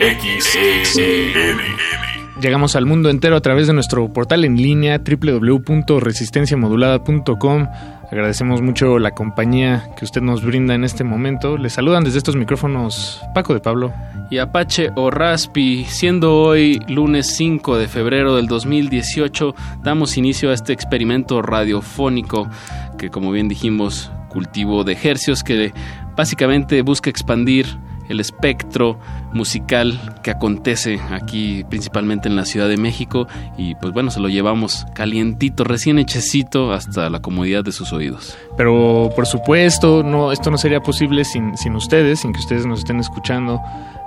Llegamos 2.40 2.76
al 2.76 2.84
mundo 2.84 3.08
entero 3.08 3.34
a 3.34 3.40
través 3.40 3.66
de 3.66 3.72
nuestro 3.72 4.12
portal 4.12 4.44
en 4.44 4.56
línea 4.56 4.98
www.resistenciamodulada.com. 4.98 7.68
Agradecemos 8.12 8.60
mucho 8.60 8.98
la 8.98 9.12
compañía 9.12 9.88
que 9.96 10.04
usted 10.04 10.20
nos 10.20 10.44
brinda 10.44 10.74
en 10.74 10.84
este 10.84 11.02
momento. 11.02 11.56
Les 11.56 11.72
saludan 11.72 12.04
desde 12.04 12.18
estos 12.18 12.36
micrófonos 12.36 13.22
Paco 13.34 13.54
de 13.54 13.60
Pablo. 13.60 13.94
Y 14.30 14.36
Apache 14.36 14.90
o 14.96 15.10
Raspi, 15.10 15.86
siendo 15.86 16.36
hoy 16.36 16.78
lunes 16.88 17.34
5 17.36 17.78
de 17.78 17.88
febrero 17.88 18.36
del 18.36 18.48
2018, 18.48 19.54
damos 19.82 20.18
inicio 20.18 20.50
a 20.50 20.54
este 20.54 20.74
experimento 20.74 21.40
radiofónico 21.40 22.50
que 22.98 23.08
como 23.08 23.32
bien 23.32 23.48
dijimos, 23.48 24.12
cultivo 24.28 24.84
de 24.84 24.92
ejercios 24.92 25.42
que 25.42 25.72
básicamente 26.14 26.82
busca 26.82 27.08
expandir 27.08 27.78
el 28.08 28.20
espectro 28.20 28.98
musical 29.32 30.20
que 30.22 30.30
acontece 30.30 31.00
aquí 31.10 31.64
principalmente 31.68 32.28
en 32.28 32.36
la 32.36 32.44
Ciudad 32.44 32.68
de 32.68 32.76
México 32.76 33.26
y 33.56 33.74
pues 33.76 33.92
bueno, 33.92 34.10
se 34.10 34.20
lo 34.20 34.28
llevamos 34.28 34.86
calientito, 34.94 35.64
recién 35.64 35.98
hechecito 35.98 36.72
hasta 36.72 37.10
la 37.10 37.20
comodidad 37.20 37.64
de 37.64 37.72
sus 37.72 37.92
oídos. 37.92 38.36
Pero 38.56 39.10
por 39.14 39.26
supuesto, 39.26 40.02
no, 40.02 40.32
esto 40.32 40.50
no 40.50 40.58
sería 40.58 40.80
posible 40.80 41.24
sin, 41.24 41.56
sin 41.56 41.74
ustedes, 41.74 42.20
sin 42.20 42.32
que 42.32 42.40
ustedes 42.40 42.66
nos 42.66 42.80
estén 42.80 43.00
escuchando. 43.00 43.60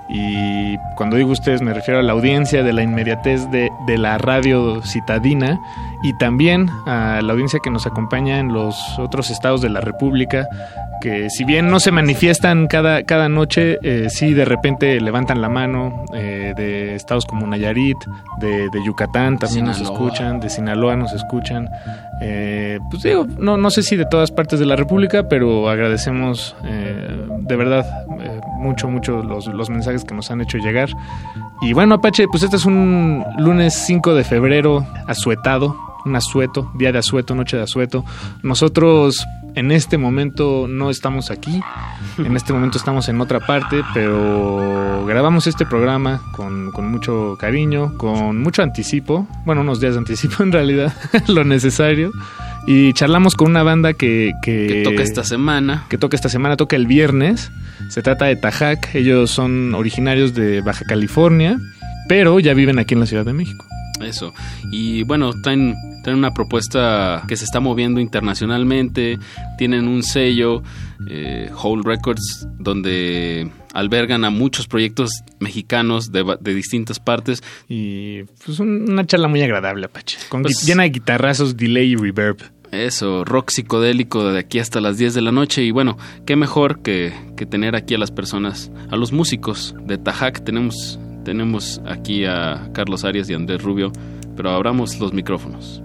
Y 0.10 0.78
cuando 0.96 1.18
digo 1.18 1.32
ustedes 1.32 1.62
me 1.62 1.74
refiero 1.74 2.00
a 2.00 2.04
la 2.04 2.14
audiencia 2.14 2.64
de 2.64 2.74
la 2.74 2.82
inmediatez 2.82 3.50
de, 3.52 3.70
de 3.86 3.98
la 3.98 4.18
radio 4.18 4.82
citadina 4.82 5.60
y 6.02 6.14
también 6.14 6.70
a 6.86 7.22
la 7.22 7.34
audiencia 7.34 7.60
que 7.64 7.70
nos 7.70 7.86
acompaña 7.86 8.40
en 8.40 8.54
los 8.54 8.98
otros 8.98 9.30
estados 9.30 9.62
de 9.62 9.70
la 9.70 9.82
República, 9.82 10.48
que 11.02 11.30
si 11.30 11.44
bien 11.44 11.70
no 11.70 11.80
se 11.80 11.92
manifiestan 11.92 12.68
cada, 12.68 13.04
cada 13.04 13.30
noche, 13.30 13.78
eh, 13.84 14.10
sí 14.10 14.34
de 14.34 14.46
repente 14.46 15.00
levantan 15.00 15.42
la 15.42 15.50
mano, 15.50 16.06
eh, 16.14 16.54
de 16.56 16.96
estados 16.96 17.26
como 17.26 17.46
Nayarit, 17.48 17.98
de, 18.40 18.70
de 18.70 18.84
Yucatán 18.86 19.38
también 19.38 19.66
nos 19.66 19.82
escuchan, 19.82 20.40
de 20.40 20.50
Sinaloa 20.50 20.96
nos 20.96 21.14
escuchan. 21.14 21.70
Eh, 22.22 22.80
pues 22.90 23.04
digo, 23.04 23.26
no, 23.38 23.58
no 23.58 23.70
sé 23.70 23.82
si 23.82 23.96
de 23.96 24.06
todas 24.06 24.32
partes 24.32 24.60
de 24.60 24.66
la 24.66 24.76
República, 24.76 25.28
pero 25.30 25.70
agradecemos 25.70 26.56
eh, 26.66 27.26
de 27.42 27.56
verdad 27.56 27.86
eh, 28.22 28.42
mucho, 28.58 28.90
mucho 28.90 29.24
los, 29.24 29.48
los 29.48 29.70
mensajes 29.70 30.04
que 30.04 30.14
nos 30.14 30.30
han 30.32 30.42
hecho 30.42 30.58
llegar. 30.58 30.90
Y 31.62 31.74
bueno, 31.74 31.96
Apache, 31.96 32.28
pues 32.28 32.44
este 32.44 32.58
es 32.58 32.66
un 32.66 33.24
lunes 33.38 33.74
5 33.74 34.14
de 34.14 34.24
febrero 34.24 34.86
asuetado, 35.08 35.78
un 36.06 36.16
asueto, 36.16 36.72
día 36.76 36.92
de 36.92 37.00
asueto, 37.00 37.36
noche 37.36 37.58
de 37.58 37.64
asueto. 37.64 38.04
Nosotros 38.44 39.26
en 39.56 39.72
este 39.72 39.98
momento 39.98 40.68
no 40.68 40.90
estamos 40.90 41.32
aquí, 41.32 41.62
en 42.18 42.36
este 42.36 42.54
momento 42.54 42.78
estamos 42.78 43.10
en 43.10 43.20
otra 43.22 43.40
parte, 43.40 43.82
pero 43.94 45.06
grabamos 45.06 45.48
este 45.48 45.66
programa 45.66 46.22
con, 46.32 46.72
con 46.72 46.92
mucho 46.92 47.38
cariño, 47.40 47.98
con 47.98 48.42
mucho 48.42 48.64
anticipo, 48.64 49.28
bueno, 49.46 49.62
unos 49.62 49.80
días 49.80 49.94
de 49.94 50.00
anticipo 50.00 50.44
en 50.44 50.52
realidad, 50.52 50.94
lo 51.28 51.44
necesario. 51.44 52.12
Y 52.68 52.94
charlamos 52.94 53.36
con 53.36 53.50
una 53.50 53.64
banda 53.64 53.94
que, 53.94 54.34
que, 54.44 54.68
Que 54.68 54.84
toca 54.84 55.02
esta 55.02 55.24
semana. 55.24 55.86
que 55.90 55.98
toca 55.98 56.16
esta 56.16 56.30
semana, 56.30 56.56
toca 56.56 56.76
el 56.76 56.86
viernes. 56.86 57.52
Se 57.90 58.04
trata 58.04 58.26
de 58.26 58.36
Tajac. 58.36 58.94
Ellos 58.94 59.32
son 59.32 59.74
originarios 59.74 60.36
de 60.36 60.62
Baja 60.62 60.86
California, 60.86 61.58
pero 62.08 62.40
ya 62.40 62.54
viven 62.54 62.78
aquí 62.78 62.94
en 62.94 63.00
la 63.00 63.06
Ciudad 63.08 63.26
de 63.26 63.34
México. 63.34 63.66
Eso. 64.02 64.34
Y 64.72 65.04
bueno, 65.04 65.32
traen, 65.42 65.76
traen 66.04 66.18
una 66.20 66.34
propuesta 66.34 67.24
que 67.28 67.36
se 67.36 67.44
está 67.46 67.60
moviendo 67.60 68.00
internacionalmente. 68.00 69.20
Tienen 69.58 69.88
un 69.88 70.04
sello, 70.04 70.64
eh, 71.10 71.50
Whole 71.62 71.84
Records, 71.84 72.48
donde 72.58 73.50
albergan 73.74 74.24
a 74.26 74.30
muchos 74.30 74.68
proyectos 74.68 75.12
mexicanos 75.40 76.12
de, 76.12 76.38
de 76.40 76.54
distintas 76.54 77.00
partes. 77.00 77.44
Y 77.68 78.24
pues 78.46 78.60
un- 78.60 78.90
una 78.90 79.06
charla 79.06 79.28
muy 79.28 79.42
agradable, 79.42 79.86
Apache. 79.86 80.18
Con 80.30 80.44
Pues- 80.44 80.66
llena 80.66 80.84
de 80.84 80.90
guitarrazos, 80.90 81.58
delay 81.58 81.92
y 81.92 81.96
reverb. 81.96 82.38
Eso, 82.72 83.26
rock 83.26 83.50
psicodélico 83.50 84.32
de 84.32 84.40
aquí 84.40 84.60
hasta 84.60 84.80
las 84.80 84.98
10 85.00 85.16
de 85.16 85.22
la 85.22 85.32
noche. 85.32 85.64
Y 85.64 85.72
bueno, 85.72 85.98
qué 86.28 86.36
mejor 86.36 86.84
que, 86.84 87.12
que 87.36 87.48
tener 87.48 87.76
aquí 87.76 87.96
a 87.96 87.98
las 87.98 88.12
personas, 88.12 88.72
a 88.92 88.96
los 88.96 89.12
músicos 89.12 89.74
de 89.88 89.98
Tajac. 89.98 90.44
Tenemos, 90.44 91.00
tenemos 91.24 91.82
aquí 91.86 92.26
a 92.26 92.70
Carlos 92.74 93.06
Arias 93.06 93.30
y 93.30 93.34
Andrés 93.34 93.62
Rubio, 93.62 93.92
pero 94.36 94.52
abramos 94.52 95.00
los 95.00 95.14
micrófonos. 95.14 95.82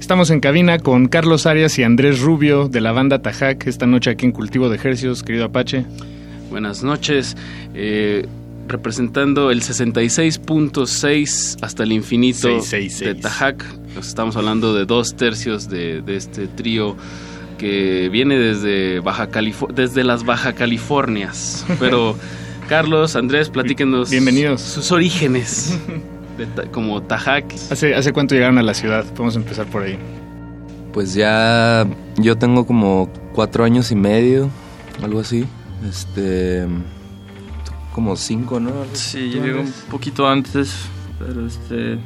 Estamos 0.00 0.30
en 0.30 0.40
cabina 0.40 0.78
con 0.78 1.08
Carlos 1.08 1.46
Arias 1.46 1.78
y 1.78 1.84
Andrés 1.84 2.20
Rubio 2.20 2.68
de 2.68 2.80
la 2.80 2.92
banda 2.92 3.22
Tajac 3.22 3.66
esta 3.66 3.86
noche 3.86 4.10
aquí 4.10 4.26
en 4.26 4.32
Cultivo 4.32 4.68
de 4.68 4.76
Ejercios, 4.76 5.22
querido 5.22 5.44
Apache. 5.44 5.84
Buenas 6.50 6.82
noches. 6.82 7.36
Eh, 7.74 8.26
representando 8.66 9.50
el 9.50 9.62
66.6 9.62 11.58
hasta 11.60 11.82
el 11.82 11.92
infinito 11.92 12.48
666. 12.60 13.00
de 13.00 13.14
Tajac. 13.14 13.64
Nos 13.94 14.08
Estamos 14.08 14.36
hablando 14.36 14.74
de 14.74 14.84
dos 14.84 15.14
tercios 15.16 15.68
de, 15.68 16.02
de 16.02 16.16
este 16.16 16.46
trío 16.48 16.96
que 17.58 18.08
viene 18.08 18.38
desde 18.38 19.00
Baja 19.00 19.28
desde 19.74 20.02
las 20.02 20.24
Baja 20.24 20.54
Californias. 20.54 21.66
Pero 21.78 22.16
Carlos, 22.70 23.16
Andrés, 23.16 23.50
platíquenos 23.50 24.10
Bienvenidos. 24.10 24.60
sus 24.60 24.92
orígenes 24.92 25.76
de 26.38 26.46
ta- 26.46 26.66
como 26.70 27.02
Tajac. 27.02 27.52
¿Hace, 27.68 27.96
¿Hace 27.96 28.12
cuánto 28.12 28.36
llegaron 28.36 28.58
a 28.58 28.62
la 28.62 28.74
ciudad? 28.74 29.04
Podemos 29.06 29.34
empezar 29.34 29.66
por 29.66 29.82
ahí. 29.82 29.98
Pues 30.92 31.14
ya 31.14 31.84
yo 32.16 32.36
tengo 32.38 32.64
como 32.66 33.10
cuatro 33.34 33.64
años 33.64 33.90
y 33.90 33.96
medio, 33.96 34.50
algo 35.02 35.18
así. 35.18 35.44
Este, 35.88 36.64
como 37.92 38.14
cinco, 38.14 38.60
¿no? 38.60 38.70
Sí, 38.92 39.30
yo 39.32 39.44
llegué 39.44 39.58
un 39.58 39.72
poquito 39.90 40.28
antes, 40.28 40.72
pero 41.18 41.44
este... 41.48 41.98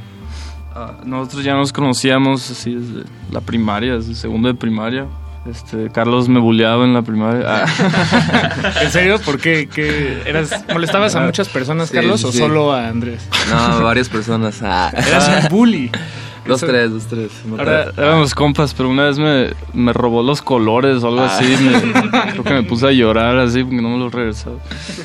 ah, 0.74 0.98
nosotros 1.04 1.44
ya 1.44 1.52
nos 1.52 1.74
conocíamos 1.74 2.50
así 2.50 2.74
desde 2.74 3.04
la 3.30 3.42
primaria, 3.42 3.96
desde 3.96 4.14
segundo 4.14 4.48
de 4.48 4.54
primaria. 4.54 5.06
Este, 5.50 5.90
Carlos 5.90 6.28
me 6.28 6.40
bulleaba 6.40 6.84
en 6.84 6.94
la 6.94 7.02
primaria. 7.02 7.44
Ah. 7.66 8.72
¿En 8.82 8.90
serio? 8.90 9.18
¿Por 9.24 9.38
qué? 9.38 9.68
¿Qué 9.72 10.22
eras, 10.24 10.64
¿Molestabas 10.72 11.14
a 11.16 11.20
muchas 11.20 11.48
personas, 11.50 11.90
Sí, 11.90 11.94
Carlos, 11.96 12.20
sí, 12.20 12.26
o 12.28 12.32
solo 12.32 12.72
a 12.72 12.88
Andrés? 12.88 13.28
No, 13.50 13.82
varias 13.82 14.08
personas. 14.08 14.60
Ah. 14.62 14.90
Eras 14.96 15.44
un 15.44 15.48
bully. 15.50 15.90
Dos, 16.46 16.62
Eso- 16.62 16.66
tres, 16.70 16.90
dos, 16.90 17.06
tres. 17.06 17.30
No 17.46 17.56
Ahora 17.58 17.86
éramos 17.96 18.34
compas, 18.34 18.74
pero 18.74 18.90
una 18.90 19.04
vez 19.04 19.18
me, 19.18 19.52
me 19.72 19.94
robó 19.94 20.22
los 20.22 20.42
colores 20.42 21.02
o 21.02 21.08
algo 21.08 21.22
Ah. 21.22 21.38
así. 21.38 21.46
me- 21.58 22.10
creo 22.32 22.44
que 22.44 22.52
me 22.52 22.62
puse 22.64 22.86
a 22.86 22.90
llorar 22.92 23.38
así 23.38 23.64
porque 23.64 23.80
no 23.80 23.88
me 23.88 23.98
los 23.98 24.12
regresó. 24.12 24.60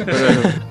Pero 0.06 0.18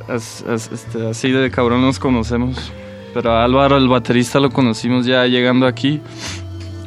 as- 0.09 0.45
as- 0.47 0.71
este, 0.71 1.09
así 1.09 1.31
de 1.31 1.51
cabrón 1.51 1.81
nos 1.81 1.99
conocemos. 1.99 2.71
Pero 3.14 3.33
a 3.33 3.45
Álvaro, 3.45 3.79
el 3.79 3.89
baterista, 3.89 4.41
lo 4.41 4.51
conocimos 4.51 5.07
ya 5.07 5.25
llegando 5.27 5.66
aquí. 5.66 6.03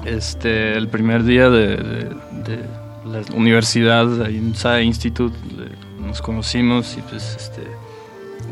Este, 0.06 0.74
el 0.78 0.88
primer 0.88 1.24
día 1.24 1.50
de, 1.50 1.68
de- 1.78 2.10
de 2.44 2.58
la 3.06 3.22
universidad, 3.36 4.22
ahí 4.24 4.38
en 4.38 4.54
SAE 4.56 4.84
Institute, 4.84 5.36
nos 6.00 6.22
conocimos 6.22 6.96
y 6.98 7.02
pues, 7.02 7.36
este, 7.40 7.62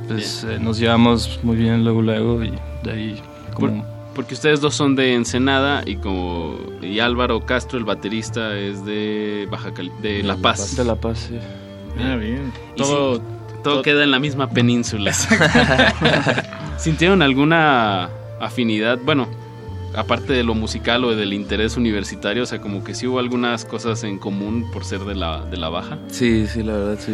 pues 0.08 0.44
eh, 0.44 0.58
nos 0.60 0.78
llevamos 0.80 1.40
muy 1.44 1.56
bien 1.58 1.84
luego, 1.84 2.02
luego 2.02 2.44
y 2.44 2.52
de 2.84 2.92
ahí 2.92 3.22
como... 3.54 3.84
Por- 3.84 4.00
porque 4.16 4.34
ustedes 4.34 4.60
dos 4.60 4.76
son 4.76 4.96
de 4.98 5.14
Ensenada 5.14 5.82
y 5.86 5.96
como 5.96 6.58
y 6.82 7.00
Álvaro 7.00 7.46
Castro, 7.46 7.78
el 7.78 7.86
baterista, 7.86 8.58
es 8.58 8.84
de 8.84 9.48
Baja 9.50 9.72
Cali- 9.74 9.92
de 10.02 10.24
La 10.24 10.36
Paz. 10.36 10.76
De 10.76 10.84
La 10.84 10.96
Paz, 10.96 11.28
sí. 11.30 11.40
Ah, 12.04 12.16
bien. 12.16 12.52
Todo, 12.76 13.18
sí, 13.18 13.22
todo 13.64 13.82
queda 13.82 14.04
en 14.04 14.12
la 14.12 14.20
misma 14.20 14.50
península. 14.50 15.14
¿Sintieron 16.78 17.22
alguna 17.22 18.10
afinidad? 18.42 19.00
Bueno, 19.06 19.28
aparte 19.96 20.34
de 20.34 20.44
lo 20.44 20.54
musical 20.56 21.04
o 21.06 21.16
del 21.16 21.34
interés 21.34 21.78
universitario, 21.78 22.44
o 22.44 22.46
sea, 22.46 22.60
como 22.62 22.84
que 22.84 22.94
sí 22.96 23.08
hubo 23.08 23.20
algunas 23.20 23.66
cosas 23.66 24.04
en 24.04 24.18
común 24.20 24.70
por 24.72 24.86
ser 24.86 25.02
de 25.02 25.16
la, 25.16 25.44
de 25.46 25.58
la 25.58 25.70
Baja. 25.70 25.98
Sí, 26.10 26.46
sí, 26.48 26.64
la 26.64 26.74
verdad, 26.74 26.98
sí. 27.00 27.14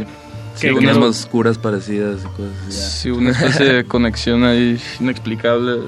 ¿Qué- 0.59 0.69
Sí, 0.69 0.79
qué- 0.79 0.87
unas 0.97 1.25
curas 1.25 1.57
parecidas 1.57 2.21
y 2.21 2.27
cosas 2.27 2.53
así. 2.67 2.99
Sí, 3.01 3.09
una 3.11 3.31
especie 3.31 3.65
de 3.65 3.83
conexión 3.85 4.43
ahí 4.45 4.79
inexplicable. 5.01 5.81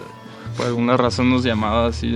Por 0.58 0.66
alguna 0.66 0.98
razón 0.98 1.30
nos 1.30 1.44
llamaba 1.44 1.88
así 1.88 2.08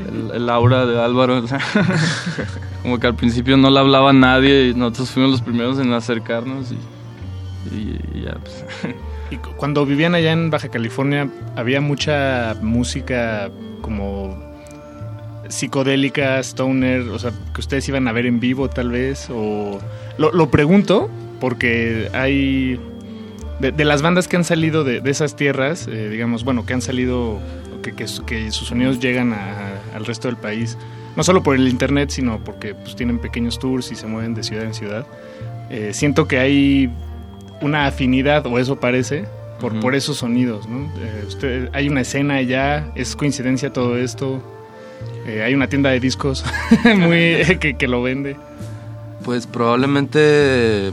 el, 0.00 0.30
el- 0.34 0.48
aura 0.50 0.84
de 0.86 1.00
Álvaro. 1.00 1.38
o 1.38 1.46
sea, 1.46 1.60
Como 2.82 2.98
que 2.98 3.06
al 3.06 3.14
principio 3.14 3.56
no 3.56 3.70
le 3.70 3.78
hablaba 3.78 4.10
a 4.10 4.12
nadie 4.14 4.68
y 4.68 4.74
nosotros 4.74 5.10
fuimos 5.10 5.30
los 5.32 5.42
primeros 5.42 5.78
en 5.78 5.92
acercarnos 5.92 6.72
y, 6.72 7.74
y- 7.76 8.00
y 8.14 8.22
ya 8.22 8.34
pues. 8.34 8.64
Y 9.32 9.36
cu- 9.36 9.52
cuando 9.56 9.86
vivían 9.86 10.14
allá 10.14 10.30
en 10.32 10.50
Baja 10.50 10.68
California, 10.68 11.28
había 11.56 11.80
mucha 11.80 12.54
música 12.60 13.50
como 13.80 14.36
psicodélica, 15.48 16.38
stoner, 16.40 17.00
o 17.08 17.18
sea, 17.18 17.32
que 17.54 17.60
ustedes 17.60 17.88
iban 17.88 18.08
a 18.08 18.12
ver 18.12 18.26
en 18.26 18.40
vivo 18.40 18.68
tal 18.68 18.90
vez, 18.90 19.28
o... 19.30 19.80
Lo, 20.18 20.50
pregunto 20.50 21.10
porque 21.40 22.08
hay... 22.12 22.78
De, 23.58 23.84
las 23.84 24.02
bandas 24.02 24.28
que 24.28 24.36
han 24.36 24.44
salido 24.44 24.82
de, 24.84 25.00
esas 25.10 25.36
tierras, 25.36 25.86
eh, 25.88 26.08
digamos, 26.08 26.42
bueno, 26.44 26.66
que 26.66 26.74
han 26.74 26.82
salido, 26.82 27.38
que 27.82 28.06
sus 28.50 28.68
sonidos 28.68 28.98
llegan 29.00 29.32
a- 29.32 29.78
al 29.94 30.04
resto 30.04 30.28
del 30.28 30.36
país, 30.36 30.76
no 31.16 31.22
solo 31.22 31.42
por 31.42 31.54
el 31.54 31.68
internet, 31.68 32.10
sino 32.10 32.38
porque 32.42 32.74
pues, 32.74 32.96
tienen 32.96 33.18
pequeños 33.18 33.58
tours 33.58 33.92
y 33.92 33.94
se 33.94 34.06
mueven 34.06 34.34
de 34.34 34.42
ciudad 34.42 34.64
en 34.64 34.74
ciudad. 34.74 35.06
Eh, 35.70 35.90
siento 35.94 36.26
que 36.26 36.38
hay 36.38 36.90
una 37.62 37.86
afinidad, 37.86 38.46
o 38.46 38.58
eso 38.58 38.76
parece, 38.76 39.24
por, 39.60 39.78
por 39.80 39.94
esos 39.94 40.18
sonidos, 40.18 40.68
¿no? 40.68 40.92
Eh, 41.00 41.24
usted, 41.26 41.68
hay 41.72 41.88
una 41.88 42.02
escena 42.02 42.34
allá, 42.34 42.90
es 42.94 43.16
coincidencia 43.16 43.72
todo 43.72 43.96
esto. 43.96 44.42
Eh, 45.26 45.42
hay 45.42 45.54
una 45.54 45.68
tienda 45.68 45.90
de 45.90 46.00
discos 46.00 46.44
muy 46.96 47.42
que, 47.60 47.76
que 47.78 47.88
lo 47.88 48.02
vende. 48.02 48.36
Pues 49.24 49.46
probablemente 49.46 50.90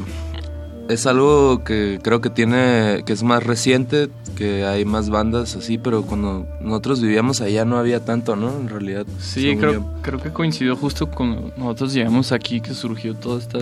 es 0.90 1.06
algo 1.06 1.64
que 1.64 2.00
creo 2.02 2.20
que 2.20 2.30
tiene, 2.30 3.04
que 3.06 3.14
es 3.14 3.24
más 3.24 3.44
reciente, 3.44 4.10
que 4.36 4.66
hay 4.66 4.86
más 4.86 5.10
bandas 5.10 5.56
así, 5.56 5.78
pero 5.78 6.04
cuando 6.04 6.48
nosotros 6.62 7.02
vivíamos 7.02 7.42
allá 7.42 7.66
no 7.66 7.78
había 7.78 8.04
tanto, 8.04 8.36
¿no? 8.36 8.50
En 8.60 8.70
realidad. 8.70 9.06
Sí, 9.20 9.56
creo, 9.58 9.74
yo. 9.74 9.94
creo 10.02 10.20
que 10.20 10.32
coincidió 10.32 10.76
justo 10.76 11.10
cuando 11.10 11.52
nosotros 11.58 11.94
llegamos 11.94 12.32
aquí 12.32 12.60
que 12.60 12.74
surgió 12.74 13.16
toda 13.16 13.40
esta 13.40 13.60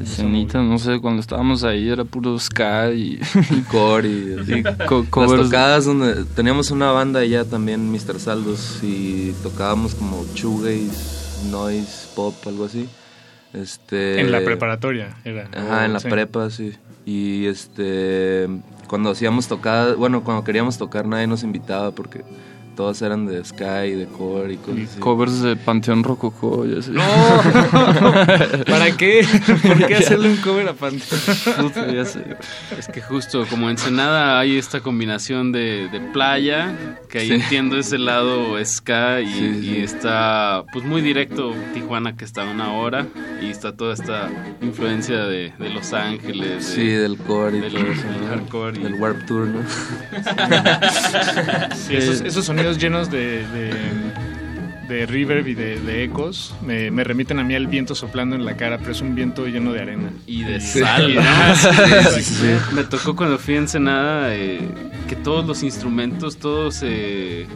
escenita, 0.00 0.62
no 0.62 0.78
sé, 0.78 1.00
cuando 1.00 1.20
estábamos 1.20 1.64
ahí 1.64 1.88
era 1.88 2.04
puro 2.04 2.38
ska 2.38 2.92
y, 2.92 3.20
y 3.50 3.60
core 3.62 4.08
y, 4.08 4.36
así. 4.40 4.52
y 4.58 4.62
co- 4.86 5.06
Las 5.26 5.30
tocadas 5.42 5.84
donde 5.84 6.24
teníamos 6.36 6.70
una 6.70 6.90
banda 6.92 7.20
allá 7.20 7.44
también, 7.44 7.90
Mr. 7.92 8.18
Saldos, 8.18 8.78
y 8.82 9.32
tocábamos 9.42 9.94
como 9.94 10.24
shoegaze, 10.34 11.48
noise, 11.50 12.08
pop, 12.14 12.34
algo 12.46 12.64
así. 12.64 12.88
Este, 13.52 14.20
En 14.20 14.32
la 14.32 14.40
preparatoria 14.42 15.14
era. 15.24 15.48
Ajá, 15.54 15.84
en 15.84 15.92
la 15.92 16.00
Sí. 16.00 16.08
prepa, 16.08 16.48
sí. 16.50 16.72
Y 17.04 17.46
este, 17.46 18.48
cuando 18.86 19.10
hacíamos 19.10 19.46
tocadas, 19.48 19.96
bueno, 19.96 20.24
cuando 20.24 20.42
queríamos 20.44 20.78
tocar 20.78 21.06
nadie 21.06 21.26
nos 21.26 21.42
invitaba 21.42 21.90
porque 21.90 22.24
todos 22.76 23.02
eran 23.02 23.26
de 23.26 23.44
Sky, 23.44 23.92
de 23.92 24.06
Core 24.16 24.54
y 24.54 24.56
cosas 24.56 24.90
así. 24.90 25.00
Covers 25.00 25.42
de 25.42 25.56
Panteón 25.56 26.02
Rococó 26.04 26.64
y 26.66 26.78
así. 26.78 26.90
¡No! 26.90 27.02
¿Para 28.66 28.96
qué? 28.96 29.26
¿Por 29.62 29.86
qué 29.86 29.94
hacerle 29.96 30.30
un 30.30 30.36
cover 30.38 30.68
a 30.68 30.72
Panteón? 30.72 31.20
Puta, 31.60 31.92
ya 31.92 32.04
sé. 32.04 32.24
Es 32.78 32.88
que 32.88 33.00
justo 33.00 33.46
como 33.48 33.70
Ensenada 33.70 34.38
hay 34.38 34.58
esta 34.58 34.80
combinación 34.80 35.52
de, 35.52 35.88
de 35.90 36.00
playa, 36.00 36.74
que 37.08 37.18
ahí 37.20 37.28
Sí. 37.28 37.34
entiendo 37.34 37.78
ese 37.78 37.98
lado 37.98 38.56
ska 38.64 39.20
y, 39.20 39.26
Sí, 39.32 39.60
sí. 39.60 39.70
y 39.70 39.76
está 39.82 40.64
pues 40.72 40.84
muy 40.84 41.00
directo 41.02 41.54
Tijuana 41.74 42.16
que 42.16 42.24
está 42.24 42.42
a 42.42 42.50
una 42.50 42.72
hora 42.72 43.06
y 43.40 43.50
está 43.50 43.76
toda 43.76 43.94
esta 43.94 44.28
influencia 44.60 45.18
de, 45.26 45.52
de 45.58 45.68
Los 45.70 45.92
Ángeles. 45.92 46.66
de- 46.68 46.74
Sí, 46.74 46.86
del 46.88 47.16
core 47.18 47.58
y 47.58 47.60
del- 47.60 47.72
todo 47.72 47.86
eso, 47.92 48.02
del 48.08 48.20
¿no? 48.22 48.26
hardcore 48.28 48.78
y- 48.78 48.82
Del 48.82 48.94
Warp 48.94 49.26
Tour, 49.26 49.46
¿no? 49.48 49.60
Sí, 51.86 51.96
esos, 51.96 52.20
esos 52.22 52.44
sonidos 52.44 52.61
llenos 52.78 53.10
de, 53.10 53.44
de 54.92 55.06
reverb 55.06 55.46
y 55.48 55.54
de, 55.54 55.80
de 55.80 56.04
ecos 56.04 56.54
me, 56.64 56.90
me 56.90 57.02
remiten 57.04 57.38
a 57.38 57.44
mí 57.44 57.54
al 57.54 57.66
viento 57.66 57.94
soplando 57.94 58.36
en 58.36 58.44
la 58.44 58.56
cara, 58.56 58.78
pero 58.78 58.92
es 58.92 59.00
un 59.00 59.14
viento 59.14 59.46
lleno 59.46 59.72
de 59.72 59.80
arena. 59.80 60.10
Y 60.26 60.44
de 60.44 60.60
Sí. 60.60 60.80
sal, 60.80 61.14
¿no? 61.14 61.22
Sí, 61.56 61.68
sí, 62.14 62.22
sí. 62.22 62.46
Me 62.74 62.84
tocó 62.84 63.16
cuando 63.16 63.38
fui 63.38 63.54
a 63.54 63.58
Ensenada 63.58 64.34
eh, 64.34 64.60
que 65.08 65.16
todos 65.16 65.46
los 65.46 65.62
instrumentos, 65.62 66.36
todos 66.36 66.80
eh, 66.82 67.46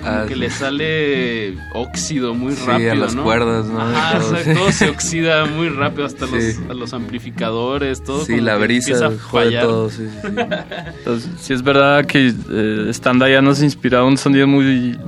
como 0.00 0.10
Ah, 0.12 0.24
que 0.26 0.34
sí. 0.34 0.40
le 0.40 0.50
sale 0.50 1.54
óxido 1.74 2.34
muy 2.34 2.54
Sí, 2.54 2.62
rápido, 2.66 2.92
a 2.92 2.94
las 2.96 3.14
¿no? 3.14 3.22
cuerdas, 3.22 3.66
¿no? 3.66 3.80
Ajá, 3.80 4.18
Todo, 4.18 4.26
o 4.32 4.34
sea, 4.34 4.44
sí. 4.44 4.54
todo 4.54 4.72
se 4.72 4.88
oxida 4.88 5.44
muy 5.44 5.68
rápido, 5.68 6.06
hasta 6.06 6.26
Sí. 6.26 6.32
los, 6.32 6.70
a 6.70 6.74
los 6.74 6.92
amplificadores, 6.94 8.02
todo. 8.02 8.24
Sí, 8.24 8.40
la 8.40 8.56
brisa 8.56 8.92
empieza 8.92 9.06
a 9.06 9.18
jode 9.18 9.44
fallar. 9.46 9.62
todo, 9.62 9.90
sí, 9.90 10.08
sí, 10.10 10.18
sí. 10.22 10.28
Entonces, 10.98 11.30
sí 11.40 11.52
es 11.52 11.62
verdad 11.62 12.04
que 12.06 12.32
eh, 12.50 12.86
estando 12.88 13.24
allá 13.26 13.42
nos 13.42 13.62
inspiraba 13.62 14.04
un 14.06 14.16
sonido 14.16 14.46
muy, 14.46 14.98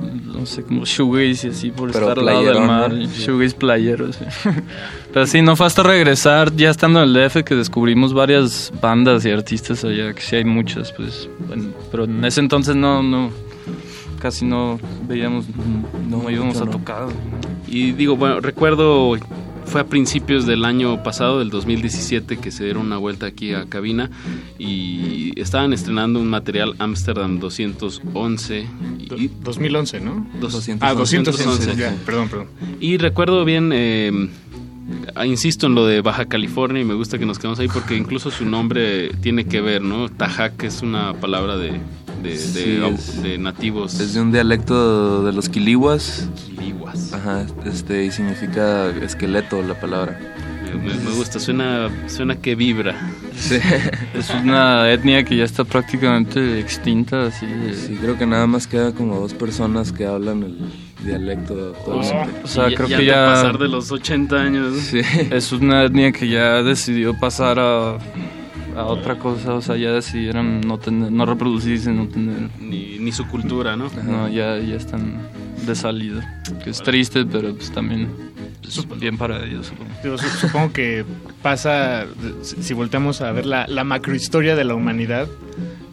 no 0.42 0.46
sé, 0.46 0.64
como 0.64 0.84
shoegaze 0.84 1.46
y 1.46 1.50
así 1.50 1.70
por 1.70 1.92
Pero 1.92 2.08
estar 2.08 2.18
al 2.18 2.26
lado 2.26 2.42
del 2.42 2.60
mar. 2.66 2.92
¿no? 2.92 3.06
Shoegaze 3.06 3.54
playero, 3.54 4.12
sí. 4.12 4.24
Pero 5.12 5.26
sí, 5.26 5.40
no 5.40 5.54
fue 5.54 5.66
hasta 5.66 5.84
regresar 5.84 6.54
ya 6.56 6.70
estando 6.70 7.00
en 7.00 7.08
el 7.08 7.14
DF 7.14 7.44
que 7.44 7.54
descubrimos 7.54 8.12
varias 8.12 8.72
bandas 8.80 9.24
y 9.24 9.30
artistas 9.30 9.84
allá, 9.84 10.12
que 10.12 10.20
sí 10.20 10.36
hay 10.36 10.44
muchas, 10.44 10.90
pues. 10.92 11.28
bueno, 11.46 11.66
pero 11.90 12.04
en 12.04 12.24
ese 12.24 12.40
entonces 12.40 12.74
no, 12.74 13.02
no, 13.02 13.30
casi 14.18 14.44
no 14.44 14.80
veíamos, 15.06 15.44
no, 16.08 16.28
íbamos 16.28 16.60
a 16.60 16.66
tocar. 16.66 17.06
Y 17.68 17.92
digo, 17.92 18.16
bueno, 18.16 18.40
recuerdo, 18.40 19.16
fue 19.64 19.80
a 19.80 19.84
principios 19.86 20.46
del 20.46 20.64
año 20.64 21.02
pasado, 21.02 21.38
del 21.38 21.50
2017, 21.50 22.38
que 22.38 22.50
se 22.50 22.64
dieron 22.64 22.86
una 22.86 22.98
vuelta 22.98 23.26
aquí 23.26 23.54
a 23.54 23.66
cabina 23.66 24.10
y 24.58 25.38
estaban 25.40 25.72
estrenando 25.72 26.20
un 26.20 26.28
material 26.28 26.74
Amsterdam 26.78 27.38
211. 27.38 28.66
Y, 29.16 29.30
2011, 29.42 30.00
¿no? 30.00 30.26
Dos- 30.40 30.68
Ah, 30.80 30.94
211, 30.94 31.30
211, 31.32 31.76
ya, 31.76 31.94
perdón, 32.04 32.28
perdón. 32.28 32.46
Y 32.80 32.96
recuerdo 32.98 33.44
bien, 33.44 33.70
eh, 33.72 34.28
insisto 35.24 35.66
en 35.66 35.74
lo 35.74 35.86
de 35.86 36.00
Baja 36.00 36.26
California 36.26 36.82
y 36.82 36.84
me 36.84 36.94
gusta 36.94 37.18
que 37.18 37.26
nos 37.26 37.38
quedemos 37.38 37.58
ahí 37.58 37.68
porque 37.68 37.96
incluso 37.96 38.30
su 38.30 38.44
nombre 38.44 39.08
tiene 39.20 39.44
que 39.46 39.60
ver, 39.60 39.82
¿no? 39.82 40.08
Tajac 40.08 40.62
es 40.64 40.82
una 40.82 41.14
palabra 41.14 41.56
de, 41.56 41.80
de, 42.22 42.30
de- 42.30 42.36
Sí, 42.38 42.80
es- 42.94 43.22
de 43.22 43.38
nativos. 43.38 43.98
Es 44.00 44.14
de 44.14 44.20
un 44.20 44.32
dialecto 44.32 45.24
de 45.24 45.32
los 45.32 45.48
quilihuas. 45.48 46.28
Quilihuas. 46.46 47.12
Ajá, 47.12 47.46
este, 47.64 48.04
y 48.04 48.10
significa 48.10 48.88
esqueleto 49.02 49.62
la 49.62 49.78
palabra. 49.78 50.18
Me, 50.72 50.94
me 50.94 51.10
gusta, 51.10 51.38
suena, 51.38 51.90
suena 52.06 52.36
que 52.36 52.54
vibra. 52.54 52.94
Sí. 53.36 53.56
Es 54.14 54.30
una 54.30 54.90
etnia 54.90 55.22
que 55.24 55.36
ya 55.36 55.44
está 55.44 55.64
prácticamente 55.64 56.58
extinta, 56.60 57.26
así. 57.26 57.46
Sí, 57.74 57.98
creo 58.00 58.16
que 58.16 58.24
nada 58.26 58.46
más 58.46 58.66
queda 58.66 58.92
como 58.92 59.18
dos 59.20 59.34
personas 59.34 59.92
que 59.92 60.06
hablan 60.06 60.42
el 60.44 60.58
dialecto 61.04 61.74
actualmente. 61.76 62.40
O 62.44 62.46
sea, 62.46 62.70
Y 62.70 62.74
creo 62.74 62.88
ya 62.88 62.96
que 62.98 63.04
ya 63.04 63.26
pasar 63.26 63.58
de 63.58 63.68
los 63.68 63.90
80 63.92 64.36
años. 64.36 64.76
Sí. 64.78 65.00
es 65.30 65.52
una 65.52 65.84
etnia 65.84 66.10
que 66.12 66.28
ya 66.28 66.62
decidió 66.62 67.18
pasar 67.18 67.58
a, 67.58 67.98
a 68.76 68.84
otra 68.84 69.18
cosa, 69.18 69.54
o 69.54 69.62
sea, 69.62 69.76
ya 69.76 69.92
decidieron 69.92 70.60
no 70.62 70.78
tener, 70.78 71.10
no 71.12 71.26
reproducirse, 71.26 71.90
no 71.92 72.08
tener, 72.08 72.48
Ni, 72.60 72.98
ni 72.98 73.12
su 73.12 73.26
cultura, 73.28 73.76
¿no? 73.76 73.90
no, 74.04 74.28
ya, 74.28 74.58
ya 74.58 74.76
están 74.76 75.20
de 75.66 75.74
salida, 75.74 76.42
que 76.64 76.70
es 76.70 76.82
triste, 76.82 77.24
pero 77.24 77.54
pues 77.54 77.70
también 77.70 78.08
pues, 78.62 79.00
bien 79.00 79.16
para 79.18 79.44
ellos, 79.44 79.72
supongo. 80.40 80.72
Que 80.72 81.04
pasa, 81.42 82.06
si 82.42 82.74
volteamos 82.74 83.20
a 83.20 83.30
ver 83.32 83.46
la, 83.46 83.66
la 83.68 83.84
macrohistoria 83.84 84.56
de 84.56 84.64
la 84.64 84.74
humanidad, 84.74 85.28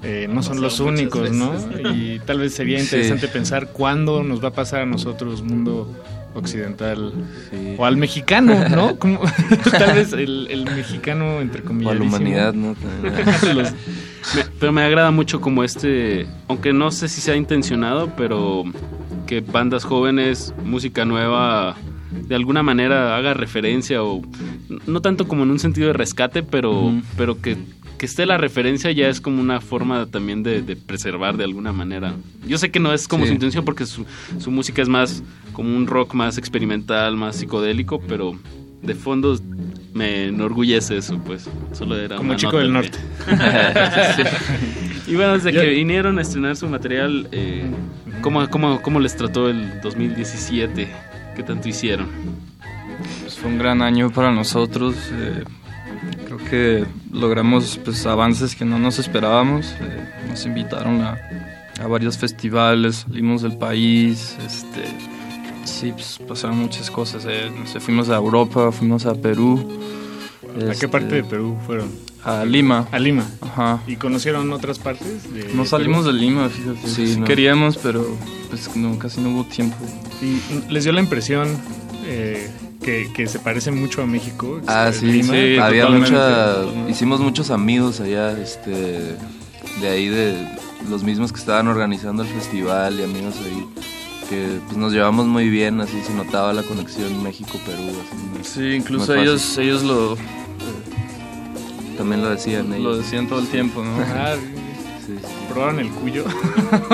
eh, 0.02 0.28
no 0.32 0.42
son 0.42 0.62
los 0.62 0.80
únicos, 0.80 1.32
¿no? 1.32 1.54
Y 1.94 2.20
tal 2.20 2.40
vez 2.40 2.54
sería 2.54 2.78
Sí. 2.80 2.86
interesante 2.86 3.28
pensar 3.28 3.68
cuándo 3.74 4.24
nos 4.24 4.42
va 4.44 4.50
a 4.50 4.54
pasar 4.54 4.82
a 4.82 4.86
nosotros, 4.86 5.42
mundo 5.44 5.94
occidental, 6.36 7.14
Sí. 7.50 7.76
o 7.78 7.86
al 7.86 7.98
mexicano, 7.98 8.68
¿no? 8.70 8.96
Como- 8.98 9.20
tal 9.78 9.96
vez 9.96 10.14
el, 10.14 10.48
el 10.50 10.66
mexicano, 10.66 11.42
entre 11.42 11.62
O 11.62 11.64
a 11.64 11.68
comillas. 11.68 11.96
la 11.96 12.04
humanidad, 12.04 12.54
¿no? 12.54 12.76
También. 12.76 13.16
Los- 13.58 13.72
me- 13.72 14.46
pero 14.60 14.72
me 14.72 14.82
agrada 14.84 15.12
mucho 15.12 15.42
como 15.42 15.64
este, 15.64 16.28
aunque 16.48 16.74
no 16.74 16.92
sé 16.92 17.08
si 17.08 17.22
sea 17.22 17.36
intencionado, 17.36 18.12
pero 18.16 18.64
que 19.28 19.42
bandas 19.42 19.84
jóvenes, 19.84 20.54
música 20.66 21.06
nueva, 21.06 21.76
de 22.12 22.36
alguna 22.36 22.64
manera 22.64 23.16
haga 23.16 23.34
referencia 23.34 24.04
o 24.04 24.22
no 24.88 25.02
tanto 25.02 25.28
como 25.28 25.44
en 25.44 25.52
un 25.52 25.60
sentido 25.60 25.88
de 25.88 25.94
rescate, 25.94 26.42
pero, 26.44 26.94
pero 27.18 27.40
que, 27.42 27.58
que 28.00 28.08
esté 28.08 28.26
la 28.26 28.38
referencia 28.38 28.92
ya 28.92 29.08
es 29.10 29.22
como 29.22 29.40
una 29.42 29.62
forma 29.62 30.08
también 30.08 30.42
de, 30.42 30.64
de 30.64 30.76
preservar 30.76 31.38
de 31.38 31.44
alguna 31.44 31.72
manera. 31.72 32.14
Yo 32.48 32.58
sé 32.58 32.72
que 32.72 32.80
no 32.80 32.92
es 32.94 33.08
como 33.08 33.26
Sí. 33.26 33.30
su 33.30 33.34
intención 33.36 33.64
porque 33.66 33.86
su, 33.86 34.06
su 34.40 34.50
música 34.50 34.82
es 34.82 34.90
más 34.90 35.22
como 35.54 35.76
un 35.78 35.86
rock 35.86 36.16
más 36.16 36.38
experimental, 36.40 37.16
más 37.16 37.36
psicodélico, 37.36 38.00
pero 38.02 38.36
de 38.82 38.96
fondo 38.96 39.38
me 39.94 40.26
enorgullece 40.28 40.98
eso, 40.98 41.20
pues. 41.26 41.48
Solo 41.74 41.98
era 41.98 42.16
Como 42.16 42.34
chico 42.36 42.58
del 42.58 42.74
norte. 42.74 42.98
Sí. 44.16 45.12
Y 45.12 45.16
bueno, 45.16 45.34
desde 45.34 45.52
Yo- 45.52 45.62
que 45.62 45.70
vinieron 45.70 46.18
a 46.20 46.22
estrenar 46.22 46.56
su 46.56 46.68
material, 46.70 47.28
eh, 47.32 47.66
¿cómo, 48.22 48.48
cómo, 48.50 48.82
cómo 48.82 49.00
les 49.00 49.16
trató 49.16 49.50
el 49.50 49.82
2017? 49.82 50.88
¿Qué 51.36 51.44
tanto 51.44 51.68
hicieron? 51.68 52.08
Pues 53.22 53.36
fue 53.38 53.50
un 53.50 53.58
gran 53.58 53.82
año 53.82 54.10
para 54.12 54.32
nosotros. 54.32 54.96
eh, 55.14 55.44
que 56.50 56.86
logramos 57.12 57.80
pues, 57.84 58.06
avances 58.06 58.56
que 58.56 58.66
no 58.66 58.80
nos 58.80 59.00
esperábamos. 59.00 59.68
eh, 59.82 60.10
nos 60.30 60.46
invitaron 60.46 61.02
a, 61.02 61.18
a 61.82 61.88
varios 61.88 62.18
festivales, 62.18 63.06
salimos 63.08 63.42
del 63.42 63.58
país. 63.58 64.36
Este, 64.46 64.84
sí, 65.66 65.92
pues, 65.92 66.20
pasaron 66.28 66.58
muchas 66.58 66.90
cosas. 66.92 67.26
eh, 67.28 67.52
no 67.58 67.66
sé, 67.68 67.80
fuimos 67.80 68.10
a 68.10 68.16
Europa, 68.16 68.72
fuimos 68.72 69.06
a 69.06 69.16
Perú. 69.16 69.66
¿A 70.56 70.60
qué 70.60 70.72
este, 70.72 70.88
parte 70.88 71.16
de 71.16 71.24
Perú 71.24 71.58
fueron? 71.66 71.90
A 72.24 72.44
Lima. 72.44 72.88
A 72.92 73.00
Lima. 73.00 73.26
Ajá. 73.42 73.82
¿Y 73.88 73.96
conocieron 73.96 74.52
otras 74.52 74.78
partes? 74.80 75.32
De 75.34 75.54
No 75.54 75.64
salimos 75.66 76.06
Perú? 76.06 76.16
de 76.18 76.22
Lima, 76.22 76.50
fíjate. 76.50 76.88
Sí, 76.88 77.08
Sí, 77.14 77.20
no. 77.20 77.26
queríamos, 77.26 77.78
pero 77.78 78.06
pues 78.50 78.76
no, 78.76 78.98
casi 79.00 79.22
no 79.22 79.30
hubo 79.30 79.46
tiempo. 79.46 79.78
¿Y 80.22 80.72
les 80.72 80.84
dio 80.84 80.92
la 80.92 81.00
impresión 81.02 81.48
eh, 82.06 82.50
que, 82.82 83.12
que 83.14 83.28
se 83.28 83.40
parece 83.40 83.72
mucho 83.72 84.02
a 84.02 84.06
México? 84.06 84.62
Ah, 84.68 84.90
este, 84.90 85.06
sí, 85.06 85.12
Lima? 85.12 85.34
sí. 85.34 85.58
Había 85.58 85.90
mucha. 85.90 86.64
Hicimos 86.90 87.20
muchos 87.20 87.52
amigos 87.52 88.00
allá, 88.00 88.32
este. 88.40 89.16
De 89.82 89.88
ahí, 89.88 90.08
de 90.08 90.48
los 90.90 91.04
mismos 91.04 91.32
que 91.32 91.40
estaban 91.40 91.68
organizando 91.68 92.24
el 92.24 92.30
festival 92.30 93.00
y 93.00 93.04
amigos 93.04 93.36
ahí. 93.46 93.68
Que 94.30 94.60
pues 94.66 94.78
nos 94.78 94.94
llevamos 94.94 95.26
muy 95.26 95.50
bien, 95.50 95.82
así 95.82 96.02
se 96.04 96.14
notaba 96.14 96.54
la 96.54 96.62
conexión 96.64 97.24
México-Perú. 97.24 97.94
Sí, 98.44 98.74
incluso 98.74 99.16
ellos, 99.16 99.58
ellos 99.58 99.82
lo, 99.82 100.16
También 101.98 102.22
lo 102.22 102.30
decían 102.30 102.84
lo 102.84 102.96
decían 102.96 103.28
todo 103.28 103.40
el 103.40 103.48
tiempo, 103.48 103.84
¿no? 103.84 103.98
Ah, 105.18 105.20
Sí, 105.22 105.28
sí. 105.28 105.34
¿Probaron 105.54 105.80
el 105.80 105.90
cuyo? 105.90 106.24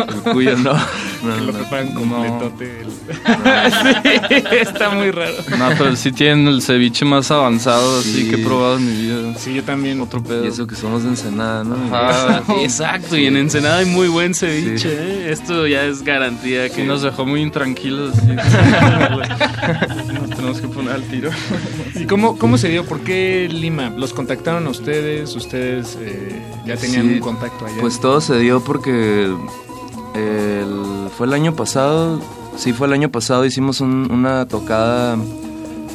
El 0.07 0.33
cuyo 0.33 0.57
no. 0.57 0.73
No, 1.25 1.33
que 1.35 1.41
lo 1.41 1.51
no. 1.53 1.57
preparan 1.59 1.93
no. 1.93 1.99
completote. 2.01 2.81
el- 2.81 2.85
sí, 4.49 4.55
está 4.61 4.89
muy 4.91 5.09
raro. 5.11 5.33
No, 5.57 5.69
pero 5.77 5.95
sí 5.95 6.11
tienen 6.11 6.47
el 6.47 6.61
ceviche 6.61 7.03
más 7.03 7.31
avanzado 7.31 7.99
así 7.99 8.13
Sí. 8.25 8.29
que 8.29 8.35
he 8.41 8.45
probado 8.45 8.77
en 8.77 8.85
mi 8.85 9.01
vida. 9.01 9.33
Sí, 9.39 9.53
yo 9.55 9.63
también. 9.63 9.99
Otro 10.01 10.21
pedo. 10.21 10.45
Y 10.45 10.49
eso 10.49 10.67
que 10.67 10.75
somos 10.75 11.01
de 11.03 11.09
Ensenada, 11.09 11.63
¿no? 11.63 11.75
Ajá. 11.95 12.43
Exacto, 12.61 13.17
y 13.17 13.25
en 13.25 13.37
Ensenada 13.37 13.79
hay 13.79 13.85
muy 13.85 14.07
buen 14.07 14.35
ceviche. 14.35 14.89
¿eh? 14.91 15.31
Esto 15.31 15.65
ya 15.65 15.83
es 15.85 16.03
garantía 16.03 16.69
Sí 16.69 16.75
que 16.75 16.83
nos 16.83 17.01
dejó 17.01 17.25
muy 17.25 17.41
intranquilos. 17.41 18.13
Tenemos 20.53 20.61
que 20.61 20.67
poner 20.75 20.93
al 20.93 21.03
tiro. 21.03 21.29
¿Y 21.95 22.05
cómo, 22.05 22.37
cómo 22.37 22.57
se 22.57 22.69
dio? 22.69 22.85
¿Por 22.85 23.01
qué 23.01 23.47
Lima? 23.51 23.89
¿Los 23.89 24.13
contactaron 24.13 24.65
a 24.67 24.69
ustedes? 24.69 25.35
¿Ustedes 25.35 25.97
eh, 26.01 26.41
ya 26.65 26.75
tenían 26.77 27.07
Sí, 27.07 27.13
un 27.15 27.19
contacto 27.19 27.65
allá? 27.65 27.77
Pues 27.81 27.99
todo 27.99 28.21
se 28.21 28.37
dio 28.39 28.63
porque 28.63 29.23
el- 30.15 31.09
fue 31.17 31.27
el 31.27 31.33
año 31.33 31.55
pasado, 31.55 32.19
sí 32.57 32.73
fue 32.73 32.87
el 32.87 32.93
año 32.93 33.09
pasado, 33.09 33.45
hicimos 33.45 33.81
un- 33.81 34.09
una 34.11 34.45
tocada 34.47 35.17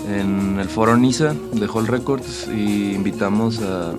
en 0.09 0.59
el 0.59 0.69
foro 0.69 0.97
Niza 0.97 1.35
de 1.53 1.67
Hall 1.67 1.87
Records 1.87 2.49
y 2.49 2.93
invitamos 2.95 3.61
a, 3.61 3.93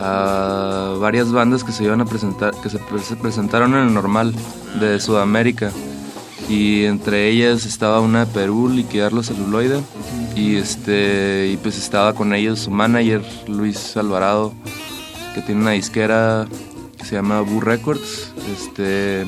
a 0.00 0.94
varias 0.98 1.32
bandas 1.32 1.64
que 1.64 1.72
se 1.72 1.84
iban 1.84 2.00
a 2.00 2.04
presentar, 2.04 2.52
que 2.62 2.70
se 2.70 2.78
presentaron 3.16 3.74
en 3.74 3.88
el 3.88 3.94
normal 3.94 4.34
de 4.80 5.00
Sudamérica 5.00 5.70
y 6.48 6.84
entre 6.84 7.28
ellas 7.28 7.66
estaba 7.66 8.00
una 8.00 8.24
de 8.24 8.32
Perú, 8.32 8.68
Liquidar 8.68 9.12
los 9.12 9.26
Celuloide 9.26 9.80
y 10.34 10.56
este 10.56 11.50
y 11.52 11.56
pues 11.56 11.78
estaba 11.78 12.14
con 12.14 12.34
ellos 12.34 12.60
su 12.60 12.70
manager 12.70 13.22
Luis 13.48 13.96
Alvarado 13.96 14.52
que 15.34 15.42
tiene 15.42 15.62
una 15.62 15.72
disquera 15.72 16.46
que 16.98 17.04
se 17.04 17.16
llama 17.16 17.40
Boo 17.40 17.60
Records 17.60 18.32
este 18.52 19.26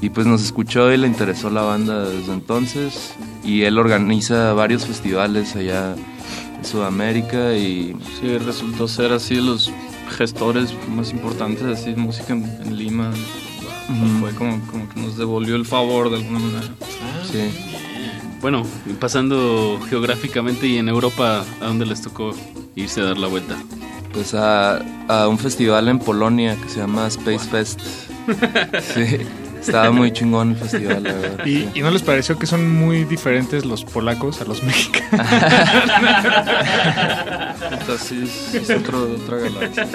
y 0.00 0.10
pues 0.10 0.26
nos 0.26 0.42
escuchó 0.42 0.92
y 0.92 0.98
le 0.98 1.06
interesó 1.06 1.48
la 1.48 1.62
banda 1.62 2.08
desde 2.08 2.32
entonces 2.32 3.14
y 3.42 3.62
él 3.62 3.78
organiza 3.78 4.52
varios 4.52 4.84
festivales 4.86 5.56
allá 5.56 5.94
en 5.94 6.64
Sudamérica 6.64 7.54
y 7.54 7.96
Sí, 8.20 8.36
resultó 8.38 8.86
ser 8.86 9.12
así 9.12 9.36
los 9.36 9.72
gestores 10.16 10.74
más 10.94 11.10
importantes 11.10 11.64
así 11.64 11.90
de 11.90 11.96
música 11.96 12.34
en 12.34 12.76
Lima. 12.76 13.10
Fue 14.20 14.34
como, 14.34 14.60
como 14.66 14.88
que 14.88 15.00
nos 15.00 15.16
devolvió 15.16 15.56
el 15.56 15.66
favor 15.66 16.10
de 16.10 16.16
alguna 16.16 16.38
manera. 16.38 16.68
Sí. 17.30 17.50
Bueno, 18.40 18.66
pasando 19.00 19.80
geográficamente 19.88 20.66
y 20.66 20.78
en 20.78 20.88
Europa, 20.88 21.44
¿a 21.60 21.64
dónde 21.66 21.86
les 21.86 22.02
tocó 22.02 22.34
irse 22.76 23.00
a 23.00 23.04
dar 23.04 23.18
la 23.18 23.26
vuelta? 23.28 23.56
Pues 24.12 24.34
a, 24.34 24.78
a 25.08 25.28
un 25.28 25.38
festival 25.38 25.88
en 25.88 25.98
Polonia 25.98 26.56
que 26.62 26.68
se 26.68 26.80
llama 26.80 27.06
Space 27.08 27.48
Fest. 27.48 27.80
Sí, 28.94 29.18
estaba 29.60 29.90
muy 29.90 30.10
chingón 30.12 30.50
el 30.52 30.56
festival, 30.56 31.02
la 31.02 31.12
verdad. 31.12 31.46
¿Y, 31.46 31.68
y 31.74 31.80
no 31.82 31.90
les 31.90 32.02
pareció 32.02 32.38
que 32.38 32.46
son 32.46 32.74
muy 32.74 33.04
diferentes 33.04 33.64
los 33.66 33.84
polacos 33.84 34.40
a 34.40 34.44
los 34.44 34.62
mexicanos? 34.62 35.26
Entonces 37.70 38.54
es, 38.54 38.54
es 38.54 38.70
otro- 38.78 39.10
otra 39.22 39.36
galaxia. 39.38 39.86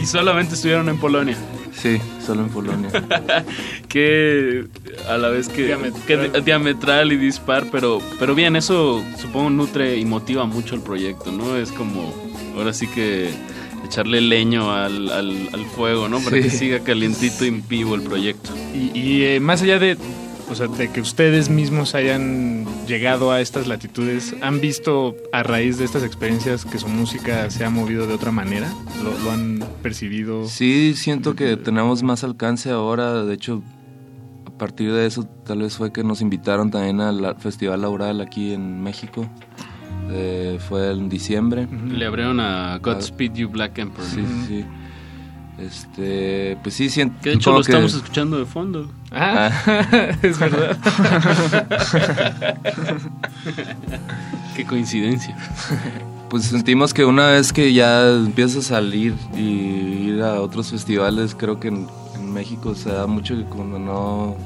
y 0.00 0.06
solamente 0.06 0.54
estuvieron 0.54 0.88
en 0.88 0.98
Polonia. 0.98 1.36
Sí, 1.72 1.98
solo 2.24 2.42
en 2.42 2.48
Polonia. 2.48 2.90
que 3.88 4.66
a 5.08 5.16
la 5.18 5.28
vez 5.28 5.48
que 5.48 5.76
que 6.06 6.16
di- 6.16 6.40
diametral 6.44 7.12
y 7.12 7.16
dispar, 7.16 7.66
pero, 7.70 8.00
pero 8.18 8.34
bien, 8.34 8.56
eso 8.56 9.02
supongo 9.20 9.50
nutre 9.50 9.96
y 9.96 10.04
motiva 10.04 10.44
mucho 10.46 10.74
el 10.74 10.80
proyecto, 10.82 11.30
¿no? 11.32 11.56
Es 11.56 11.72
como, 11.72 12.12
ahora 12.56 12.72
sí 12.72 12.86
que 12.88 13.30
echarle 13.86 14.20
leño 14.20 14.70
al, 14.72 15.10
al, 15.10 15.48
al 15.52 15.64
fuego, 15.66 16.08
¿no? 16.08 16.20
Para 16.20 16.36
Sí. 16.36 16.42
que 16.42 16.50
siga 16.50 16.80
calientito 16.80 17.44
y 17.44 17.50
vivo 17.50 17.94
el 17.94 18.02
proyecto. 18.02 18.50
Y, 18.74 18.98
y, 18.98 19.22
eh, 19.24 19.40
más 19.40 19.62
allá 19.62 19.78
de, 19.78 19.96
o 20.50 20.54
sea, 20.54 20.66
de 20.66 20.90
que 20.90 21.00
ustedes 21.00 21.50
mismos 21.50 21.94
hayan 21.94 22.66
llegado 22.86 23.32
a 23.32 23.40
estas 23.40 23.66
latitudes, 23.66 24.34
¿han 24.40 24.60
visto 24.60 25.16
a 25.32 25.42
raíz 25.42 25.78
de 25.78 25.84
estas 25.84 26.02
experiencias 26.02 26.64
que 26.64 26.78
su 26.78 26.88
música 26.88 27.50
se 27.50 27.64
ha 27.64 27.70
movido 27.70 28.06
de 28.06 28.14
otra 28.14 28.30
manera? 28.30 28.72
¿Lo, 29.02 29.18
lo 29.24 29.30
han 29.30 29.62
percibido? 29.82 30.46
Sí, 30.46 30.94
siento 30.94 31.34
que 31.34 31.56
tenemos 31.56 32.02
más 32.02 32.24
alcance 32.24 32.70
ahora. 32.70 33.24
De 33.24 33.34
hecho, 33.34 33.62
a 34.46 34.50
partir 34.58 34.92
de 34.92 35.06
eso, 35.06 35.24
tal 35.44 35.58
vez 35.60 35.76
fue 35.76 35.92
que 35.92 36.02
nos 36.02 36.20
invitaron 36.20 36.70
también 36.70 37.00
al 37.00 37.36
Festival 37.38 37.82
Laural 37.82 38.20
aquí 38.20 38.52
en 38.52 38.82
México. 38.82 39.28
Eh, 40.10 40.58
fue 40.68 40.90
en 40.90 41.08
diciembre. 41.08 41.68
Le 41.88 42.06
abrieron 42.06 42.40
a 42.40 42.78
Godspeed 42.78 43.34
You 43.34 43.48
Black 43.50 43.78
Emperor. 43.78 44.08
Sí, 44.08 44.24
sí, 44.26 44.46
sí. 44.48 44.64
Este, 45.58 46.56
pues 46.62 46.76
sí, 46.76 46.88
siento 46.88 47.20
Que 47.20 47.30
de 47.30 47.36
hecho 47.36 47.52
lo 47.52 47.60
estamos 47.60 47.92
escuchando 47.94 48.38
de 48.38 48.46
fondo. 48.46 48.88
Ah, 49.10 49.50
es 50.22 50.38
verdad. 50.38 50.78
Qué 54.56 54.64
coincidencia. 54.64 55.36
Pues 56.30 56.44
sentimos 56.44 56.94
que 56.94 57.04
una 57.04 57.28
vez 57.28 57.52
que 57.52 57.72
ya 57.72 58.08
empiezas 58.08 58.66
a 58.66 58.76
salir 58.76 59.14
y 59.36 60.10
ir 60.10 60.22
a 60.22 60.40
otros 60.40 60.70
festivales, 60.70 61.34
creo 61.34 61.58
que 61.58 61.68
en, 61.68 61.88
en 62.14 62.32
México 62.32 62.74
se 62.74 62.90
da 62.90 63.06
mucho 63.06 63.34
que 63.36 63.44
cuando 63.44 63.78
no, 63.80 64.36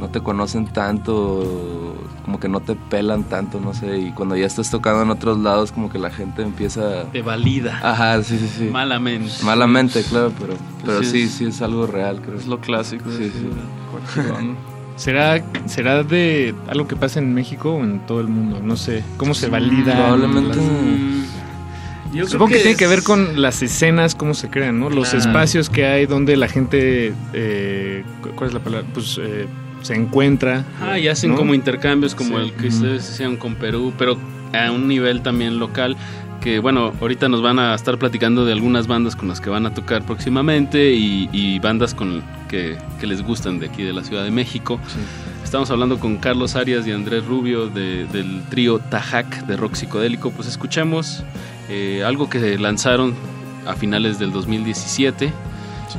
no 0.00 0.08
te 0.08 0.20
conocen 0.20 0.66
tanto, 0.66 1.93
como 2.24 2.40
que 2.40 2.48
no 2.48 2.60
te 2.60 2.74
pelan 2.74 3.24
tanto, 3.24 3.60
no 3.60 3.74
sé, 3.74 3.98
y 3.98 4.10
cuando 4.12 4.34
ya 4.36 4.46
estás 4.46 4.70
tocando 4.70 5.02
en 5.02 5.10
otros 5.10 5.38
lados, 5.38 5.72
como 5.72 5.90
que 5.90 5.98
la 5.98 6.10
gente 6.10 6.42
empieza... 6.42 7.04
Te 7.12 7.20
valida. 7.22 7.78
Ajá, 7.82 8.22
sí, 8.22 8.38
sí, 8.38 8.48
sí. 8.58 8.64
Malamente. 8.72 9.30
Malamente, 9.42 10.02
claro, 10.04 10.32
pero, 10.40 10.54
pero 10.84 11.00
Sí, 11.02 11.10
sí, 11.10 11.22
es- 11.22 11.32
sí 11.32 11.44
es 11.44 11.60
algo 11.62 11.86
real, 11.86 12.20
creo. 12.22 12.38
Es 12.38 12.46
lo 12.46 12.60
clásico. 12.60 13.10
Sí, 13.10 13.30
sí. 13.30 13.48
¿Será, 14.96 15.42
¿Será 15.66 16.02
de 16.04 16.54
algo 16.68 16.86
que 16.86 16.94
pasa 16.96 17.18
en 17.18 17.34
México 17.34 17.72
o 17.74 17.82
en 17.84 17.98
todo 18.06 18.20
el 18.20 18.28
mundo? 18.28 18.60
No 18.62 18.76
sé. 18.76 19.02
¿Cómo 19.16 19.34
se 19.34 19.48
valida? 19.48 19.94
Probablemente... 19.94 20.60
Yo 22.12 22.28
Supongo 22.28 22.52
que, 22.52 22.58
tiene 22.60 22.76
que 22.76 22.86
ver 22.86 23.02
con 23.02 23.42
las 23.42 23.60
escenas, 23.60 24.14
cómo 24.14 24.34
se 24.34 24.48
crean, 24.48 24.78
¿no? 24.78 24.88
Los 24.88 25.10
Claro. 25.10 25.18
espacios 25.18 25.68
que 25.68 25.84
hay 25.84 26.06
donde 26.06 26.36
la 26.36 26.46
gente, 26.46 27.12
eh, 27.32 28.04
cu- 28.22 28.28
¿cuál 28.36 28.48
es 28.50 28.54
la 28.54 28.60
palabra? 28.60 28.86
Pues 28.94 29.18
eh, 29.20 29.48
se 29.84 29.94
encuentra. 29.94 30.64
Ah, 30.80 30.98
y 30.98 31.06
hacen 31.08 31.30
¿no? 31.30 31.36
como 31.36 31.54
intercambios 31.54 32.14
como 32.14 32.38
Sí. 32.38 32.44
el 32.46 32.52
que 32.54 32.68
ustedes 32.68 33.08
hicieron 33.08 33.36
con 33.36 33.54
Perú, 33.54 33.92
pero 33.96 34.18
a 34.52 34.70
un 34.72 34.88
nivel 34.88 35.22
también 35.22 35.58
local. 35.58 35.96
Que 36.40 36.58
bueno, 36.58 36.92
ahorita 37.00 37.28
nos 37.30 37.40
van 37.40 37.58
a 37.58 37.74
estar 37.74 37.98
platicando 37.98 38.44
de 38.44 38.52
algunas 38.52 38.86
bandas 38.86 39.16
con 39.16 39.28
las 39.28 39.40
que 39.40 39.48
van 39.48 39.64
a 39.64 39.72
tocar 39.72 40.02
próximamente 40.04 40.92
y, 40.92 41.28
y 41.32 41.58
bandas 41.58 41.94
con 41.94 42.22
que, 42.48 42.76
que 43.00 43.06
les 43.06 43.22
gustan 43.22 43.58
de 43.60 43.66
aquí 43.66 43.82
de 43.82 43.94
la 43.94 44.04
Ciudad 44.04 44.24
de 44.24 44.30
México. 44.30 44.78
Estamos 45.42 45.70
hablando 45.70 45.98
con 45.98 46.16
Carlos 46.18 46.54
Arias 46.56 46.86
y 46.86 46.92
Andrés 46.92 47.24
Rubio 47.24 47.68
de- 47.68 48.04
del 48.06 48.42
trío 48.50 48.78
Tajac 48.78 49.46
de 49.46 49.56
rock 49.56 49.74
psicodélico. 49.74 50.32
Pues 50.32 50.46
escuchamos 50.48 51.22
eh, 51.70 52.02
algo 52.04 52.28
que 52.28 52.58
lanzaron 52.58 53.14
a 53.66 53.74
finales 53.74 54.18
del 54.18 54.30
2017. 54.32 55.32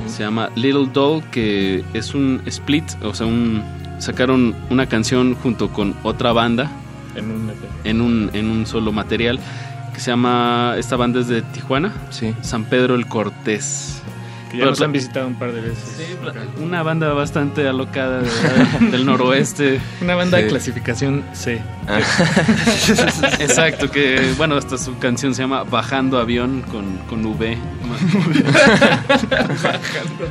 Se 0.07 0.23
llama 0.23 0.49
Little 0.55 0.87
Doll, 0.91 1.23
que 1.31 1.83
es 1.93 2.13
un 2.13 2.41
split, 2.45 2.83
o 3.03 3.13
sea, 3.13 3.27
un, 3.27 3.63
sacaron 3.99 4.55
una 4.69 4.87
canción 4.87 5.35
junto 5.35 5.69
con 5.69 5.95
otra 6.03 6.33
banda. 6.33 6.71
En 7.15 7.31
un 7.31 7.51
en 7.85 8.01
un, 8.01 8.29
en 8.33 8.49
un 8.49 8.65
solo 8.65 8.91
material 8.91 9.39
que 9.93 10.01
se 10.01 10.11
llama, 10.11 10.75
esta 10.77 10.97
banda 10.97 11.21
es 11.21 11.29
de 11.29 11.41
Tijuana, 11.41 11.93
San 12.41 12.65
Pedro 12.65 12.95
el 12.95 13.07
Cortés. 13.07 14.01
Que 14.51 14.57
ya 14.57 14.65
nos 14.65 14.81
han 14.81 14.91
visitado 14.91 15.27
un 15.27 15.35
par 15.35 15.51
de 15.53 15.61
veces. 15.61 16.15
Una 16.61 16.83
banda 16.83 17.11
bastante 17.13 17.67
alocada 17.67 18.21
de- 18.21 18.87
del 18.91 19.05
noroeste. 19.05 19.79
Una 20.01 20.15
banda 20.15 20.37
de 20.37 20.43
Sí. 20.43 20.49
clasificación 20.49 21.23
C. 21.33 21.61
Exacto, 23.39 23.89
que 23.91 24.33
bueno, 24.37 24.55
hasta 24.55 24.77
su 24.77 24.97
canción 24.99 25.33
se 25.35 25.41
llama 25.41 25.63
Bajando 25.63 26.19
Avión 26.19 26.63
con, 26.71 26.97
con 27.09 27.25
V. 27.25 27.57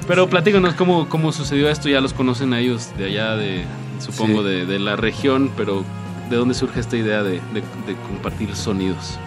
Pero 0.06 0.28
platícanos 0.28 0.74
cómo, 0.74 1.08
cómo 1.08 1.32
sucedió 1.32 1.68
esto, 1.68 1.88
ya 1.88 2.00
los 2.00 2.12
conocen 2.12 2.52
a 2.52 2.60
ellos 2.60 2.90
de 2.98 3.06
allá, 3.06 3.36
de 3.36 3.64
supongo 3.98 4.42
Sí. 4.42 4.48
de, 4.48 4.66
de 4.66 4.78
la 4.78 4.96
región, 4.96 5.50
pero 5.56 5.84
¿de 6.30 6.36
dónde 6.36 6.54
surge 6.54 6.80
esta 6.80 6.96
idea 6.96 7.22
de, 7.22 7.32
de- 7.52 7.62
de 7.86 7.96
compartir 8.08 8.54
sonidos? 8.54 9.18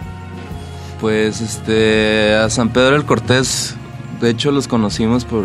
Pues 1.00 1.40
este 1.40 2.34
a 2.34 2.50
San 2.50 2.70
Pedro 2.70 2.92
del 2.92 3.04
Cortés, 3.04 3.76
de 4.20 4.30
hecho 4.30 4.50
los 4.50 4.68
conocimos 4.68 5.24
por 5.24 5.44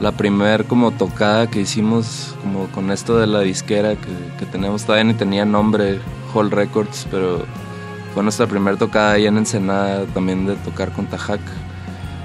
la 0.00 0.12
primer 0.12 0.64
como 0.64 0.90
tocada 0.90 1.46
que 1.48 1.60
hicimos 1.60 2.34
como 2.42 2.66
con 2.68 2.90
esto 2.90 3.18
de 3.18 3.26
la 3.26 3.40
disquera 3.40 3.94
que, 3.94 4.08
que 4.38 4.46
tenemos, 4.46 4.84
todavía 4.84 5.04
ni 5.04 5.14
tenía 5.14 5.44
nombre, 5.44 6.00
Hall 6.34 6.50
Records, 6.50 7.06
pero 7.10 7.44
fue 8.14 8.22
nuestra 8.22 8.46
primera 8.46 8.76
tocada 8.76 9.12
ahí 9.12 9.26
en 9.26 9.36
Ensenada 9.38 10.04
también 10.06 10.46
de 10.46 10.54
tocar 10.56 10.90
con 10.92 11.06
Tajac. 11.06 11.40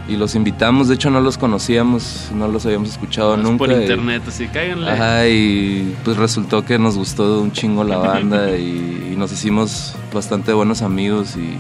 Y 0.10 0.16
los 0.16 0.36
invitamos, 0.36 0.88
de 0.88 0.96
hecho 0.96 1.10
no 1.10 1.20
los 1.20 1.38
conocíamos, 1.38 2.30
no 2.34 2.48
los 2.48 2.66
habíamos 2.66 2.90
escuchado 2.92 3.36
Es 3.36 3.44
nunca. 3.44 3.58
por 3.58 3.72
y- 3.72 3.76
internet, 3.76 4.24
así 4.26 4.48
cáiganle. 4.48 4.90
Ajá, 4.90 5.28
y 5.28 5.94
pues 6.06 6.16
resultó 6.16 6.64
que 6.64 6.80
nos 6.80 6.96
gustó 6.98 7.42
un 7.42 7.52
chingo 7.52 7.84
la 7.84 7.98
banda 7.98 8.56
y, 8.58 9.12
y 9.14 9.16
nos 9.18 9.34
hicimos 9.34 9.96
bastante 10.14 10.54
buenos 10.54 10.82
amigos 10.82 11.36
y, 11.36 11.58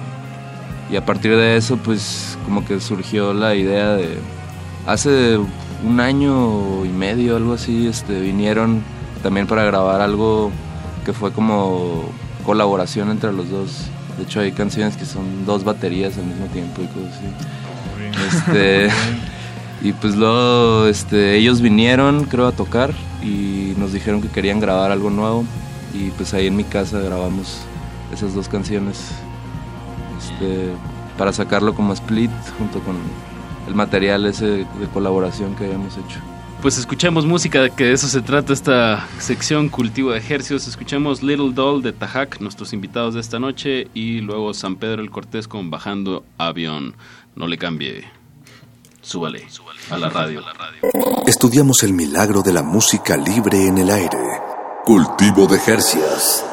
y 0.89 0.95
a 0.95 1.05
partir 1.05 1.35
de 1.35 1.57
eso 1.57 1.77
pues 1.77 2.37
como 2.45 2.65
que 2.65 2.79
surgió 2.79 3.33
la 3.33 3.55
idea 3.55 3.93
de... 3.93 4.17
Hace 4.85 5.37
un 5.83 5.99
año 5.99 6.85
y 6.85 6.89
medio, 6.89 7.35
algo 7.35 7.53
así, 7.53 7.87
este, 7.87 8.21
vinieron 8.21 8.81
también 9.21 9.47
para 9.47 9.65
grabar 9.65 10.01
algo 10.01 10.51
que 11.05 11.13
fue 11.13 11.31
como 11.33 12.09
colaboración 12.45 13.11
entre 13.11 13.33
los 13.33 13.49
dos. 13.49 13.87
De 14.17 14.23
hecho 14.23 14.39
hay 14.39 14.53
canciones 14.53 14.95
que 14.95 15.05
son 15.05 15.45
dos 15.45 15.63
baterías 15.63 16.17
al 16.17 16.25
mismo 16.25 16.45
tiempo 16.47 16.81
y 16.81 16.87
cosas 16.87 17.17
así. 17.17 18.37
Este, 18.37 18.89
y 19.81 19.91
pues 19.93 20.15
luego 20.15 20.87
este, 20.87 21.35
ellos 21.35 21.61
vinieron, 21.61 22.23
creo, 22.23 22.47
a 22.47 22.53
tocar 22.53 22.93
y 23.21 23.73
nos 23.77 23.91
dijeron 23.91 24.21
que 24.21 24.29
querían 24.29 24.59
grabar 24.61 24.91
algo 24.91 25.09
nuevo. 25.09 25.43
Y 25.93 26.11
pues 26.11 26.33
ahí 26.33 26.47
en 26.47 26.55
mi 26.55 26.63
casa 26.63 26.99
grabamos 26.99 27.59
esas 28.13 28.33
dos 28.33 28.47
canciones 28.47 29.11
este, 30.37 30.73
para 31.17 31.33
sacarlo 31.33 31.73
como 31.73 31.93
split 31.93 32.31
junto 32.57 32.79
con 32.81 32.95
el 33.67 33.75
material 33.75 34.25
ese 34.25 34.45
de 34.45 34.87
colaboración 34.93 35.55
que 35.55 35.65
habíamos 35.65 35.93
hecho. 35.93 36.19
Pues 36.61 36.77
escuchemos 36.77 37.25
música, 37.25 37.69
que 37.69 37.85
de 37.85 37.93
eso 37.93 38.07
se 38.07 38.21
trata 38.21 38.51
esta 38.51 39.07
sección 39.19 39.69
Cultivo 39.69 40.11
de 40.11 40.17
Ejercios. 40.17 40.67
Escuchemos 40.67 41.21
Little 41.21 41.53
Doll 41.53 41.83
de 41.83 41.93
Tajac, 41.93 42.39
nuestros 42.39 42.73
invitados 42.73 43.13
de 43.13 43.19
esta 43.19 43.39
noche, 43.39 43.87
y 43.93 44.21
luego 44.21 44.53
San 44.53 44.75
Pedro 44.75 45.01
el 45.01 45.11
Cortés 45.11 45.47
con 45.47 45.69
Bajando 45.69 46.23
Avión. 46.37 46.95
No 47.35 47.47
le 47.47 47.57
cambie. 47.57 48.05
Súbale, 49.01 49.45
a 49.91 49.97
la 49.97 50.09
radio. 50.09 50.43
Estudiamos 51.27 51.83
el 51.83 51.93
milagro 51.93 52.41
de 52.41 52.53
la 52.53 52.63
música 52.63 53.15
libre 53.17 53.67
en 53.67 53.77
el 53.77 53.91
aire. 53.91 54.17
Cultivo 54.83 55.45
de 55.45 55.59
Jercias. 55.59 56.46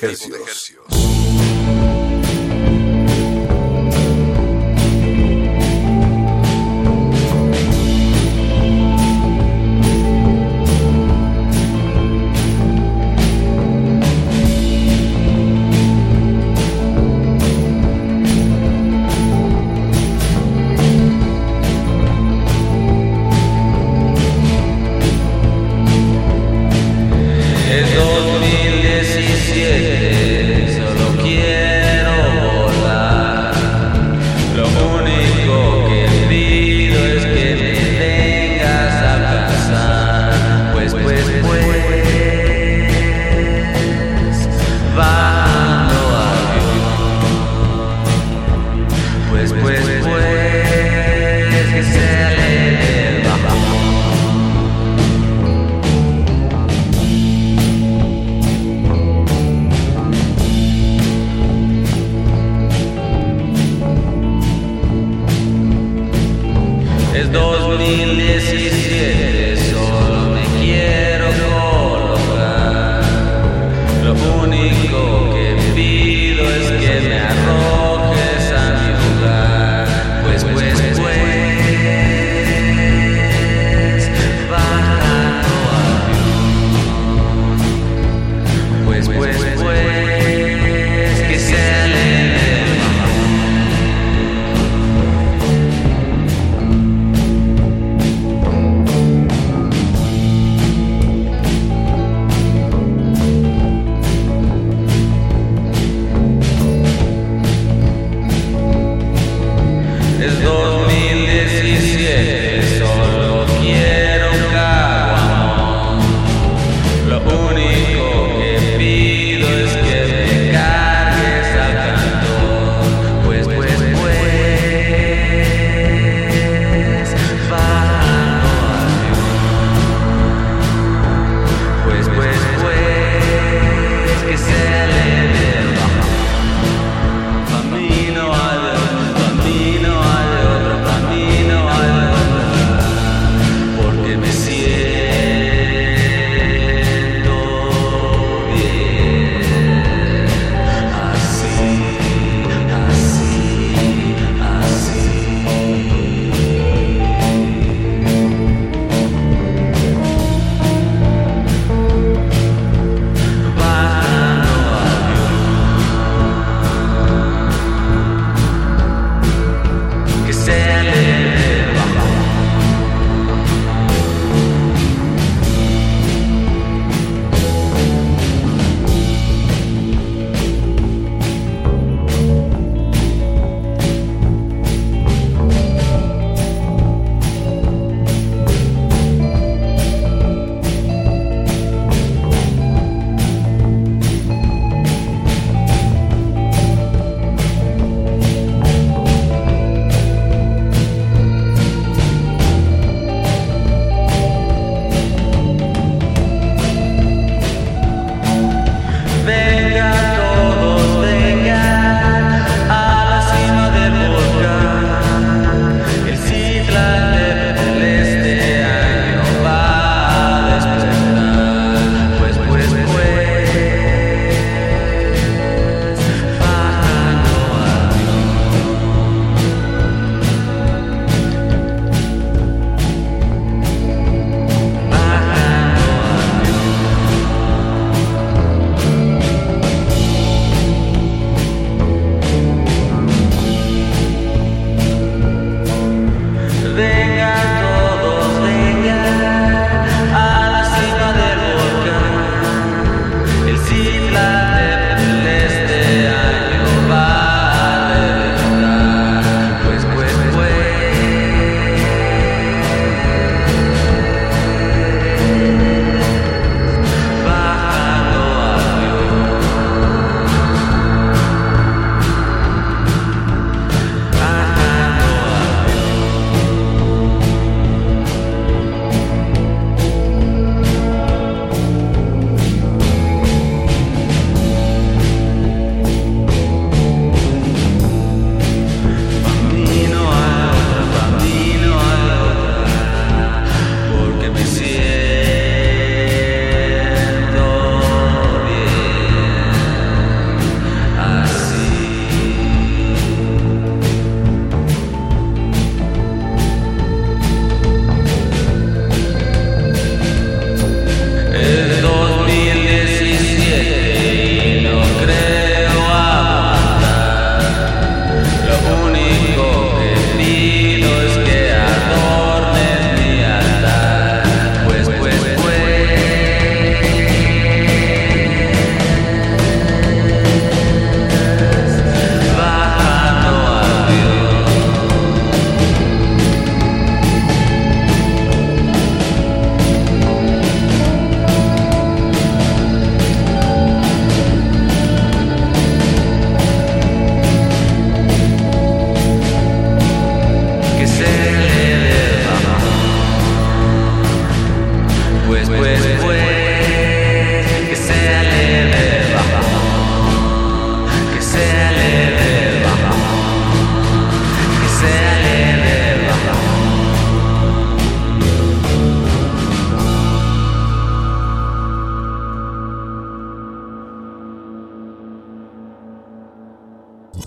De 0.00 0.06
hercios. 0.06 0.73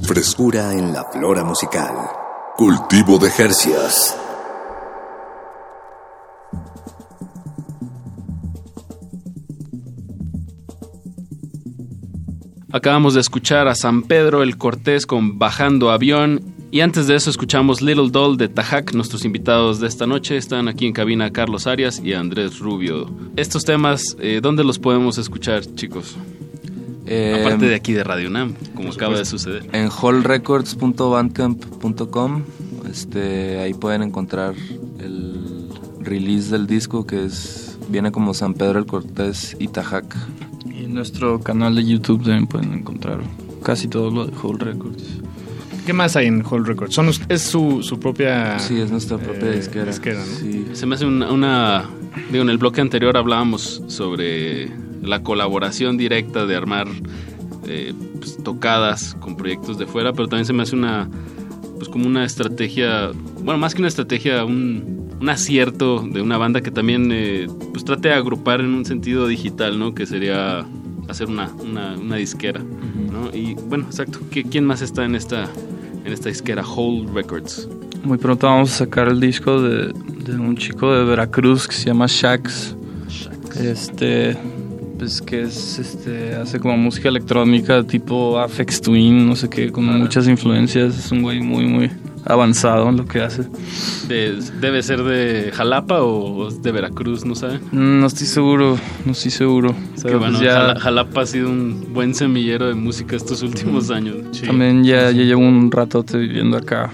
Frescura 0.03 0.74
en 0.74 0.94
la 0.94 1.03
flora 1.06 1.44
musical. 1.44 1.94
Cultivo 2.56 3.18
de 3.18 3.32
Jercias. 3.32 4.15
Acabamos 12.72 13.15
de 13.15 13.22
escuchar 13.22 13.68
a 13.68 13.76
San 13.76 14.03
Pedro 14.03 14.44
el 14.44 14.57
Cortés 14.57 15.06
con 15.06 15.40
Bajando 15.40 15.90
Avión 15.90 16.53
y 16.69 16.82
antes 16.82 17.07
de 17.07 17.15
eso 17.15 17.30
escuchamos 17.30 17.82
Little 17.82 18.10
Doll 18.11 18.38
de 18.38 18.49
Tajac. 18.49 18.94
Nuestros 18.94 19.26
invitados 19.26 19.80
de 19.80 19.88
esta 19.88 20.06
noche 20.06 20.38
están 20.38 20.68
aquí 20.68 20.86
en 20.86 20.94
cabina 20.94 21.32
Carlos 21.32 21.65
Arias 21.65 22.02
y 22.03 22.14
Andrés 22.14 22.60
Rubio. 22.60 23.10
Estos 23.36 23.65
temas, 23.65 24.15
eh, 24.19 24.40
¿dónde 24.44 24.64
los 24.64 24.78
podemos 24.78 25.18
escuchar, 25.18 25.65
chicos? 25.76 26.15
Eh, 27.07 27.38
Aparte 27.41 27.65
de 27.67 27.75
aquí 27.75 27.93
de 27.93 28.03
Radio 28.03 28.29
Nam, 28.29 28.53
como 28.75 28.89
acaba 28.91 29.17
de 29.17 29.25
suceder. 29.25 29.67
En 29.71 29.89
hallrecords.bandcamp.com 29.89 32.43
este, 32.89 33.59
ahí 33.59 33.73
pueden 33.73 34.01
encontrar 34.03 34.53
el 34.99 35.69
release 36.01 36.51
del 36.51 36.67
disco 36.67 37.05
que 37.05 37.25
es 37.25 37.77
viene 37.89 38.11
como 38.11 38.34
San 38.34 38.53
Pedro 38.53 38.79
el 38.79 38.85
Cortés 38.85 39.55
y 39.59 39.67
Tajac. 39.69 40.05
Y 40.73 40.84
en 40.85 40.93
nuestro 40.93 41.39
canal 41.39 41.75
de 41.75 41.85
YouTube 41.85 42.23
también 42.23 42.47
pueden 42.47 42.73
encontrar 42.73 43.19
casi 43.63 43.88
todo 43.88 44.11
lo 44.11 44.25
de 44.27 44.34
Whole 44.38 44.59
Records. 44.63 45.03
¿Qué 45.85 45.93
más 45.93 46.15
hay 46.17 46.27
en 46.27 46.45
Whole 46.45 46.65
Records? 46.65 46.93
Son, 46.93 47.09
¿Es 47.29 47.41
su, 47.41 47.81
su 47.81 47.97
propia... 47.99 48.59
Sí, 48.59 48.77
es 48.79 48.91
nuestra 48.91 49.17
propia 49.17 49.51
eh, 49.53 49.55
disquera. 49.55 49.85
¿no? 49.85 50.75
Se 50.75 50.85
me 50.85 50.95
hace 50.95 51.05
una, 51.05 51.31
una- 51.31 51.85
Digo, 52.31 52.43
en 52.43 52.49
el 52.49 52.57
bloque 52.57 52.81
anterior 52.81 53.15
hablábamos 53.15 53.81
sobre 53.88 54.69
la 55.02 55.24
colaboración 55.24 55.98
directa 55.98 56.45
de 56.45 56.56
armar 56.56 56.88
eh, 57.68 57.94
pues, 58.19 58.38
tocadas 58.44 59.15
con 59.19 59.36
proyectos 59.38 59.78
de 59.78 59.86
fuera, 59.86 60.14
pero 60.14 60.28
también 60.28 60.45
se 60.45 60.53
me 60.53 60.64
hace 60.64 60.76
una. 60.76 61.10
Pues 61.78 61.90
como 61.90 62.07
una 62.07 62.26
estrategia. 62.26 63.11
Bueno, 63.44 63.60
más 63.60 63.76
que 63.76 63.82
una 63.82 63.88
estrategia, 63.88 64.44
un, 64.45 65.11
un 65.22 65.30
acierto 65.30 66.02
de 66.02 66.22
una 66.22 66.38
banda 66.38 66.61
que 66.61 66.72
también 66.72 67.10
eh, 67.11 67.48
pues 67.72 67.86
trate 67.86 68.10
de 68.10 68.15
agrupar 68.15 68.61
en 68.61 68.74
un 68.74 68.84
sentido 68.86 69.28
digital, 69.28 69.78
¿no? 69.78 69.94
Que 69.94 70.06
sería 70.07 70.65
hacer 71.07 71.28
una, 71.28 71.52
una, 71.53 71.95
una 71.95 72.15
disquera, 72.15 72.61
¿no? 72.61 73.30
Y 73.36 73.53
bueno, 73.53 73.86
exacto. 73.86 74.19
¿Qué- 74.32 74.44
¿Quién 74.44 74.65
más 74.65 74.82
está 74.82 75.06
en 75.06 75.14
esta, 75.14 75.48
en 76.03 76.11
esta 76.11 76.30
disquera? 76.30 76.64
Whole 76.68 77.07
Records. 77.14 77.69
Muy 78.03 78.18
pronto 78.18 78.48
vamos 78.48 78.72
a 78.74 78.78
sacar 78.86 79.07
el 79.10 79.19
disco 79.19 79.61
de, 79.61 79.94
de 80.26 80.36
un 80.36 80.57
chico 80.57 80.91
de 80.95 81.03
Veracruz 81.03 81.68
que 81.68 81.76
se 81.76 81.86
llama 81.86 82.06
Shax. 82.07 82.76
Este, 83.60 84.36
pues 84.98 85.22
que 85.22 85.44
es, 85.44 85.80
este, 85.80 86.36
hace 86.36 86.60
como 86.60 86.78
música 86.78 87.10
electrónica 87.10 87.84
tipo 87.84 88.40
Afex 88.40 88.82
Twin, 88.82 89.28
no 89.28 89.36
sé 89.36 89.49
qué, 89.49 89.72
con 89.72 89.86
muchas 89.86 90.28
influencias. 90.28 90.98
Es 90.98 91.11
un 91.11 91.22
güey 91.22 91.40
muy, 91.41 91.65
muy 91.65 91.91
avanzado 92.26 92.90
en 92.90 92.98
lo 92.98 93.06
que 93.06 93.22
hace. 93.22 93.44
De- 94.07 94.38
¿Debe 94.60 94.84
ser 94.84 95.03
de 95.03 95.52
Jalapa 95.53 96.02
o 96.02 96.49
de 96.52 96.72
Veracruz? 96.72 97.26
¿No 97.26 97.36
saben? 97.36 97.61
Mm, 97.72 97.99
No 98.02 98.07
estoy 98.07 98.28
seguro, 98.28 98.78
no 99.06 99.11
estoy 99.14 99.32
seguro. 99.32 99.74
Es 99.95 100.03
que 100.03 100.15
bueno, 100.15 100.38
pues 100.38 100.41
ya- 100.41 100.56
Jala- 100.74 100.80
Jalapa 100.80 101.22
ha 101.22 101.26
sido 101.26 101.49
un 101.49 101.94
buen 101.94 102.14
semillero 102.15 102.68
de 102.68 102.74
música 102.74 103.15
estos 103.15 103.41
últimos 103.44 103.90
años. 103.91 104.15
También 104.45 104.84
ya, 104.84 105.11
ya 105.11 105.24
llevo 105.24 105.41
un 105.41 105.72
ratote 105.72 106.18
viviendo 106.18 106.57
acá. 106.57 106.91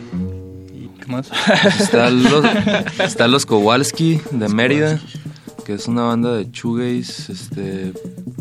¿Qué 1.04 1.12
más? 1.12 1.30
Están 1.80 2.24
los, 2.24 2.46
está 3.00 3.28
los 3.28 3.46
Kowalski 3.46 4.20
de 4.32 4.48
Mérida, 4.50 5.00
que 5.66 5.74
es 5.74 5.88
una 5.88 6.04
banda 6.04 6.34
de 6.34 6.50
shoegaze, 6.52 7.32
este, 7.32 7.94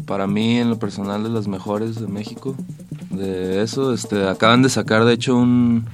para 0.07 0.27
mí 0.27 0.59
en 0.59 0.70
lo 0.70 0.78
personal 0.78 1.23
de 1.23 1.31
las 1.31 1.49
mejores 1.49 2.01
de 2.01 2.07
México. 2.07 2.57
De 3.11 3.62
eso, 3.62 3.93
este, 3.93 4.28
acaban 4.28 4.62
de 4.62 4.69
sacar 4.69 5.05
de 5.05 5.15
hecho 5.15 5.36
un, 5.36 5.86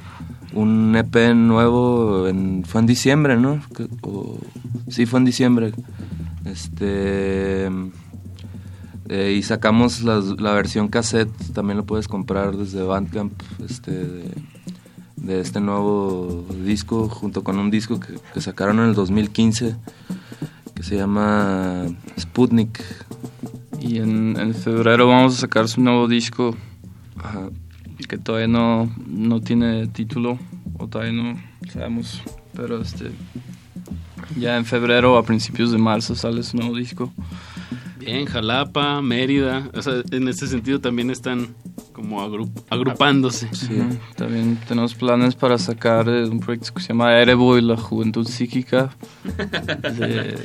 un 0.54 0.96
EP 0.96 1.34
nuevo, 1.34 2.28
en, 2.28 2.64
fue 2.64 2.80
en 2.80 2.86
diciembre, 2.86 3.36
¿no? 3.36 3.60
Sí, 4.88 5.06
fue 5.06 5.18
en 5.18 5.24
diciembre. 5.24 5.72
Este, 6.44 7.68
eh, 9.08 9.34
y 9.36 9.42
sacamos 9.42 10.02
la 10.02 10.52
versión 10.52 10.88
cassette, 10.88 11.32
también 11.52 11.76
lo 11.76 11.84
puedes 11.84 12.08
comprar 12.08 12.56
desde 12.56 12.82
Bandcamp, 12.82 13.32
este, 13.64 13.90
de, 13.92 14.30
de 15.16 15.40
este 15.40 15.60
nuevo 15.60 16.46
disco, 16.64 17.08
junto 17.08 17.44
con 17.44 17.58
un 17.58 17.70
disco 17.70 18.00
que, 18.00 18.14
que 18.32 18.40
sacaron 18.40 18.78
en 18.80 18.86
el 18.86 18.94
2015, 18.94 19.76
que 20.78 20.84
se 20.84 20.94
llama 20.94 21.86
Sputnik. 22.20 22.80
Y 23.80 23.98
en, 23.98 24.38
en 24.38 24.54
febrero 24.54 25.08
vamos 25.08 25.34
a 25.34 25.40
sacar 25.40 25.66
su 25.66 25.80
nuevo 25.80 26.06
disco, 26.06 26.56
Ajá. 27.16 27.48
que 28.08 28.16
todavía 28.16 28.46
no, 28.46 28.88
no 29.08 29.40
tiene 29.40 29.88
título, 29.88 30.38
o 30.78 30.86
todavía 30.86 31.14
no 31.14 31.40
sabemos, 31.72 32.22
pero 32.54 32.80
este 32.80 33.10
ya 34.36 34.56
en 34.56 34.64
febrero 34.64 35.18
a 35.18 35.24
principios 35.24 35.72
de 35.72 35.78
marzo 35.78 36.14
sale 36.14 36.44
su 36.44 36.56
nuevo 36.56 36.76
disco. 36.76 37.12
Bien, 37.98 38.26
Jalapa, 38.26 39.02
Mérida. 39.02 39.68
O 39.74 39.82
sea, 39.82 39.94
en 40.12 40.28
este 40.28 40.46
sentido 40.46 40.80
también 40.80 41.10
están 41.10 41.56
como 41.98 42.24
agru- 42.24 42.50
agrupándose. 42.70 43.46
Ujú. 43.46 43.98
También 44.16 44.56
tenemos 44.68 44.94
planes 44.94 45.34
para 45.34 45.58
sacar 45.58 46.08
eh, 46.08 46.24
un 46.24 46.38
proyecto 46.38 46.72
que 46.74 46.80
se 46.82 46.88
llama 46.88 47.12
Erebo 47.18 47.58
y 47.58 47.62
la 47.62 47.76
Juventud 47.76 48.26
Psíquica 48.26 48.90
de, 49.98 50.38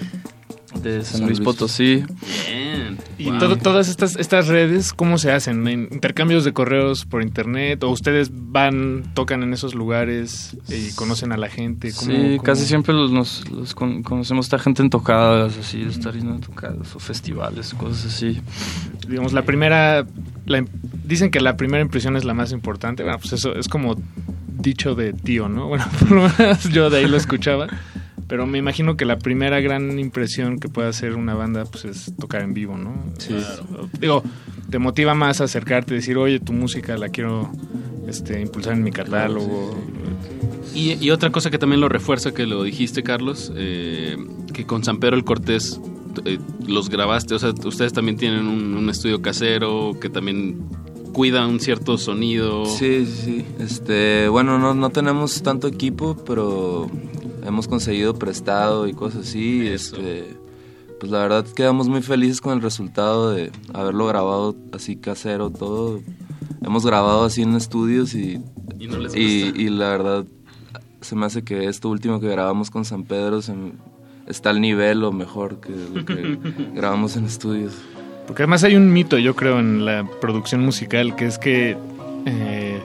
de 0.82 1.06
San 1.06 1.26
Luis 1.28 1.40
Potosí. 1.40 2.04
Bien. 2.50 2.98
Y 3.20 3.32
todo- 3.38 3.56
todas 3.58 3.88
estas, 3.88 4.16
estas 4.16 4.48
redes, 4.48 4.92
¿cómo 4.94 5.18
se 5.18 5.32
hacen? 5.32 5.68
¿En 5.68 5.88
¿Intercambios 5.92 6.44
de 6.44 6.54
correos 6.54 7.06
por 7.06 7.22
internet? 7.22 7.84
¿O 7.84 7.90
ustedes 7.90 8.32
van, 8.34 9.04
tocan 9.14 9.44
en 9.44 9.54
esos 9.54 9.76
lugares 9.76 10.58
y 10.70 10.92
conocen 10.96 11.32
a 11.32 11.38
la 11.38 11.50
gente? 11.50 11.92
¿Cómo- 11.94 12.12
Sí, 12.12 12.18
cómo- 12.38 12.44
casi 12.44 12.66
siempre 12.66 12.94
los, 12.94 13.12
nos- 13.12 13.50
los 13.52 13.76
con- 13.76 14.02
conocemos 14.04 14.46
a 14.46 14.48
esta 14.48 14.60
gente 14.60 14.82
en 14.82 14.90
tocadas, 14.90 15.58
así, 15.58 15.84
estar 15.84 16.16
a 16.18 16.40
tocadas 16.40 16.96
o 16.96 17.00
festivales, 17.00 17.74
cosas 17.76 18.06
así. 18.06 18.42
Digamos, 19.08 19.32
la 19.34 19.44
primera... 19.44 20.06
la 20.46 20.66
dicen 21.04 21.32
que 21.32 21.40
la 21.40 21.58
primera 21.58 21.82
impresión 21.82 22.16
es 22.16 22.26
la 22.26 22.34
más 22.34 22.52
importante. 22.52 23.04
Bueno, 23.04 23.20
pues 23.20 23.34
eso 23.34 23.56
es 23.56 23.68
como 23.68 23.96
dicho 24.60 24.96
de 24.96 25.14
tío, 25.14 25.50
¿no? 25.50 25.68
Bueno, 25.70 25.86
por 26.00 26.12
lo 26.12 26.30
menos 26.38 26.70
yo 26.70 26.90
de 26.90 27.00
ahí 27.00 27.08
lo 27.08 27.18
escuchaba. 27.18 27.68
Pero 28.28 28.48
me 28.48 28.58
imagino 28.58 28.96
que 28.96 29.06
la 29.06 29.20
primera 29.20 29.60
gran 29.60 30.00
impresión 30.00 30.60
que 30.60 30.70
puede 30.70 30.88
hacer 30.88 31.16
una 31.16 31.36
banda 31.36 31.66
pues 31.66 31.86
es 31.86 32.14
tocar 32.18 32.42
en 32.42 32.54
vivo, 32.54 32.78
¿no? 32.78 32.96
Sí. 33.18 33.34
Claro. 33.34 33.90
Digo, 34.00 34.24
te 34.70 34.80
motiva 34.80 35.14
más 35.14 35.42
a 35.42 35.44
acercarte, 35.44 35.94
decir, 35.94 36.18
oye, 36.18 36.40
tu 36.40 36.54
música 36.54 36.98
la 36.98 37.10
quiero 37.10 37.52
este, 38.08 38.42
impulsar 38.42 38.74
en 38.74 38.84
mi 38.84 38.92
catálogo. 38.92 39.78
Y, 40.74 40.94
y 41.06 41.12
otra 41.12 41.32
cosa 41.32 41.52
que 41.52 41.60
también 41.60 41.82
lo 41.82 41.90
refuerza, 41.90 42.34
que 42.34 42.48
lo 42.48 42.64
dijiste, 42.64 43.04
Carlos, 43.04 43.52
eh, 43.56 44.18
que 44.54 44.66
con 44.66 44.84
San 44.84 45.00
Pedro 45.00 45.16
el 45.16 45.24
Cortés 45.24 45.80
eh, 46.26 46.40
los 46.68 46.90
grabaste. 46.90 47.36
O 47.36 47.40
sea, 47.40 47.54
ustedes 47.66 47.94
también 47.94 48.18
tienen 48.18 48.48
un, 48.48 48.76
un 48.76 48.90
estudio 48.90 49.22
casero 49.22 49.94
que 50.00 50.10
también 50.10 50.66
cuida 51.14 51.46
un 51.48 51.60
cierto 51.60 51.98
sonido. 51.98 52.66
Sí, 52.66 53.06
sí, 53.06 53.22
sí. 53.26 53.46
Este, 53.60 54.28
bueno, 54.30 54.58
no, 54.60 54.74
no 54.74 54.90
tenemos 54.90 55.42
tanto 55.44 55.68
equipo, 55.68 56.16
pero 56.26 56.90
hemos 57.46 57.68
conseguido 57.68 58.16
prestado 58.16 58.88
y 58.88 58.94
cosas 58.94 59.28
así. 59.28 59.68
Este, 59.68 60.26
pues 61.00 61.12
la 61.12 61.20
verdad 61.20 61.46
quedamos 61.46 61.88
muy 61.90 62.02
felices 62.02 62.42
con 62.42 62.54
el 62.54 62.62
resultado 62.62 63.32
de 63.32 63.52
haberlo 63.74 64.08
grabado 64.08 64.56
así 64.72 64.96
casero 64.96 65.50
todo. 65.50 66.00
Hemos 66.62 66.86
grabado 66.86 67.26
así 67.26 67.42
en 67.42 67.56
estudios 67.56 68.16
y, 68.16 68.40
Y 68.80 68.88
no 68.88 68.98
les 68.98 69.14
y, 69.16 69.70
la 69.70 69.90
verdad 69.90 70.26
se 71.02 71.16
me 71.18 71.26
hace 71.26 71.44
que 71.44 71.66
esto 71.68 71.90
último 71.90 72.22
que 72.22 72.30
grabamos 72.30 72.72
con 72.72 72.86
San 72.86 73.04
Pedro 73.04 73.42
se 73.42 73.54
me- 73.54 73.74
está 74.28 74.50
al 74.52 74.62
nivel 74.62 75.04
o 75.04 75.12
mejor 75.12 75.60
que 75.60 75.72
lo 75.94 76.06
que 76.06 76.38
grabamos 76.76 77.16
en 77.18 77.26
estudios. 77.26 77.74
Porque 78.28 78.44
además 78.44 78.64
hay 78.64 78.76
un 78.76 78.92
mito, 78.94 79.18
yo 79.18 79.36
creo, 79.36 79.60
en 79.60 79.84
la 79.86 80.06
producción 80.22 80.62
musical, 80.64 81.16
que 81.16 81.26
es 81.26 81.38
que 81.38 81.76
eh, 82.26 82.82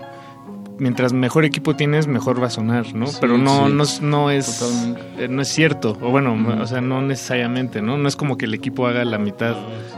mientras 0.78 1.12
mejor 1.12 1.44
equipo 1.44 1.76
tienes, 1.76 2.08
mejor 2.08 2.42
va 2.42 2.48
a 2.48 2.50
sonar, 2.50 2.92
¿no? 2.94 3.06
Sí, 3.06 3.18
Pero 3.20 3.38
no, 3.38 3.66
sí. 3.68 3.72
no, 3.72 3.82
es- 3.84 4.00
no 4.02 4.30
es 4.32 4.94
eh, 5.18 5.28
no 5.28 5.40
es 5.42 5.48
cierto, 5.48 5.96
o 6.00 6.10
bueno, 6.10 6.36
o 6.60 6.66
sea, 6.66 6.80
no 6.80 7.02
necesariamente, 7.02 7.82
¿no? 7.82 7.98
No 7.98 8.08
es 8.08 8.16
como 8.16 8.36
que 8.36 8.46
el 8.46 8.54
equipo 8.54 8.86
haga 8.88 9.04
la 9.04 9.18
mitad, 9.18 9.54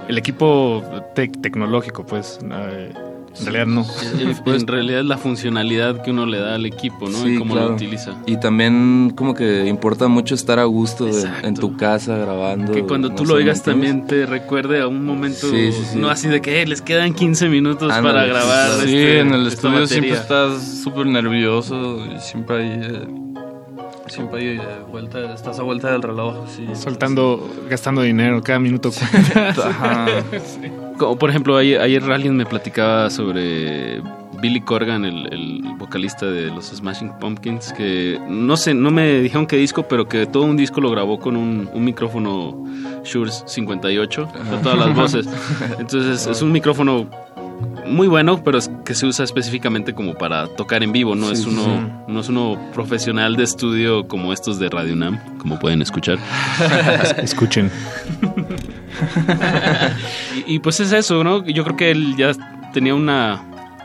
el 0.08 0.18
equipo 0.18 0.82
tec- 1.14 1.40
tecnológico, 1.40 2.04
pues, 2.04 2.38
eh, 2.50 2.92
en 3.38 3.44
realidad 3.46 3.66
no. 3.66 3.86
En, 4.20 4.54
en 4.60 4.66
realidad 4.66 5.00
es 5.00 5.06
la 5.06 5.18
funcionalidad 5.18 6.02
que 6.02 6.10
uno 6.10 6.26
le 6.26 6.38
da 6.38 6.56
al 6.56 6.66
equipo, 6.66 7.08
¿no? 7.08 7.26
y 7.26 7.32
Sí, 7.32 7.38
cómo 7.38 7.54
claro. 7.54 7.68
lo 7.70 7.74
utiliza. 7.74 8.14
Y 8.26 8.36
también 8.38 9.12
como 9.16 9.34
que 9.34 9.66
importa 9.66 10.08
mucho 10.08 10.34
estar 10.34 10.58
a 10.58 10.64
gusto 10.64 11.06
de- 11.06 11.28
en 11.42 11.54
tu 11.54 11.76
casa 11.76 12.16
grabando. 12.16 12.72
Que 12.72 12.82
cuando 12.84 13.10
tú 13.10 13.24
lo 13.24 13.34
¿me 13.34 13.40
oigas 13.40 13.62
también 13.62 14.06
te 14.06 14.26
recuerde 14.26 14.80
a 14.80 14.88
un 14.88 15.04
momento, 15.04 15.48
Sí, 15.50 15.72
sí, 15.72 15.82
sí. 15.92 15.98
no 15.98 16.10
así 16.10 16.28
de 16.28 16.40
que 16.40 16.62
"Eh, 16.62 16.66
les 16.66 16.82
quedan 16.82 17.14
15 17.14 17.48
minutos 17.48 17.92
Ándale, 17.92 18.02
para 18.18 18.26
grabar. 18.26 18.70
Sí, 18.80 18.96
este, 18.96 19.20
en 19.20 19.34
el 19.34 19.46
estudio 19.46 19.86
siempre 19.86 20.12
batería". 20.14 20.20
estás 20.54 20.82
súper 20.82 21.06
nervioso 21.06 21.98
y 22.06 22.18
siempre 22.20 22.56
hay, 22.56 22.68
eh, 22.82 23.08
siempre 24.10 24.40
hay 24.40 24.58
eh, 24.58 24.60
vuelta, 24.90 25.32
estás 25.32 25.58
a 25.58 25.62
vuelta 25.62 25.90
del 25.92 26.02
reloj. 26.02 26.44
así. 26.44 26.66
Soltando, 26.74 27.48
gastando 27.68 28.02
dinero, 28.02 28.42
cada 28.42 28.58
minuto 28.58 28.90
cuenta. 28.90 29.48
Ajá. 29.68 30.06
Como 30.98 31.18
por 31.18 31.30
ejemplo, 31.30 31.56
ayer, 31.56 31.80
ayer 31.80 32.02
alguien 32.04 32.36
me 32.36 32.44
platicaba 32.44 33.08
sobre 33.08 34.02
Billy 34.40 34.60
Corgan, 34.60 35.04
el, 35.04 35.32
el 35.32 35.62
vocalista 35.78 36.26
de 36.26 36.46
los 36.48 36.66
Smashing 36.66 37.12
Pumpkins, 37.18 37.72
que 37.72 38.18
no 38.28 38.56
sé, 38.56 38.74
no 38.74 38.90
me 38.90 39.20
dijeron 39.20 39.46
qué 39.46 39.56
disco, 39.56 39.84
pero 39.88 40.08
que 40.08 40.26
todo 40.26 40.44
un 40.44 40.56
disco 40.56 40.80
lo 40.80 40.90
grabó 40.90 41.18
con 41.18 41.36
un, 41.36 41.68
un 41.72 41.84
micrófono 41.84 42.64
Shure 43.04 43.30
58, 43.30 44.28
de 44.50 44.58
todas 44.58 44.78
las 44.78 44.94
voces. 44.94 45.28
Entonces 45.78 46.26
es 46.26 46.42
un 46.42 46.52
micrófono 46.52 47.08
muy 47.90 48.08
bueno, 48.08 48.42
pero 48.42 48.58
es 48.58 48.70
que 48.84 48.94
se 48.94 49.06
usa 49.06 49.24
específicamente 49.24 49.94
como 49.94 50.14
para 50.14 50.46
tocar 50.46 50.82
en 50.82 50.92
vivo, 50.92 51.14
no 51.14 51.26
Sí, 51.26 51.32
es 51.34 51.46
uno 51.46 51.64
sí. 51.64 52.12
no 52.12 52.20
es 52.20 52.28
uno 52.28 52.58
profesional 52.72 53.36
de 53.36 53.44
estudio 53.44 54.08
como 54.08 54.32
estos 54.32 54.58
de 54.58 54.68
Radio 54.68 54.96
Nam, 54.96 55.18
como 55.38 55.58
pueden 55.58 55.82
escuchar. 55.82 56.18
Escuchen. 57.22 57.70
y, 60.46 60.54
y 60.54 60.58
pues 60.60 60.80
es 60.80 60.92
eso, 60.92 61.22
¿no? 61.24 61.44
Yo 61.44 61.64
creo 61.64 61.76
que 61.76 61.90
él 61.90 62.16
ya 62.16 62.32
tenía 62.72 62.94
una, 62.94 63.42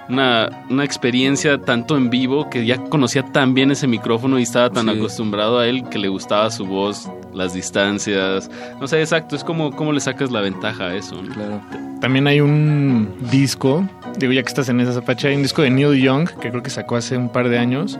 una, 0.09 0.49
una 0.69 0.83
experiencia 0.83 1.59
tanto 1.59 1.97
en 1.97 2.09
vivo 2.09 2.49
que 2.49 2.65
ya 2.65 2.77
conocía 2.77 3.23
tan 3.23 3.53
bien 3.53 3.71
ese 3.71 3.87
micrófono 3.87 4.37
y 4.39 4.43
estaba 4.43 4.69
tan 4.69 4.85
Sí. 4.87 4.91
acostumbrado 4.97 5.59
a 5.59 5.67
él 5.67 5.83
que 5.89 5.97
le 5.97 6.07
gustaba 6.09 6.49
su 6.51 6.65
voz, 6.65 7.09
las 7.33 7.53
distancias. 7.53 8.49
No 8.79 8.87
sé, 8.87 8.99
exacto, 9.01 9.35
es 9.35 9.43
como 9.43 9.71
cómo 9.75 9.91
le 9.93 9.99
sacas 9.99 10.31
la 10.31 10.41
ventaja 10.41 10.85
a 10.87 10.95
eso. 10.95 11.21
¿no? 11.21 11.33
Claro. 11.33 11.61
También 12.01 12.27
hay 12.27 12.39
un 12.41 13.15
disco, 13.31 13.87
digo 14.17 14.31
ya 14.33 14.41
que 14.43 14.49
estás 14.49 14.69
en 14.69 14.79
esa 14.79 14.93
zapacha, 14.93 15.27
hay 15.29 15.35
un 15.35 15.41
disco 15.41 15.61
de 15.63 15.69
Neil 15.71 15.99
Young 16.01 16.27
que 16.39 16.49
creo 16.51 16.61
que 16.61 16.69
sacó 16.69 16.95
hace 16.97 17.17
un 17.17 17.29
par 17.29 17.49
de 17.49 17.57
años. 17.57 17.97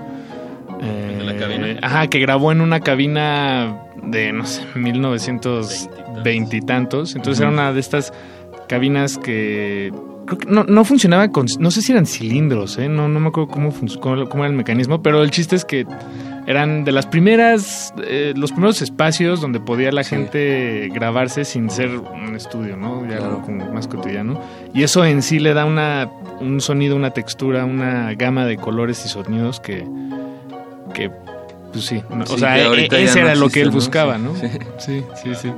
Eh, 0.81 1.15
¿De 1.19 1.23
la 1.23 1.37
cabina? 1.37 1.79
Ajá, 1.81 2.07
que 2.07 2.19
grabó 2.19 2.51
en 2.51 2.61
una 2.61 2.81
cabina 2.81 3.75
de, 4.03 4.31
no 4.33 4.45
sé, 4.45 4.61
1920 4.75 6.57
y 6.57 6.61
tantos. 6.61 7.15
Entonces 7.15 7.41
era 7.41 7.49
una 7.49 7.73
de 7.73 7.79
estas 7.79 8.13
cabinas 8.67 9.17
que 9.17 9.91
creo 10.25 10.37
que 10.39 10.49
no, 10.49 10.63
no 10.63 10.83
funcionaba 10.85 11.29
con, 11.29 11.45
no 11.59 11.71
sé 11.71 11.81
si 11.81 11.91
eran 11.91 12.05
cilindros, 12.05 12.77
¿eh? 12.77 12.89
no, 12.89 13.07
no 13.07 13.19
me 13.19 13.27
acuerdo 13.29 13.49
cómo, 13.51 13.73
cómo, 14.01 14.27
cómo 14.29 14.43
era 14.43 14.51
el 14.51 14.57
mecanismo, 14.57 15.01
pero 15.01 15.21
el 15.23 15.31
chiste 15.31 15.55
es 15.55 15.65
que 15.65 15.85
eran 16.47 16.83
de 16.83 16.91
las 16.91 17.07
primeras, 17.07 17.93
eh, 18.03 18.33
los 18.35 18.51
primeros 18.51 18.81
espacios 18.83 19.41
donde 19.41 19.59
podía 19.59 19.91
la 19.91 20.03
gente 20.03 20.89
grabarse 20.93 21.43
sin 21.43 21.69
ser 21.71 21.89
un 21.97 22.35
estudio, 22.35 22.77
¿no? 22.77 23.01
Ya 23.03 23.17
Claro. 23.17 23.25
algo 23.25 23.41
como 23.41 23.71
más 23.73 23.87
cotidiano. 23.87 24.39
Y 24.73 24.83
eso 24.83 25.03
en 25.05 25.23
sí 25.23 25.39
le 25.39 25.53
da 25.55 25.65
una, 25.65 26.07
un 26.41 26.61
sonido, 26.61 26.95
una 26.95 27.09
textura, 27.11 27.65
una 27.65 28.13
gama 28.13 28.45
de 28.45 28.57
colores 28.57 29.03
y 29.05 29.09
sonidos 29.09 29.59
que, 29.59 29.87
que 30.93 31.09
pues 31.73 31.85
sí, 31.85 32.01
no, 32.09 32.23
o 32.23 32.37
sea, 32.37 32.59
e- 32.59 32.65
ahorita 32.65 32.97
ese 32.99 33.19
no 33.21 33.25
era 33.27 33.35
lo 33.35 33.49
que 33.49 33.61
él 33.61 33.69
buscaba. 33.71 34.17
¿no? 34.19 34.35
Sí. 34.35 34.47
sí, 34.77 35.03
sí. 35.23 35.35
sí. 35.35 35.51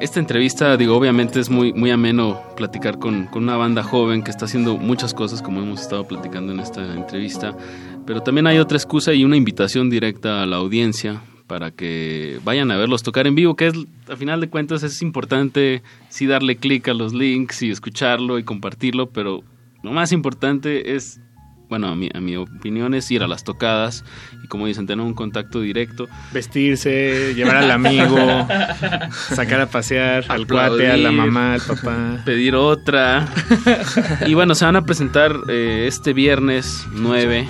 Esta 0.00 0.18
entrevista, 0.20 0.76
digo, 0.76 0.96
obviamente 0.96 1.40
es 1.40 1.48
muy, 1.48 1.72
muy 1.72 1.90
ameno 1.90 2.42
platicar 2.56 2.98
con, 2.98 3.26
con 3.26 3.44
una 3.44 3.56
banda 3.56 3.82
joven 3.82 4.22
que 4.22 4.30
está 4.30 4.44
haciendo 4.44 4.76
muchas 4.76 5.14
cosas, 5.14 5.40
como 5.40 5.62
hemos 5.62 5.80
estado 5.80 6.06
platicando 6.06 6.52
en 6.52 6.60
esta 6.60 6.94
entrevista, 6.94 7.56
pero 8.04 8.22
también 8.22 8.46
hay 8.46 8.58
otra 8.58 8.76
excusa 8.76 9.14
y 9.14 9.24
una 9.24 9.36
invitación 9.36 9.90
directa 9.90 10.42
a 10.42 10.46
la 10.46 10.56
audiencia 10.56 11.22
para 11.46 11.70
que 11.70 12.40
vayan 12.44 12.70
a 12.70 12.76
verlos 12.76 13.02
tocar 13.02 13.26
en 13.26 13.34
vivo, 13.34 13.54
que 13.54 13.68
es, 13.68 13.74
a 14.08 14.16
final 14.16 14.40
de 14.40 14.48
cuentas, 14.48 14.82
es 14.82 15.00
importante 15.02 15.82
sí 16.08 16.26
darle 16.26 16.56
clic 16.56 16.88
a 16.88 16.94
los 16.94 17.12
links 17.12 17.62
y 17.62 17.70
escucharlo 17.70 18.38
y 18.38 18.44
compartirlo, 18.44 19.10
pero 19.10 19.42
lo 19.82 19.92
más 19.92 20.12
importante 20.12 20.96
es, 20.96 21.20
bueno, 21.68 21.88
a 21.88 21.96
mi, 21.96 22.10
a 22.12 22.20
mi 22.20 22.36
opinión 22.36 22.94
es 22.94 23.10
ir 23.10 23.22
a 23.22 23.28
las 23.28 23.44
tocadas 23.44 24.04
y 24.42 24.48
como 24.48 24.66
dicen, 24.66 24.86
tener 24.86 25.04
un 25.04 25.14
contacto 25.14 25.60
directo. 25.60 26.08
Vestirse, 26.32 27.34
llevar 27.34 27.56
al 27.56 27.70
amigo, 27.70 28.16
sacar 29.12 29.60
a 29.60 29.66
pasear 29.66 30.24
al 30.28 30.46
cuate, 30.46 30.90
a 30.90 30.96
la 30.96 31.10
mamá, 31.10 31.54
al 31.54 31.60
papá. 31.60 32.22
pedir 32.24 32.54
otra. 32.54 33.26
y 34.26 34.34
bueno, 34.34 34.54
se 34.54 34.64
van 34.64 34.76
a 34.76 34.84
presentar 34.84 35.36
eh, 35.48 35.86
este 35.88 36.12
viernes 36.12 36.86
9 36.92 37.48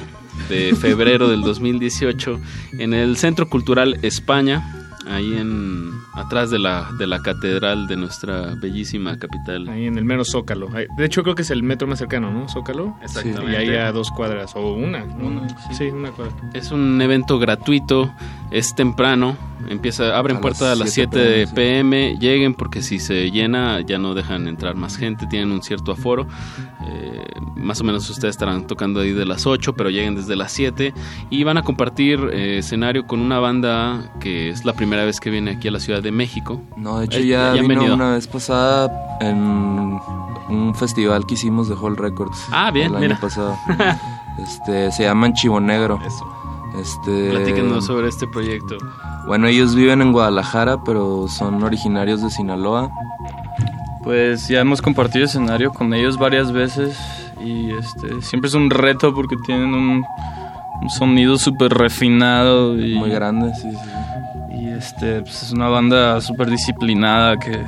de 0.48 0.74
febrero 0.76 1.28
del 1.28 1.42
2018 1.42 2.40
en 2.78 2.94
el 2.94 3.16
Centro 3.16 3.48
Cultural 3.48 3.98
España, 4.02 4.83
ahí 5.06 5.36
en 5.36 5.92
atrás 6.14 6.50
de 6.50 6.58
la, 6.58 6.90
de 6.98 7.06
la 7.06 7.20
catedral 7.20 7.86
de 7.86 7.96
nuestra 7.96 8.54
bellísima 8.54 9.18
capital. 9.18 9.68
Ahí 9.68 9.86
en 9.86 9.98
el 9.98 10.04
mero 10.04 10.24
Zócalo. 10.24 10.68
De 10.68 11.04
hecho, 11.04 11.22
creo 11.22 11.34
que 11.34 11.42
es 11.42 11.50
el 11.50 11.62
metro 11.62 11.86
más 11.86 11.98
cercano, 11.98 12.30
¿no? 12.30 12.48
Zócalo. 12.48 12.96
Exactamente. 13.02 13.52
Y 13.52 13.56
ahí 13.56 13.76
a 13.76 13.92
dos 13.92 14.10
cuadras, 14.10 14.54
o 14.54 14.72
una. 14.74 15.04
¿no? 15.04 15.46
sí. 15.72 15.84
una 15.84 16.10
cuadra. 16.10 16.32
Es 16.52 16.70
un 16.70 17.00
evento 17.00 17.38
gratuito, 17.38 18.12
es 18.50 18.74
temprano, 18.74 19.36
empieza, 19.68 20.16
abren 20.16 20.38
A 20.38 20.40
puertas 20.40 20.62
las 20.62 20.80
a 20.80 20.84
las 20.84 20.92
7 20.92 21.10
7 21.12 21.28
de 21.28 21.46
PM, 21.48 21.90
pm, 21.90 22.18
lleguen 22.18 22.54
porque 22.54 22.82
si 22.82 22.98
se 22.98 23.30
llena 23.30 23.80
ya 23.80 23.98
no 23.98 24.14
dejan 24.14 24.48
entrar 24.48 24.76
más 24.76 24.96
gente, 24.96 25.26
tienen 25.26 25.52
un 25.52 25.62
cierto 25.62 25.92
aforo. 25.92 26.26
Eh, 26.86 27.24
más 27.56 27.80
o 27.80 27.84
menos 27.84 28.08
ustedes 28.10 28.34
estarán 28.34 28.66
tocando 28.66 29.00
ahí 29.00 29.12
de 29.12 29.24
las 29.24 29.46
8, 29.46 29.74
pero 29.74 29.90
lleguen 29.90 30.16
desde 30.16 30.36
las 30.36 30.52
7 30.52 30.92
y 31.30 31.44
van 31.44 31.56
a 31.56 31.62
compartir 31.62 32.20
eh, 32.32 32.58
escenario 32.58 33.06
con 33.06 33.20
una 33.20 33.38
banda 33.38 34.12
que 34.20 34.50
es 34.50 34.64
la 34.64 34.74
primera 34.74 34.93
vez 35.02 35.18
que 35.18 35.30
viene 35.30 35.50
aquí 35.52 35.66
a 35.66 35.72
la 35.72 35.80
Ciudad 35.80 36.00
de 36.02 36.12
México. 36.12 36.60
No, 36.76 37.00
de 37.00 37.06
hecho 37.06 37.18
Eh, 37.18 37.26
ya, 37.26 37.52
vino 37.54 37.66
venido. 37.68 37.94
una 37.94 38.12
vez 38.12 38.28
pasada 38.28 39.18
en 39.20 39.98
un 40.48 40.74
festival 40.76 41.26
que 41.26 41.34
hicimos 41.34 41.68
de 41.68 41.74
Hall 41.74 41.96
Records. 41.96 42.38
Ah, 42.52 42.70
bien, 42.70 42.94
el 42.94 43.00
mira. 43.00 43.14
año 43.14 43.20
pasado. 43.20 43.56
este, 44.42 44.92
se 44.92 45.02
llaman 45.02 45.32
Chivo 45.34 45.58
Negro. 45.60 45.98
Este, 46.80 47.30
Platíquenos 47.30 47.86
sobre 47.86 48.08
este 48.08 48.26
proyecto. 48.28 48.76
Bueno, 49.26 49.46
ellos 49.48 49.74
viven 49.74 50.00
en 50.02 50.12
Guadalajara, 50.12 50.82
pero 50.84 51.26
son 51.28 51.62
originarios 51.64 52.22
de 52.22 52.30
Sinaloa. 52.30 52.90
Pues 54.02 54.48
ya 54.48 54.60
hemos 54.60 54.82
compartido 54.82 55.24
escenario 55.24 55.72
con 55.72 55.94
ellos 55.94 56.18
varias 56.18 56.52
veces 56.52 56.98
y 57.42 57.70
este 57.72 58.20
siempre 58.20 58.48
es 58.48 58.54
un 58.54 58.68
reto 58.68 59.14
porque 59.14 59.34
tienen 59.46 59.72
un, 59.72 60.04
un 60.82 60.90
sonido 60.90 61.38
súper 61.38 61.72
refinado 61.72 62.78
y 62.78 62.94
Muy 62.96 63.08
grande, 63.08 63.54
sí, 63.54 63.70
sí. 63.70 63.90
Y 64.64 64.68
este 64.70 65.20
pues 65.20 65.42
es 65.42 65.52
una 65.52 65.68
banda 65.68 66.20
súper 66.20 66.48
disciplinada 66.48 67.38
que 67.38 67.62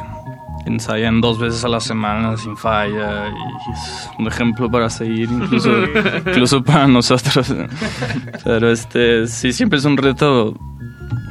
ensayan 0.65 1.21
dos 1.21 1.39
veces 1.39 1.65
a 1.65 1.69
la 1.69 1.81
semana 1.81 2.37
sin 2.37 2.57
falla 2.57 3.29
y 3.29 3.73
es 3.73 4.11
un 4.19 4.27
ejemplo 4.27 4.71
para 4.71 4.89
seguir 4.89 5.31
incluso 5.31 5.71
incluso 6.27 6.63
para 6.63 6.87
nosotros 6.87 7.55
pero 8.45 8.71
este 8.71 9.27
sí 9.27 9.53
siempre 9.53 9.79
es 9.79 9.85
un 9.85 9.97
reto 9.97 10.55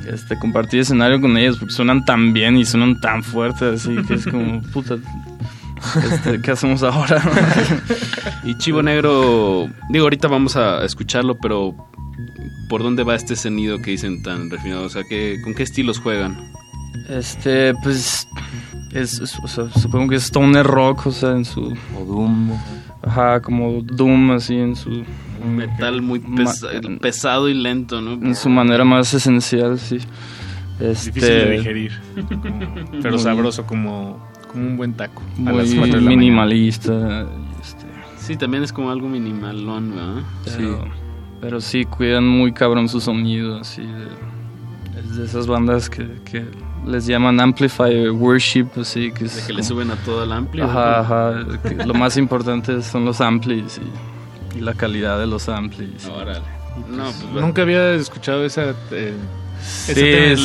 este 0.08 0.38
compartir 0.38 0.82
escenario 0.82 1.20
con 1.20 1.36
ellos 1.38 1.58
porque 1.58 1.74
suenan 1.74 2.06
tan 2.06 2.32
bien 2.32 2.58
y 2.58 2.66
suenan 2.66 3.02
tan 3.02 3.24
fuertes 3.24 3.82
así 3.82 3.96
que 4.08 4.14
es 4.16 4.26
como 4.26 4.62
puta 4.74 4.98
este, 6.02 6.42
¿qué 6.42 6.52
hacemos 6.52 6.82
ahora? 6.82 7.22
Y 8.44 8.58
Chivo 8.58 8.82
Negro, 8.82 9.70
digo, 9.90 10.06
ahorita 10.06 10.28
vamos 10.28 10.56
a 10.56 10.84
escucharlo, 10.84 11.38
pero 11.38 11.76
¿por 12.70 12.84
dónde 12.84 13.04
va 13.04 13.16
este 13.16 13.36
sonido 13.36 13.82
que 13.82 13.92
dicen 13.92 14.22
tan 14.24 14.50
refinado? 14.50 14.84
O 14.84 14.90
sea, 14.90 15.04
¿qué, 15.04 15.40
¿con 15.44 15.54
qué 15.54 15.64
estilos 15.64 16.00
juegan? 16.00 16.52
Este, 17.10 17.74
pues. 17.84 18.28
Es, 18.94 19.20
es- 19.20 19.38
o 19.44 19.48
sea, 19.48 19.70
supongo 19.72 20.10
que 20.10 20.16
es 20.16 20.24
stoner 20.26 20.66
rock, 20.66 21.08
o 21.08 21.12
sea, 21.12 21.32
en 21.32 21.44
su. 21.46 21.74
O 21.98 22.06
Doom. 22.06 22.52
Ajá, 23.04 23.42
como 23.42 23.82
Doom, 23.82 24.32
así 24.32 24.56
en 24.56 24.76
su. 24.76 25.04
Metal 25.46 26.02
muy 26.02 26.20
Ma- 26.22 26.38
pesa- 26.38 26.70
pesado 27.02 27.50
y 27.50 27.54
lento, 27.54 28.02
¿no? 28.02 28.14
En 28.14 28.36
su 28.36 28.50
manera 28.50 28.84
más 28.84 29.14
esencial, 29.14 29.78
sí. 29.78 29.98
Este, 30.80 31.12
Difícil 31.12 31.22
de 31.30 31.52
digerir. 31.52 31.92
Pero 33.02 33.12
muy- 33.16 33.20
sabroso 33.20 33.66
como, 33.66 34.20
como 34.52 34.66
un 34.68 34.78
buen 34.78 34.94
taco. 34.94 35.22
a 35.38 35.40
Muy 35.40 35.58
las 35.58 35.74
cuatro 35.76 35.96
de 35.98 36.02
la 36.02 36.10
minimalista. 36.10 37.28
Este, 37.62 37.86
Sí, 38.18 38.36
también 38.38 38.64
es 38.64 38.74
como 38.74 38.90
algo 38.90 39.08
minimalón, 39.08 39.92
¿verdad? 39.96 40.24
pero, 40.46 40.86
pero 41.46 41.62
sí, 41.62 41.86
cuidan 41.86 42.28
muy 42.28 42.52
cabrón 42.52 42.90
su 42.90 43.00
sonido, 43.00 43.60
así. 43.60 43.82
de- 43.82 44.36
es 45.00 45.16
de 45.18 45.26
esas 45.26 45.46
bandas 45.48 45.90
que, 45.90 46.08
que 46.26 46.44
les 46.88 47.06
llaman 47.06 47.40
Amplifier 47.40 48.12
Worship, 48.12 48.68
así 48.80 49.12
que 49.12 49.26
es 49.26 49.36
De 49.36 49.42
que 49.48 49.54
le 49.54 49.60
como- 49.60 49.68
suben 49.70 49.92
a 49.92 49.96
todo 49.98 50.24
el 50.24 50.32
amplio. 50.32 50.66
Ajá, 50.66 51.00
ajá. 51.02 51.46
que 51.68 51.76
lo 51.76 51.94
más 51.94 52.18
importante 52.18 52.82
son 52.82 53.06
los 53.06 53.22
amplis 53.22 53.80
y, 54.56 54.58
y 54.58 54.62
la 54.62 54.74
calidad 54.74 55.20
de 55.20 55.28
los 55.28 55.48
amplis. 55.50 56.08
Órale. 56.08 56.42
No, 56.90 57.04
pues. 57.06 57.44
Nunca 57.44 57.62
había 57.62 57.94
escuchado 57.94 58.44
esa. 58.46 58.74
eh, 58.92 59.14
Sí, 59.62 60.36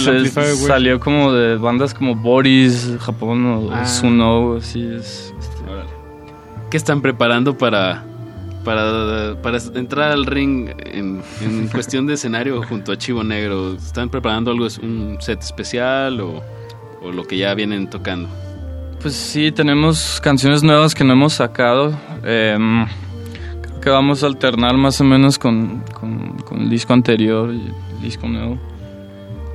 salió 0.67 0.99
como 1.01 1.33
de 1.33 1.57
bandas 1.57 1.93
como 1.93 2.15
Boris, 2.15 2.97
Japón 3.01 3.45
o 3.47 3.71
Ah. 3.73 3.85
Suno, 3.87 4.57
así 4.57 4.83
es. 4.83 5.35
este, 5.39 5.61
¿Qué 6.71 6.77
están 6.77 7.03
preparando 7.03 7.59
para, 7.59 8.05
para, 8.65 9.41
para 9.43 9.59
entrar 9.75 10.13
al 10.13 10.27
ring 10.27 10.69
en, 10.85 11.23
en 11.41 11.69
cuestión 11.73 12.07
de 12.07 12.15
escenario 12.15 12.63
junto 12.63 12.93
a 12.93 12.97
Chivo 12.99 13.25
Negro? 13.25 13.75
¿Están 13.75 14.09
preparando 14.11 14.51
algo, 14.51 14.67
un 14.83 15.17
set 15.21 15.41
especial 15.43 16.21
o, 16.21 16.43
o 17.03 17.13
lo 17.13 17.25
que 17.25 17.37
ya 17.39 17.55
vienen 17.55 17.89
tocando? 17.91 18.29
Pues 19.01 19.15
sí, 19.15 19.51
tenemos 19.51 20.21
canciones 20.21 20.63
nuevas 20.63 20.95
que 20.95 21.05
no 21.05 21.15
hemos 21.15 21.33
sacado. 21.35 21.93
Em, 22.25 22.87
creo 23.63 23.81
que 23.81 23.91
vamos 23.91 24.23
a 24.23 24.27
alternar 24.27 24.77
más 24.77 25.01
o 25.01 25.05
menos 25.05 25.39
con, 25.39 25.83
con- 25.99 26.37
con 26.39 26.61
el 26.61 26.69
disco 26.69 26.93
anterior 26.93 27.51
y 27.55 27.61
el 27.97 28.03
disco 28.03 28.29
nuevo. 28.29 28.59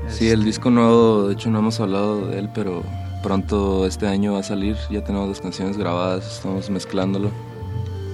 Sí, 0.08 0.30
el 0.30 0.44
disco 0.44 0.70
nuevo, 0.72 1.28
de 1.28 1.34
hecho 1.34 1.50
no 1.52 1.60
hemos 1.60 1.80
hablado 1.80 2.28
de 2.28 2.40
él, 2.40 2.50
pero 2.56 2.84
pronto 3.24 3.86
este 3.86 4.08
año 4.08 4.34
va 4.34 4.40
a 4.40 4.44
salir. 4.44 4.76
Ya 4.90 5.04
tenemos 5.04 5.28
las 5.30 5.42
canciones 5.42 5.78
grabadas, 5.78 6.38
estamos 6.38 6.70
mezclándolo. 6.72 7.30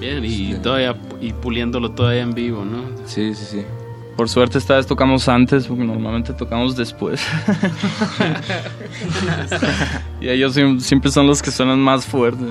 Bien, 0.02 0.26
y 0.26 0.56
todavía 0.56 0.96
y 1.22 1.32
puliéndolo 1.32 1.92
todavía 1.92 2.24
en 2.24 2.34
vivo, 2.34 2.66
¿no? 2.66 2.84
Sí, 3.06 3.34
sí, 3.36 3.46
sí. 3.46 3.64
Por 4.18 4.28
suerte 4.28 4.58
esta 4.58 4.76
vez 4.76 4.86
tocamos 4.88 5.30
antes, 5.30 5.68
porque 5.68 5.84
normalmente 5.86 6.34
tocamos 6.34 6.76
después. 6.76 7.26
y 10.20 10.28
ellos 10.30 10.56
siem- 10.56 10.80
siempre 10.80 11.12
son 11.12 11.28
los 11.28 11.42
que 11.42 11.52
suenan 11.52 11.80
más 11.80 12.06
fuertes. 12.06 12.48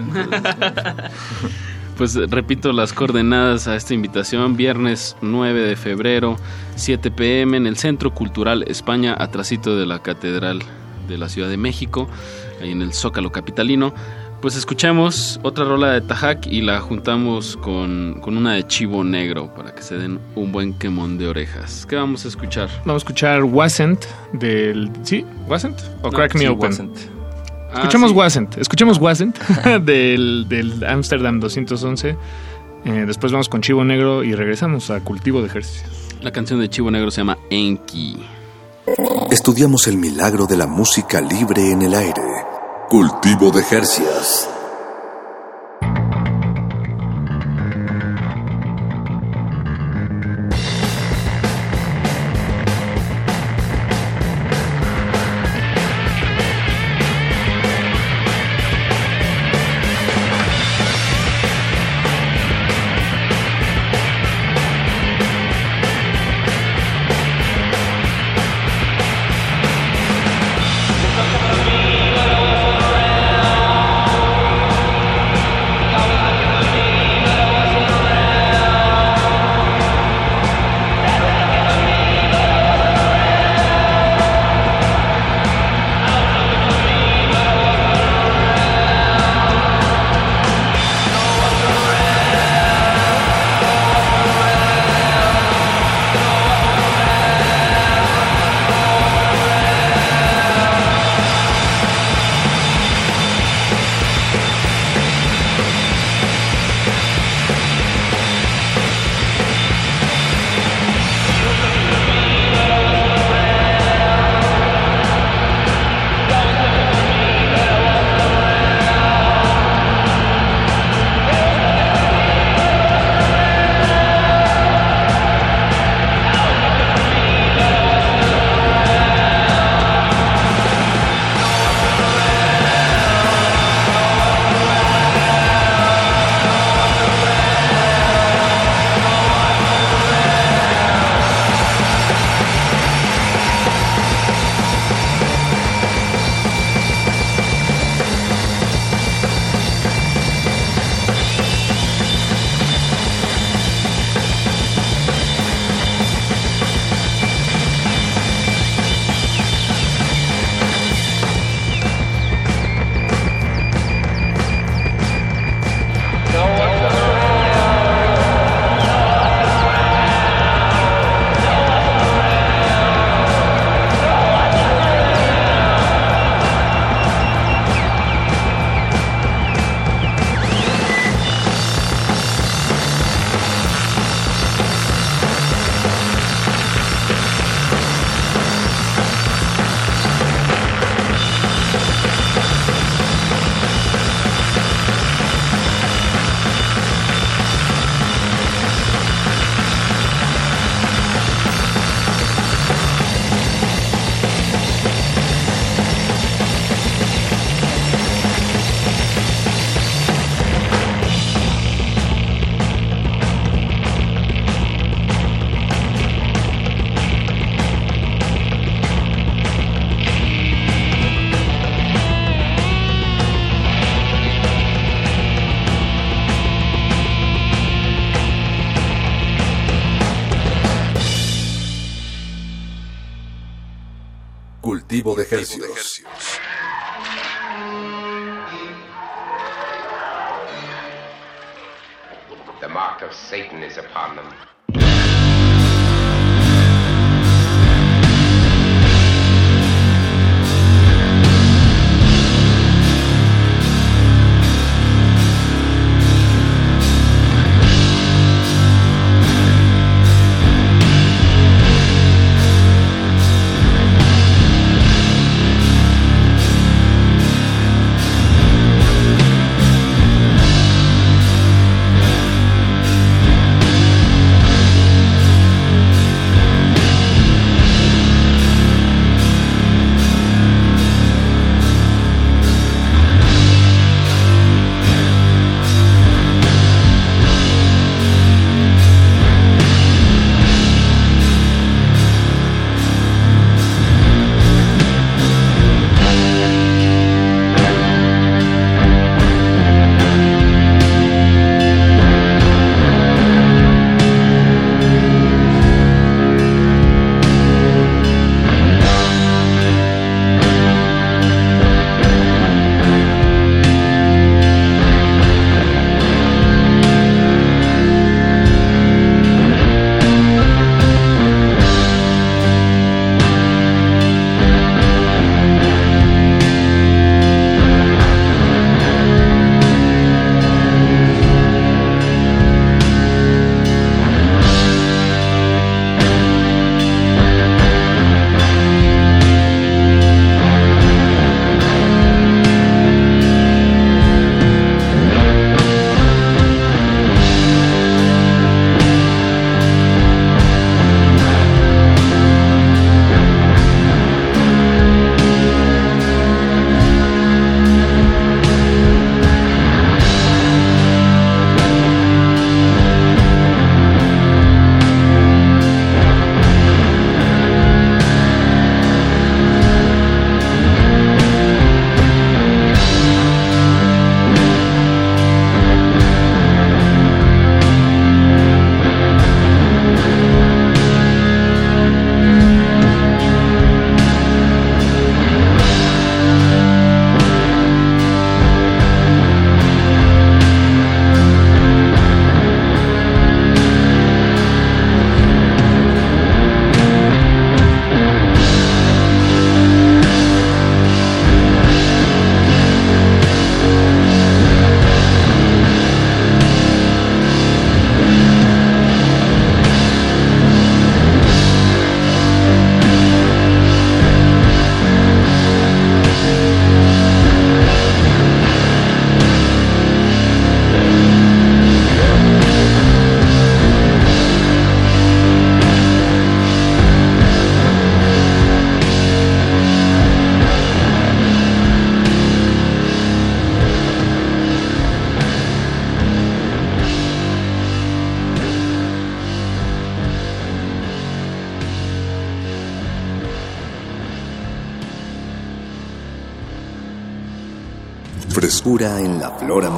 Pues 1.96 2.14
repito 2.30 2.72
las 2.72 2.92
coordenadas 2.94 3.68
a 3.68 3.76
esta 3.76 3.92
invitación, 3.92 4.56
viernes 4.56 5.16
9 5.20 5.60
de 5.60 5.76
febrero, 5.76 6.36
7 6.76 7.10
pm 7.10 7.58
en 7.58 7.66
el 7.66 7.76
Centro 7.76 8.14
Cultural 8.14 8.64
España, 8.68 9.14
atrasito 9.18 9.76
de 9.76 9.84
la 9.84 9.98
Catedral 9.98 10.60
de 11.08 11.18
la 11.18 11.28
Ciudad 11.28 11.50
de 11.50 11.58
México, 11.58 12.08
ahí 12.62 12.70
en 12.70 12.80
el 12.80 12.94
Zócalo 12.94 13.30
Capitalino. 13.32 13.92
Pues 14.40 14.56
escuchamos 14.56 15.38
otra 15.42 15.66
rola 15.66 15.92
de 15.92 16.00
Tajac 16.00 16.46
y 16.46 16.62
la 16.62 16.80
juntamos 16.80 17.58
con, 17.58 18.20
con 18.22 18.38
una 18.38 18.54
de 18.54 18.66
Chivo 18.66 19.04
Negro 19.04 19.52
para 19.54 19.74
que 19.74 19.82
se 19.82 19.98
den 19.98 20.18
un 20.34 20.50
buen 20.50 20.72
quemón 20.72 21.18
de 21.18 21.28
orejas. 21.28 21.84
¿Qué 21.86 21.96
vamos 21.96 22.24
a 22.24 22.28
escuchar? 22.28 22.70
Vamos 22.86 23.02
a 23.02 23.04
escuchar 23.04 23.44
Wasn't 23.44 24.02
del... 24.32 24.90
¿Sí? 25.02 25.26
¿Wasn't? 25.46 25.78
¿O 26.00 26.10
No, 26.10 26.10
Crack 26.10 26.34
Me 26.34 26.40
sí, 26.40 26.46
Open? 26.46 26.70
Wasn't. 26.70 26.96
Ah, 27.70 27.74
Escuchemos 27.80 28.10
sí. 28.12 28.16
Wasn't. 28.16 28.56
Escuchemos 28.56 28.98
Wasn't 28.98 29.38
del, 29.84 30.46
del 30.48 30.84
Amsterdam 30.84 31.38
211. 31.38 32.16
Eh, 32.86 33.04
después 33.06 33.32
vamos 33.32 33.50
con 33.50 33.60
Chivo 33.60 33.84
Negro 33.84 34.24
y 34.24 34.34
regresamos 34.34 34.90
a 34.90 35.00
Cultivo 35.00 35.42
de 35.42 35.48
Ejercicios. 35.48 35.90
La 36.22 36.32
canción 36.32 36.60
de 36.60 36.70
Chivo 36.70 36.90
Negro 36.90 37.10
se 37.10 37.20
llama 37.20 37.36
Enki. 37.50 38.16
Estudiamos 39.30 39.86
el 39.86 39.98
milagro 39.98 40.46
de 40.46 40.56
la 40.56 40.66
música 40.66 41.20
libre 41.20 41.70
en 41.70 41.82
el 41.82 41.94
aire. 41.94 42.22
Cultivo 42.90 43.52
de 43.52 43.62
Jercias. 43.62 44.59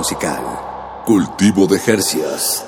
Musical. 0.02 0.42
Cultivo 1.06 1.68
de 1.68 1.78
Jercias. 1.78 2.66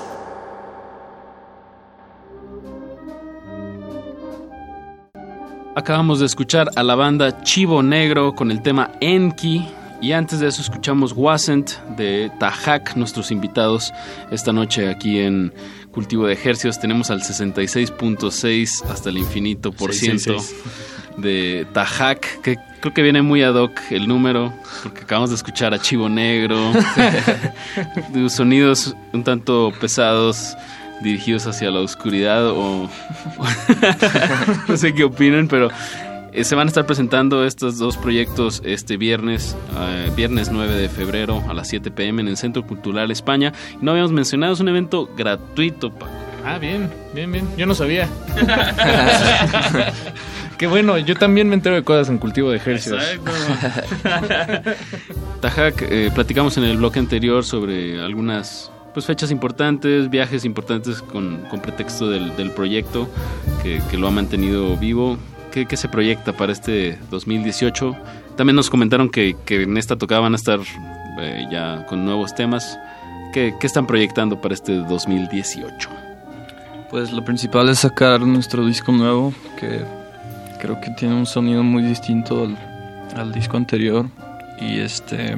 Acabamos 5.75 6.21
de 6.21 6.27
escuchar 6.27 6.69
a 6.77 6.83
la 6.83 6.95
banda 6.95 7.43
Chivo 7.43 7.83
Negro 7.83 8.35
con 8.35 8.51
el 8.51 8.61
tema 8.61 8.89
Enki. 9.01 9.67
Y 10.01 10.13
antes 10.13 10.39
de 10.39 10.47
eso 10.47 10.61
escuchamos 10.61 11.11
Wasn't 11.11 11.71
de 11.97 12.31
Tajak, 12.39 12.95
nuestros 12.95 13.31
invitados 13.31 13.91
esta 14.31 14.53
noche 14.53 14.87
aquí 14.87 15.19
en 15.19 15.53
Cultivo 15.91 16.27
de 16.27 16.33
Ejercios. 16.33 16.79
Tenemos 16.79 17.11
al 17.11 17.19
66.6 17.19 18.85
hasta 18.85 19.09
el 19.09 19.17
infinito 19.17 19.73
por 19.73 19.93
ciento 19.93 20.39
666. 20.39 21.17
de 21.17 21.67
Tajak, 21.73 22.41
que 22.43 22.55
creo 22.79 22.93
que 22.93 23.01
viene 23.01 23.21
muy 23.21 23.43
ad 23.43 23.55
hoc 23.55 23.77
el 23.89 24.07
número, 24.07 24.53
porque 24.85 25.01
acabamos 25.01 25.31
de 25.31 25.35
escuchar 25.35 25.73
a 25.73 25.79
Chivo 25.79 26.09
Negro. 26.09 26.71
sonidos 28.29 28.95
un 29.13 29.23
tanto 29.23 29.73
pesados 29.81 30.55
dirigidos 31.01 31.47
hacia 31.47 31.71
la 31.71 31.79
oscuridad 31.79 32.49
o 32.49 32.87
no 34.67 34.77
sé 34.77 34.93
qué 34.93 35.03
opinan, 35.03 35.47
pero 35.47 35.69
eh, 36.33 36.43
se 36.43 36.53
van 36.53 36.67
a 36.67 36.69
estar 36.69 36.85
presentando 36.85 37.45
estos 37.45 37.79
dos 37.79 37.97
proyectos 37.97 38.61
este 38.63 38.95
viernes, 38.95 39.57
eh, 39.75 40.11
viernes 40.15 40.51
9 40.51 40.75
de 40.75 40.87
febrero 40.87 41.43
a 41.49 41.55
las 41.55 41.67
7 41.67 41.89
pm 41.89 42.21
en 42.21 42.27
el 42.27 42.37
Centro 42.37 42.67
Cultural 42.67 43.09
España. 43.09 43.53
No 43.81 43.89
habíamos 43.89 44.11
mencionado, 44.11 44.53
es 44.53 44.59
un 44.59 44.69
evento 44.69 45.09
gratuito, 45.17 45.91
Paco. 45.91 46.11
Ah, 46.45 46.59
bien, 46.59 46.91
bien, 47.15 47.31
bien. 47.31 47.47
Yo 47.57 47.65
no 47.65 47.73
sabía. 47.73 48.07
Qué 50.57 50.67
bueno, 50.67 50.97
yo 50.97 51.15
también 51.15 51.49
me 51.49 51.55
entero 51.55 51.75
de 51.75 51.83
cosas 51.83 52.09
en 52.09 52.17
cultivo 52.17 52.49
de 52.49 52.57
ejercicios. 52.57 53.03
Tajak, 55.41 55.81
eh, 55.81 56.11
platicamos 56.13 56.57
en 56.57 56.63
el 56.63 56.77
bloque 56.77 56.99
anterior 56.99 57.43
sobre 57.43 58.01
algunas 58.01 58.71
pues, 58.93 59.05
fechas 59.05 59.31
importantes, 59.31 60.09
viajes 60.09 60.45
importantes 60.45 61.01
con, 61.01 61.43
con 61.49 61.59
pretexto 61.59 62.09
del, 62.09 62.35
del 62.37 62.51
proyecto 62.51 63.09
que, 63.61 63.81
que 63.91 63.97
lo 63.97 64.07
ha 64.07 64.11
mantenido 64.11 64.77
vivo. 64.77 65.17
¿Qué, 65.51 65.65
qué 65.65 65.77
se 65.77 65.89
proyecta 65.89 66.33
para 66.33 66.51
este 66.51 66.97
2018? 67.11 67.95
También 68.37 68.55
nos 68.55 68.69
comentaron 68.69 69.09
que, 69.09 69.35
que 69.45 69.63
en 69.63 69.77
esta 69.77 69.97
tocada 69.97 70.21
van 70.21 70.33
a 70.33 70.35
estar 70.37 70.59
eh, 71.19 71.45
ya 71.51 71.85
con 71.87 72.05
nuevos 72.05 72.33
temas. 72.35 72.77
¿Qué, 73.33 73.53
¿Qué 73.59 73.67
están 73.67 73.87
proyectando 73.87 74.39
para 74.39 74.53
este 74.53 74.75
2018? 74.75 75.89
Pues 76.89 77.11
lo 77.11 77.25
principal 77.25 77.67
es 77.67 77.79
sacar 77.79 78.21
nuestro 78.21 78.65
disco 78.65 78.91
nuevo, 78.91 79.33
que 79.59 79.83
creo 80.65 80.81
que 80.81 80.89
tiene 80.91 81.13
un 81.13 81.27
sonido 81.27 81.63
muy 81.63 81.83
distinto 81.83 82.43
al, 82.43 82.57
al 83.15 83.31
disco 83.31 83.57
anterior. 83.57 84.07
Y 84.59 84.79
este 84.79 85.35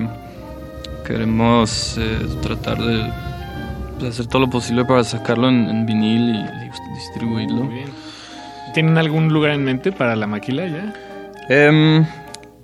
queremos 1.05 1.97
eh, 1.97 2.19
tratar 2.41 2.77
de, 2.77 4.07
hacer 4.07 4.27
todo 4.27 4.41
lo 4.41 4.49
posible 4.49 4.85
para 4.85 5.03
sacarlo 5.03 5.49
en, 5.49 5.69
en 5.69 5.85
vinil 5.85 6.35
y, 6.35 6.39
y 6.39 6.93
distribuirlo. 6.95 7.69
¿Tienen 8.73 8.97
algún 8.97 9.29
lugar 9.29 9.51
en 9.51 9.63
mente 9.63 9.91
para 9.91 10.15
la 10.15 10.27
maquila 10.27 10.65
ya? 10.67 10.93
Em, 11.49 12.05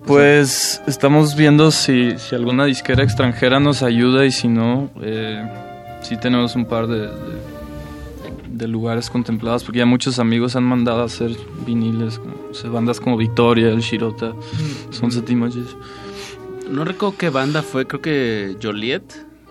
pues 0.06 0.82
estamos 0.88 1.36
viendo 1.36 1.72
si, 1.72 2.18
si 2.18 2.36
alguna 2.36 2.66
disquera 2.66 3.04
extranjera 3.04 3.60
nos 3.60 3.82
ayuda 3.84 4.26
y 4.26 4.32
si 4.32 4.48
no, 4.48 4.90
eh, 5.02 5.44
sí 6.02 6.18
tenemos 6.18 6.56
un 6.56 6.66
par 6.66 6.88
de, 6.88 7.08
de, 7.08 7.53
de 8.64 8.70
lugares 8.70 9.10
contemplados 9.10 9.64
porque 9.64 9.80
ya 9.80 9.86
muchos 9.86 10.20
amigos 10.20 10.56
han 10.56 10.64
mandado 10.64 11.02
a 11.02 11.06
hacer 11.06 11.36
viniles, 11.66 12.18
como, 12.20 12.34
o 12.50 12.54
sea, 12.54 12.70
bandas 12.70 13.00
como 13.00 13.18
Victoria, 13.18 13.70
El 13.70 13.82
Shirota, 13.82 14.34
Sunset 14.90 15.30
Images. 15.30 15.76
No 16.70 16.86
recuerdo 16.86 17.18
qué 17.18 17.30
banda 17.30 17.62
fue, 17.62 17.86
creo 17.86 18.02
que 18.02 18.58
Joliet. 18.62 19.04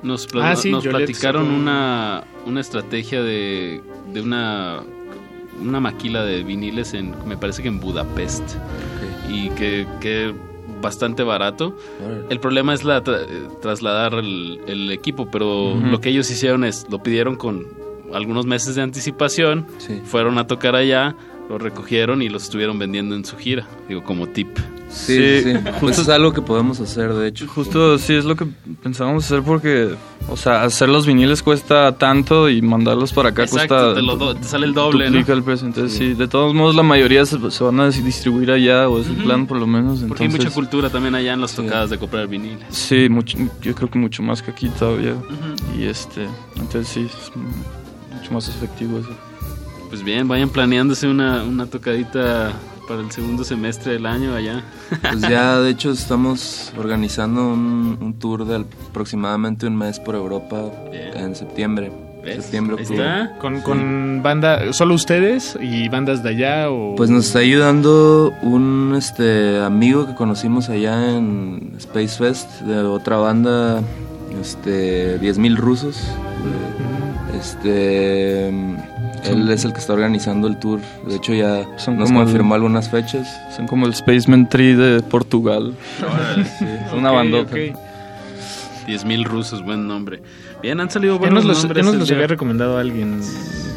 Nos, 0.03 0.27
Ah, 0.35 0.57
sí, 0.57 0.71
nos 0.71 0.83
Joliet 0.85 1.07
platicaron 1.07 1.49
una, 1.51 2.25
una 2.47 2.61
estrategia 2.61 3.23
de, 3.23 3.81
de 4.13 4.21
una, 4.21 4.81
una 5.61 5.79
maquila 5.79 6.25
de 6.25 6.43
viniles 6.43 6.95
en, 6.95 7.15
me 7.27 7.37
parece 7.37 7.63
que 7.63 7.69
en 7.69 7.79
Budapest. 7.79 8.43
Y 9.29 9.51
que, 9.51 9.87
que 10.01 10.35
bastante 10.81 11.23
barato. 11.23 11.77
El 12.29 12.41
problema 12.41 12.75
es 12.75 12.83
la 12.83 13.05
tra- 13.05 13.25
trasladar 13.61 14.15
el, 14.15 14.61
el 14.67 14.91
equipo, 14.91 15.31
pero 15.31 15.77
lo 15.77 16.01
que 16.01 16.09
ellos 16.09 16.29
hicieron 16.31 16.65
es, 16.65 16.87
lo 16.91 17.01
pidieron 17.03 17.37
con 17.37 17.67
algunos 18.15 18.47
meses 18.47 18.75
de 18.75 18.83
anticipación, 18.83 19.67
fueron 20.05 20.39
a 20.39 20.47
tocar 20.47 20.75
allá, 20.77 21.15
lo 21.49 21.59
recogieron 21.59 22.23
y 22.23 22.29
los 22.29 22.45
estuvieron 22.45 22.79
vendiendo 22.79 23.15
en 23.15 23.25
su 23.25 23.37
gira, 23.37 23.67
digo, 23.89 24.03
como 24.05 24.27
tip. 24.29 24.49
Sí, 24.89 25.17
sí, 25.43 25.53
sí. 25.55 25.59
Pues 25.81 25.99
es 25.99 26.09
algo 26.11 26.35
que 26.35 26.43
podemos 26.43 26.79
hacer, 26.79 27.15
de 27.15 27.27
hecho. 27.27 27.47
Justo 27.47 27.97
sí 27.97 28.13
es 28.13 28.27
lo 28.27 28.37
que 28.37 28.45
pensábamos 28.83 29.25
hacer 29.25 29.43
porque, 29.43 29.95
o 30.29 30.37
sea, 30.37 30.65
hacer 30.65 30.91
los 30.91 31.07
viniles 31.07 31.43
cuesta 31.43 31.97
tanto 31.97 32.51
y 32.51 32.61
mandarlos 32.61 33.11
para 33.15 33.31
acá 33.31 33.45
Exacto, 33.45 33.75
cuesta... 33.75 33.95
te, 33.95 34.03
lo 34.03 34.17
do- 34.17 34.35
te 34.35 34.45
sale 34.45 34.67
el 34.67 34.75
doble, 34.75 35.07
¿no? 35.07 35.13
duplica 35.13 35.33
el 35.33 35.43
precio. 35.43 35.67
Entonces 35.67 35.97
sí. 35.97 36.13
de 36.13 36.29
todos 36.29 36.53
modos 36.55 36.75
la 36.75 36.83
mayoría 36.83 37.25
se, 37.25 37.39
se 37.51 37.65
van 37.65 37.81
a 37.81 37.89
dis- 37.89 38.03
distribuir 38.05 38.51
allá 38.51 38.87
o 38.91 39.01
es 39.01 39.07
el 39.07 39.15
Ujú. 39.15 39.25
plan 39.25 39.47
por 39.47 39.57
lo 39.59 39.67
menos. 39.67 40.01
Porque 40.01 40.25
hay 40.25 40.27
entonces- 40.27 40.51
mucha 40.51 40.55
cultura 40.55 40.91
también 40.91 41.15
allá 41.15 41.33
en 41.33 41.41
las 41.41 41.55
tocadas 41.57 41.89
de 41.89 41.97
comprar 41.99 42.29
viniles. 42.29 42.67
Sí, 42.69 43.09
mucho, 43.09 43.39
yo 43.63 43.75
creo 43.75 43.91
que 43.91 43.99
mucho 43.99 44.23
más 44.23 44.43
que 44.43 44.51
aquí 44.51 44.69
todavía. 44.79 45.15
Y 45.79 45.85
este, 45.85 46.27
entonces 46.57 46.89
sí, 46.89 47.07
es 47.11 47.33
mucho 48.23 48.35
más 48.35 48.49
efectivo 48.49 48.99
eso. 48.99 49.11
Pues 49.89 50.03
bien, 50.03 50.29
vayan 50.29 50.49
planeándose 50.49 51.07
una, 51.09 51.43
una 51.43 51.67
tocadita 51.67 52.53
para 52.89 53.01
el 53.01 53.11
segundo 53.11 53.45
semestre 53.45 53.93
del 53.93 54.07
año 54.07 54.35
allá. 54.35 54.65
Pues 55.03 55.21
ya, 55.23 55.59
de 55.59 55.71
hecho, 55.71 55.91
estamos 55.91 56.73
organizando 56.79 57.53
un, 57.53 57.99
un 58.01 58.19
tour 58.19 58.47
de 58.47 58.65
aproximadamente 58.89 59.67
un 59.67 59.77
mes 59.77 59.99
por 60.01 60.15
Europa 60.15 60.71
en 60.93 61.35
septiembre. 61.35 61.93
Septiembre, 62.25 62.77
Ahí 62.79 62.83
octubre. 62.85 63.05
está. 63.05 63.39
Con, 63.39 63.61
con 63.63 64.23
banda, 64.23 64.73
solo 64.73 64.95
ustedes 64.95 65.59
y 65.61 65.89
bandas 65.89 66.23
de 66.23 66.29
allá 66.29 66.71
o 66.71 66.95
Pues 66.95 67.11
nos 67.11 67.27
está 67.27 67.41
ayudando 67.41 68.33
un 68.43 68.95
este 68.97 69.61
amigo 69.61 70.07
que 70.07 70.15
conocimos 70.15 70.69
allá 70.69 71.17
en 71.17 71.75
Space 71.79 72.19
Fest 72.19 72.61
de 72.61 72.79
otra 72.79 73.17
banda, 73.17 73.83
este 74.41 75.21
10.000 75.21 75.57
rusos. 75.57 75.99
Este 77.43 78.49
él 78.49 79.51
es 79.51 79.65
el 79.65 79.73
que 79.73 79.79
está 79.81 79.93
organizando 79.95 80.47
el 80.49 80.59
tour. 80.59 80.81
De 81.07 81.17
hecho 81.17 81.35
ya 81.35 81.67
Son 81.77 81.97
nos 81.99 82.11
confirmó 82.13 82.55
algunas 82.55 82.89
fechas. 82.89 83.29
Son 83.57 83.67
como 83.67 83.87
el 83.87 83.95
Spaceman 83.95 84.49
Tree 84.49 84.75
de 84.77 85.03
Portugal. 85.03 85.75
Sí, 85.99 86.65
es 86.87 86.93
una 86.93 87.11
Ok, 87.11 87.17
bandota. 87.17 87.53
ok. 87.53 87.77
10.000 88.87 89.25
rusos, 89.25 89.65
buen 89.65 89.87
nombre. 89.87 90.23
Bien, 90.63 90.81
han 90.81 90.91
salido 90.91 91.15
ya 91.15 91.21
buenos 91.21 91.45
nos 91.45 91.57
los, 91.57 91.63
ya 91.63 91.69
nombres. 91.69 91.85
nos 91.85 91.95
el 91.95 92.01
los 92.01 92.11
había 92.13 92.27
recomendado 92.27 92.79
alguien, 92.79 93.21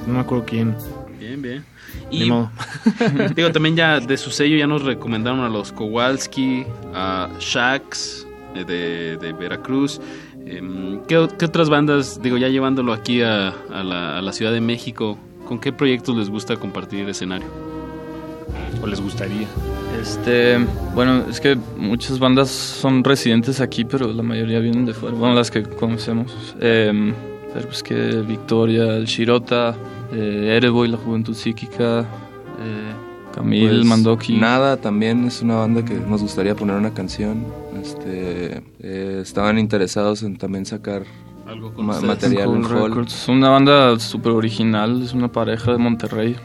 no 0.08 0.14
me 0.14 0.20
acuerdo 0.20 0.46
quién. 0.48 0.76
Bien, 1.20 1.42
bien. 1.42 1.66
Ni 2.12 2.24
Y 2.24 2.30
modo. 2.30 2.52
digo, 3.36 3.52
también 3.52 3.76
ya 3.76 4.00
de 4.00 4.18
su 4.18 4.30
sello 4.32 4.58
ya 4.58 4.68
nos 4.68 4.84
recomendaron 4.84 5.40
a 5.42 5.50
los 5.50 5.72
Kowalski, 5.72 6.66
a 6.94 7.30
Shax 7.40 8.26
eh, 8.56 8.64
de, 8.66 9.18
de 9.18 9.34
Veracruz. 9.34 10.00
Em, 10.46 11.02
¿qué, 11.08 11.18
otras 11.18 11.70
bandas, 11.70 12.22
digo, 12.22 12.38
ya 12.38 12.48
llevándolo 12.50 12.94
aquí 12.94 13.22
a, 13.22 13.50
a 13.50 13.84
la, 13.84 14.18
a 14.18 14.22
la 14.22 14.32
Ciudad 14.32 14.52
de 14.52 14.62
México, 14.62 15.18
con 15.48 15.60
qué 15.60 15.74
proyectos 15.74 16.16
les 16.16 16.30
gusta 16.30 16.56
compartir 16.56 17.08
escenario? 17.10 17.48
¿O 18.82 18.88
les 18.88 19.02
gustaría? 19.02 19.48
Este, 20.00 20.58
bueno, 20.94 21.24
es 21.30 21.40
que 21.40 21.58
muchas 21.78 22.20
bandas 22.20 22.50
son 22.50 23.04
residentes 23.04 23.60
aquí, 23.60 23.86
pero 23.86 24.12
la 24.12 24.22
mayoría 24.22 24.60
vienen 24.60 24.86
de 24.86 24.94
fuera. 24.94 25.16
Bueno, 25.16 25.34
las 25.36 25.50
que 25.50 25.64
conocemos. 25.64 26.56
Eh, 26.60 27.14
pero 27.54 27.68
pues 27.68 27.82
que 27.82 27.96
Victoria, 28.28 28.98
el 28.98 29.06
Shirota, 29.06 29.76
eh, 30.14 30.56
Ereboy, 30.58 30.90
la 30.90 30.98
Juventud 30.98 31.34
Psíquica, 31.34 32.02
eh, 32.02 33.34
Camil, 33.34 33.70
Pues, 33.70 33.86
Mandoki. 33.86 34.36
Nada, 34.38 34.78
también 34.78 35.26
es 35.26 35.42
una 35.42 35.56
banda 35.56 35.84
que 35.84 35.94
nos 35.94 36.22
gustaría 36.22 36.54
poner 36.56 36.76
una 36.76 36.94
canción. 36.94 37.46
Este, 37.86 38.64
eh, 38.80 39.20
estaban 39.22 39.60
interesados 39.60 40.24
en 40.24 40.38
también 40.38 40.66
sacar 40.66 41.04
Algo 41.48 41.74
con 41.74 41.86
ma- 41.86 41.94
ustedes. 41.94 42.16
material 42.16 42.56
en 42.56 42.66
Hall. 42.66 43.06
Es 43.06 43.28
una 43.28 43.50
banda 43.50 44.00
súper 44.00 44.32
original, 44.32 45.02
es 45.04 45.14
una 45.14 45.32
pareja 45.32 45.72
de 45.72 45.78
Monterrey. 45.78 46.36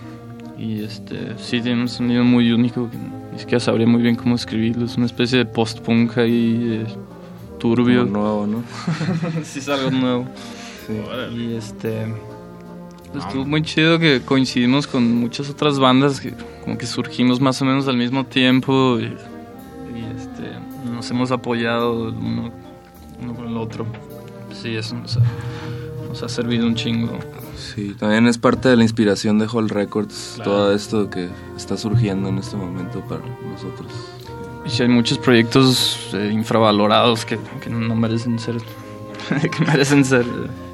Y 0.59 0.83
este, 0.85 1.39
sí, 1.39 1.61
tiene 1.63 1.81
un 1.83 1.89
sonido 1.89 2.23
muy 2.25 2.53
único. 2.53 2.91
que 2.91 2.97
Ni 3.33 3.39
siquiera 3.39 3.61
sabría 3.61 3.87
muy 3.87 4.03
bien 4.03 4.15
cómo 4.17 4.35
escribirlo. 4.35 4.85
Es 4.85 4.97
una 4.99 5.07
especie 5.07 5.39
de 5.39 5.47
post-punk 5.47 6.19
ahí, 6.19 6.85
eh, 6.87 6.87
turbio. 7.59 8.05
Como 8.07 8.19
nuevo, 8.19 8.47
¿no? 8.47 8.63
sí, 9.43 9.61
es 9.61 9.69
algo 9.71 9.91
nuevo. 9.91 10.27
Y 11.35 11.55
este. 11.55 12.13
pues, 13.13 13.25
Estuvo 13.25 13.47
muy 13.47 13.63
chido 13.63 13.99
que 13.99 14.21
coincidimos 14.21 14.87
con 14.87 15.15
muchas 15.17 15.49
otras 15.49 15.79
bandas 15.79 16.21
que 16.21 16.35
como 16.65 16.77
que 16.77 16.85
surgimos 16.87 17.41
más 17.41 17.63
o 17.63 17.65
menos 17.65 17.89
al 17.89 17.97
mismo 17.97 18.27
tiempo 18.27 18.99
y, 19.01 19.15
nos 21.01 21.11
hemos 21.11 21.31
apoyado 21.31 22.11
uno, 22.11 22.51
uno 23.23 23.35
con 23.35 23.49
el 23.49 23.57
otro. 23.57 23.87
Sí, 24.53 24.77
eso 24.77 24.95
nos 24.97 25.17
ha, 25.17 25.21
nos 26.07 26.23
ha 26.23 26.29
servido 26.29 26.67
un 26.67 26.75
chingo. 26.75 27.19
Sí, 27.57 27.95
también 27.99 28.27
es 28.27 28.37
parte 28.37 28.69
de 28.69 28.77
la 28.77 28.83
inspiración 28.83 29.39
de 29.39 29.47
Hall 29.47 29.71
Records, 29.71 30.39
todo 30.45 30.75
esto 30.75 31.09
que 31.09 31.31
está 31.57 31.79
surgiendo 31.79 32.29
en 32.29 32.37
este 32.37 32.55
momento 32.59 33.01
para 33.09 33.23
nosotros. 33.51 33.91
Y 34.67 34.69
si 34.69 34.83
hay 34.83 34.91
muchos 34.91 35.17
proyectos 35.17 36.11
eh, 36.13 36.29
infravalorados 36.31 37.25
que, 37.25 37.39
que 37.63 37.71
no 37.71 37.97
merecen 37.97 38.39
ser, 38.39 38.57
que 39.41 39.65
merecen 39.65 40.05
ser, 40.05 40.27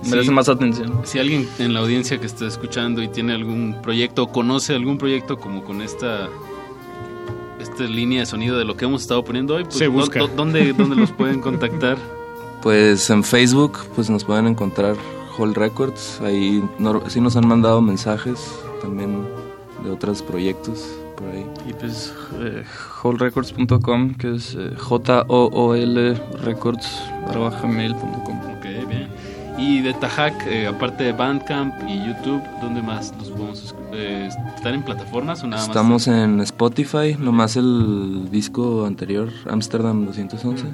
Sí. 0.03 0.11
merecen 0.11 0.35
más 0.35 0.49
atención. 0.49 1.03
Si 1.05 1.21
alguien 1.21 1.49
en 1.61 1.73
la 1.73 1.81
audiencia 1.81 2.19
que 2.19 2.27
está 2.27 2.49
escuchando 2.49 3.01
y 3.01 3.07
tiene 3.07 3.33
algún 3.33 3.77
proyecto 3.81 4.25
o 4.25 4.33
conoce 4.33 4.75
algún 4.75 4.99
proyecto 4.99 5.37
como 5.39 5.63
con 5.63 5.83
esta 5.83 6.29
esta 7.83 7.93
línea 7.93 8.21
de 8.21 8.27
sonido 8.27 8.57
de 8.59 8.65
lo 8.65 8.77
que 8.77 8.85
hemos 8.87 9.03
estado 9.03 9.23
poniendo 9.25 9.55
hoy, 9.57 9.65
pues 9.65 9.77
Se 9.77 9.87
¿dó- 9.87 9.93
busca. 9.93 10.21
dó- 10.21 10.29
¿dónde, 10.35 10.73
dónde 10.73 10.97
los 10.97 11.13
pueden 11.13 11.41
contactar? 11.41 11.97
Pues 12.63 13.11
en 13.11 13.23
Facebook 13.23 13.79
pues 13.95 14.11
nos 14.11 14.25
pueden 14.25 14.47
encontrar 14.49 14.97
Hall 15.39 15.55
Records. 15.55 16.21
Ahí 16.23 16.65
no- 16.81 17.01
sí 17.09 17.21
nos 17.21 17.37
han 17.37 17.47
mandado 17.47 17.81
mensajes 17.81 18.41
también 18.83 19.25
de 19.85 19.91
otros 19.91 20.21
proyectos 20.23 20.85
por 21.17 21.29
ahí. 21.29 21.47
Y 21.69 21.73
pues 21.75 22.13
eh, 22.41 22.65
wholerecords.com, 23.05 24.15
que 24.15 24.35
es 24.35 24.57
eh, 24.59 24.73
J-O-O-L 24.77 26.15
records.gmail.com. 26.43 28.39
Ok, 28.57 28.65
bien. 28.89 29.09
Y 29.59 29.81
de 29.83 29.95
Tajac, 29.95 30.35
eh, 30.49 30.67
aparte 30.67 31.05
de 31.05 31.13
Bandcamp 31.13 31.73
y 31.89 31.99
YouTube, 32.05 32.43
¿dónde 32.61 32.83
más 32.83 33.15
los 33.19 33.29
podemos 33.31 33.73
escu- 33.73 33.76
eh, 33.93 34.29
¿Están 34.55 34.75
en 34.75 34.83
plataformas 34.83 35.43
o 35.43 35.47
nada 35.47 35.63
más? 35.63 35.69
Estamos 35.69 36.09
en 36.09 36.41
Spotify, 36.41 37.17
nomás 37.19 37.57
el 37.57 38.31
disco 38.31 38.85
anterior, 38.87 39.31
Amsterdam 39.49 40.07
211. 40.07 40.67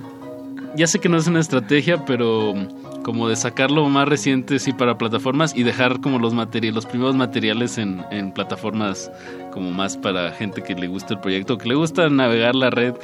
Ya 0.74 0.86
sé 0.86 0.98
que 1.00 1.08
no 1.08 1.18
es 1.18 1.26
una 1.26 1.40
estrategia, 1.40 2.04
pero 2.06 2.54
mm, 2.54 3.02
como 3.02 3.28
de 3.28 3.36
sacarlo 3.36 3.86
más 3.88 4.08
reciente 4.08 4.58
sí 4.58 4.72
para 4.72 4.96
plataformas 4.96 5.54
y 5.54 5.64
dejar 5.64 6.00
como 6.00 6.18
los 6.18 6.32
materiales, 6.32 6.74
los 6.74 6.86
primeros 6.86 7.14
materiales 7.14 7.76
en, 7.76 8.02
en 8.10 8.32
plataformas 8.32 9.10
como 9.52 9.70
más 9.70 9.96
para 9.98 10.30
gente 10.32 10.62
que 10.62 10.74
le 10.74 10.86
gusta 10.86 11.14
el 11.14 11.20
proyecto, 11.20 11.58
que 11.58 11.68
le 11.68 11.74
gusta 11.74 12.08
navegar 12.08 12.54
la 12.54 12.70
red, 12.70 12.94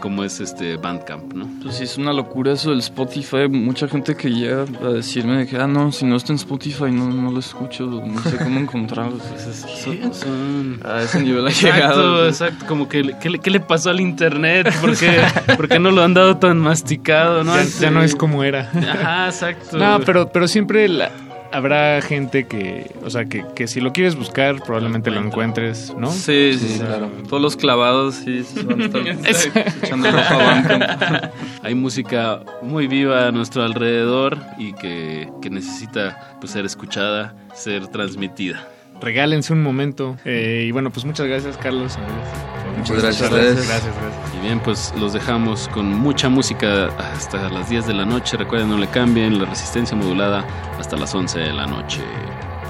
como 0.00 0.24
es 0.24 0.40
este 0.40 0.76
Bandcamp, 0.76 1.32
¿no? 1.32 1.48
Pues 1.62 1.76
sí, 1.76 1.84
es 1.84 1.96
una 1.98 2.12
locura 2.12 2.52
eso 2.52 2.70
del 2.70 2.80
Spotify. 2.80 3.48
Mucha 3.48 3.88
gente 3.88 4.14
que 4.16 4.30
llega 4.30 4.64
a 4.82 4.88
decirme 4.90 5.38
de 5.38 5.46
que, 5.46 5.56
ah, 5.56 5.66
no, 5.66 5.90
si 5.92 6.04
no 6.04 6.16
está 6.16 6.32
en 6.32 6.36
Spotify 6.36 6.90
no, 6.90 7.08
no 7.10 7.30
lo 7.32 7.38
escucho, 7.40 7.86
no 7.86 8.20
sé 8.22 8.36
cómo 8.36 8.60
encontrarlo. 8.60 9.18
Pues 9.18 9.46
es- 9.46 9.66
son- 9.82 10.14
Son- 10.14 10.80
a 10.84 11.02
ese 11.02 11.20
nivel 11.22 11.46
ha 11.46 11.50
Exacto, 11.50 11.74
llegado. 11.76 12.28
exacto, 12.28 12.66
como 12.66 12.88
que 12.88 13.14
¿qué 13.20 13.30
le, 13.30 13.38
qué 13.38 13.50
le 13.50 13.60
pasó 13.60 13.90
al 13.90 14.00
internet? 14.00 14.72
¿Por 14.80 14.96
qué, 14.96 15.20
por 15.56 15.68
qué 15.68 15.78
no 15.78 15.90
lo 15.90 16.02
han 16.02 16.14
dado 16.14 16.36
tan 16.36 16.58
masticado? 16.58 17.42
¿no? 17.44 17.54
Ya, 17.56 17.64
ya 17.80 17.90
no 17.90 18.02
es 18.02 18.14
como 18.14 18.44
era. 18.44 18.70
Ajá, 18.74 19.26
exacto. 19.26 19.76
No, 19.76 20.00
pero, 20.04 20.28
pero 20.30 20.46
siempre 20.48 20.88
la- 20.88 21.10
habrá 21.56 22.00
gente 22.02 22.46
que, 22.46 22.90
o 23.04 23.10
sea, 23.10 23.24
que, 23.24 23.44
que 23.54 23.66
si 23.66 23.80
lo 23.80 23.92
quieres 23.92 24.14
buscar, 24.16 24.62
probablemente 24.62 25.10
lo 25.10 25.20
encuentres, 25.20 25.94
¿no? 25.98 26.10
Sí, 26.10 26.56
sí, 26.58 26.78
claro. 26.78 27.10
Todos 27.28 27.42
los 27.42 27.56
clavados, 27.56 28.16
sí, 28.16 28.44
se 28.44 28.62
van 28.62 28.80
a 28.82 28.84
estar 29.30 29.74
echando 29.82 30.10
ropa 30.10 30.28
a 30.28 30.36
Bandcamp. 30.36 31.32
Hay 31.62 31.74
música 31.74 32.40
muy 32.62 32.86
viva 32.86 33.28
a 33.28 33.32
nuestro 33.32 33.62
alrededor 33.64 34.38
y 34.58 34.72
que, 34.74 35.28
que 35.42 35.50
necesita 35.50 36.36
pues, 36.40 36.52
ser 36.52 36.64
escuchada, 36.64 37.34
ser 37.54 37.88
transmitida. 37.88 38.68
Regálense 39.00 39.52
un 39.52 39.62
momento. 39.62 40.16
Eh, 40.24 40.64
y 40.68 40.70
bueno, 40.70 40.90
pues 40.90 41.04
muchas 41.04 41.26
gracias, 41.26 41.56
Carlos. 41.58 41.96
Por- 41.96 42.78
Muchas 42.78 42.90
por 42.90 43.02
gracias 43.02 43.30
ustedes. 43.30 43.54
Gracias, 43.68 43.94
gracias. 43.94 44.25
Y 44.36 44.40
bien, 44.40 44.60
pues 44.60 44.92
los 44.98 45.12
dejamos 45.12 45.68
con 45.68 45.92
mucha 45.92 46.28
música 46.28 46.88
hasta 46.98 47.48
las 47.48 47.70
10 47.70 47.86
de 47.86 47.94
la 47.94 48.04
noche. 48.04 48.36
Recuerden, 48.36 48.68
no 48.68 48.76
le 48.76 48.88
cambien 48.88 49.38
la 49.38 49.46
resistencia 49.46 49.96
modulada 49.96 50.44
hasta 50.78 50.96
las 50.96 51.14
11 51.14 51.38
de 51.38 51.52
la 51.52 51.66
noche. 51.66 52.02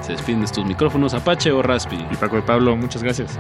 Se 0.02 0.12
despiden 0.12 0.40
de 0.40 0.46
estos 0.46 0.64
micrófonos 0.64 1.14
Apache 1.14 1.50
o 1.50 1.62
Raspi. 1.62 1.96
Y 2.10 2.16
Paco 2.16 2.36
de 2.36 2.42
Pablo, 2.42 2.76
muchas 2.76 3.02
gracias. 3.02 3.38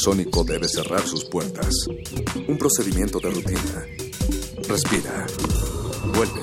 Sónico 0.00 0.44
debe 0.44 0.66
cerrar 0.66 1.06
sus 1.06 1.24
puertas. 1.24 1.86
Un 2.48 2.56
procedimiento 2.56 3.18
de 3.20 3.30
rutina. 3.30 3.86
Respira. 4.66 5.26
Vuelve. 6.14 6.40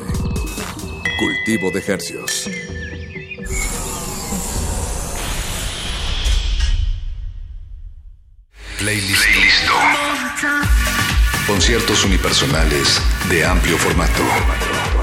Cultivo 1.20 1.72
de 1.72 1.80
ejercios. 1.80 2.50
Playlist. 8.78 9.26
Conciertos 11.48 12.06
unipersonales 12.06 13.02
de 13.30 13.46
amplio 13.46 13.78
formato. 13.78 14.97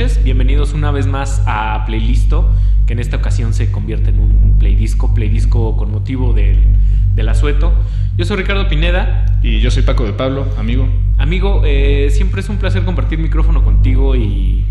Noches, 0.00 0.24
bienvenidos 0.24 0.72
una 0.72 0.90
vez 0.90 1.06
más 1.06 1.42
a 1.46 1.84
Playlisto, 1.84 2.50
que 2.86 2.94
en 2.94 3.00
esta 3.00 3.16
ocasión 3.16 3.52
se 3.52 3.70
convierte 3.70 4.08
en 4.08 4.18
un 4.18 4.56
playdisco, 4.58 5.12
playdisco 5.12 5.76
con 5.76 5.90
motivo 5.90 6.32
del, 6.32 6.58
del 7.14 7.28
asueto. 7.28 7.74
Yo 8.16 8.24
soy 8.24 8.38
Ricardo 8.38 8.66
Pineda. 8.66 9.26
Y 9.42 9.60
yo 9.60 9.70
soy 9.70 9.82
Paco 9.82 10.06
de 10.06 10.14
Pablo, 10.14 10.46
amigo. 10.58 10.88
Amigo, 11.18 11.62
eh, 11.66 12.08
siempre 12.10 12.40
es 12.40 12.48
un 12.48 12.56
placer 12.56 12.82
compartir 12.84 13.18
micrófono 13.18 13.62
contigo 13.62 14.16
y, 14.16 14.64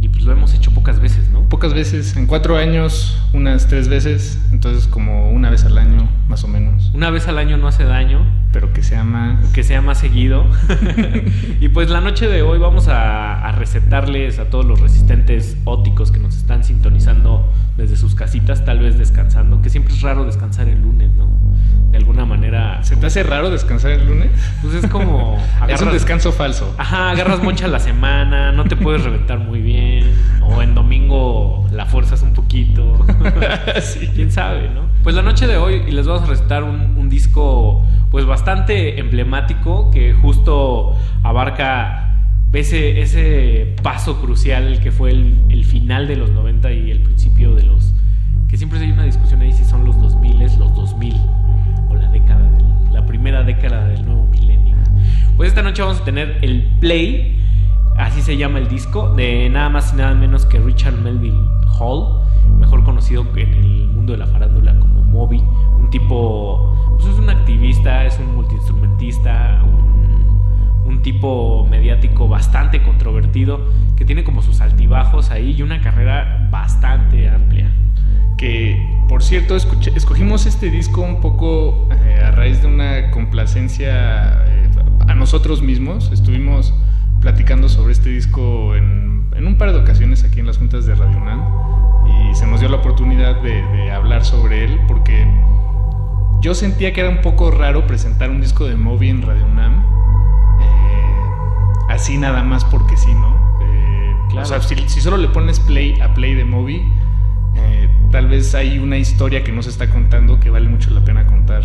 y 0.00 0.08
pues 0.08 0.24
lo 0.24 0.32
hemos 0.32 0.54
hecho 0.54 0.70
pocas 0.70 0.98
veces, 0.98 1.28
¿no? 1.30 1.40
Pocas 1.42 1.74
veces, 1.74 2.16
en 2.16 2.26
cuatro 2.26 2.56
años, 2.56 3.20
unas 3.34 3.68
tres 3.68 3.88
veces, 3.88 4.38
entonces 4.50 4.86
como 4.86 5.30
una 5.30 5.50
vez 5.50 5.64
al 5.64 5.76
año, 5.76 6.08
más 6.28 6.42
o 6.42 6.48
menos. 6.48 6.90
Una 6.94 7.10
vez 7.10 7.28
al 7.28 7.36
año 7.36 7.58
no 7.58 7.68
hace 7.68 7.84
daño. 7.84 8.23
Que 8.74 8.82
sea 8.82 9.04
más... 9.04 9.48
que 9.52 9.62
sea 9.62 9.80
más 9.80 9.98
seguido. 9.98 10.44
y 11.60 11.68
pues 11.68 11.88
la 11.88 12.02
noche 12.02 12.28
de 12.28 12.42
hoy 12.42 12.58
vamos 12.58 12.88
a, 12.88 13.40
a 13.40 13.52
recetarles 13.52 14.38
a 14.38 14.50
todos 14.50 14.66
los 14.66 14.80
resistentes 14.80 15.56
óticos 15.64 16.12
que 16.12 16.18
nos 16.18 16.36
están 16.36 16.64
sintonizando 16.64 17.50
desde 17.76 17.96
sus 17.96 18.14
casitas, 18.14 18.64
tal 18.64 18.78
vez 18.78 18.98
descansando, 18.98 19.60
que 19.60 19.68
siempre 19.68 19.94
es 19.94 20.00
raro 20.00 20.24
descansar 20.24 20.68
el 20.68 20.80
lunes, 20.80 21.12
¿no? 21.14 21.28
De 21.90 21.98
alguna 21.98 22.24
manera. 22.24 22.82
¿Se 22.82 22.96
te 22.96 23.06
hace 23.06 23.22
raro 23.22 23.50
descansar 23.50 23.92
el 23.92 24.06
lunes? 24.06 24.30
Pues 24.62 24.74
es 24.74 24.90
como. 24.90 25.38
es 25.68 25.80
un 25.80 25.92
descanso 25.92 26.32
falso. 26.32 26.74
Ajá, 26.78 27.10
agarras 27.10 27.42
mucha 27.42 27.68
la 27.68 27.78
semana, 27.78 28.52
no 28.52 28.64
te 28.64 28.76
puedes 28.76 29.02
reventar 29.02 29.38
muy 29.38 29.60
bien. 29.60 30.12
O 30.42 30.62
en 30.62 30.74
domingo 30.74 31.66
la 31.72 31.86
fuerzas 31.86 32.22
un 32.22 32.32
poquito. 32.32 33.04
sí. 33.82 34.10
Quién 34.14 34.30
sabe, 34.30 34.68
¿no? 34.70 34.82
Pues 35.02 35.14
la 35.14 35.22
noche 35.22 35.46
de 35.46 35.56
hoy 35.56 35.82
y 35.86 35.90
les 35.90 36.06
vamos 36.06 36.22
a 36.22 36.26
recitar 36.26 36.62
un, 36.62 36.96
un 36.96 37.08
disco, 37.08 37.83
pues 38.14 38.26
bastante 38.26 39.00
emblemático, 39.00 39.90
que 39.90 40.12
justo 40.12 40.94
abarca 41.24 42.14
ese, 42.52 43.00
ese 43.00 43.74
paso 43.82 44.20
crucial 44.20 44.78
que 44.78 44.92
fue 44.92 45.10
el, 45.10 45.64
final 45.64 46.06
de 46.06 46.14
los 46.14 46.30
90 46.30 46.70
y 46.74 46.92
el 46.92 47.00
principio 47.00 47.56
de 47.56 47.64
los. 47.64 47.92
Que 48.46 48.56
siempre 48.56 48.78
hay 48.78 48.92
una 48.92 49.02
discusión 49.02 49.40
ahí 49.40 49.52
si 49.52 49.64
son 49.64 49.84
los 49.84 50.00
2000, 50.00 50.38
los 50.60 50.76
2000 50.76 51.12
o 51.88 51.96
la 51.96 52.08
década, 52.10 52.48
del- 52.50 52.92
la 52.94 53.04
primera 53.04 53.42
década 53.42 53.84
del 53.88 54.06
nuevo 54.06 54.28
milenio. 54.30 54.76
Pues 55.36 55.48
esta 55.48 55.62
noche 55.62 55.82
vamos 55.82 56.00
a 56.00 56.04
tener 56.04 56.38
el 56.42 56.62
Play, 56.78 57.44
así 57.96 58.22
se 58.22 58.36
llama 58.36 58.60
el 58.60 58.68
disco, 58.68 59.12
de 59.16 59.50
nada 59.50 59.70
más 59.70 59.92
y 59.92 59.96
nada 59.96 60.14
menos 60.14 60.46
que 60.46 60.60
Richard 60.60 60.94
Melville 61.00 61.48
Hall, 61.80 62.20
mejor 62.60 62.84
conocido 62.84 63.26
en 63.34 63.53
tipo 71.04 71.64
mediático 71.70 72.26
bastante 72.26 72.82
controvertido, 72.82 73.70
que 73.94 74.04
tiene 74.04 74.24
como 74.24 74.42
sus 74.42 74.60
altibajos 74.60 75.30
ahí 75.30 75.54
y 75.56 75.62
una 75.62 75.80
carrera 75.80 76.48
bastante 76.50 77.28
amplia. 77.28 77.70
Que, 78.36 78.98
por 79.08 79.22
cierto, 79.22 79.54
escogimos 79.54 80.46
este 80.46 80.70
disco 80.70 81.02
un 81.02 81.20
poco 81.20 81.88
eh, 81.92 82.20
a 82.24 82.32
raíz 82.32 82.62
de 82.62 82.66
una 82.66 83.10
complacencia 83.12 84.44
eh, 84.46 84.68
a 85.06 85.14
nosotros 85.14 85.62
mismos. 85.62 86.10
Estuvimos 86.10 86.74
platicando 87.20 87.68
sobre 87.68 87.92
este 87.92 88.08
disco 88.08 88.74
en, 88.74 89.46
un 89.46 89.58
par 89.58 89.72
de 89.72 89.78
ocasiones 89.78 90.24
aquí 90.24 90.40
en 90.40 90.46
las 90.46 90.56
juntas 90.56 90.86
de 90.86 90.94
Radio 90.94 91.18
UNAM 91.18 91.44
y 92.06 92.34
se 92.34 92.46
nos 92.46 92.60
dio 92.60 92.68
la 92.70 92.76
oportunidad 92.76 93.42
de, 93.42 93.62
de 93.62 93.90
hablar 93.90 94.24
sobre 94.24 94.64
él 94.64 94.80
porque 94.88 95.26
yo 96.40 96.54
sentía 96.54 96.94
que 96.94 97.02
era 97.02 97.10
un 97.10 97.20
poco 97.20 97.50
raro 97.50 97.86
presentar 97.86 98.30
un 98.30 98.40
disco 98.40 98.66
de 98.66 98.76
Moby 98.76 99.10
en 99.10 99.22
Radio 99.22 99.44
UNAM. 99.44 99.73
Eh, 100.64 101.90
así 101.90 102.16
nada 102.18 102.42
más 102.42 102.64
porque 102.64 102.96
sí, 102.96 103.12
¿no? 103.14 103.34
Eh, 103.60 104.14
Claro. 104.28 104.42
O 104.42 104.44
sea, 104.46 104.60
si, 104.62 104.74
si 104.88 105.00
solo 105.00 105.16
le 105.16 105.28
pones 105.28 105.60
play 105.60 106.00
a 106.00 106.12
play 106.14 106.34
de 106.34 106.44
Moby, 106.44 106.92
eh, 107.56 107.88
tal 108.10 108.26
vez 108.28 108.54
hay 108.54 108.78
una 108.78 108.96
historia 108.96 109.44
que 109.44 109.52
no 109.52 109.62
se 109.62 109.70
está 109.70 109.88
contando 109.88 110.40
que 110.40 110.50
vale 110.50 110.68
mucho 110.68 110.90
la 110.90 111.00
pena 111.00 111.26
contar. 111.26 111.62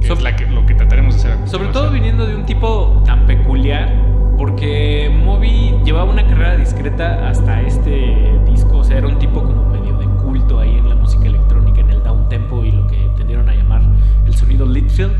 Que 0.00 0.12
es 0.12 0.20
la 0.20 0.34
que, 0.34 0.46
lo 0.46 0.66
que 0.66 0.74
trataremos 0.74 1.14
de 1.22 1.30
hacer. 1.32 1.48
Sobre 1.48 1.68
todo 1.68 1.90
viniendo 1.90 2.26
de 2.26 2.34
un 2.34 2.44
tipo 2.44 3.02
tan 3.06 3.24
peculiar, 3.24 3.94
porque 4.36 5.08
Moby 5.24 5.76
llevaba 5.84 6.10
una 6.10 6.26
carrera 6.26 6.56
discreta 6.56 7.28
hasta 7.28 7.60
este 7.62 8.38
disco, 8.44 8.78
o 8.78 8.84
sea, 8.84 8.98
era 8.98 9.06
un 9.06 9.18
tipo 9.18 9.42
como 9.42 9.66
medio 9.66 9.96
de 9.96 10.06
culto 10.22 10.58
ahí 10.58 10.76
en 10.76 10.88
la 10.88 10.96
música 10.96 11.26
electrónica, 11.26 11.80
en 11.80 11.90
el 11.90 12.02
down 12.02 12.28
tempo 12.28 12.64
y 12.64 12.72
lo 12.72 12.86
que 12.88 12.96
tendieron 13.16 13.48
a 13.48 13.54
llamar 13.54 13.82
el 14.26 14.34
sonido 14.34 14.66
Litfield. 14.66 15.14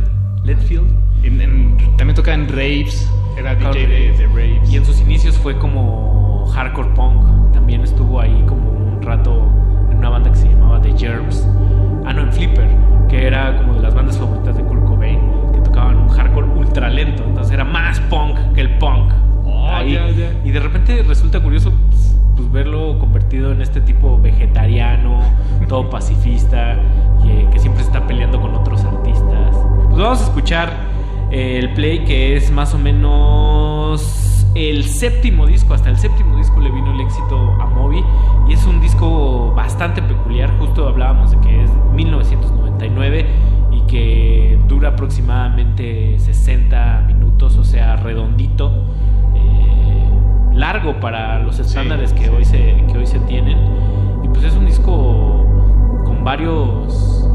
Litfield. 0.45 0.92
Raves, 2.53 3.11
era 3.37 3.55
DJ 3.55 3.87
de, 3.87 4.13
de 4.13 4.27
raves. 4.27 4.71
Y 4.71 4.77
en 4.77 4.85
sus 4.85 5.01
inicios 5.01 5.37
fue 5.39 5.59
como 5.59 6.47
hardcore 6.55 6.91
punk. 6.91 7.53
También 7.53 7.83
estuvo 7.83 8.21
ahí 8.21 8.45
como 8.47 8.71
un 8.71 9.03
rato 9.03 9.51
en 9.91 9.99
una 9.99 10.11
banda 10.11 10.31
que 10.31 10.37
se 10.37 10.49
llamaba 10.49 10.81
The 10.81 10.97
Germs. 10.97 11.47
Ah, 12.05 12.13
no, 12.13 12.23
en 12.23 12.33
Flipper, 12.33 12.69
que 13.09 13.27
era 13.27 13.57
como 13.57 13.75
de 13.75 13.83
las 13.83 13.95
bandas 13.95 14.19
favoritas 14.19 14.57
de 14.57 14.63
Kurt 14.65 14.85
Cobain, 14.85 15.21
que 15.53 15.61
tocaban 15.61 15.97
un 15.97 16.09
hardcore 16.09 16.47
ultra 16.47 16.91
lento. 16.91 17.25
Entonces 17.25 17.53
era 17.53 17.65
más 17.65 18.01
punk 18.01 18.39
que 18.55 18.61
el 18.61 18.79
punk. 18.79 19.13
Ahí. 19.65 19.95
ya, 19.95 20.11
ya. 20.11 20.33
Y 20.45 20.51
de 20.51 20.61
repente 20.61 21.03
resulta 21.03 21.41
curioso 21.41 21.73
pues, 21.89 22.17
pues, 22.37 22.53
verlo 22.53 22.99
convertido 22.99 23.53
en 23.53 23.63
este 23.63 23.81
tipo 23.81 24.21
vegetariano, 24.21 25.21
todo 25.69 25.89
pacifista, 25.89 26.77
que, 27.23 27.49
que 27.51 27.59
siempre 27.59 27.83
está 27.83 28.07
peleando 28.07 28.41
con 28.41 28.55
otros 28.55 28.85
artistas. 28.85 29.57
Pues 29.89 30.03
vamos 30.03 30.21
a 30.21 30.25
escuchar 30.25 30.69
eh, 30.69 30.92
el 31.33 31.73
play 31.73 32.05
que 32.05 32.37
es 32.37 32.51
más 32.51 32.75
o 32.75 32.79
menos 32.79 34.47
el 34.55 34.85
séptimo 34.85 35.47
disco, 35.47 35.73
hasta 35.73 35.89
el 35.89 35.97
séptimo 35.97 36.37
disco 36.37 36.61
le 36.61 36.71
vino 36.71 36.93
el 36.93 37.01
éxito 37.01 37.57
a 37.59 37.65
Moby 37.65 38.05
y 38.49 38.53
es 38.53 38.67
un 38.67 38.83
disco 38.83 39.53
bastante 39.55 40.03
peculiar, 40.03 40.53
justo 40.59 40.87
hablábamos 40.87 41.31
de 41.31 41.41
que 41.41 41.65
es 41.65 41.71
1999 41.95 43.27
y 43.71 43.81
que 43.87 44.59
dura 44.69 44.91
aproximadamente 44.91 46.19
60 46.19 47.05
minutos, 47.07 47.57
o 47.57 47.65
sea, 47.65 47.97
redondito, 47.97 48.85
eh, 49.35 50.09
largo 50.53 51.01
para 51.01 51.39
los 51.39 51.59
estándares 51.59 52.13
que, 52.13 52.29
Hoy 52.29 52.45
se, 52.45 52.85
que 52.93 52.99
hoy 52.99 53.07
se 53.07 53.19
tienen. 53.21 53.59
Y 54.23 54.29
pues 54.29 54.45
es 54.45 54.55
un 54.55 54.67
disco 54.67 55.47
con 56.05 56.25
varios 56.25 57.27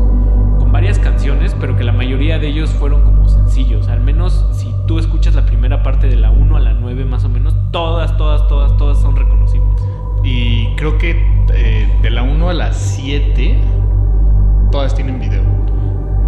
con 0.59 0.71
varias 0.71 0.99
canciones, 0.99 1.55
pero 1.59 1.75
que 1.75 1.83
la 1.83 1.93
mayoría 1.93 2.37
de 2.37 2.47
ellos 2.49 2.69
fueron 2.71 3.03
como 3.03 3.16
sencillos. 3.57 3.87
Al 3.87 3.99
menos 4.01 4.45
si 4.51 4.71
tú 4.87 4.99
escuchas 4.99 5.33
la 5.35 5.45
primera 5.45 5.81
parte 5.83 6.07
de 6.07 6.15
la 6.15 6.29
1 6.31 6.55
a 6.55 6.59
la 6.59 6.73
9 6.73 7.05
más 7.05 7.23
o 7.25 7.29
menos, 7.29 7.55
todas, 7.71 8.15
todas, 8.17 8.47
todas, 8.47 8.75
todas 8.77 8.99
son 9.01 9.15
reconocibles. 9.15 9.81
Y 10.23 10.75
creo 10.75 10.97
que 10.97 11.11
eh, 11.53 11.87
de 12.01 12.09
la 12.11 12.21
1 12.23 12.49
a 12.49 12.53
la 12.53 12.73
7, 12.73 13.57
todas 14.71 14.93
tienen 14.93 15.19
video. 15.19 15.41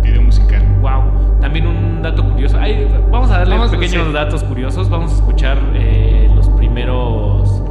Video 0.02 0.22
musical. 0.22 0.64
Wow. 0.82 1.40
También 1.42 1.68
un 1.68 2.02
dato 2.02 2.24
curioso. 2.24 2.58
Ay, 2.60 2.88
vamos 3.12 3.30
a 3.32 3.40
darle 3.40 3.56
Vamos 3.56 3.72
pequeños 3.72 4.02
hacer- 4.08 4.14
datos 4.14 4.44
curiosos. 4.44 4.90
Vamos 4.90 5.12
a 5.12 5.16
escuchar 5.16 5.58
eh, 5.76 6.30
los 6.36 6.50
primeros 6.50 7.62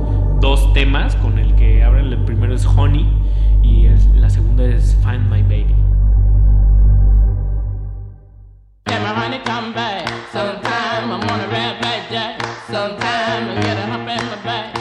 dos 0.41 0.73
temas. 0.73 1.17
Con 1.17 1.39
el 1.39 1.55
que 1.55 1.83
abren 1.83 2.07
el 2.07 2.19
primero 2.19 2.55
es 2.55 2.65
Honey 2.67 3.07
y 3.63 3.87
el- 3.87 4.21
la 4.21 4.31
segunda 4.31 4.65
es 4.65 4.97
Find 5.03 5.29
My 5.31 5.43
Baby. 5.43 5.75
Can 8.99 9.07
my 9.07 9.15
honey 9.15 9.39
come 9.45 9.73
back? 9.73 10.09
Sometime 10.33 11.13
I'm 11.13 11.31
on 11.31 11.41
a 11.41 11.47
red 11.47 11.81
back 11.81 12.11
jack. 12.11 12.43
Sometime 12.67 13.49
I 13.49 13.63
get 13.63 13.77
a 13.77 13.87
hump 13.87 14.09
in 14.09 14.27
my 14.27 14.43
back. 14.43 14.78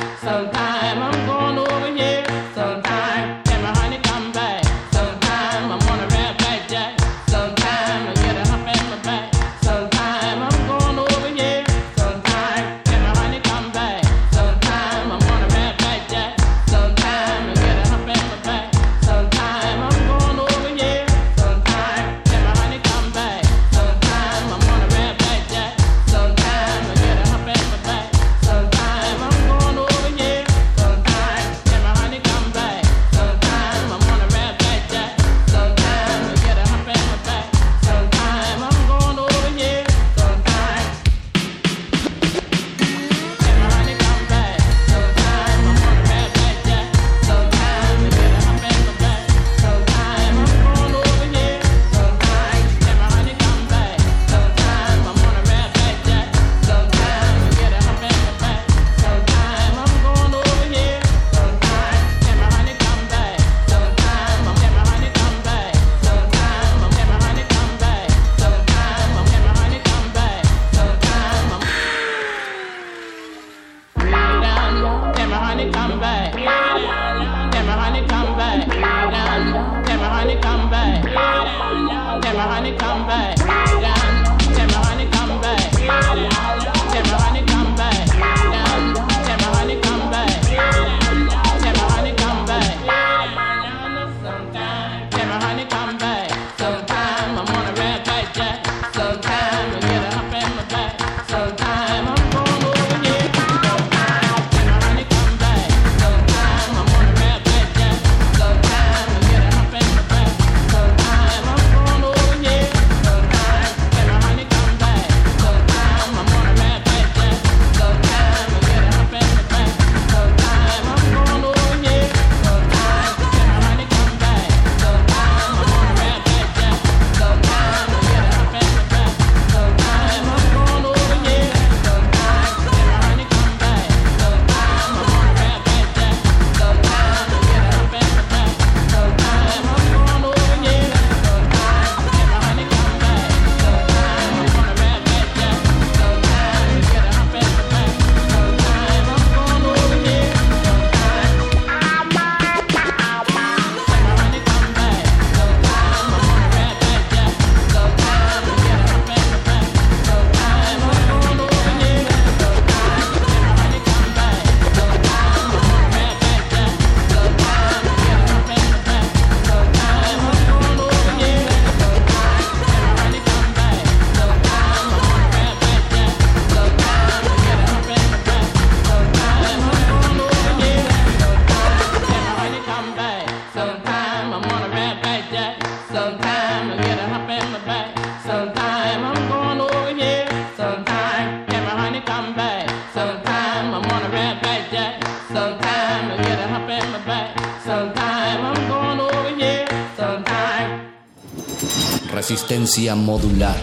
Modular. 202.85 203.56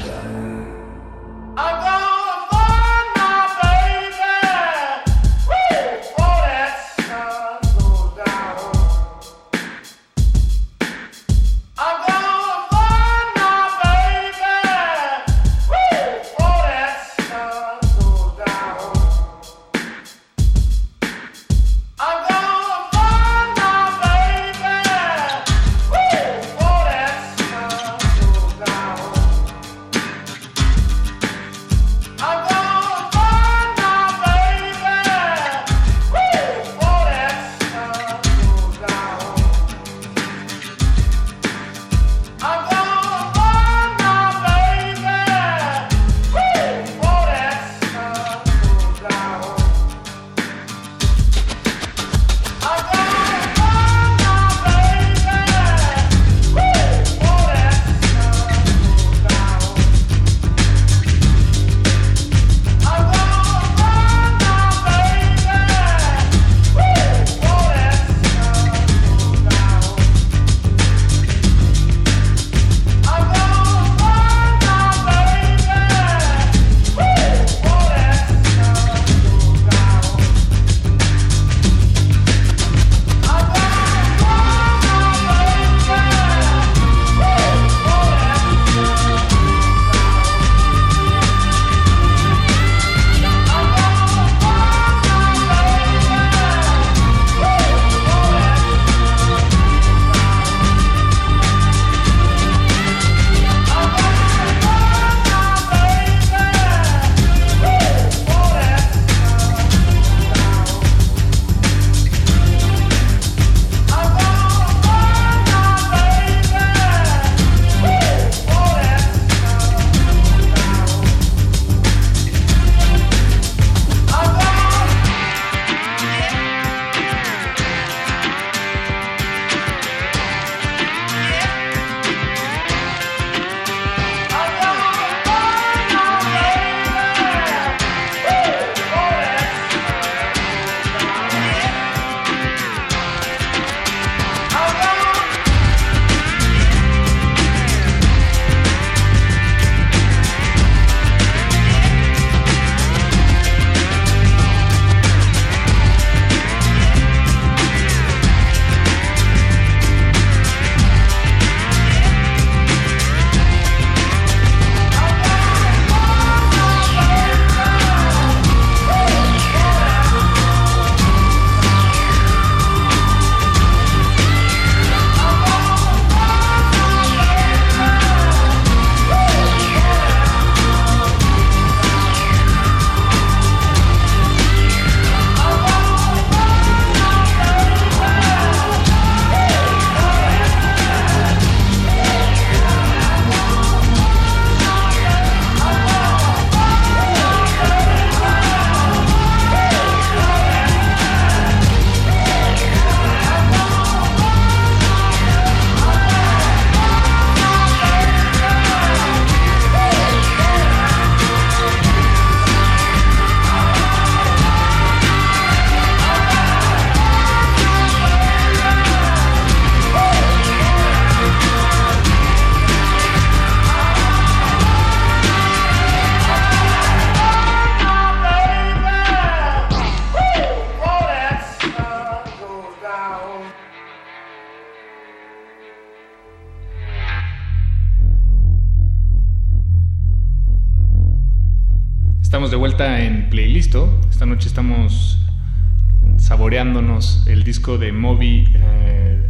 Disco 247.65 247.79
de 247.79 247.93
Moby 247.93 248.45
eh, 248.57 249.27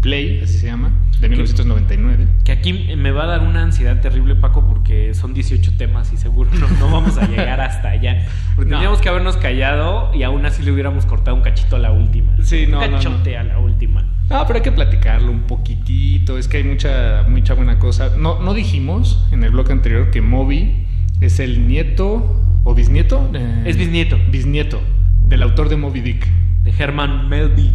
Play, 0.00 0.40
así 0.42 0.58
se 0.58 0.66
llama, 0.66 0.90
de 1.20 1.28
1999. 1.28 2.26
Que 2.42 2.50
aquí 2.50 2.72
me 2.96 3.12
va 3.12 3.22
a 3.24 3.26
dar 3.26 3.40
una 3.42 3.62
ansiedad 3.62 4.00
terrible, 4.00 4.34
Paco, 4.34 4.66
porque 4.66 5.14
son 5.14 5.32
18 5.34 5.76
temas 5.76 6.12
y 6.12 6.16
seguro 6.16 6.50
no, 6.58 6.66
no 6.80 6.90
vamos 6.90 7.16
a 7.16 7.28
llegar 7.28 7.60
hasta 7.60 7.90
allá. 7.90 8.26
Porque 8.56 8.70
No. 8.70 8.76
tendríamos 8.78 9.00
que 9.00 9.08
habernos 9.08 9.36
callado 9.36 10.10
y 10.14 10.24
aún 10.24 10.44
así 10.46 10.64
le 10.64 10.72
hubiéramos 10.72 11.06
cortado 11.06 11.36
un 11.36 11.42
cachito 11.44 11.76
a 11.76 11.78
la 11.78 11.92
última. 11.92 12.32
Sí, 12.42 12.66
no, 12.68 12.78
Un 12.78 12.84
no, 12.86 12.90
no. 12.90 12.96
cachote 12.96 13.36
a 13.36 13.44
la 13.44 13.58
última. 13.60 14.02
No, 14.30 14.44
pero 14.48 14.56
hay 14.56 14.62
que 14.64 14.72
platicarlo 14.72 15.30
un 15.30 15.42
poquitito. 15.42 16.38
Es 16.38 16.48
que 16.48 16.56
hay 16.56 16.64
mucha, 16.64 17.24
mucha 17.28 17.54
buena 17.54 17.78
cosa. 17.78 18.10
No, 18.18 18.40
no 18.42 18.52
dijimos 18.52 19.24
en 19.30 19.44
el 19.44 19.52
bloque 19.52 19.70
anterior 19.72 20.10
que 20.10 20.22
Moby 20.22 20.86
es 21.20 21.38
el 21.38 21.68
nieto 21.68 22.42
o 22.64 22.74
bisnieto. 22.74 23.30
Eh, 23.32 23.62
Es 23.64 23.76
bisnieto. 23.76 24.18
Bisnieto 24.32 24.80
del 25.28 25.42
autor 25.44 25.68
de 25.68 25.76
Moby 25.76 26.00
Dick. 26.00 26.26
de 26.64 26.72
Herman 26.76 27.28
Melville. 27.28 27.70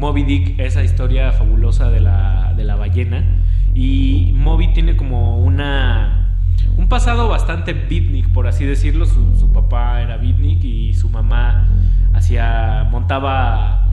Moby 0.00 0.22
Dick, 0.22 0.58
esa 0.58 0.82
historia 0.82 1.30
fabulosa 1.30 1.90
de 1.90 2.00
la, 2.00 2.54
de 2.56 2.64
la 2.64 2.74
ballena. 2.74 3.22
Y 3.74 4.32
Moby 4.34 4.72
tiene 4.72 4.96
como 4.96 5.36
una 5.36 6.38
un 6.78 6.88
pasado 6.88 7.28
bastante 7.28 7.74
beatnik, 7.74 8.32
por 8.32 8.46
así 8.46 8.64
decirlo. 8.64 9.04
Su, 9.04 9.36
su 9.36 9.52
papá 9.52 10.00
era 10.00 10.16
beatnik 10.16 10.64
y 10.64 10.94
su 10.94 11.10
mamá 11.10 11.68
hacía 12.14 12.88
montaba 12.90 13.88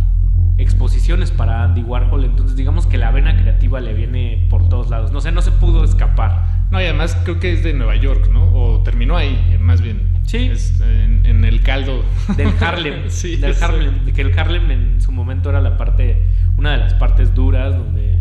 exposiciones 0.57 1.31
para 1.31 1.63
Andy 1.63 1.83
Warhol. 1.83 2.23
Entonces 2.23 2.55
digamos 2.55 2.87
que 2.87 2.97
la 2.97 3.11
vena 3.11 3.35
creativa 3.35 3.81
le 3.81 3.93
viene 3.93 4.47
por 4.49 4.69
todos 4.69 4.89
lados. 4.89 5.11
No 5.11 5.19
sé, 5.19 5.33
no 5.33 5.41
se 5.41 5.51
pudo 5.51 5.83
escapar. 5.83 6.67
No, 6.71 6.79
y 6.81 6.85
además 6.85 7.17
creo 7.25 7.41
que 7.41 7.51
es 7.51 7.63
de 7.63 7.73
Nueva 7.73 7.97
York, 7.97 8.29
¿no? 8.31 8.53
O 8.53 8.81
terminó 8.81 9.17
ahí, 9.17 9.37
eh, 9.51 9.57
más 9.59 9.81
bien. 9.81 10.15
Sí. 10.23 10.49
Es, 10.51 10.79
en, 10.81 11.25
en 11.25 11.45
el 11.45 11.61
caldo. 11.63 12.03
del 12.35 12.51
Harlem, 12.59 13.03
Sí, 13.09 13.37
del. 13.37 13.55
Harlem, 13.61 14.05
que 14.17 14.23
el 14.23 14.37
Harlem 14.37 14.71
en 14.71 14.99
su 14.99 15.11
momento 15.11 15.51
era 15.51 15.61
la 15.61 15.77
parte, 15.77 16.17
una 16.57 16.71
de 16.71 16.77
las 16.77 16.95
partes 16.95 17.35
duras 17.35 17.77
donde, 17.77 18.17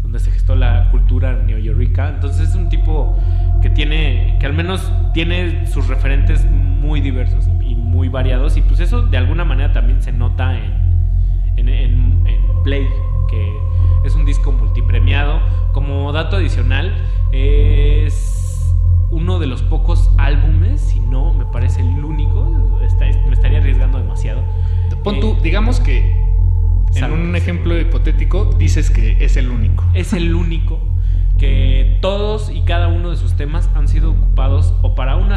donde 0.00 0.20
se 0.20 0.30
gestó 0.30 0.54
la 0.54 0.88
cultura 0.92 1.42
neoyorrica. 1.44 2.08
Entonces 2.08 2.50
es 2.50 2.54
un 2.54 2.68
tipo 2.68 3.18
que 3.60 3.68
tiene, 3.68 4.36
que 4.38 4.46
al 4.46 4.52
menos 4.52 4.92
tiene 5.12 5.66
sus 5.66 5.88
referentes 5.88 6.48
muy 6.48 7.00
diversos 7.00 7.48
y, 7.62 7.74
muy 7.74 8.08
variados 8.08 8.56
y 8.56 8.62
pues 8.62 8.78
eso 8.78 9.02
de 9.02 9.16
alguna 9.16 9.44
manera 9.44 9.72
también 9.72 10.00
se 10.00 10.12
nota 10.12 10.56
en, 10.56 10.79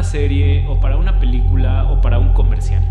serie, 0.04 0.64
o 0.68 0.80
para 0.80 0.96
una 0.96 1.18
película, 1.18 1.84
o 1.90 2.00
para 2.00 2.18
un 2.18 2.32
comercial. 2.32 2.82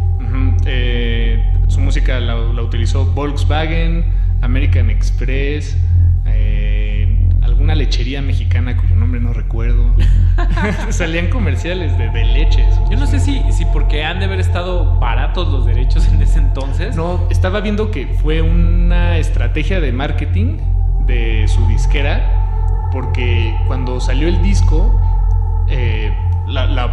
Eh, 0.66 1.44
su 1.68 1.80
música 1.80 2.20
la, 2.20 2.36
la 2.36 2.62
utilizó 2.62 3.06
Volkswagen, 3.06 4.06
American 4.42 4.90
Express, 4.90 5.78
eh, 6.26 7.18
alguna 7.42 7.76
lechería 7.76 8.22
mexicana 8.22 8.76
cuyo 8.76 8.96
nombre 8.96 9.20
no 9.22 9.34
recuerdo. 9.34 9.94
Salían 10.90 11.30
comerciales 11.30 11.98
de, 11.98 12.10
de 12.10 12.26
leches. 12.26 12.80
Yo 12.90 12.98
no 12.98 13.08
sé 13.08 13.20
si, 13.20 13.42
si 13.52 13.66
porque 13.66 14.04
han 14.04 14.20
de 14.20 14.26
haber 14.26 14.40
estado 14.40 15.00
baratos 15.00 15.48
los 15.50 15.66
derechos 15.66 16.08
en 16.08 16.22
ese 16.22 16.40
entonces. 16.40 16.96
No, 16.96 17.28
estaba 17.30 17.62
viendo 17.62 17.92
que 17.92 18.08
fue 18.08 18.42
una 18.42 19.18
estrategia 19.18 19.80
de 19.80 19.92
marketing 19.92 20.58
de 21.06 21.48
su 21.48 21.66
disquera, 21.68 22.90
porque 22.92 23.56
cuando 23.68 24.00
salió 24.00 24.28
el 24.28 24.42
disco, 24.42 25.00
eh, 25.70 26.03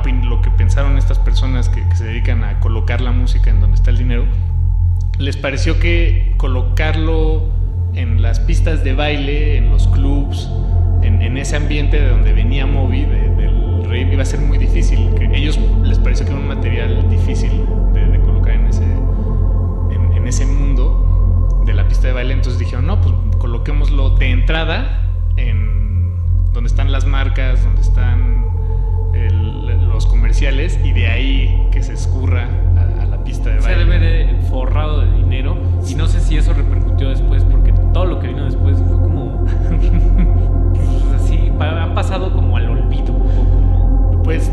lo 0.07 0.43
que 0.43 0.51
pensaron 0.51 0.97
estas 0.99 1.19
personas 1.19 1.69
que, 1.69 1.85
se 1.95 2.05
dedican 2.05 2.45
a 2.45 2.61
colocar 2.61 3.01
la 3.01 3.13
música 3.13 3.51
en 3.51 3.61
donde 3.61 3.75
está 3.77 3.91
el 3.91 3.99
dinero, 3.99 4.25
les 5.19 5.37
pareció 5.37 5.79
que 5.79 6.35
colocarlo 6.37 7.45
en 7.95 8.23
las 8.23 8.41
pistas 8.41 8.85
de 8.85 8.95
baile, 8.95 9.57
en 9.57 9.71
los 9.71 9.89
clubs, 9.89 10.51
en, 11.03 11.37
ese 11.37 11.57
ambiente 11.57 12.01
de 12.01 12.09
donde 12.09 12.33
venía 12.33 12.67
Moby, 12.67 13.03
de- 13.05 13.31
del 13.31 13.85
rave, 13.85 14.13
iba 14.13 14.23
a 14.23 14.27
ser 14.27 14.41
muy 14.41 14.59
difícil. 14.59 15.15
Que 15.15 15.25
ellos 15.37 15.59
les 15.83 15.99
pareció 15.99 16.27
que 16.27 16.33
era 16.33 16.41
un 16.41 16.49
material 16.49 17.09
difícil 17.11 17.51
de, 17.93 18.07
de 18.07 18.21
colocar 18.21 18.55
en 18.55 18.67
ese, 18.67 18.85
en, 18.85 20.13
en 20.17 20.27
ese 20.29 20.47
mundo 20.47 21.63
de 21.67 21.75
la 21.75 21.87
pista 21.89 22.09
de 22.09 22.13
baile. 22.15 22.35
Entonces 22.35 22.59
dijeron, 22.59 22.87
no, 22.87 23.01
pues 23.01 23.15
coloquémoslo 23.39 24.11
de 24.17 24.31
entrada 24.31 25.03
en 25.37 26.15
donde 26.53 26.69
están 26.69 26.93
las 26.93 27.07
marcas, 27.07 27.65
donde 27.65 27.81
están 27.81 28.45
el- 29.27 29.89
los 29.89 30.07
comerciales 30.07 30.79
y 30.85 30.93
de 30.93 31.09
ahí 31.09 31.69
que 31.73 31.83
se 31.83 31.93
escurra 31.95 32.49
a, 32.77 33.03
a 33.03 33.07
la 33.07 33.23
pista 33.25 33.51
de 33.51 33.61
Se 33.61 33.69
baile. 33.69 33.85
de 33.85 33.91
ver 33.99 34.03
eh, 34.03 34.37
forrado 34.49 35.01
de 35.01 35.13
dinero 35.17 35.57
y 35.89 35.95
no 35.95 36.07
sé 36.07 36.21
si 36.21 36.37
eso 36.37 36.53
repercutió 36.55 37.09
después 37.11 37.45
porque 37.45 37.73
todo 37.93 38.05
lo 38.07 38.19
que 38.21 38.29
vino 38.29 38.45
después 38.45 38.77
fue 38.79 38.97
como 38.97 39.45
pues, 40.75 41.21
así 41.23 41.51
han 41.61 41.95
pasado 41.95 42.33
como 42.33 42.57
al 42.57 42.69
olvido 42.71 43.13
un 43.13 43.23
poco 43.23 44.11
¿no? 44.13 44.23
Pues 44.23 44.51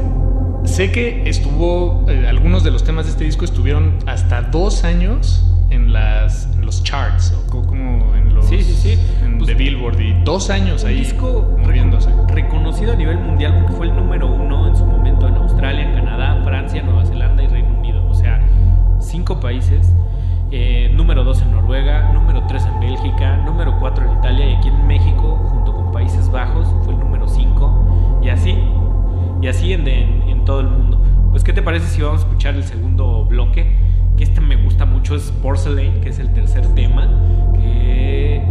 sé 0.66 0.92
que 0.92 1.30
estuvo, 1.30 2.06
eh, 2.10 2.28
algunos 2.28 2.64
de 2.64 2.72
los 2.72 2.84
temas 2.84 3.06
de 3.06 3.12
este 3.12 3.24
disco 3.24 3.46
estuvieron 3.46 3.96
hasta 4.06 4.42
dos 4.42 4.84
años 4.84 5.44
en 5.70 5.94
las 5.94 6.48
en 6.54 6.66
los 6.66 6.84
charts 6.84 7.34
o 7.34 7.50
co- 7.50 7.66
como 7.66 8.16
en 8.16 8.34
los 8.34 8.46
Sí, 8.48 8.62
sí, 8.64 8.74
sí. 8.74 9.00
De 9.48 9.54
Billboard 9.56 10.00
y 10.00 10.14
dos 10.24 10.50
años 10.50 10.84
un 10.84 10.90
ahí 10.90 10.96
disco 10.98 11.56
moviéndose. 11.60 12.10
reconocido 12.28 12.94
a 12.94 12.96
nivel 12.96 13.18
mundial 13.18 13.54
porque 13.60 13.74
fue 13.74 13.88
el 13.88 13.96
número 13.96 14.28
uno 14.28 14.68
en 14.68 14.76
su 14.76 14.86
momento 14.86 15.28
en 15.28 15.36
Australia, 15.36 15.92
Canadá, 15.94 16.42
Francia, 16.44 16.84
Nueva 16.84 17.06
Zelanda 17.06 17.44
y 17.44 17.48
Reino 17.48 17.70
Unido. 17.80 18.06
O 18.10 18.14
sea, 18.14 18.40
cinco 19.00 19.40
países. 19.40 19.92
Eh, 20.52 20.92
número 20.96 21.24
dos 21.24 21.42
en 21.42 21.52
Noruega, 21.52 22.12
número 22.14 22.44
tres 22.48 22.66
en 22.66 22.80
Bélgica, 22.80 23.38
número 23.46 23.78
cuatro 23.80 24.06
en 24.10 24.18
Italia 24.18 24.50
y 24.52 24.56
aquí 24.56 24.68
en 24.70 24.88
México, 24.88 25.38
junto 25.50 25.74
con 25.74 25.92
Países 25.92 26.30
Bajos, 26.32 26.68
fue 26.84 26.94
el 26.94 27.00
número 27.00 27.28
cinco. 27.28 27.86
Y 28.22 28.30
así, 28.30 28.58
y 29.42 29.48
así 29.48 29.74
en, 29.74 29.88
en- 29.88 30.22
en 30.30 30.46
todo 30.46 30.60
el 30.62 30.68
mundo. 30.68 31.02
Pues, 31.32 31.44
¿qué 31.44 31.54
te 31.54 31.62
parece 31.62 31.88
si 31.88 32.02
vamos 32.02 32.22
a 32.22 32.26
escuchar 32.28 32.56
el 32.56 32.64
segundo 32.64 33.26
bloque? 33.26 33.76
Que 34.18 34.24
este 34.24 34.40
me 34.42 34.56
gusta 34.56 34.86
mucho, 34.86 35.16
es 35.16 35.32
Porcelain, 35.44 36.00
que 36.02 36.10
es 36.10 36.20
el 36.20 36.34
tercer 36.34 36.66
tema. 36.74 37.08
Que 37.56 38.42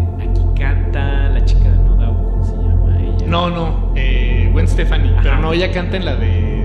canta 0.58 1.28
la 1.30 1.44
chica 1.44 1.70
de 1.70 1.76
No 1.78 1.94
Doubt, 1.96 2.30
¿cómo 2.30 2.44
se 2.44 2.52
llama 2.56 2.98
ella? 3.00 3.26
No, 3.26 3.50
no, 3.50 3.92
eh, 3.96 4.48
Gwen 4.52 4.66
Stefani, 4.68 5.10
Ajá. 5.10 5.20
pero 5.22 5.38
no, 5.40 5.52
ella 5.52 5.70
canta 5.72 5.96
en 5.96 6.04
la 6.04 6.16
de 6.16 6.56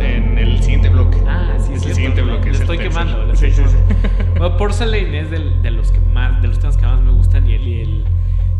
en 0.00 0.38
el 0.38 0.60
siguiente 0.62 0.88
bloque. 0.88 1.18
Ah, 1.26 1.54
sí, 1.58 1.72
es 1.74 1.84
el 1.86 1.94
siguiente 1.94 2.22
bloque. 2.22 2.46
le 2.46 2.50
es 2.52 2.60
estoy 2.60 2.78
quemando. 2.78 3.26
le 3.26 3.36
Sí, 3.36 3.46
estoy 3.46 3.64
sí, 3.66 3.70
sí. 3.70 3.76
quemando. 3.94 4.38
Bueno, 4.38 4.56
Porcelain 4.56 5.14
es 5.14 5.30
del- 5.30 5.62
de 5.62 5.70
los 5.70 5.90
que 5.92 6.00
más, 6.00 6.40
de 6.42 6.48
los 6.48 6.58
temas 6.58 6.76
que 6.76 6.86
más 6.86 7.00
me 7.00 7.10
gustan 7.12 7.48
y 7.48 7.54
el, 7.54 7.68
y 7.68 7.80
el, 7.82 8.04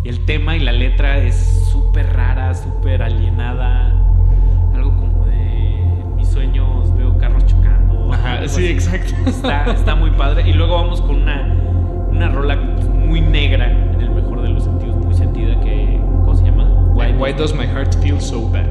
y 0.05 0.09
el 0.09 0.25
tema 0.25 0.57
y 0.57 0.61
la 0.61 0.73
letra 0.73 1.19
es 1.19 1.37
súper 1.73 2.13
rara, 2.15 2.55
súper 2.55 3.03
alienada. 3.03 3.93
Algo 4.75 4.95
como 4.97 5.27
de 5.27 5.81
en 5.81 6.17
mis 6.17 6.29
sueños 6.29 6.97
veo 6.97 7.17
carros 7.19 7.45
chocando. 7.47 8.13
Ajá, 8.13 8.39
sí, 8.41 8.45
así. 8.47 8.67
exacto. 8.67 9.15
Está, 9.27 9.65
está 9.73 9.95
muy 9.95 10.11
padre. 10.11 10.49
Y 10.49 10.53
luego 10.53 10.75
vamos 10.77 11.01
con 11.01 11.23
una, 11.23 11.55
una 12.11 12.29
rola 12.29 12.57
muy 12.57 13.21
negra, 13.21 13.71
en 13.71 14.01
el 14.01 14.11
mejor 14.11 14.43
de 14.43 14.49
los 14.51 14.67
Why, 16.99 17.13
why 17.13 17.31
does 17.33 17.55
my 17.55 17.65
heart 17.65 17.95
feel 18.03 18.21
so 18.21 18.41
bad? 18.41 18.67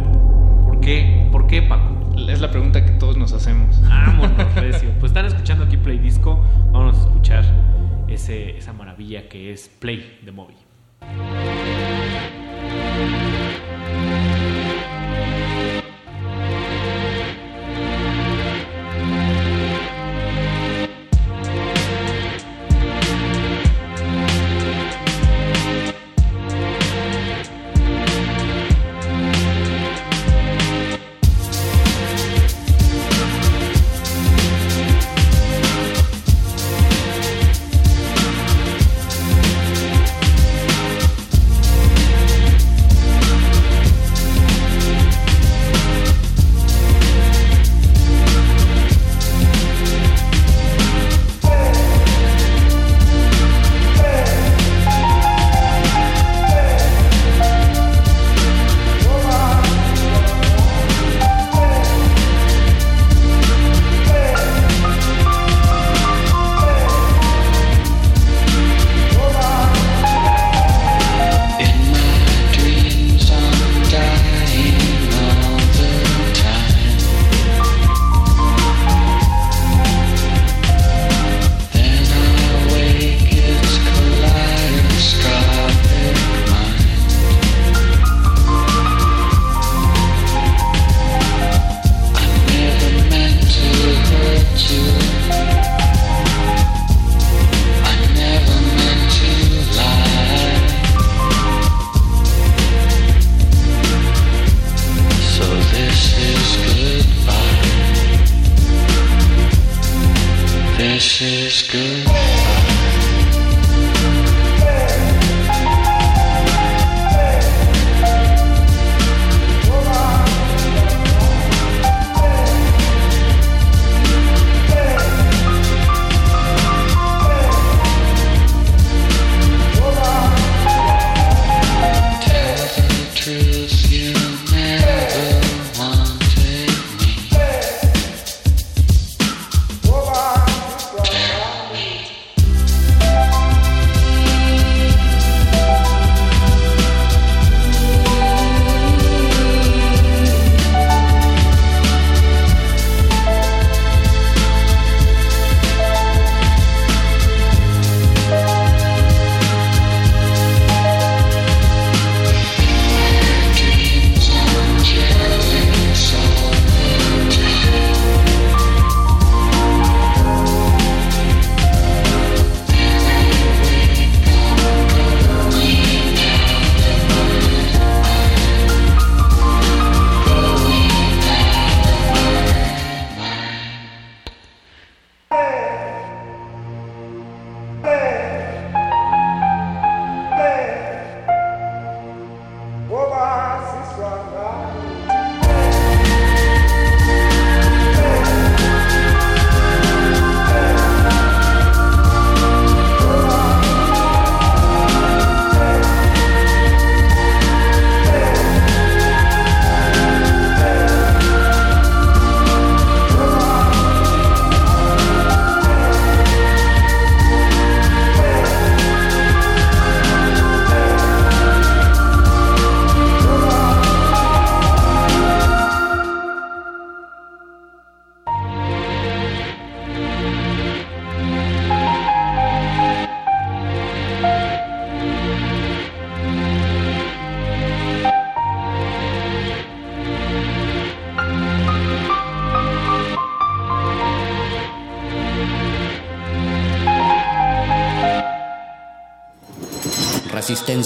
¿Por 0.66 0.82
qué? 0.82 1.30
¿Por 1.32 1.48
qué, 1.48 1.62
Paco? 1.62 1.96
Es 2.28 2.42
la 2.42 2.52
pregunta 2.52 2.86
que 2.86 2.92
todos 2.92 3.16
nos 3.16 3.32
hacemos. 3.32 3.82
Vámonos, 3.84 4.54
recio. 4.56 4.90
Pues 5.00 5.12
están 5.12 5.28
escuchando 5.28 5.64
aquí 5.64 5.78
Play 5.78 5.98
Disco. 5.98 6.38
Vamos 6.74 6.98
a 6.98 7.02
escuchar 7.04 7.46
ese, 8.10 8.58
esa 8.58 8.74
maravilla 8.74 9.30
que 9.30 9.54
es 9.54 9.70
Play 9.70 10.20
de 10.26 10.34
Moby. 10.34 10.56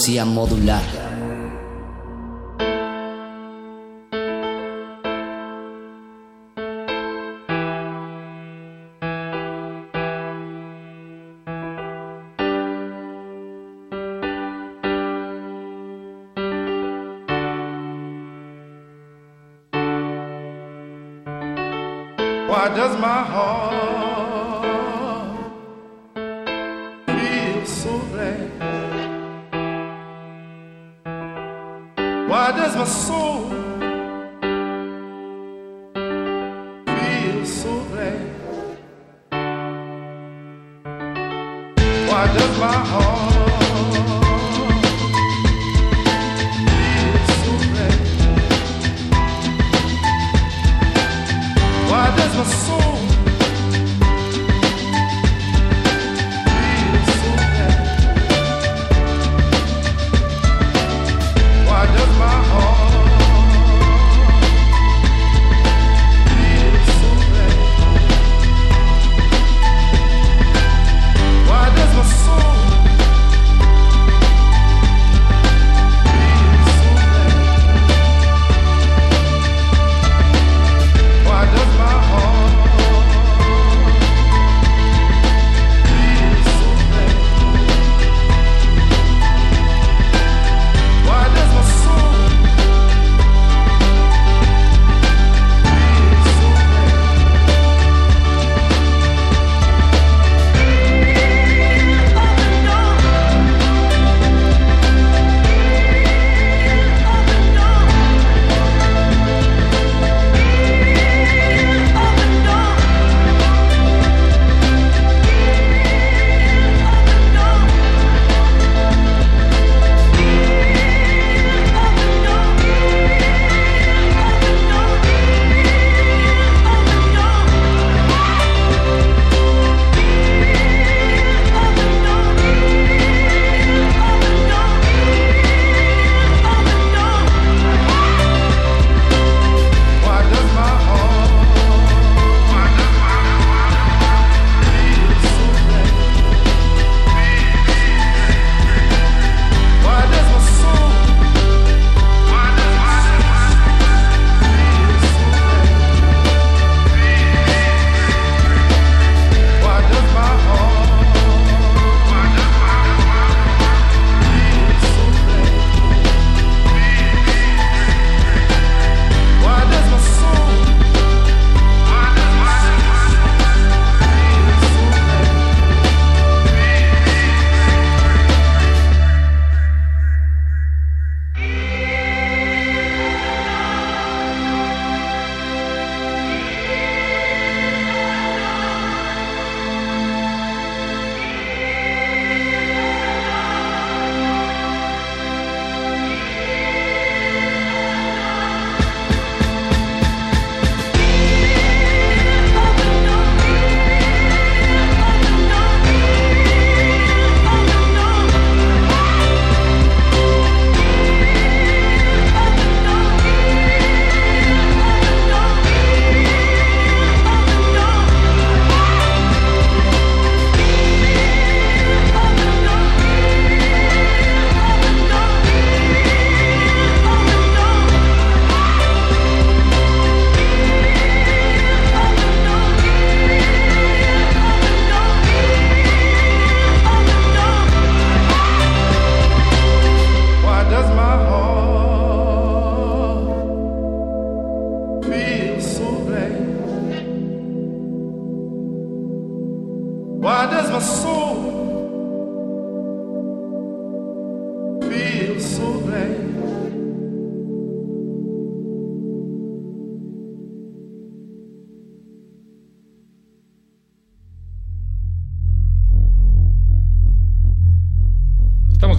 Resistencia 0.02 0.26
modular. 0.26 1.11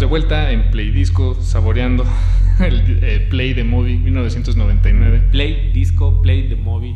Vuelta 0.07 0.51
en 0.51 0.71
Play 0.71 0.91
Disco, 0.91 1.35
saboreando 1.41 2.05
el 2.61 2.99
eh, 3.03 3.27
Play 3.31 3.55
de 3.55 3.65
Movie 3.65 3.99
1999. 3.99 5.29
Play, 5.31 5.71
disco, 5.73 6.21
play 6.23 6.49
the 6.49 6.57
movie. 6.57 6.95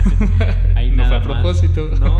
Ahí 0.74 0.90
No 0.90 0.96
nada 0.96 1.08
fue 1.08 1.16
a 1.16 1.20
más. 1.20 1.42
propósito. 1.42 1.90
¿no? 2.00 2.18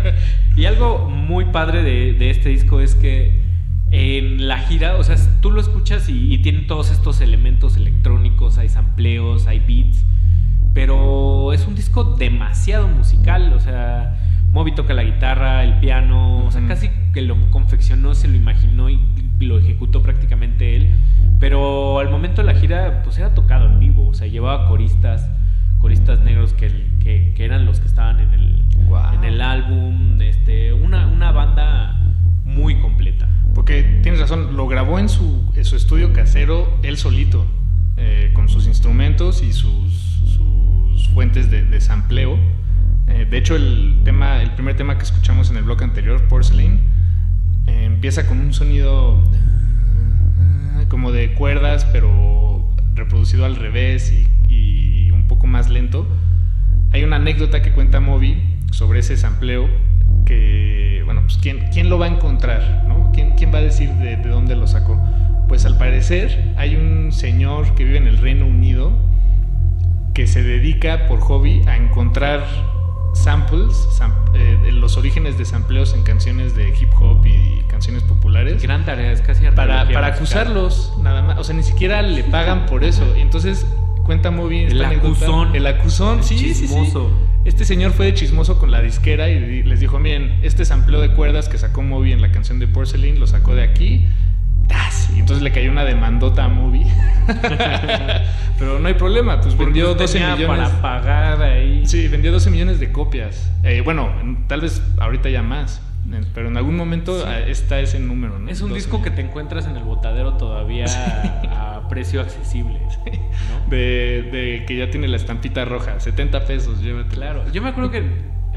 y 0.56 0.64
algo 0.66 1.08
muy 1.10 1.46
padre 1.46 1.82
de, 1.82 2.12
de 2.14 2.30
este 2.30 2.48
disco 2.50 2.80
es 2.80 2.94
que 2.94 3.44
en 3.90 4.48
la 4.48 4.58
gira, 4.58 4.96
o 4.96 5.04
sea, 5.04 5.16
tú 5.40 5.50
lo 5.50 5.60
escuchas 5.60 6.08
y, 6.08 6.32
y 6.32 6.38
tiene 6.38 6.60
todos 6.62 6.90
estos 6.90 7.20
elementos 7.20 7.76
electrónicos, 7.76 8.58
hay 8.58 8.68
sampleos, 8.68 9.46
hay 9.46 9.60
beats, 9.60 10.04
pero 10.74 11.52
es 11.52 11.66
un 11.66 11.74
disco 11.74 12.16
demasiado 12.18 12.88
musical, 12.88 13.52
o 13.54 13.60
sea, 13.60 14.18
Moby 14.52 14.74
toca 14.74 14.92
la 14.94 15.04
guitarra, 15.04 15.62
el 15.64 15.78
piano, 15.80 16.44
o 16.44 16.50
sea, 16.50 16.66
casi 16.66 16.90
que 17.12 17.22
lo 17.22 17.36
confeccionó, 17.50 18.14
se 18.14 18.26
lo 18.26 18.36
imaginó 18.36 18.90
y 18.90 18.98
lo 19.40 19.58
ejecutó 19.58 20.02
prácticamente 20.02 20.76
él, 20.76 20.88
pero 21.38 21.98
al 21.98 22.10
momento 22.10 22.42
de 22.42 22.52
la 22.52 22.58
gira, 22.58 23.02
pues 23.02 23.18
era 23.18 23.34
tocado 23.34 23.66
en 23.66 23.78
vivo, 23.78 24.08
o 24.08 24.14
sea, 24.14 24.26
llevaba 24.26 24.68
coristas, 24.68 25.30
coristas 25.78 26.20
negros 26.20 26.54
que, 26.54 26.68
que, 27.00 27.32
que 27.36 27.44
eran 27.44 27.66
los 27.66 27.80
que 27.80 27.86
estaban 27.86 28.20
en 28.20 28.32
el, 28.32 28.64
en 29.14 29.24
el 29.24 29.40
álbum, 29.40 30.20
este, 30.20 30.72
una, 30.72 31.06
una 31.06 31.32
banda 31.32 32.00
muy 32.44 32.76
completa. 32.76 33.28
Porque 33.54 34.00
tienes 34.02 34.20
razón, 34.20 34.56
lo 34.56 34.66
grabó 34.68 34.98
en 34.98 35.08
su, 35.08 35.52
en 35.54 35.64
su 35.64 35.76
estudio 35.76 36.12
casero 36.12 36.78
él 36.82 36.96
solito, 36.96 37.46
eh, 37.96 38.30
con 38.34 38.48
sus 38.48 38.66
instrumentos 38.66 39.42
y 39.42 39.52
sus, 39.52 39.92
sus 40.34 41.08
fuentes 41.08 41.50
de, 41.50 41.62
de 41.62 41.80
sampleo. 41.80 42.38
Eh, 43.08 43.26
de 43.28 43.38
hecho, 43.38 43.56
el, 43.56 44.00
tema, 44.04 44.42
el 44.42 44.52
primer 44.52 44.76
tema 44.76 44.96
que 44.98 45.04
escuchamos 45.04 45.50
en 45.50 45.56
el 45.56 45.62
bloque 45.64 45.84
anterior, 45.84 46.26
Porcelain, 46.28 46.80
empieza 47.66 48.26
con 48.26 48.38
un 48.38 48.52
sonido 48.52 49.22
eh, 50.80 50.86
como 50.88 51.12
de 51.12 51.34
cuerdas, 51.34 51.84
pero 51.86 52.68
reproducido 52.94 53.44
al 53.44 53.56
revés 53.56 54.12
y, 54.48 55.10
un 55.10 55.26
poco 55.26 55.46
más 55.46 55.68
lento. 55.68 56.06
Hay 56.92 57.02
una 57.02 57.16
anécdota 57.16 57.62
que 57.62 57.72
cuenta 57.72 58.00
Moby 58.00 58.40
sobre 58.70 59.00
ese 59.00 59.16
sampleo 59.16 59.68
que, 60.24 61.02
bueno, 61.04 61.22
pues 61.22 61.38
¿quién, 61.38 61.68
quién 61.72 61.88
lo 61.88 61.98
va 61.98 62.06
a 62.06 62.10
encontrar? 62.10 62.84
¿no? 62.86 63.10
¿Quién, 63.12 63.32
quién 63.36 63.52
va 63.52 63.58
a 63.58 63.62
decir 63.62 63.90
de, 63.94 64.16
de 64.16 64.28
dónde 64.28 64.54
lo 64.54 64.66
sacó? 64.66 65.02
Pues 65.48 65.64
al 65.64 65.78
parecer 65.78 66.54
hay 66.56 66.76
un 66.76 67.12
señor 67.12 67.74
que 67.74 67.84
vive 67.84 67.98
en 67.98 68.06
el 68.06 68.18
Reino 68.18 68.46
Unido 68.46 68.92
que 70.14 70.26
se 70.26 70.42
dedica 70.42 71.06
por 71.08 71.20
hobby 71.20 71.62
a 71.66 71.76
encontrar 71.76 72.44
samples, 73.16 73.88
sam- 73.90 74.14
eh, 74.34 74.58
de 74.62 74.72
los 74.72 74.96
orígenes 74.96 75.38
de 75.38 75.44
sampleos 75.44 75.94
en 75.94 76.02
canciones 76.02 76.54
de 76.54 76.68
hip 76.68 76.90
hop 77.00 77.26
y 77.26 77.62
canciones 77.68 78.02
populares. 78.02 78.62
Gran 78.62 78.84
tarea, 78.84 79.10
es 79.12 79.20
casi 79.22 79.44
Para, 79.54 79.88
para 79.88 80.06
acusarlos, 80.08 80.92
nada 81.02 81.22
más. 81.22 81.38
O 81.38 81.44
sea, 81.44 81.54
ni 81.54 81.62
siquiera 81.62 82.02
le 82.02 82.24
pagan 82.24 82.66
por 82.66 82.84
eso. 82.84 83.16
Y 83.16 83.20
entonces 83.20 83.66
cuenta 84.04 84.30
muy 84.30 84.48
bien 84.50 84.70
El 84.70 84.84
acusón. 84.84 85.54
El 85.56 85.66
acusón, 85.66 86.18
El 86.18 86.24
sí, 86.24 86.38
sí, 86.38 86.54
sí. 86.54 86.60
chismoso. 86.62 87.10
Este 87.44 87.64
señor 87.64 87.92
fue 87.92 88.06
de 88.06 88.14
chismoso 88.14 88.58
con 88.58 88.70
la 88.72 88.82
disquera 88.82 89.28
y 89.28 89.62
les 89.62 89.78
dijo, 89.80 89.98
miren, 90.00 90.38
este 90.42 90.64
sampleo 90.64 91.00
de 91.00 91.10
cuerdas 91.12 91.48
que 91.48 91.58
sacó 91.58 91.82
Moby 91.82 92.12
en 92.12 92.20
la 92.20 92.32
canción 92.32 92.58
de 92.58 92.66
Porcelain 92.66 93.20
lo 93.20 93.26
sacó 93.26 93.54
de 93.54 93.62
aquí. 93.62 94.06
¡Tas! 94.66 95.10
Y 95.14 95.20
entonces 95.20 95.42
le 95.42 95.52
cayó 95.52 95.70
una 95.70 95.84
demandota 95.84 96.44
a 96.44 96.48
Moby. 96.48 96.86
Pero 98.58 98.78
no 98.78 98.88
hay 98.88 98.94
problema, 98.94 99.40
pues 99.40 99.56
vendió 99.56 99.88
Porque 99.88 100.02
12 100.04 100.18
tenía 100.18 100.34
millones. 100.36 100.68
para 100.70 100.82
pagar 100.82 101.42
ahí. 101.42 101.86
Sí, 101.86 102.08
vendió 102.08 102.32
12 102.32 102.50
millones 102.50 102.80
de 102.80 102.90
copias. 102.92 103.50
Eh, 103.62 103.82
bueno, 103.84 104.10
en- 104.20 104.46
tal 104.48 104.62
vez 104.62 104.82
ahorita 104.98 105.28
ya 105.28 105.42
más. 105.42 105.82
Pero 106.34 106.46
en 106.48 106.56
algún 106.56 106.76
momento 106.76 107.18
Sí. 107.18 107.24
ah, 107.26 107.40
está 107.40 107.80
ese 107.80 107.98
número, 107.98 108.38
¿no? 108.38 108.48
Es 108.48 108.60
un 108.62 108.68
12 108.68 108.80
disco 108.80 109.02
que 109.02 109.10
te 109.10 109.22
encuentras 109.22 109.66
en 109.66 109.76
el 109.76 109.82
botadero 109.82 110.34
todavía 110.34 110.84
a 111.50 111.88
precio 111.88 112.20
accesible. 112.20 112.78
¿no? 112.80 113.68
de, 113.70 114.28
de 114.32 114.64
que 114.66 114.76
ya 114.76 114.88
tiene 114.88 115.08
la 115.08 115.16
estampita 115.16 115.64
roja, 115.64 115.98
70 115.98 116.44
pesos, 116.44 116.80
llévatela. 116.80 117.32
Claro, 117.32 117.52
yo 117.52 117.60
me 117.60 117.70
acuerdo 117.70 117.90
que 117.90 118.04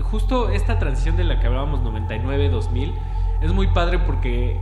justo 0.01 0.51
esta 0.51 0.77
transición 0.77 1.17
de 1.17 1.23
la 1.23 1.39
que 1.39 1.47
hablábamos 1.47 1.79
99-2000 1.81 2.93
es 3.41 3.51
muy 3.51 3.65
padre 3.67 3.97
porque 3.97 4.55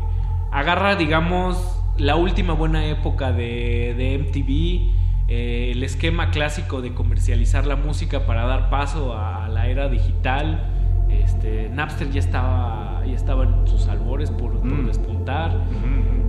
agarra, 0.52 0.96
digamos, 0.96 1.58
la 1.98 2.16
última 2.16 2.54
buena 2.54 2.86
época 2.86 3.32
de, 3.32 3.94
de 3.98 4.18
MTV, 4.20 4.96
eh, 5.30 5.72
el 5.74 5.84
esquema 5.84 6.30
clásico 6.32 6.82
de 6.82 6.94
comercializar 6.94 7.66
la 7.66 7.76
música 7.76 8.26
para 8.26 8.46
dar 8.46 8.70
paso 8.70 9.14
a, 9.14 9.46
a 9.46 9.50
la 9.50 9.68
era 9.68 9.90
digital. 9.90 10.74
Este, 11.10 11.70
Napster 11.70 12.12
ya 12.12 12.20
estaba, 12.20 13.04
ya 13.06 13.14
estaba 13.16 13.44
en 13.46 13.68
sus 13.68 13.88
albores 13.88 14.30
por, 14.32 14.52
por 14.60 14.66
Mm. 14.68 14.86
despuntar. 14.88 15.56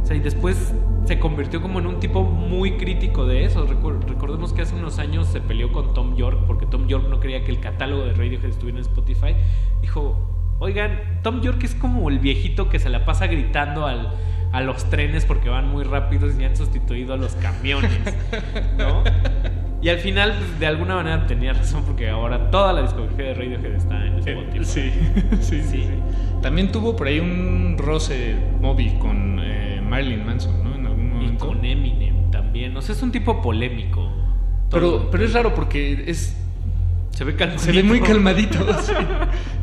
O 0.02 0.06
sea, 0.06 0.16
y 0.16 0.20
después 0.20 0.72
se 1.04 1.18
convirtió 1.18 1.60
como 1.60 1.78
en 1.80 1.86
un 1.86 2.00
tipo 2.00 2.22
muy 2.22 2.76
crítico 2.76 3.26
de 3.26 3.44
eso. 3.44 3.66
Recu- 3.66 4.00
recordemos 4.06 4.52
que 4.52 4.62
hace 4.62 4.74
unos 4.76 4.98
años 4.98 5.26
se 5.26 5.40
peleó 5.40 5.72
con 5.72 5.92
Tom 5.94 6.14
York 6.16 6.40
porque 6.46 6.66
Tom 6.66 6.86
York 6.86 7.06
no 7.10 7.18
quería 7.20 7.44
que 7.44 7.50
el 7.50 7.60
catálogo 7.60 8.04
de 8.04 8.12
Radiohead 8.12 8.44
estuviera 8.50 8.78
en 8.78 8.84
Spotify. 8.84 9.34
Dijo, 9.80 10.16
oigan, 10.58 11.00
Tom 11.22 11.40
York 11.40 11.62
es 11.64 11.74
como 11.74 12.08
el 12.08 12.18
viejito 12.18 12.68
que 12.68 12.78
se 12.78 12.88
la 12.88 13.04
pasa 13.04 13.26
gritando 13.26 13.86
al, 13.86 14.12
a 14.52 14.60
los 14.60 14.88
trenes 14.90 15.24
porque 15.24 15.48
van 15.48 15.68
muy 15.68 15.84
rápidos 15.84 16.38
y 16.38 16.44
han 16.44 16.56
sustituido 16.56 17.14
a 17.14 17.16
los 17.16 17.34
camiones, 17.36 17.98
¿no? 18.78 19.02
Y 19.80 19.90
al 19.90 19.98
final, 19.98 20.34
pues, 20.36 20.58
de 20.58 20.66
alguna 20.66 20.96
manera 20.96 21.26
tenía 21.28 21.52
razón 21.52 21.84
porque 21.84 22.08
ahora 22.10 22.50
toda 22.50 22.72
la 22.72 22.82
discografía 22.82 23.26
de 23.26 23.34
Radiohead 23.34 23.74
está 23.76 24.06
en 24.06 24.14
Spotify. 24.18 24.64
Sí, 24.64 24.92
sí, 25.40 25.62
sí, 25.62 25.62
sí. 25.62 25.84
También 26.42 26.72
tuvo 26.72 26.96
por 26.96 27.06
ahí 27.06 27.20
un 27.20 27.76
roce 27.78 28.34
Moby 28.60 28.98
con 28.98 29.38
eh, 29.40 29.80
Marilyn 29.80 30.26
Manson, 30.26 30.64
¿no? 30.64 30.74
En 30.74 30.84
algún 30.86 31.06
Y 31.06 31.14
momento. 31.14 31.46
con 31.46 31.64
Eminem 31.64 32.30
también. 32.32 32.76
O 32.76 32.82
sea, 32.82 32.94
es 32.96 33.02
un 33.02 33.12
tipo 33.12 33.40
polémico. 33.40 34.10
Pero, 34.68 35.08
pero 35.12 35.24
es 35.24 35.32
raro 35.32 35.54
porque 35.54 36.04
es 36.08 36.36
Se 37.18 37.24
ve 37.24 37.34
calmadito. 37.34 37.64
se 37.64 37.72
ve 37.72 37.82
muy 37.82 38.00
calmadito. 38.00 38.58
sí. 38.82 38.92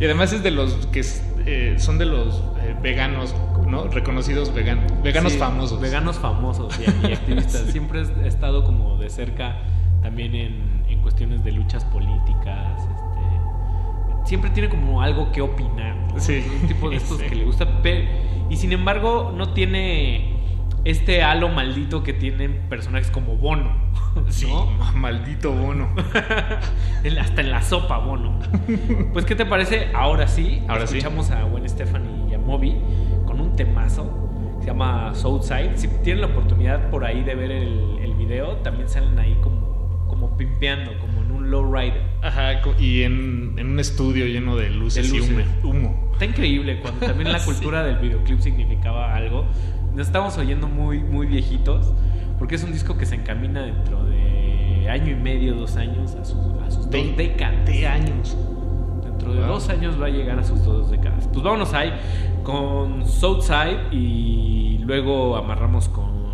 Y 0.02 0.04
además 0.04 0.34
es 0.34 0.44
de 0.44 0.52
los 0.52 0.74
que 0.88 1.02
eh, 1.46 1.76
son 1.78 1.98
de 1.98 2.04
los 2.04 2.44
eh, 2.60 2.76
veganos, 2.82 3.34
¿no? 3.66 3.88
Reconocidos 3.88 4.54
veganos, 4.54 4.92
veganos 5.02 5.32
Sí, 5.32 5.40
famosos. 5.40 5.80
Veganos 5.80 6.20
famosos 6.20 6.78
y, 6.78 7.08
y 7.08 7.14
activistas. 7.14 7.62
Sí. 7.62 7.72
Siempre 7.72 8.04
he 8.26 8.28
estado 8.28 8.66
como 8.66 8.98
de 8.98 9.10
cerca 9.10 9.56
también 10.02 10.36
en, 10.36 10.84
en 10.90 11.00
cuestiones 11.00 11.46
de 11.46 11.54
luchas 11.54 11.86
políticas. 11.86 12.82
Este, 12.82 14.28
siempre 14.28 14.50
tiene 14.50 14.68
como 14.68 15.02
algo 15.02 15.32
que 15.32 15.42
opinar. 15.42 15.96
¿no? 15.96 16.20
Sí. 16.20 16.34
Es 16.34 16.62
un 16.62 16.68
tipo 16.68 16.90
de 16.90 16.98
estos 16.98 17.22
que 17.22 17.36
le 17.36 17.46
gusta. 17.46 17.66
y 18.50 18.58
sin 18.58 18.74
embargo, 18.74 19.34
no 19.34 19.54
tiene 19.54 20.35
este 20.86 21.22
halo 21.24 21.50
maldito 21.50 22.04
que 22.04 22.14
tienen 22.14 22.68
personajes 22.70 23.12
como 23.12 23.36
Bono. 23.36 23.72
Sí, 24.30 24.48
maldito 24.96 25.52
bono. 25.52 25.90
Hasta 27.20 27.42
en 27.42 27.52
la 27.52 27.62
sopa, 27.62 27.98
Bono. 27.98 28.40
Pues, 29.14 29.26
¿qué 29.26 29.36
te 29.36 29.46
parece? 29.46 29.90
Ahora 29.94 30.28
sí, 30.28 30.62
Ahora 30.68 30.88
sí. 30.88 30.98
escuchamos 30.98 31.32
a 31.32 31.44
Gwen 31.44 31.68
Stefani 31.68 32.32
y 32.32 32.34
a 32.34 32.38
Moby 32.40 32.76
con 33.26 33.40
un 33.42 33.56
temazo 33.56 34.22
se 34.60 34.68
llama 34.68 35.14
Southside. 35.14 35.76
Si 35.78 35.88
tienen 36.04 36.22
la 36.22 36.28
oportunidad 36.28 36.90
por 36.90 37.04
ahí 37.06 37.24
de 37.24 37.36
ver 37.36 37.52
el, 37.52 38.00
el 38.02 38.14
video, 38.16 38.56
también 38.58 38.88
salen 38.90 39.20
ahí 39.20 39.38
como, 39.44 40.06
como 40.08 40.36
pimpeando, 40.38 40.98
como 41.00 41.22
en 41.22 41.32
un 41.32 41.52
lowrider. 41.52 42.02
Ajá, 42.24 42.62
y 42.80 43.04
en, 43.04 43.54
en 43.58 43.68
un 43.72 43.80
estudio 43.80 44.26
lleno 44.26 44.56
de 44.56 44.70
luces, 44.72 45.12
De 45.12 45.18
y 45.18 45.22
humo. 45.22 45.44
humo. 45.64 46.10
Está 46.14 46.26
increíble 46.26 46.80
cuando 46.80 47.06
también 47.06 47.32
la 47.32 47.40
Sí. 47.46 47.52
cultura 47.52 47.84
del 47.84 47.98
videoclip 47.98 48.40
significaba 48.40 49.14
algo. 49.14 49.46
Nos 49.96 50.08
estamos 50.08 50.38
oyendo 50.38 50.68
muy, 50.68 51.00
muy 51.00 51.26
viejitos, 51.26 51.94
porque 52.38 52.56
es 52.56 52.64
un 52.66 52.74
disco 52.74 52.98
que 52.98 53.06
se 53.06 53.16
encamina 53.16 53.62
dentro 53.62 54.04
de 54.04 54.90
año 54.90 55.12
y 55.12 55.16
medio, 55.16 55.56
dos 55.56 55.78
años, 55.78 56.16
a 56.16 56.26
sus, 56.26 56.38
a 56.66 56.70
sus 56.70 56.90
dos 56.90 57.18
décadas. 57.18 57.70
años. 57.90 58.36
Dentro 59.04 59.34
de 59.34 59.40
Wow. 59.40 59.48
dos 59.48 59.70
años 59.70 60.00
va 60.00 60.08
a 60.08 60.10
llegar 60.10 60.38
a 60.38 60.44
sus 60.44 60.66
dos 60.66 60.92
décadas. 60.92 61.30
Pues 61.32 61.42
vámonos 61.44 61.74
ahí 61.74 61.94
con 62.44 63.06
Southside 63.08 63.94
y 63.94 64.80
luego 64.80 65.38
amarramos 65.38 65.88
con 65.88 66.26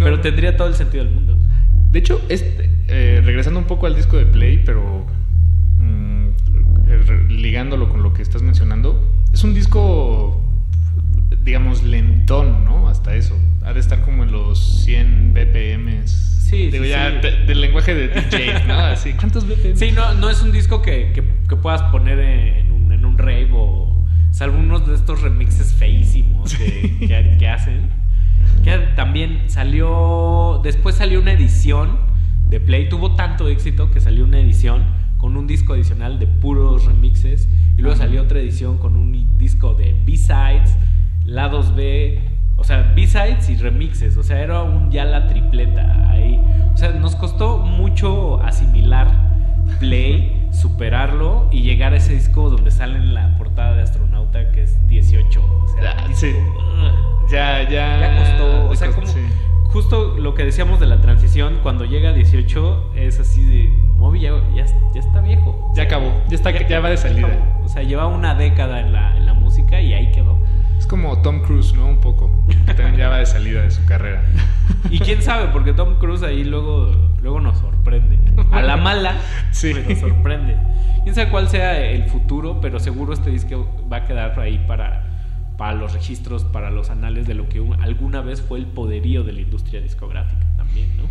no. 0.00 0.04
Pero 0.06 0.20
tendría 0.20 0.56
todo 0.56 0.68
el 0.68 0.74
sentido 0.74 1.04
del 1.04 1.14
mundo. 1.14 1.36
De 1.92 1.98
hecho, 1.98 2.20
este, 2.28 2.70
eh, 2.88 3.20
regresando 3.24 3.58
un 3.60 3.66
poco 3.66 3.86
al 3.86 3.94
disco 3.96 4.16
de 4.16 4.26
Play, 4.26 4.62
pero 4.64 5.06
mm, 5.78 6.26
eh, 6.88 7.26
ligándolo 7.28 7.88
con 7.88 8.02
lo 8.02 8.12
que 8.12 8.22
estás 8.22 8.42
mencionando, 8.42 9.12
es 9.32 9.42
un 9.44 9.54
disco, 9.54 10.42
digamos, 11.42 11.82
lentón, 11.82 12.64
¿no? 12.64 12.88
Hasta 12.88 13.14
eso. 13.14 13.36
Ha 13.62 13.72
de 13.72 13.80
estar 13.80 14.02
como 14.02 14.24
en 14.24 14.32
los 14.32 14.58
100 14.84 15.32
BPM. 15.34 16.06
Sí, 16.06 16.68
Digo, 16.70 16.84
sí, 16.84 16.90
ya 16.90 17.10
sí. 17.10 17.16
de- 17.28 17.44
del 17.46 17.60
lenguaje 17.60 17.94
de 17.94 18.08
DJ, 18.08 18.66
¿no? 18.66 18.74
Así, 18.78 19.12
¿cuántos 19.12 19.46
BPM? 19.46 19.76
Sí, 19.76 19.92
no, 19.92 20.14
no 20.14 20.28
es 20.30 20.42
un 20.42 20.50
disco 20.52 20.82
que, 20.82 21.12
que- 21.12 21.22
que 21.48 21.56
puedas 21.56 21.82
poner 21.92 22.18
en 22.18 22.72
un, 22.72 22.92
en 22.92 23.04
un 23.04 23.16
rave 23.18 23.50
o. 23.52 23.96
Salvo 24.32 24.58
unos 24.58 24.86
de 24.86 24.94
estos 24.94 25.22
remixes 25.22 25.74
feísimos 25.74 26.54
que, 26.54 26.96
que- 27.06 27.36
que 27.38 27.48
hacen. 27.48 27.90
Que 28.64 28.76
también 28.96 29.44
salió. 29.48 30.60
Después 30.62 30.96
salió 30.96 31.20
una 31.20 31.32
edición 31.32 31.98
de 32.48 32.60
Play. 32.60 32.88
Tuvo 32.88 33.14
tanto 33.14 33.48
éxito 33.48 33.90
que 33.90 34.00
salió 34.00 34.24
una 34.24 34.38
edición 34.38 34.84
con 35.18 35.36
un 35.36 35.46
disco 35.46 35.72
adicional 35.74 36.18
de 36.18 36.26
puros 36.26 36.84
remixes. 36.86 37.48
Y 37.76 37.82
luego 37.82 37.94
Ajá. 37.94 38.04
salió 38.04 38.22
otra 38.22 38.38
edición 38.40 38.78
con 38.78 38.96
un 38.96 39.36
disco 39.38 39.74
de 39.74 39.94
B-sides, 40.04 40.76
lados 41.24 41.74
B. 41.74 42.20
O 42.56 42.64
sea, 42.64 42.92
B-sides 42.94 43.48
y 43.48 43.56
remixes. 43.56 44.16
O 44.16 44.22
sea, 44.22 44.40
era 44.40 44.62
un 44.62 44.90
ya 44.90 45.04
la 45.04 45.26
tripleta 45.28 46.10
ahí. 46.10 46.40
O 46.74 46.76
sea, 46.76 46.90
nos 46.92 47.16
costó 47.16 47.58
mucho 47.58 48.42
asimilar 48.42 49.08
Play, 49.78 50.48
superarlo 50.52 51.48
y 51.50 51.62
llegar 51.62 51.92
a 51.94 51.96
ese 51.96 52.14
disco 52.14 52.50
donde 52.50 52.70
sale 52.70 52.96
en 52.96 53.14
la 53.14 53.36
portada 53.38 53.76
de 53.76 53.82
astronauta 53.82 54.50
que 54.52 54.62
es 54.62 54.86
18. 54.88 55.40
O 55.42 55.68
sea, 55.68 55.94
Ah, 55.98 56.08
sí. 56.12 56.32
Ya, 57.30 57.62
ya. 57.68 57.98
ya 58.00 58.18
costó. 58.18 58.68
O 58.68 58.74
sea, 58.76 58.90
como 58.90 59.06
sí. 59.06 59.18
justo 59.64 60.16
lo 60.18 60.34
que 60.34 60.44
decíamos 60.44 60.80
de 60.80 60.86
la 60.86 61.00
transición, 61.00 61.60
cuando 61.62 61.84
llega 61.84 62.10
a 62.10 62.12
18 62.12 62.92
es 62.96 63.20
así 63.20 63.44
de. 63.44 63.90
Moby 63.96 64.20
ya, 64.20 64.32
ya, 64.54 64.64
ya 64.94 65.00
está 65.00 65.20
viejo. 65.20 65.72
Ya 65.76 65.82
acabó, 65.82 66.10
ya, 66.28 66.34
está, 66.34 66.50
ya 66.52 66.80
va 66.80 66.88
de 66.88 66.96
salida. 66.96 67.26
acabó. 67.28 67.64
O 67.64 67.68
sea, 67.68 67.82
lleva 67.82 68.06
una 68.06 68.34
década 68.34 68.80
en 68.80 68.92
la, 68.92 69.14
en 69.16 69.26
la 69.26 69.34
música 69.34 69.80
y 69.80 69.92
ahí 69.92 70.10
quedó. 70.12 70.38
Es 70.78 70.86
como 70.86 71.20
Tom 71.20 71.42
Cruise, 71.42 71.74
¿no? 71.74 71.86
Un 71.86 71.98
poco. 72.00 72.30
Que 72.66 72.72
también 72.74 72.96
ya 72.96 73.08
va 73.10 73.18
de 73.18 73.26
salida 73.26 73.60
de 73.62 73.70
su 73.70 73.84
carrera. 73.84 74.22
Y 74.88 74.98
quién 75.00 75.20
sabe, 75.20 75.48
porque 75.52 75.72
Tom 75.74 75.96
Cruise 75.98 76.22
ahí 76.22 76.42
luego, 76.44 76.90
luego 77.20 77.40
nos 77.40 77.58
sorprende. 77.58 78.18
A 78.52 78.62
la 78.62 78.76
mala, 78.78 79.14
Sí. 79.50 79.72
pues 79.74 79.86
nos 79.88 79.98
sorprende. 79.98 80.56
Quién 81.02 81.14
sabe 81.14 81.30
cuál 81.30 81.48
sea 81.48 81.78
el 81.78 82.04
futuro, 82.04 82.60
pero 82.62 82.80
seguro 82.80 83.12
este 83.12 83.30
disco 83.30 83.68
va 83.92 83.98
a 83.98 84.04
quedar 84.06 84.38
ahí 84.40 84.64
para, 84.66 85.09
para 85.60 85.74
los 85.74 85.92
registros, 85.92 86.44
para 86.44 86.70
los 86.70 86.88
anales 86.88 87.26
de 87.26 87.34
lo 87.34 87.46
que 87.50 87.62
alguna 87.82 88.22
vez 88.22 88.40
fue 88.40 88.58
el 88.58 88.64
poderío 88.64 89.24
de 89.24 89.34
la 89.34 89.42
industria 89.42 89.82
discográfica 89.82 90.46
también, 90.56 90.88
¿no? 90.96 91.02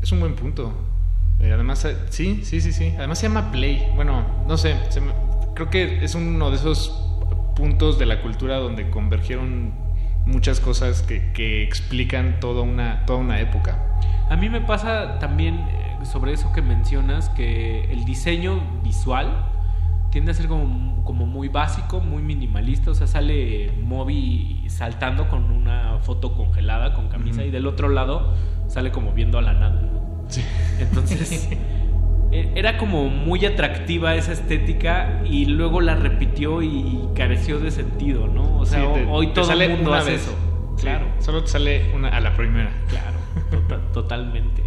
Es 0.00 0.10
un 0.10 0.20
buen 0.20 0.34
punto. 0.36 0.72
Eh, 1.38 1.52
además, 1.52 1.84
eh, 1.84 1.94
sí, 2.08 2.40
sí, 2.44 2.62
sí, 2.62 2.72
sí. 2.72 2.94
Además 2.96 3.18
se 3.18 3.28
llama 3.28 3.52
Play. 3.52 3.90
Bueno, 3.94 4.24
no 4.48 4.56
sé, 4.56 4.78
creo 5.52 5.68
que 5.68 6.02
es 6.02 6.14
uno 6.14 6.48
de 6.48 6.56
esos 6.56 6.98
puntos 7.54 7.98
de 7.98 8.06
la 8.06 8.22
cultura 8.22 8.56
donde 8.56 8.88
convergieron 8.88 9.74
muchas 10.24 10.58
cosas 10.58 11.02
que, 11.02 11.34
que 11.34 11.62
explican 11.62 12.40
toda 12.40 12.62
una, 12.62 13.04
toda 13.04 13.18
una 13.18 13.38
época. 13.38 14.00
A 14.30 14.36
mí 14.36 14.48
me 14.48 14.62
pasa 14.62 15.18
también 15.18 15.56
eh, 15.56 15.98
sobre 16.10 16.32
eso 16.32 16.50
que 16.54 16.62
mencionas, 16.62 17.28
que 17.28 17.84
el 17.92 18.06
diseño 18.06 18.62
visual 18.82 19.44
tiende 20.10 20.30
a 20.30 20.34
ser 20.34 20.48
como 20.48 20.91
como 21.04 21.26
muy 21.26 21.48
básico, 21.48 22.00
muy 22.00 22.22
minimalista, 22.22 22.90
o 22.90 22.94
sea, 22.94 23.06
sale 23.06 23.72
Moby 23.82 24.64
saltando 24.68 25.28
con 25.28 25.50
una 25.50 25.98
foto 26.00 26.34
congelada 26.34 26.94
con 26.94 27.08
camisa 27.08 27.44
y 27.44 27.50
del 27.50 27.66
otro 27.66 27.88
lado 27.88 28.34
sale 28.68 28.92
como 28.92 29.12
viendo 29.12 29.38
a 29.38 29.42
la 29.42 29.52
nada. 29.52 29.80
¿no? 29.80 30.24
Sí. 30.28 30.42
Entonces, 30.78 31.50
e, 32.32 32.52
era 32.54 32.78
como 32.78 33.08
muy 33.08 33.44
atractiva 33.44 34.14
esa 34.14 34.32
estética 34.32 35.22
y 35.24 35.46
luego 35.46 35.80
la 35.80 35.96
repitió 35.96 36.62
y 36.62 37.08
careció 37.14 37.58
de 37.58 37.70
sentido, 37.70 38.28
¿no? 38.28 38.58
O 38.58 38.66
sea, 38.66 38.86
hoy 38.86 39.28
todo 39.28 39.52
el 39.52 39.70
mundo 39.70 39.94
hace 39.94 40.14
eso. 40.14 40.34
Claro. 40.80 41.06
Solo 41.18 41.42
te 41.42 41.48
sale 41.48 41.94
una 41.94 42.08
a 42.08 42.20
la 42.20 42.34
primera. 42.34 42.72
Claro, 42.88 43.18
tota-, 43.50 43.92
totalmente. 43.92 44.62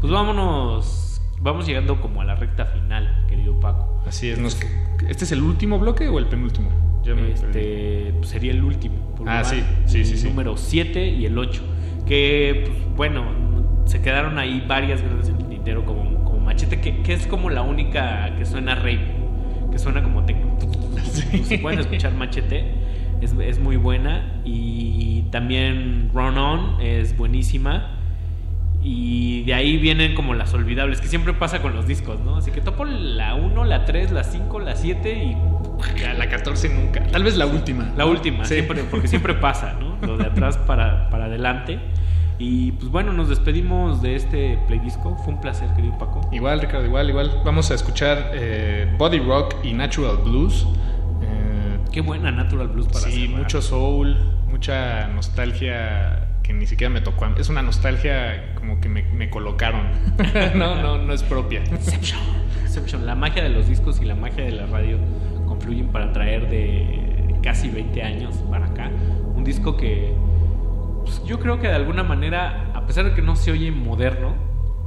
Pues 0.00 0.12
vámonos 0.12 1.13
vamos 1.44 1.66
llegando 1.66 2.00
como 2.00 2.22
a 2.22 2.24
la 2.24 2.34
recta 2.34 2.64
final, 2.64 3.24
querido 3.28 3.60
Paco. 3.60 4.02
Así 4.06 4.30
es. 4.30 4.38
¿Este 5.06 5.24
es 5.24 5.32
el 5.32 5.42
último 5.42 5.78
bloque 5.78 6.08
o 6.08 6.18
el 6.18 6.26
penúltimo? 6.26 6.70
Yo 7.04 7.14
me 7.14 7.32
este, 7.32 7.46
este 7.46 8.12
pues, 8.14 8.30
sería 8.30 8.50
el 8.52 8.64
último. 8.64 9.14
Ah, 9.26 9.44
sí, 9.44 9.62
sí, 9.84 10.04
sí. 10.04 10.26
Número 10.26 10.56
7 10.56 11.06
y 11.06 11.26
el 11.26 11.38
8. 11.38 11.62
Que, 12.06 12.64
pues, 12.66 12.96
bueno, 12.96 13.24
se 13.84 14.00
quedaron 14.00 14.38
ahí 14.38 14.64
varias 14.66 15.02
grandes 15.02 15.28
en 15.28 15.36
el 15.36 15.46
tintero 15.48 15.84
como, 15.84 16.24
como 16.24 16.40
machete, 16.40 16.80
que, 16.80 17.12
es 17.12 17.26
como 17.26 17.50
la 17.50 17.60
única 17.60 18.34
que 18.38 18.46
suena 18.46 18.74
rape, 18.74 19.14
que 19.70 19.78
suena 19.78 20.02
como 20.02 20.24
tecno. 20.24 20.56
Sí. 21.04 21.26
Pues, 21.30 21.46
se 21.46 21.58
pueden 21.58 21.78
escuchar 21.78 22.14
machete. 22.14 22.72
Es, 23.20 23.34
es 23.34 23.58
muy 23.58 23.76
buena. 23.76 24.40
Y 24.44 25.22
también 25.30 26.10
Run 26.12 26.38
On 26.38 26.80
es 26.80 27.16
buenísima. 27.16 27.93
Y 28.86 29.42
de 29.44 29.54
ahí 29.54 29.78
vienen 29.78 30.14
como 30.14 30.34
las 30.34 30.52
olvidables, 30.52 31.00
que 31.00 31.08
siempre 31.08 31.32
pasa 31.32 31.62
con 31.62 31.74
los 31.74 31.86
discos, 31.86 32.20
¿no? 32.20 32.36
Así 32.36 32.50
que 32.50 32.60
topo 32.60 32.84
la 32.84 33.34
1, 33.34 33.64
la 33.64 33.86
3, 33.86 34.12
la 34.12 34.24
5, 34.24 34.60
la 34.60 34.76
7 34.76 35.24
y 35.24 35.36
la 36.18 36.28
14 36.28 36.68
nunca. 36.68 37.02
Tal 37.06 37.24
vez 37.24 37.36
la 37.38 37.46
última. 37.46 37.90
La 37.96 38.04
última, 38.04 38.44
sí. 38.44 38.54
siempre, 38.54 38.84
porque 38.84 39.08
siempre 39.08 39.32
pasa, 39.34 39.74
¿no? 39.80 39.96
Lo 40.06 40.18
de 40.18 40.26
atrás 40.26 40.58
para, 40.58 41.08
para 41.08 41.24
adelante. 41.24 41.78
Y 42.38 42.72
pues 42.72 42.88
bueno, 42.90 43.14
nos 43.14 43.30
despedimos 43.30 44.02
de 44.02 44.16
este 44.16 44.58
play 44.66 44.80
disco. 44.80 45.16
Fue 45.24 45.32
un 45.32 45.40
placer, 45.40 45.68
querido 45.74 45.96
Paco. 45.96 46.20
Igual, 46.30 46.60
Ricardo, 46.60 46.84
igual, 46.84 47.08
igual. 47.08 47.40
Vamos 47.42 47.70
a 47.70 47.74
escuchar 47.74 48.32
eh, 48.34 48.92
Body 48.98 49.20
Rock 49.20 49.54
y 49.64 49.72
Natural 49.72 50.18
Blues. 50.18 50.66
Eh, 51.22 51.78
Qué 51.90 52.02
buena 52.02 52.30
Natural 52.30 52.68
Blues 52.68 52.88
para 52.88 53.00
Sí, 53.06 53.26
cerrar. 53.28 53.40
mucho 53.40 53.62
soul, 53.62 54.16
mucha 54.50 55.06
nostalgia 55.08 56.28
que 56.44 56.52
ni 56.52 56.66
siquiera 56.66 56.92
me 56.92 57.00
tocó. 57.00 57.26
Es 57.36 57.48
una 57.48 57.62
nostalgia 57.62 58.54
como 58.54 58.80
que 58.80 58.88
me, 58.88 59.30
colocaron. 59.30 59.88
no, 60.54 60.80
no, 60.80 60.98
no 60.98 61.12
es 61.12 61.24
propia. 61.24 61.64
Inception. 61.64 62.20
Inception. 62.62 63.06
La 63.06 63.16
magia 63.16 63.42
de 63.42 63.48
los 63.48 63.66
discos 63.66 64.00
y 64.00 64.04
la 64.04 64.14
magia 64.14 64.44
de 64.44 64.52
la 64.52 64.66
radio 64.66 64.98
confluyen 65.48 65.88
para 65.88 66.12
traer 66.12 66.48
de 66.48 67.34
casi 67.42 67.68
20 67.68 68.02
años 68.02 68.36
para 68.50 68.66
acá 68.66 68.90
un 69.34 69.44
disco 69.44 69.76
que 69.76 70.14
pues, 71.04 71.22
yo 71.24 71.38
creo 71.40 71.60
que 71.60 71.68
de 71.68 71.74
alguna 71.74 72.02
manera, 72.02 72.70
a 72.74 72.86
pesar 72.86 73.04
de 73.06 73.14
que 73.14 73.22
no 73.22 73.36
se 73.36 73.50
oye 73.50 73.70
moderno, 73.72 74.36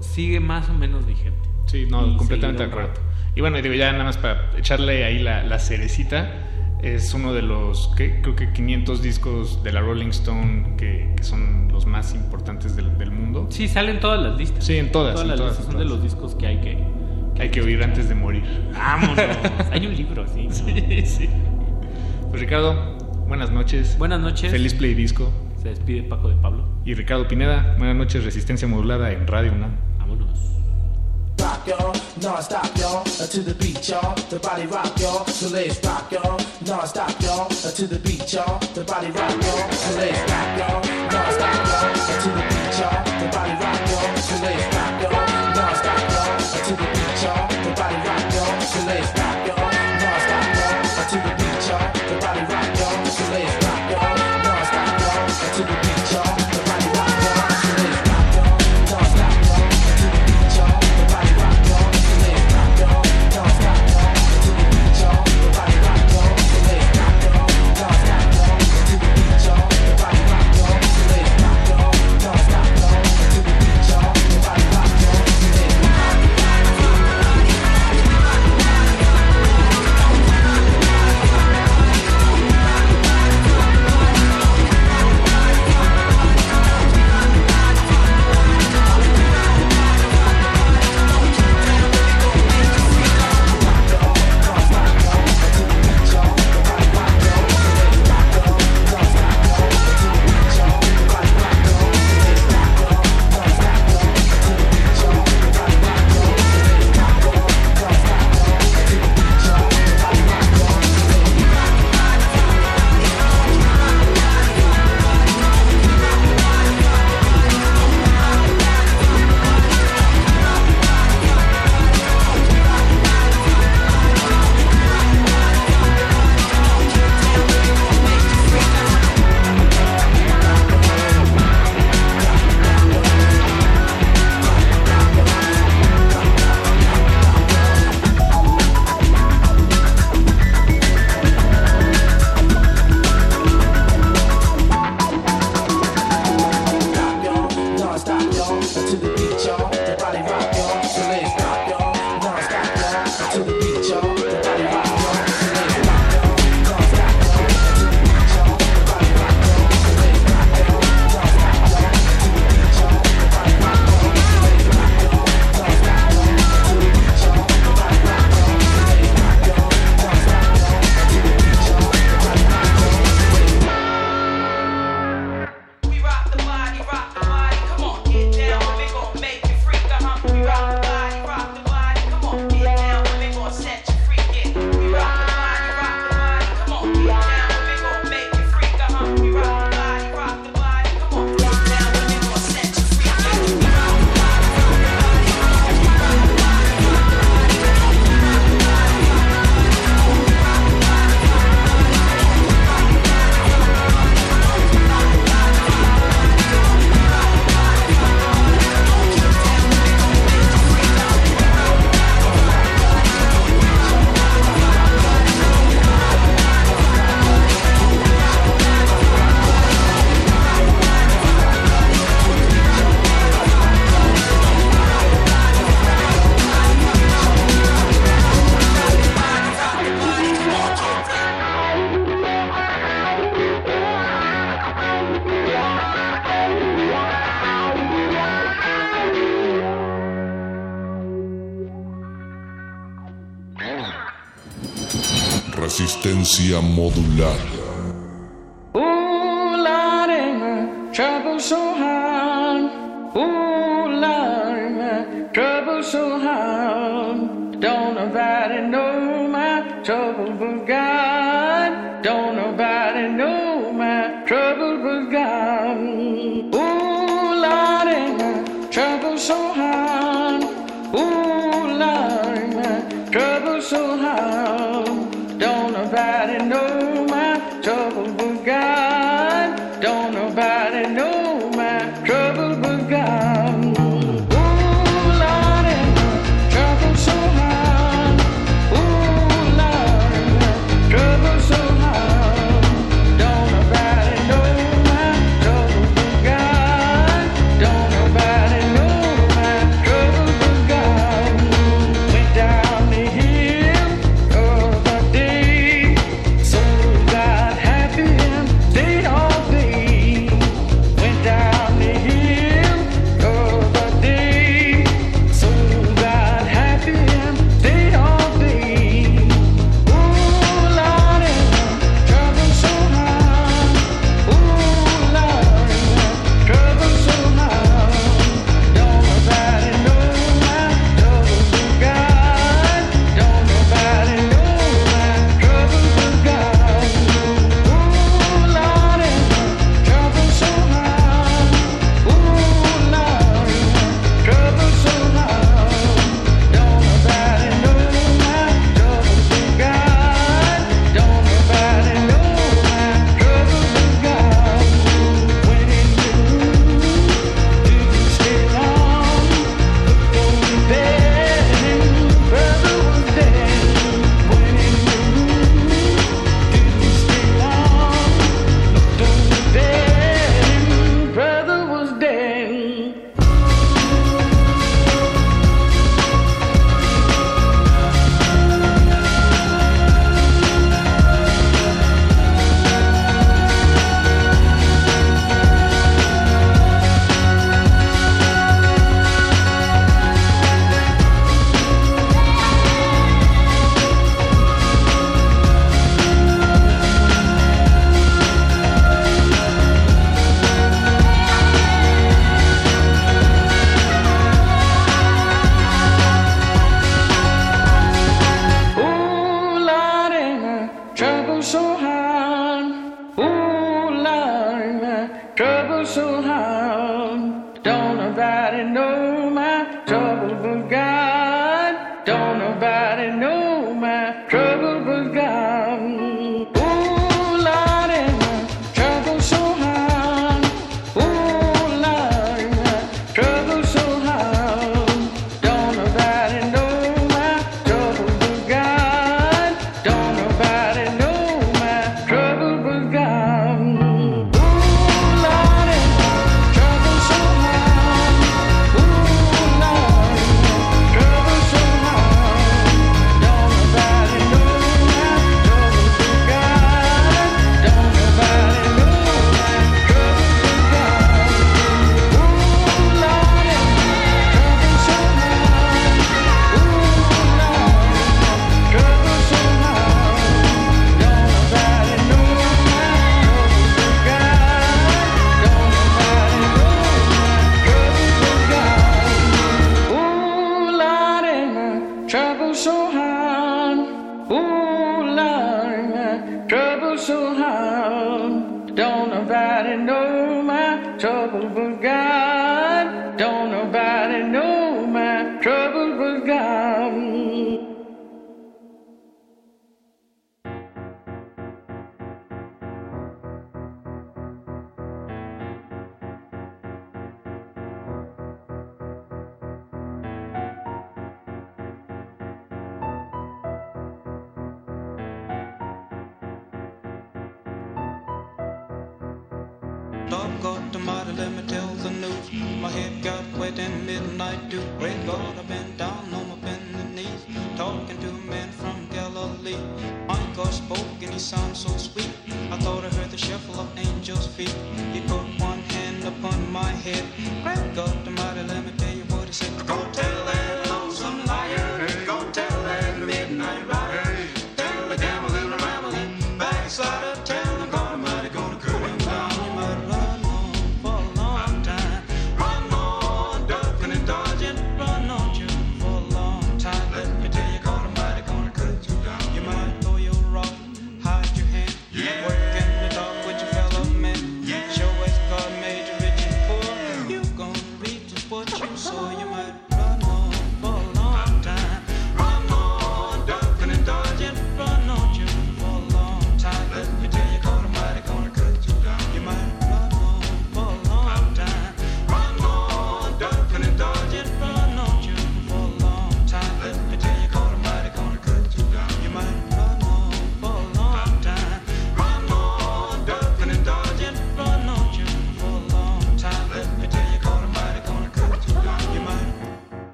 sigue 0.00 0.40
más 0.40 0.68
o 0.68 0.72
menos 0.72 1.04
vigente. 1.04 1.48
Sí, 1.66 1.86
no, 1.88 2.16
completamente 2.16 2.62
de 2.62 2.68
acuerdo. 2.68 2.92
Y 3.34 3.40
bueno, 3.40 3.60
digo, 3.60 3.74
ya 3.74 3.92
nada 3.92 4.04
más 4.04 4.18
para 4.18 4.50
echarle 4.56 5.04
ahí 5.04 5.18
la 5.18 5.58
cerecita 5.58 6.49
es 6.82 7.12
uno 7.14 7.32
de 7.32 7.42
los, 7.42 7.88
que, 7.96 8.20
creo 8.20 8.36
que 8.36 8.52
500 8.52 9.02
discos 9.02 9.62
de 9.62 9.72
la 9.72 9.80
Rolling 9.80 10.08
Stone 10.08 10.76
que, 10.76 11.12
que 11.16 11.22
son 11.22 11.68
los 11.72 11.86
más 11.86 12.14
importantes 12.14 12.76
del, 12.76 12.96
del, 12.98 13.10
mundo. 13.10 13.46
Sí, 13.50 13.68
salen 13.68 14.00
todas 14.00 14.22
las 14.22 14.38
listas. 14.38 14.64
Sí, 14.64 14.76
en 14.76 14.90
todas. 14.90 15.14
todas 15.14 15.38
las 15.38 15.56
son 15.56 15.78
de 15.78 15.84
los 15.84 16.02
discos 16.02 16.34
que 16.34 16.46
hay 16.46 16.60
que... 16.60 16.78
que 17.34 17.42
hay 17.42 17.50
que 17.50 17.60
oír 17.60 17.82
antes 17.82 18.08
de 18.08 18.14
morir. 18.14 18.44
Vámonos. 18.72 19.18
hay 19.72 19.86
un 19.86 19.96
libro, 19.96 20.26
sí. 20.26 20.48
Sí, 20.50 21.06
sí. 21.06 21.28
Pues 22.30 22.40
Ricardo, 22.40 22.96
buenas 23.26 23.50
noches. 23.50 23.96
Buenas 23.98 24.20
noches. 24.20 24.50
Feliz 24.50 24.74
Play 24.74 24.94
Disco. 24.94 25.30
Se 25.60 25.68
despide 25.68 26.02
Paco 26.02 26.28
de 26.30 26.36
Pablo. 26.36 26.66
Y 26.86 26.94
Ricardo 26.94 27.28
Pineda, 27.28 27.74
buenas 27.76 27.96
noches, 27.96 28.24
Resistencia 28.24 28.66
Modulada 28.66 29.12
en 29.12 29.26
Radio 29.26 29.52
UNAM. 29.52 29.72
Vámonos. 29.98 30.38
rock, 31.60 31.80
y'all. 31.80 31.94
Non-stop, 32.22 32.76
y'all. 32.78 33.00
Uh, 33.00 33.26
to 33.26 33.40
the 33.40 33.54
beat, 33.54 33.88
y'all. 33.88 34.14
The 34.28 34.38
body 34.38 34.66
rock, 34.66 34.98
y'all. 35.00 35.24
The 35.24 35.50
legs 35.52 35.80
rock, 35.84 36.10
y'all. 36.12 36.38
Non-stop, 36.66 37.20
y'all. 37.22 37.46
Uh, 37.46 37.70
to 37.70 37.86
the 37.86 37.98
beat, 37.98 38.32
y'all. 38.32 38.58
The 38.74 38.84
body 38.84 39.10
rock, 39.10 39.30
y'all. 39.30 39.68
The 39.68 39.96
legs 39.96 40.30
rock, 40.30 40.58
y'all. 40.58 40.80
Non-stop, 41.12 41.54
y'all. 41.66 41.90
Uh, 41.90 42.22
to 42.22 42.28
the 42.28 42.42
beat, 42.50 42.78
y'all. 42.78 43.04
The 43.20 43.28
body 43.32 43.52
rock, 43.52 43.80
y'all. 43.90 44.14
The 44.14 44.44
legs 44.44 44.69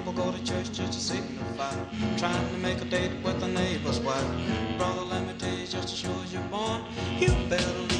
people 0.00 0.12
go 0.14 0.32
to 0.32 0.42
church 0.44 0.72
just 0.72 0.92
to 0.92 1.00
signify. 1.00 1.74
Trying 2.16 2.48
to 2.52 2.58
make 2.58 2.80
a 2.80 2.86
date 2.86 3.12
with 3.22 3.38
the 3.40 3.48
neighbor's 3.48 4.00
wife. 4.00 4.24
Brother, 4.78 5.02
let 5.02 5.26
me 5.26 5.34
tell 5.38 5.52
you 5.52 5.66
just 5.66 5.84
as 5.84 5.94
sure 5.94 6.14
as 6.24 6.32
you're 6.32 6.42
born, 6.44 6.82
you 7.18 7.28
better 7.48 7.78
leave. 7.78 7.99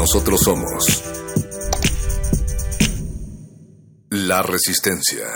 Nosotros 0.00 0.40
somos 0.40 1.02
la 4.08 4.40
resistencia. 4.40 5.26